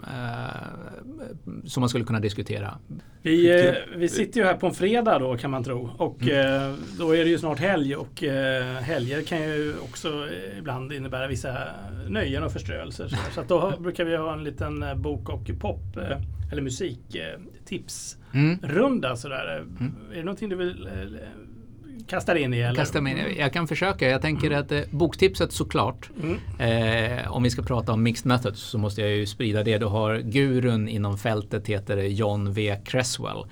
som 1.66 1.82
man 1.82 1.90
skulle 1.90 2.06
kunna 2.06 2.20
diskutera. 2.20 2.78
Vi, 3.22 3.68
eh, 3.68 3.74
vi 3.98 4.10
sitter 4.10 4.40
ju 4.40 4.46
här 4.46 4.54
på 4.54 4.68
en 4.68 4.74
fredag 4.74 5.20
då 5.20 5.38
kan 5.38 5.52
man 5.52 5.64
tro. 5.64 5.90
Och 5.98 6.22
mm. 6.22 6.72
eh, 6.72 6.78
då 6.98 7.16
är 7.16 7.24
det 7.24 7.30
ju 7.30 7.38
snart 7.38 7.60
helg 7.60 7.96
och 7.96 8.24
eh, 8.24 8.76
helger 8.76 9.22
kan 9.22 9.42
ju 9.42 9.74
också 9.84 10.28
ibland 10.58 10.94
innebära 10.94 11.28
vissa 11.28 11.58
nöjen 12.08 12.44
och 12.44 12.52
förströelser. 12.52 13.18
Så, 13.36 13.44
då 13.48 13.74
brukar 13.80 14.06
vi 14.06 14.16
ha 14.16 14.34
en 14.34 14.44
liten 14.44 15.02
bok 15.02 15.30
och 15.30 15.52
pop 15.60 15.98
eller 16.52 16.62
musiktipsrunda. 16.62 19.08
Mm. 19.08 19.18
Sådär. 19.18 19.66
Mm. 19.80 19.96
Är 20.12 20.16
det 20.16 20.24
någonting 20.24 20.50
du 20.50 20.56
vill 20.56 20.90
eh, 22.00 22.06
kasta 22.08 22.38
in 22.38 22.54
i? 22.54 22.60
Eller? 22.60 22.76
Kasta 22.76 23.00
in, 23.00 23.18
jag 23.38 23.54
kan 23.54 23.68
försöka. 23.68 24.10
Jag 24.10 24.22
tänker 24.22 24.48
mm. 24.48 24.60
att 24.60 24.72
eh, 24.72 24.82
boktipset 24.92 25.52
såklart. 25.52 26.10
Mm. 26.24 27.20
Eh, 27.20 27.32
om 27.32 27.44
vi 27.44 27.50
ska 27.50 27.62
prata 27.62 27.92
om 27.92 28.04
mixed 28.04 28.26
methods 28.26 28.62
så 28.62 28.78
måste 28.78 29.02
jag 29.02 29.10
ju 29.12 29.26
sprida 29.26 29.64
det. 29.64 29.78
Du 29.78 29.86
har 29.86 30.18
gurun 30.18 30.90
inom 30.90 31.18
fältet 31.18 31.68
heter 31.68 31.98
John 31.98 32.54
V. 32.54 32.78
Cresswell. 32.86 33.46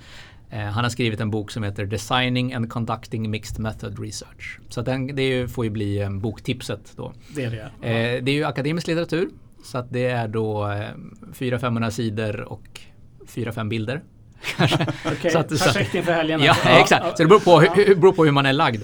Eh, 0.50 0.60
han 0.60 0.84
har 0.84 0.90
skrivit 0.90 1.20
en 1.20 1.30
bok 1.30 1.50
som 1.50 1.62
heter 1.62 1.86
Designing 1.86 2.54
and 2.54 2.70
Conducting 2.70 3.30
Mixed 3.30 3.58
Method 3.58 3.98
Research. 3.98 4.58
Så 4.68 4.82
den, 4.82 5.16
det 5.16 5.48
får 5.48 5.64
ju 5.64 5.70
bli 5.70 5.98
eh, 5.98 6.10
boktipset 6.10 6.92
då. 6.96 7.12
Det 7.34 7.44
är 7.44 7.50
det. 7.50 7.70
Ja. 7.80 7.88
Eh, 7.88 8.22
det 8.22 8.30
är 8.30 8.34
ju 8.34 8.44
akademisk 8.44 8.86
litteratur. 8.86 9.28
Så 9.64 9.78
att 9.78 9.92
det 9.92 10.06
är 10.06 10.28
då 10.28 10.64
400-500 11.32 11.90
sidor 11.90 12.40
och 12.40 12.80
4-5 13.26 13.68
bilder. 13.68 14.02
okay, 15.12 15.30
så 15.30 15.38
att, 15.38 15.48
perfekt 15.48 15.94
inför 15.94 16.12
helgen. 16.12 16.40
Ja, 16.42 16.56
ja, 16.64 16.80
exakt. 16.80 17.16
Så 17.16 17.22
det 17.22 17.28
beror 17.28 17.40
på, 17.40 17.60
hur, 17.60 17.94
beror 17.94 18.12
på 18.12 18.24
hur 18.24 18.32
man 18.32 18.46
är 18.46 18.52
lagd. 18.52 18.82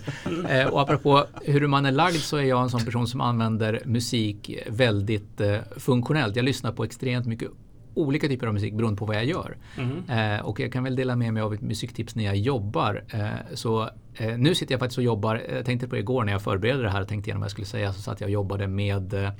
Eh, 0.49 0.67
och 0.67 0.81
apropå 0.81 1.27
hur 1.43 1.67
man 1.67 1.87
är 1.87 1.93
lagd 1.93 2.17
så 2.17 2.37
är 2.37 2.43
jag 2.43 2.63
en 2.63 2.71
sån 2.71 2.85
person 2.85 3.07
som 3.07 3.21
använder 3.21 3.83
musik 3.85 4.51
väldigt 4.67 5.41
eh, 5.41 5.57
funktionellt. 5.77 6.37
Jag 6.37 6.45
lyssnar 6.45 6.73
på 6.73 6.85
extremt 6.85 7.27
mycket 7.27 7.51
olika 7.95 8.29
typer 8.29 8.47
av 8.47 8.55
musik 8.55 8.75
beroende 8.75 8.99
på 8.99 9.05
vad 9.05 9.17
jag 9.17 9.25
gör. 9.25 9.57
Mm. 9.77 10.37
Eh, 10.37 10.47
och 10.47 10.61
jag 10.61 10.73
kan 10.73 10.85
väl 10.85 10.97
dela 10.97 11.17
med 11.17 11.35
mig 11.35 11.43
av 11.43 11.55
ett 11.55 11.61
musiktips 11.61 12.15
när 12.15 12.25
jag 12.25 12.37
jobbar. 12.37 13.05
Eh, 13.09 13.55
så 13.55 13.91
eh, 14.15 14.39
nu 14.39 14.55
sitter 14.55 14.73
jag 14.73 14.81
faktiskt 14.81 14.99
och 14.99 15.05
jobbar, 15.05 15.43
jag 15.55 15.65
tänkte 15.65 15.89
på 15.89 15.95
det 15.95 16.01
igår 16.01 16.25
när 16.25 16.33
jag 16.33 16.43
förberedde 16.43 16.83
det 16.83 16.91
här 16.91 17.01
och 17.01 17.09
tänkte 17.09 17.29
igenom 17.29 17.41
vad 17.41 17.47
jag 17.47 17.51
skulle 17.51 17.67
säga, 17.67 17.93
så 17.93 18.03
satt 18.03 18.21
jag 18.21 18.29
och 18.29 18.33
jobbade 18.33 18.67
med 18.67 19.15
eh, 19.15 19.31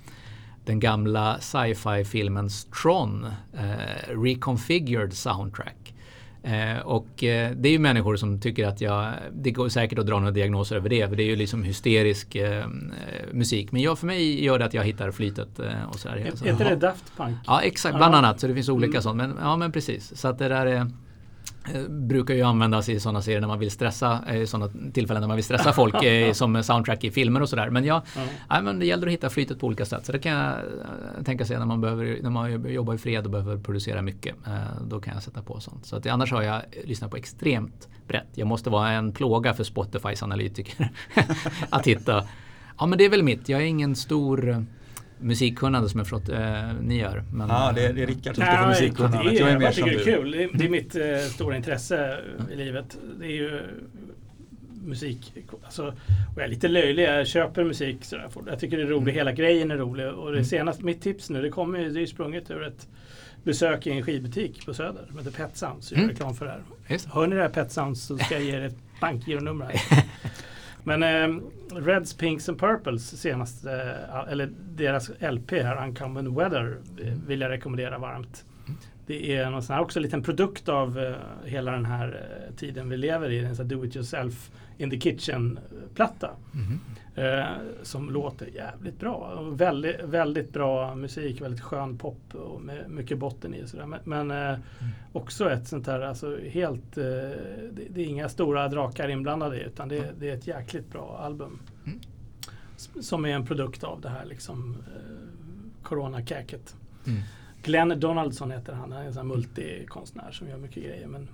den 0.65 0.81
gamla 0.81 1.39
sci-fi 1.41 2.05
filmen 2.05 2.49
Tron, 2.83 3.27
eh, 3.53 4.21
Reconfigured 4.23 5.13
Soundtrack. 5.13 5.84
Eh, 6.45 6.79
och 6.79 7.25
eh, 7.25 7.51
det 7.57 7.69
är 7.69 7.73
ju 7.73 7.79
människor 7.79 8.17
som 8.17 8.41
tycker 8.41 8.67
att 8.67 8.81
jag, 8.81 9.13
det 9.33 9.51
går 9.51 9.69
säkert 9.69 9.99
att 9.99 10.07
dra 10.07 10.19
några 10.19 10.31
diagnoser 10.31 10.77
över 10.77 10.89
det, 10.89 11.09
för 11.09 11.17
det 11.17 11.23
är 11.23 11.27
ju 11.27 11.37
liksom 11.37 11.63
hysterisk 11.63 12.35
eh, 12.35 12.67
musik. 13.33 13.73
Men 13.73 13.83
jag, 13.83 13.99
för 13.99 14.07
mig 14.07 14.45
gör 14.45 14.59
det 14.59 14.65
att 14.65 14.75
jag 14.75 14.85
hittar 14.85 15.11
flytet 15.11 15.59
eh, 15.59 15.85
och 15.89 15.99
sådär. 15.99 16.17
Är 16.17 16.51
inte 16.51 16.65
det 16.65 16.77
Daft 16.77 17.17
Punk? 17.17 17.37
Ja, 17.47 17.61
exakt, 17.61 17.97
bland 17.97 18.15
annat. 18.15 18.41
Så 18.41 18.47
det 18.47 18.55
finns 18.55 18.69
olika 18.69 18.91
mm. 18.91 19.03
sånt. 19.03 19.17
Men, 19.17 19.35
ja, 19.41 19.57
men 19.57 19.73
precis. 19.73 20.17
Så 20.17 20.29
att 20.29 20.39
det 20.39 20.49
där 20.49 20.67
är 20.67 20.77
Eh, 20.77 20.87
brukar 21.89 22.35
ju 22.35 22.43
användas 22.43 22.89
i 22.89 23.01
sådana 23.01 23.23
serier 23.23 23.41
när 23.41 23.49
man 23.49 23.59
vill 23.59 23.71
stressa, 23.71 24.35
i 24.35 24.47
sådana 24.47 24.71
tillfällen 24.93 25.21
när 25.21 25.29
man 25.29 25.37
vill 25.37 25.45
stressa 25.45 25.73
folk 25.73 26.03
eh, 26.03 26.33
som 26.33 26.63
soundtrack 26.63 27.05
i 27.05 27.11
filmer 27.11 27.43
och 27.43 27.49
sådär. 27.49 27.71
Men, 27.71 27.85
ja, 27.85 28.03
mm. 28.17 28.29
nej, 28.51 28.63
men 28.63 28.79
det 28.79 28.87
gäller 28.87 29.07
att 29.07 29.13
hitta 29.13 29.31
flytet 29.31 29.61
på 29.61 29.67
olika 29.67 29.85
sätt. 29.85 30.07
Så 30.07 30.13
det 30.13 30.19
kan 30.19 30.33
jag 30.33 30.53
eh, 30.53 31.25
tänka 31.25 31.45
sig 31.45 31.59
när 31.59 31.67
man, 31.67 31.81
behöver, 31.81 32.19
när 32.23 32.31
man 32.31 32.73
jobbar 32.73 32.95
i 32.95 32.99
fred 32.99 33.25
och 33.25 33.31
behöver 33.31 33.57
producera 33.57 34.03
mycket. 34.03 34.35
Då 34.87 35.01
kan 35.01 35.15
jag 35.15 35.23
sätta 35.23 35.43
på 35.43 35.61
sånt. 35.61 35.87
Så 35.87 35.97
att, 35.97 36.07
annars 36.07 36.33
har 36.33 36.43
jag 36.43 36.63
lyssnat 36.85 37.11
på 37.11 37.17
extremt 37.17 37.89
brett. 38.09 38.29
Jag 38.35 38.49
måste 38.49 38.71
vara 38.71 38.91
en 38.91 39.13
plåga 39.13 39.55
för 39.55 39.65
Spotifys 39.65 40.23
analytiker 40.23 40.91
att 41.71 41.87
hitta. 41.87 42.25
Ja 42.79 42.87
men 42.87 42.99
det 42.99 43.05
är 43.05 43.11
väl 43.11 43.23
mitt. 43.23 43.49
Jag 43.49 43.61
är 43.61 43.67
ingen 43.67 43.97
stor 43.97 44.67
musikkunnande 45.21 45.89
som 45.89 45.99
jag 45.99 46.07
förstått 46.07 46.29
eh, 46.29 46.73
ni 46.81 46.99
gör. 46.99 47.23
Men, 47.33 47.49
ja, 47.49 47.73
det 47.75 47.87
är, 47.87 47.93
det 47.93 48.03
är 48.03 48.07
Rickard 48.07 48.37
som 48.37 48.45
står 48.45 48.57
för 48.57 48.69
musikkunnandet. 48.69 49.39
Jag 49.39 49.51
är 49.51 49.59
mer 49.59 49.67
jag 49.67 49.75
tycker 49.75 49.91
det 49.91 50.01
är 50.01 50.05
kul. 50.05 50.31
Det 50.31 50.45
är, 50.45 50.49
det 50.53 50.65
är 50.65 50.69
mitt 50.69 50.97
eh, 50.97 51.19
stora 51.19 51.57
intresse 51.57 52.19
i 52.53 52.57
livet. 52.57 52.99
Det 53.19 53.27
är 53.27 53.31
ju 53.31 53.61
musik. 54.85 55.33
Alltså, 55.65 55.87
och 55.87 56.37
jag 56.37 56.45
är 56.45 56.49
lite 56.49 56.69
löjlig. 56.69 57.05
Jag 57.05 57.27
köper 57.27 57.65
musik. 57.65 58.05
Sådär. 58.05 58.29
Jag 58.47 58.59
tycker 58.59 58.77
det 58.77 58.83
är 58.83 58.87
roligt. 58.87 59.03
Mm. 59.03 59.15
Hela 59.15 59.33
grejen 59.33 59.71
är 59.71 59.77
rolig. 59.77 60.09
Och 60.09 60.31
det 60.31 60.39
mm. 60.39 60.45
senaste, 60.45 60.85
mitt 60.85 61.03
tips 61.03 61.31
nu, 61.31 61.43
det 61.43 61.51
kommer 61.51 61.79
det 61.79 61.85
är 61.85 62.01
ju 62.01 62.07
sprunget 62.07 62.51
ur 62.51 62.63
ett 62.63 62.89
besök 63.45 63.87
i 63.87 63.91
en 63.91 64.03
skivbutik 64.03 64.67
på 64.67 64.75
Söder 64.75 65.05
som 65.09 65.19
heter 65.19 65.31
Pet 65.31 65.57
Sounds. 65.57 65.93
Jag 65.93 65.99
gör 65.99 66.05
mm. 66.05 66.15
reklam 66.15 66.35
för 66.35 66.45
det 66.45 66.51
här. 66.51 66.99
Hör 67.13 67.27
ni 67.27 67.37
det 67.37 67.43
här 67.43 67.49
Pet 67.49 67.73
Sounds 67.73 68.03
så 68.03 68.19
ska 68.19 68.35
jag 68.35 68.45
ge 68.45 68.53
er 68.53 68.61
ett 68.61 68.77
bankgironummer. 69.01 69.73
Men 70.85 71.03
eh, 71.03 71.41
Reds, 71.81 72.15
Pinks 72.15 72.49
and 72.49 72.59
Purples 72.59 73.21
senaste, 73.21 73.73
eh, 73.73 74.33
eller 74.33 74.51
deras 74.75 75.11
LP 75.21 75.63
här, 75.63 75.87
Uncommon 75.87 76.35
Weather, 76.35 76.77
mm. 77.01 77.27
vill 77.27 77.41
jag 77.41 77.51
rekommendera 77.51 77.99
varmt. 77.99 78.45
Det 79.07 79.37
är 79.37 79.51
någon 79.51 79.63
sån 79.63 79.75
här, 79.75 79.83
också 79.83 79.99
en 79.99 80.03
liten 80.03 80.23
produkt 80.23 80.69
av 80.69 80.99
eh, 80.99 81.15
hela 81.45 81.73
den 81.73 81.85
här 81.85 82.09
eh, 82.49 82.55
tiden 82.57 82.89
vi 82.89 82.97
lever 82.97 83.31
i. 83.31 83.39
En 83.39 83.57
sån 83.57 83.69
do 83.69 83.85
it 83.85 83.97
yourself 83.97 84.51
in 84.79 84.91
the 84.91 85.01
kitchen-platta. 85.01 86.31
Mm. 86.55 86.81
Eh, 87.17 87.47
som 87.83 88.11
låter 88.11 88.47
jävligt 88.47 89.01
bra. 89.01 89.43
väldigt, 89.51 90.03
väldigt 90.05 90.53
bra 90.53 90.95
musik, 90.95 91.41
väldigt 91.41 91.61
skön 91.61 91.99
pop 91.99 92.35
och 92.35 92.63
med 92.63 92.91
mycket 92.91 93.19
botten 93.19 93.55
i. 93.55 93.67
Sådär. 93.67 93.87
Men, 93.87 94.01
men 94.05 94.31
eh, 94.31 94.37
mm. 94.49 94.61
också 95.13 95.51
ett 95.51 95.69
sånt 95.69 95.87
här, 95.87 96.01
alltså 96.01 96.39
helt, 96.39 96.99
eh, 96.99 97.05
det, 97.05 97.89
det, 97.91 98.01
är 98.01 98.07
inga 98.07 98.29
stora 98.29 98.69
drakar 98.69 99.09
inblandade 99.09 99.61
utan 99.61 99.89
det, 99.89 100.13
det 100.19 100.31
är 100.31 100.35
ett 100.35 100.47
jäkligt 100.47 100.91
bra 100.91 101.19
album. 101.23 101.59
Mm. 101.87 102.01
Som 103.01 103.25
är 103.25 103.29
en 103.29 103.47
produkt 103.47 103.85
av 103.85 104.01
det 104.01 104.09
här 104.09 104.25
liksom 104.25 104.77
eh, 104.95 105.83
coronakäket. 105.83 106.77
Mm. 107.07 107.21
Glenn 107.63 108.01
Donaldson 108.01 108.51
heter 108.51 108.73
han, 108.73 108.93
han 108.93 109.03
är 109.03 109.07
en 109.07 109.15
sån 109.15 109.29
multikonstnär 109.29 110.31
som 110.33 110.49
gör 110.49 110.57
mycket 110.57 110.83
grejer. 110.85 111.07
Men 111.07 111.29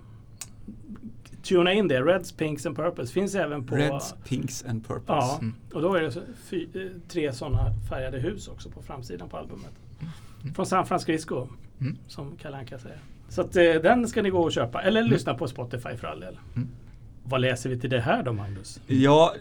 tuna 1.42 1.72
in 1.72 1.88
det. 1.88 2.02
Reds, 2.02 2.32
Pinks 2.32 2.66
and 2.66 2.76
Purples 2.76 3.12
finns 3.12 3.34
även 3.34 3.66
på... 3.66 3.76
Reds, 3.76 4.14
Pinks 4.24 4.64
and 4.64 4.86
Purples. 4.86 5.06
Ja, 5.08 5.38
mm. 5.40 5.54
och 5.74 5.82
då 5.82 5.94
är 5.94 6.02
det 6.02 6.12
fy, 6.44 6.66
tre 7.08 7.32
sådana 7.32 7.74
färgade 7.88 8.18
hus 8.18 8.48
också 8.48 8.70
på 8.70 8.82
framsidan 8.82 9.28
på 9.28 9.36
albumet. 9.36 9.72
Mm. 10.00 10.54
Från 10.54 10.66
San 10.66 10.86
Francisco, 10.86 11.48
mm. 11.80 11.96
som 12.06 12.36
Kalle 12.36 12.56
Anka 12.56 12.78
säger. 12.78 12.98
Så 13.28 13.40
att, 13.40 13.56
eh, 13.56 13.62
den 13.62 14.08
ska 14.08 14.22
ni 14.22 14.30
gå 14.30 14.40
och 14.40 14.52
köpa, 14.52 14.82
eller 14.82 15.00
mm. 15.00 15.12
lyssna 15.12 15.34
på 15.34 15.48
Spotify 15.48 15.96
för 15.96 16.06
all 16.06 16.20
del. 16.20 16.38
Vad 17.24 17.40
läser 17.40 17.70
vi 17.70 17.80
till 17.80 17.90
det 17.90 18.00
här 18.00 18.22
då 18.22 18.32
Magnus? 18.32 18.80
Ja, 18.86 19.34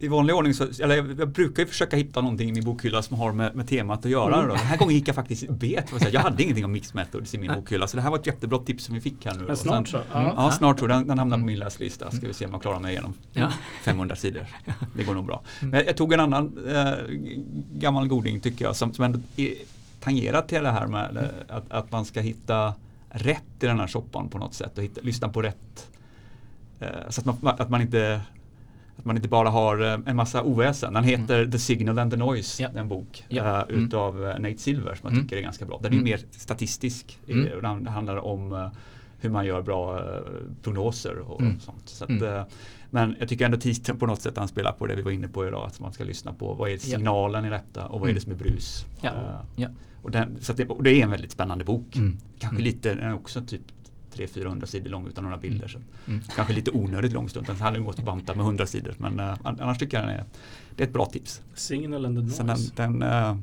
i 0.00 0.08
vanlig 0.08 0.36
ordning 0.36 0.54
så, 0.54 0.64
eller 0.82 0.96
jag 0.96 1.28
brukar 1.28 1.62
ju 1.62 1.68
försöka 1.68 1.96
hitta 1.96 2.20
någonting 2.20 2.48
i 2.48 2.52
min 2.52 2.64
bokhylla 2.64 3.02
som 3.02 3.16
har 3.16 3.32
med, 3.32 3.54
med 3.54 3.68
temat 3.68 4.04
att 4.04 4.10
göra. 4.10 4.36
Mm. 4.36 4.48
Den 4.48 4.58
här 4.58 4.76
gången 4.76 4.94
gick 4.94 5.08
jag 5.08 5.14
faktiskt 5.14 5.48
bet. 5.48 5.92
Jag 6.12 6.20
hade 6.20 6.42
ingenting 6.42 6.64
om 6.64 6.72
mixed 6.72 6.94
methods 6.94 7.34
i 7.34 7.38
min 7.38 7.54
bokhylla. 7.54 7.86
Så 7.86 7.96
det 7.96 8.02
här 8.02 8.10
var 8.10 8.18
ett 8.18 8.26
jättebra 8.26 8.58
tips 8.58 8.84
som 8.84 8.94
vi 8.94 9.00
fick 9.00 9.26
här 9.26 9.34
nu. 9.34 9.44
Men 9.46 9.56
snart 9.56 9.88
så? 9.88 10.00
Ja, 10.12 10.34
ja 10.36 10.50
snart 10.50 10.78
så. 10.78 10.86
Den, 10.86 11.06
den 11.06 11.18
hamnar 11.18 11.38
på 11.38 11.44
min 11.44 11.58
läslista. 11.58 12.10
Ska 12.10 12.26
vi 12.26 12.34
se 12.34 12.46
om 12.46 12.52
jag 12.52 12.62
klarar 12.62 12.80
mig 12.80 12.92
igenom 12.92 13.14
ja. 13.32 13.52
500 13.82 14.16
sidor. 14.16 14.46
Det 14.96 15.04
går 15.04 15.14
nog 15.14 15.26
bra. 15.26 15.42
Mm. 15.60 15.70
Men 15.70 15.86
jag 15.86 15.96
tog 15.96 16.12
en 16.12 16.20
annan 16.20 16.58
eh, 16.68 16.92
gammal 17.72 18.08
goding 18.08 18.40
tycker 18.40 18.64
jag 18.64 18.76
som, 18.76 18.94
som 18.94 19.04
ändå 19.04 19.18
är 19.36 19.54
tangerat 20.00 20.48
till 20.48 20.62
det 20.62 20.70
här 20.70 20.86
med 20.86 21.10
mm. 21.10 21.24
att, 21.48 21.72
att 21.72 21.92
man 21.92 22.04
ska 22.04 22.20
hitta 22.20 22.74
rätt 23.10 23.44
i 23.60 23.66
den 23.66 23.80
här 23.80 23.86
shoppan 23.86 24.28
på 24.28 24.38
något 24.38 24.54
sätt 24.54 24.78
och 24.78 24.84
hitta, 24.84 25.00
lyssna 25.00 25.28
på 25.28 25.42
rätt 25.42 25.88
eh, 26.80 26.88
så 27.08 27.20
att 27.20 27.42
man, 27.42 27.54
att 27.58 27.70
man 27.70 27.80
inte 27.80 28.20
att 28.98 29.04
man 29.04 29.16
inte 29.16 29.28
bara 29.28 29.50
har 29.50 29.80
eh, 29.80 29.98
en 30.06 30.16
massa 30.16 30.42
oväsen. 30.42 30.92
Den 30.92 31.04
heter 31.04 31.38
mm. 31.38 31.50
The 31.50 31.58
Signal 31.58 31.98
and 31.98 32.10
the 32.10 32.16
Noise, 32.16 32.62
ja. 32.62 32.68
en 32.80 32.88
bok 32.88 33.24
ja. 33.28 33.66
uh, 33.68 33.84
utav 33.84 34.24
mm. 34.24 34.42
Nate 34.42 34.58
Silver 34.58 34.94
som 34.94 35.00
jag 35.02 35.12
mm. 35.12 35.24
tycker 35.24 35.36
är 35.36 35.40
ganska 35.40 35.64
bra. 35.64 35.78
Den 35.82 35.92
är 35.92 35.96
mm. 35.96 36.04
mer 36.04 36.20
statistisk. 36.30 37.18
Mm. 37.28 37.62
Den 37.62 37.86
handlar 37.86 38.16
om 38.16 38.52
uh, 38.52 38.68
hur 39.18 39.30
man 39.30 39.46
gör 39.46 39.62
bra 39.62 39.98
uh, 39.98 40.04
prognoser 40.62 41.18
och, 41.18 41.40
mm. 41.40 41.60
sånt. 41.60 41.82
Så 41.88 42.04
att, 42.04 42.10
uh, 42.10 42.42
men 42.90 43.16
jag 43.18 43.28
tycker 43.28 43.44
ändå 43.44 43.56
Tis 43.56 43.80
på 43.80 44.06
något 44.06 44.22
sätt 44.22 44.36
han 44.36 44.48
spelar 44.48 44.72
på 44.72 44.86
det 44.86 44.96
vi 44.96 45.02
var 45.02 45.10
inne 45.10 45.28
på 45.28 45.46
idag. 45.46 45.66
Att 45.66 45.80
man 45.80 45.92
ska 45.92 46.04
lyssna 46.04 46.32
på 46.32 46.54
vad 46.54 46.70
är 46.70 46.78
signalen 46.78 47.44
i 47.44 47.50
detta 47.50 47.86
och 47.86 48.00
vad 48.00 48.10
är 48.10 48.14
det 48.14 48.20
som 48.20 48.32
är 48.32 48.36
brus. 48.36 48.86
Ja. 49.00 49.12
Och, 50.02 50.10
den, 50.10 50.36
så 50.40 50.52
det, 50.52 50.68
och 50.68 50.82
det 50.82 50.90
är 50.90 51.04
en 51.04 51.10
väldigt 51.10 51.32
spännande 51.32 51.64
bok. 51.64 51.96
Kanske 52.38 52.62
lite, 52.62 52.94
den 52.94 53.04
är 53.04 53.14
också 53.14 53.42
typ 53.42 53.62
300-400 54.26 54.66
sidor 54.66 54.90
lång 54.90 55.06
utan 55.06 55.24
några 55.24 55.36
bilder. 55.36 55.68
Så 55.68 55.78
mm. 56.06 56.20
Kanske 56.36 56.54
lite 56.54 56.70
onödigt 56.70 57.12
lång 57.12 57.28
stund. 57.28 57.46
Den 57.46 57.56
hade 57.56 57.78
gått 57.78 57.98
att 57.98 58.04
banta 58.04 58.34
med 58.34 58.44
100 58.44 58.66
sidor. 58.66 58.94
Men 58.98 59.20
uh, 59.20 59.36
annars 59.42 59.78
tycker 59.78 59.96
jag 59.96 60.08
den 60.08 60.16
är, 60.16 60.24
det 60.76 60.82
är 60.82 60.86
ett 60.86 60.92
bra 60.92 61.06
tips. 61.06 61.42
Signal 61.54 62.06
and 62.06 62.16
the 62.16 62.44
noise. 62.44 62.72
Den, 62.76 62.98
den, 62.98 63.02
uh, 63.02 63.36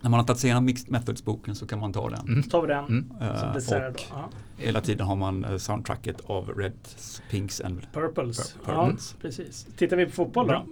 när 0.00 0.10
man 0.10 0.20
har 0.20 0.24
tagit 0.24 0.40
sig 0.40 0.48
igenom 0.48 0.64
Mixed 0.64 0.90
Methods-boken 0.90 1.54
så 1.54 1.66
kan 1.66 1.78
man 1.78 1.92
ta 1.92 2.10
den. 2.10 2.28
Mm. 2.28 2.42
tar 2.42 2.62
vi 2.62 2.68
den 2.68 2.84
mm. 2.84 3.10
uh, 3.22 3.54
dessert 3.54 3.94
då. 3.96 4.04
Ja. 4.10 4.28
Hela 4.56 4.80
tiden 4.80 5.06
har 5.06 5.16
man 5.16 5.60
soundtracket 5.60 6.20
av 6.26 6.48
Reds, 6.48 7.22
Pinks 7.30 7.60
and 7.60 7.92
Purples. 7.92 8.52
Pur 8.52 8.64
Purples. 8.64 9.14
Ja, 9.14 9.18
precis. 9.22 9.66
Tittar 9.76 9.96
vi 9.96 10.06
på 10.06 10.12
fotboll 10.12 10.46
då? 10.46 10.66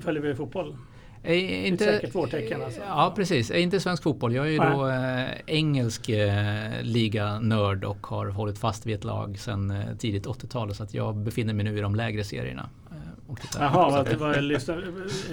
Följer 0.00 0.22
vi 0.22 0.34
fotboll? 0.34 0.76
Är 1.24 1.66
inte, 1.66 1.84
säkert 1.84 2.14
vårtecken 2.14 2.62
alltså. 2.62 2.80
Ja 2.80 3.12
precis, 3.16 3.50
är 3.50 3.58
inte 3.58 3.80
svensk 3.80 4.02
fotboll. 4.02 4.34
Jag 4.34 4.46
är 4.46 4.50
ju 4.50 4.58
då 4.58 4.88
eh, 4.88 5.56
engelsk 5.56 6.08
eh, 6.08 6.82
liganörd 6.82 7.84
och 7.84 8.06
har 8.06 8.26
hållit 8.26 8.58
fast 8.58 8.86
vid 8.86 8.94
ett 8.94 9.04
lag 9.04 9.38
sedan 9.38 9.70
eh, 9.70 9.96
tidigt 9.98 10.26
80-tal 10.26 10.74
så 10.74 10.82
att 10.82 10.94
jag 10.94 11.16
befinner 11.16 11.54
mig 11.54 11.64
nu 11.64 11.78
i 11.78 11.80
de 11.80 11.94
lägre 11.94 12.24
serierna. 12.24 12.68
Eh, 12.90 12.96
Jaha, 13.58 14.02
det 14.02 14.16
var 14.16 14.40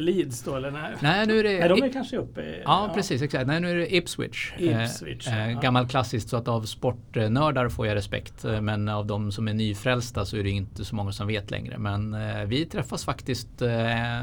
Leeds 0.02 0.44
då 0.44 0.56
eller? 0.56 0.72
Nej, 0.72 0.92
nej 1.02 1.28
nu 1.28 1.40
är 1.40 1.44
det... 1.44 1.60
Nej, 1.60 1.70
de 1.70 1.84
är 1.84 1.94
kanske 1.94 2.18
uppe 2.18 2.42
i, 2.42 2.62
ja, 2.66 2.88
ja, 2.88 2.94
precis, 2.94 3.22
exakt. 3.22 3.48
Nej, 3.48 3.60
nu 3.60 3.72
är 3.72 3.76
det 3.76 3.96
Ipswich. 3.96 4.54
Ipswich 4.58 5.28
eh, 5.28 5.52
ja. 5.52 5.60
Gammal 5.60 5.88
klassiskt 5.88 6.30
så 6.30 6.38
att 6.38 6.48
av 6.48 6.62
sportnördar 6.62 7.70
får 7.70 7.88
jag 7.88 7.96
respekt. 7.96 8.46
Eh, 8.46 8.62
men 8.62 8.90
av 8.90 9.06
de 9.06 9.32
som 9.32 9.48
är 9.48 9.54
nyfrälsta 9.54 10.26
så 10.26 10.38
är 10.38 10.44
det 10.44 10.50
inte 10.50 10.86
så 10.86 10.96
många 10.96 11.12
som 11.12 11.28
vet 11.28 11.52
längre. 11.52 11.78
Men 11.78 12.14
eh, 12.14 12.44
vi 12.46 12.66
träffas 12.66 13.06
faktiskt 13.06 13.62
eh, 13.62 14.22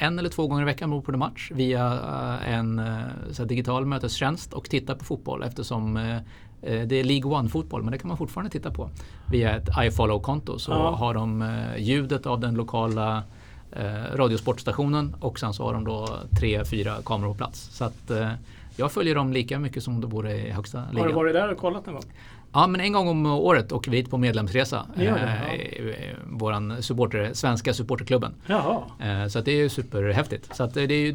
en 0.00 0.18
eller 0.18 0.28
två 0.28 0.46
gånger 0.46 0.62
i 0.62 0.64
veckan 0.64 0.90
beroende 0.90 1.12
på 1.12 1.18
match 1.18 1.50
via 1.54 1.86
eh, 1.86 2.54
en 2.54 2.78
eh, 2.78 2.98
så 3.30 3.44
digital 3.44 3.86
mötestjänst 3.86 4.52
och 4.52 4.70
titta 4.70 4.94
på 4.94 5.04
fotboll 5.04 5.42
eftersom 5.42 5.96
eh, 5.96 6.16
det 6.60 6.92
är 6.92 7.04
League 7.04 7.30
One-fotboll 7.30 7.82
men 7.82 7.92
det 7.92 7.98
kan 7.98 8.08
man 8.08 8.16
fortfarande 8.16 8.50
titta 8.50 8.70
på 8.70 8.90
via 9.30 9.56
ett 9.56 9.68
iFollow-konto. 9.68 10.58
Så 10.58 10.72
ja. 10.72 10.90
har 10.90 11.14
de 11.14 11.44
ljudet 11.78 12.26
av 12.26 12.40
den 12.40 12.54
lokala 12.54 13.22
radiosportstationen 14.14 15.16
och 15.20 15.38
sen 15.38 15.54
så 15.54 15.64
har 15.64 15.72
de 15.72 15.84
då 15.84 16.08
tre, 16.40 16.64
fyra 16.64 16.96
kameror 17.04 17.32
på 17.32 17.36
plats. 17.36 17.68
Så 17.72 17.84
att 17.84 18.10
jag 18.76 18.92
följer 18.92 19.14
dem 19.14 19.32
lika 19.32 19.58
mycket 19.58 19.82
som 19.82 20.00
det 20.00 20.06
vore 20.06 20.32
i 20.32 20.50
högsta 20.50 20.78
ligan. 20.78 20.96
Har 20.96 21.08
du 21.08 21.14
varit 21.14 21.34
där 21.34 21.52
och 21.52 21.58
kollat 21.58 21.86
någon 21.86 21.94
gång? 21.94 22.04
Ja, 22.52 22.66
men 22.66 22.80
en 22.80 22.92
gång 22.92 23.08
om 23.08 23.26
året 23.26 23.72
åker 23.72 23.90
vi 23.90 23.96
hit 23.96 24.10
på 24.10 24.18
medlemsresa. 24.18 24.86
Det, 24.96 25.04
ja. 25.04 25.16
eh, 25.16 26.16
våran 26.26 26.82
supporter, 26.82 27.30
svenska 27.32 27.74
supporterklubben. 27.74 28.34
Jaha. 28.46 28.82
Eh, 29.00 29.26
så 29.28 29.40
det 29.40 29.52
är 29.52 29.56
ju 29.56 29.68
superhäftigt. 29.68 30.56
Så 30.56 30.62
att 30.62 30.74
det 30.74 30.82
är 30.82 30.90
ju 30.90 31.14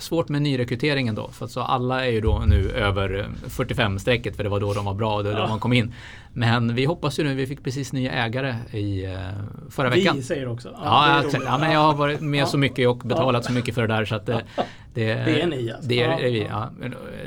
svårt 0.00 0.28
med 0.28 0.42
nyrekryteringen 0.42 1.14
då. 1.14 1.28
För 1.28 1.46
så 1.46 1.60
alla 1.60 2.06
är 2.06 2.10
ju 2.10 2.20
då 2.20 2.42
nu 2.46 2.70
över 2.70 3.28
45-strecket 3.46 4.36
för 4.36 4.44
det 4.44 4.50
var 4.50 4.60
då 4.60 4.74
de 4.74 4.84
var 4.84 4.94
bra 4.94 5.16
och 5.16 5.24
då 5.24 5.30
man 5.30 5.60
kom 5.60 5.72
in. 5.72 5.94
Men 6.32 6.74
vi 6.74 6.84
hoppas 6.84 7.18
ju 7.18 7.24
nu, 7.24 7.34
vi 7.34 7.46
fick 7.46 7.64
precis 7.64 7.92
nya 7.92 8.12
ägare 8.12 8.54
i 8.72 9.06
uh, 9.06 9.18
förra 9.70 9.90
veckan. 9.90 10.16
Vi 10.16 10.22
säger 10.22 10.48
också. 10.48 10.68
Ja, 10.84 11.22
ja, 11.32 11.40
ja, 11.44 11.58
men 11.58 11.72
jag 11.72 11.80
har 11.80 11.94
varit 11.94 12.20
med 12.20 12.48
så 12.48 12.58
mycket 12.58 12.88
och 12.88 12.96
betalat 12.96 13.44
så 13.44 13.52
mycket 13.52 13.74
för 13.74 13.82
det 13.82 13.94
där 13.94 14.04
så 14.04 14.14
att 14.14 14.26
det, 14.26 14.42
det, 14.94 15.04
det 15.24 15.42
är 15.42 15.46
ni 15.46 15.72
alltså. 15.72 15.88
Det 15.88 16.02
är, 16.02 16.30
vi, 16.30 16.46
ja. 16.50 16.70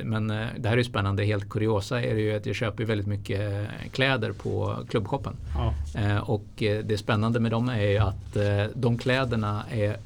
Men, 0.03 0.29
eh, 0.29 0.47
det 0.57 0.69
här 0.69 0.73
är 0.73 0.77
ju 0.77 0.83
spännande. 0.83 1.23
Helt 1.23 1.49
kuriosa 1.49 2.01
är 2.01 2.15
det 2.15 2.21
ju 2.21 2.35
att 2.35 2.45
jag 2.45 2.55
köper 2.55 2.85
väldigt 2.85 3.07
mycket 3.07 3.67
kläder 3.91 4.31
på 4.31 4.77
klubbshoppen. 4.89 5.33
Och 6.23 6.45
det 6.57 6.99
spännande 6.99 7.39
med 7.39 7.51
dem 7.51 7.69
är 7.69 7.87
ju 7.87 7.97
att 7.97 8.37
de 8.73 8.97
kläderna 8.97 9.63
är 9.71 9.97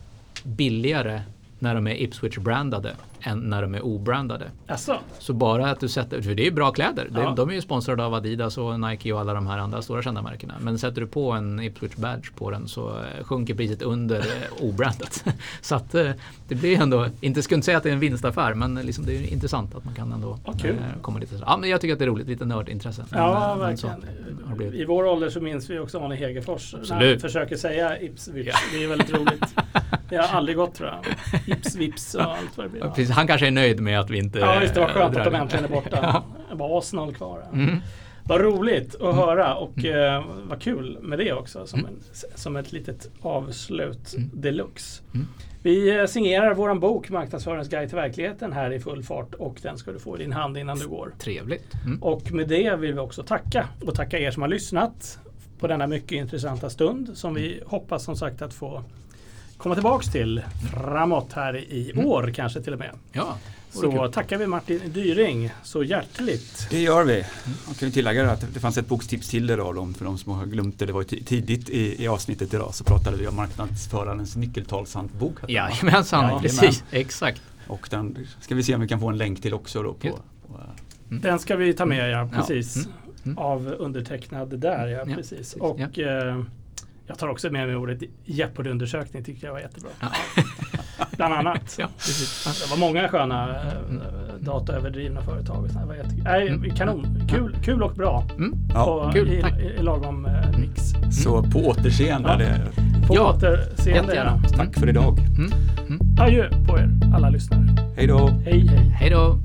billigare 0.43 1.21
när 1.59 1.75
de 1.75 1.87
är 1.87 1.95
Ipswich-brandade 1.95 2.95
än 3.21 3.39
när 3.39 3.61
de 3.61 3.75
är 3.75 3.85
obrandade. 3.85 4.45
Asså? 4.67 4.97
Så 5.19 5.33
bara 5.33 5.71
att 5.71 5.79
du 5.79 5.89
sätter, 5.89 6.21
för 6.21 6.35
det 6.35 6.47
är 6.47 6.51
bra 6.51 6.71
kläder. 6.71 7.09
Ja. 7.15 7.33
De 7.37 7.49
är 7.49 7.53
ju 7.53 7.61
sponsrade 7.61 8.05
av 8.05 8.13
Adidas 8.13 8.57
och 8.57 8.79
Nike 8.79 9.13
och 9.13 9.19
alla 9.19 9.33
de 9.33 9.47
här 9.47 9.57
andra 9.57 9.81
stora 9.81 10.01
kända 10.01 10.21
märkena. 10.21 10.53
Men 10.61 10.79
sätter 10.79 11.01
du 11.01 11.07
på 11.07 11.31
en 11.31 11.59
Ipswich-badge 11.59 12.33
på 12.35 12.51
den 12.51 12.67
så 12.67 12.89
eh, 12.89 13.23
sjunker 13.23 13.55
priset 13.55 13.81
under 13.81 14.19
eh, 14.19 14.65
obrandat. 14.67 15.23
så 15.61 15.75
att 15.75 15.95
eh, 15.95 16.11
det 16.47 16.55
blir 16.55 16.81
ändå, 16.81 17.07
inte 17.21 17.41
skulle 17.41 17.55
inte 17.55 17.65
säga 17.65 17.77
att 17.77 17.83
det 17.83 17.89
är 17.89 17.93
en 17.93 17.99
vinstaffär 17.99 18.53
men 18.53 18.75
liksom 18.75 19.05
det 19.05 19.17
är 19.17 19.33
intressant 19.33 19.75
att 19.75 19.85
man 19.85 19.95
kan 19.95 20.13
ändå 20.13 20.39
okay. 20.45 20.73
komma 21.01 21.19
lite 21.19 21.37
så. 21.37 21.43
Ja 21.47 21.57
men 21.57 21.69
jag 21.69 21.81
tycker 21.81 21.93
att 21.93 21.99
det 21.99 22.05
är 22.05 22.09
roligt, 22.09 22.27
lite 22.27 22.45
nördintresse. 22.45 23.05
Ja 23.11 23.55
men, 23.59 23.67
verkligen. 23.67 24.73
I 24.73 24.85
vår 24.85 25.05
ålder 25.05 25.29
så 25.29 25.41
minns 25.41 25.69
vi 25.69 25.79
också 25.79 25.99
Arne 25.99 26.15
Hegerfors. 26.15 26.73
Absolut. 26.73 26.89
När 26.89 27.09
han 27.09 27.19
försöker 27.19 27.55
säga 27.55 28.01
Ipswich. 28.01 28.47
Ja. 28.47 28.53
Det 28.73 28.83
är 28.83 28.87
väldigt 28.87 29.13
roligt. 29.13 29.55
Det 30.09 30.17
har 30.17 30.37
aldrig 30.37 30.57
gått 30.57 30.75
tror 30.75 30.89
jag. 30.89 31.57
Ipsvips 31.57 32.15
och 32.15 32.21
allt 32.21 32.57
vad 32.57 32.65
det 32.65 32.69
blir. 32.69 32.83
Precis, 33.07 33.15
han 33.15 33.27
kanske 33.27 33.47
är 33.47 33.51
nöjd 33.51 33.79
med 33.79 33.99
att 33.99 34.09
vi 34.09 34.17
inte 34.17 34.39
Ja, 34.39 34.61
just 34.61 34.73
det. 34.73 34.79
var 34.79 34.87
skönt 34.87 35.17
att 35.17 35.23
de 35.23 35.35
äntligen 35.35 35.65
är 35.65 35.69
borta. 35.69 35.99
ja. 36.01 36.23
Var 36.51 36.79
Arsenal 36.79 37.13
kvar. 37.13 37.43
Mm. 37.53 37.77
Vad 38.23 38.41
roligt 38.41 38.95
att 38.95 39.01
mm. 39.01 39.15
höra 39.15 39.55
och 39.55 39.77
mm. 39.77 40.15
eh, 40.15 40.23
vad 40.49 40.61
kul 40.61 40.97
med 41.01 41.19
det 41.19 41.33
också 41.33 41.67
som, 41.67 41.79
mm. 41.79 41.91
en, 41.91 42.01
som 42.35 42.55
ett 42.55 42.71
litet 42.71 43.09
avslut 43.21 44.13
mm. 44.13 44.29
deluxe. 44.33 45.03
Mm. 45.13 45.27
Vi 45.63 45.99
eh, 45.99 46.05
signerar 46.05 46.53
våran 46.53 46.79
bok 46.79 47.09
Marknadsföringens 47.09 47.69
guide 47.69 47.89
till 47.89 47.95
verkligheten 47.95 48.53
här 48.53 48.73
i 48.73 48.79
full 48.79 49.03
fart 49.03 49.33
och 49.33 49.59
den 49.61 49.77
ska 49.77 49.91
du 49.91 49.99
få 49.99 50.17
i 50.17 50.19
din 50.19 50.33
hand 50.33 50.57
innan 50.57 50.77
du 50.77 50.87
går. 50.87 51.13
Trevligt. 51.19 51.73
Mm. 51.85 52.03
Och 52.03 52.31
med 52.31 52.47
det 52.47 52.75
vill 52.75 52.93
vi 52.93 52.99
också 52.99 53.23
tacka 53.23 53.67
och 53.85 53.95
tacka 53.95 54.19
er 54.19 54.31
som 54.31 54.41
har 54.41 54.49
lyssnat 54.49 55.19
på 55.59 55.67
denna 55.67 55.87
mycket 55.87 56.11
intressanta 56.11 56.69
stund 56.69 57.17
som 57.17 57.33
vi 57.33 57.61
hoppas 57.65 58.03
som 58.03 58.15
sagt 58.15 58.41
att 58.41 58.53
få 58.53 58.83
komma 59.57 59.75
tillbaks 59.75 60.11
till 60.11 60.41
framåt 60.73 61.33
här 61.33 61.57
i 61.57 61.91
mm. 61.91 62.05
år 62.05 62.31
kanske 62.35 62.61
till 62.61 62.73
och 62.73 62.79
med. 62.79 62.91
Ja, 63.11 63.37
så 63.69 63.91
kul. 63.91 64.11
tackar 64.11 64.37
vi 64.37 64.47
Martin 64.47 64.81
Dyring 64.93 65.51
så 65.63 65.83
hjärtligt. 65.83 66.67
Det 66.69 66.79
gör 66.79 67.03
vi. 67.03 67.25
Man 67.65 67.75
kan 67.75 67.91
tillägga 67.91 68.31
att 68.31 68.53
det 68.53 68.59
fanns 68.59 68.77
ett 68.77 68.87
bokstips 68.87 69.29
till 69.29 69.49
idag 69.49 69.95
för 69.97 70.05
de 70.05 70.17
som 70.17 70.31
har 70.31 70.45
glömt 70.45 70.79
det. 70.79 70.85
Det 70.85 70.93
var 70.93 71.03
tidigt 71.03 71.69
i, 71.69 72.03
i 72.03 72.07
avsnittet 72.07 72.53
idag 72.53 72.75
så 72.75 72.83
pratade 72.83 73.17
vi 73.17 73.27
om 73.27 73.35
marknadsförarens 73.35 74.35
nyckeltalshandbok. 74.35 75.35
Jajamensan, 75.47 76.29
ja, 76.29 76.39
precis. 76.41 76.83
Exakt. 76.91 77.41
Och 77.67 77.87
den 77.89 78.27
ska 78.41 78.55
vi 78.55 78.63
se 78.63 78.75
om 78.75 78.81
vi 78.81 78.87
kan 78.87 78.99
få 78.99 79.09
en 79.09 79.17
länk 79.17 79.41
till 79.41 79.53
också. 79.53 79.83
Då 79.83 79.93
på, 79.93 80.09
på 80.47 80.59
mm. 81.09 81.21
Den 81.21 81.39
ska 81.39 81.55
vi 81.55 81.73
ta 81.73 81.85
med 81.85 82.11
ja, 82.11 82.29
precis. 82.33 82.75
Ja. 82.75 82.81
Mm. 82.83 83.07
Mm. 83.27 83.37
Av 83.37 83.67
undertecknad 83.67 84.59
där 84.59 84.87
ja, 84.87 85.15
precis. 85.15 85.53
Och 85.53 85.99
eh, 85.99 86.43
jag 87.07 87.17
tar 87.17 87.27
också 87.27 87.49
med 87.49 87.67
mig 87.67 87.75
ordet 87.75 88.03
Jeopardy-undersökning, 88.25 89.23
tycker 89.23 89.47
jag 89.47 89.53
var 89.53 89.59
jättebra. 89.59 89.89
Ja. 89.99 90.07
Bland 91.17 91.33
annat. 91.33 91.75
Ja, 91.79 91.87
det 92.45 92.69
var 92.69 92.77
många 92.77 93.07
sköna 93.07 93.55
mm. 93.89 94.01
dataöverdrivna 94.39 95.21
företag. 95.21 95.67
Det 95.67 95.85
var 95.85 95.95
jätte... 95.95 96.15
Nej, 96.23 96.47
mm. 96.47 96.75
kanon, 96.75 97.27
kul, 97.29 97.55
kul 97.63 97.83
och 97.83 97.93
bra. 97.93 98.23
Mm. 98.37 98.53
Ja, 98.73 98.85
och 98.85 99.13
kul. 99.13 99.29
I, 99.29 99.43
i, 99.79 99.83
lagom 99.83 100.25
eh, 100.25 100.59
mix. 100.59 100.93
Mm. 100.93 101.11
Så 101.11 101.43
på 101.43 101.59
återseende. 101.59 102.61
Ja. 102.65 103.07
På 103.07 103.15
ja. 103.15 103.33
återseende. 103.33 104.15
Ja. 104.15 104.41
Tack 104.57 104.79
för 104.79 104.89
idag. 104.89 105.19
Mm. 105.19 105.51
Mm. 105.87 105.99
Adjö 106.19 106.49
på 106.67 106.77
er 106.77 106.89
alla 107.15 107.29
lyssnare. 107.29 107.77
Hej 107.95 108.07
då. 108.07 108.27
Hej 108.27 108.67
hej. 108.67 108.89
Hej 108.89 109.09
då. 109.09 109.39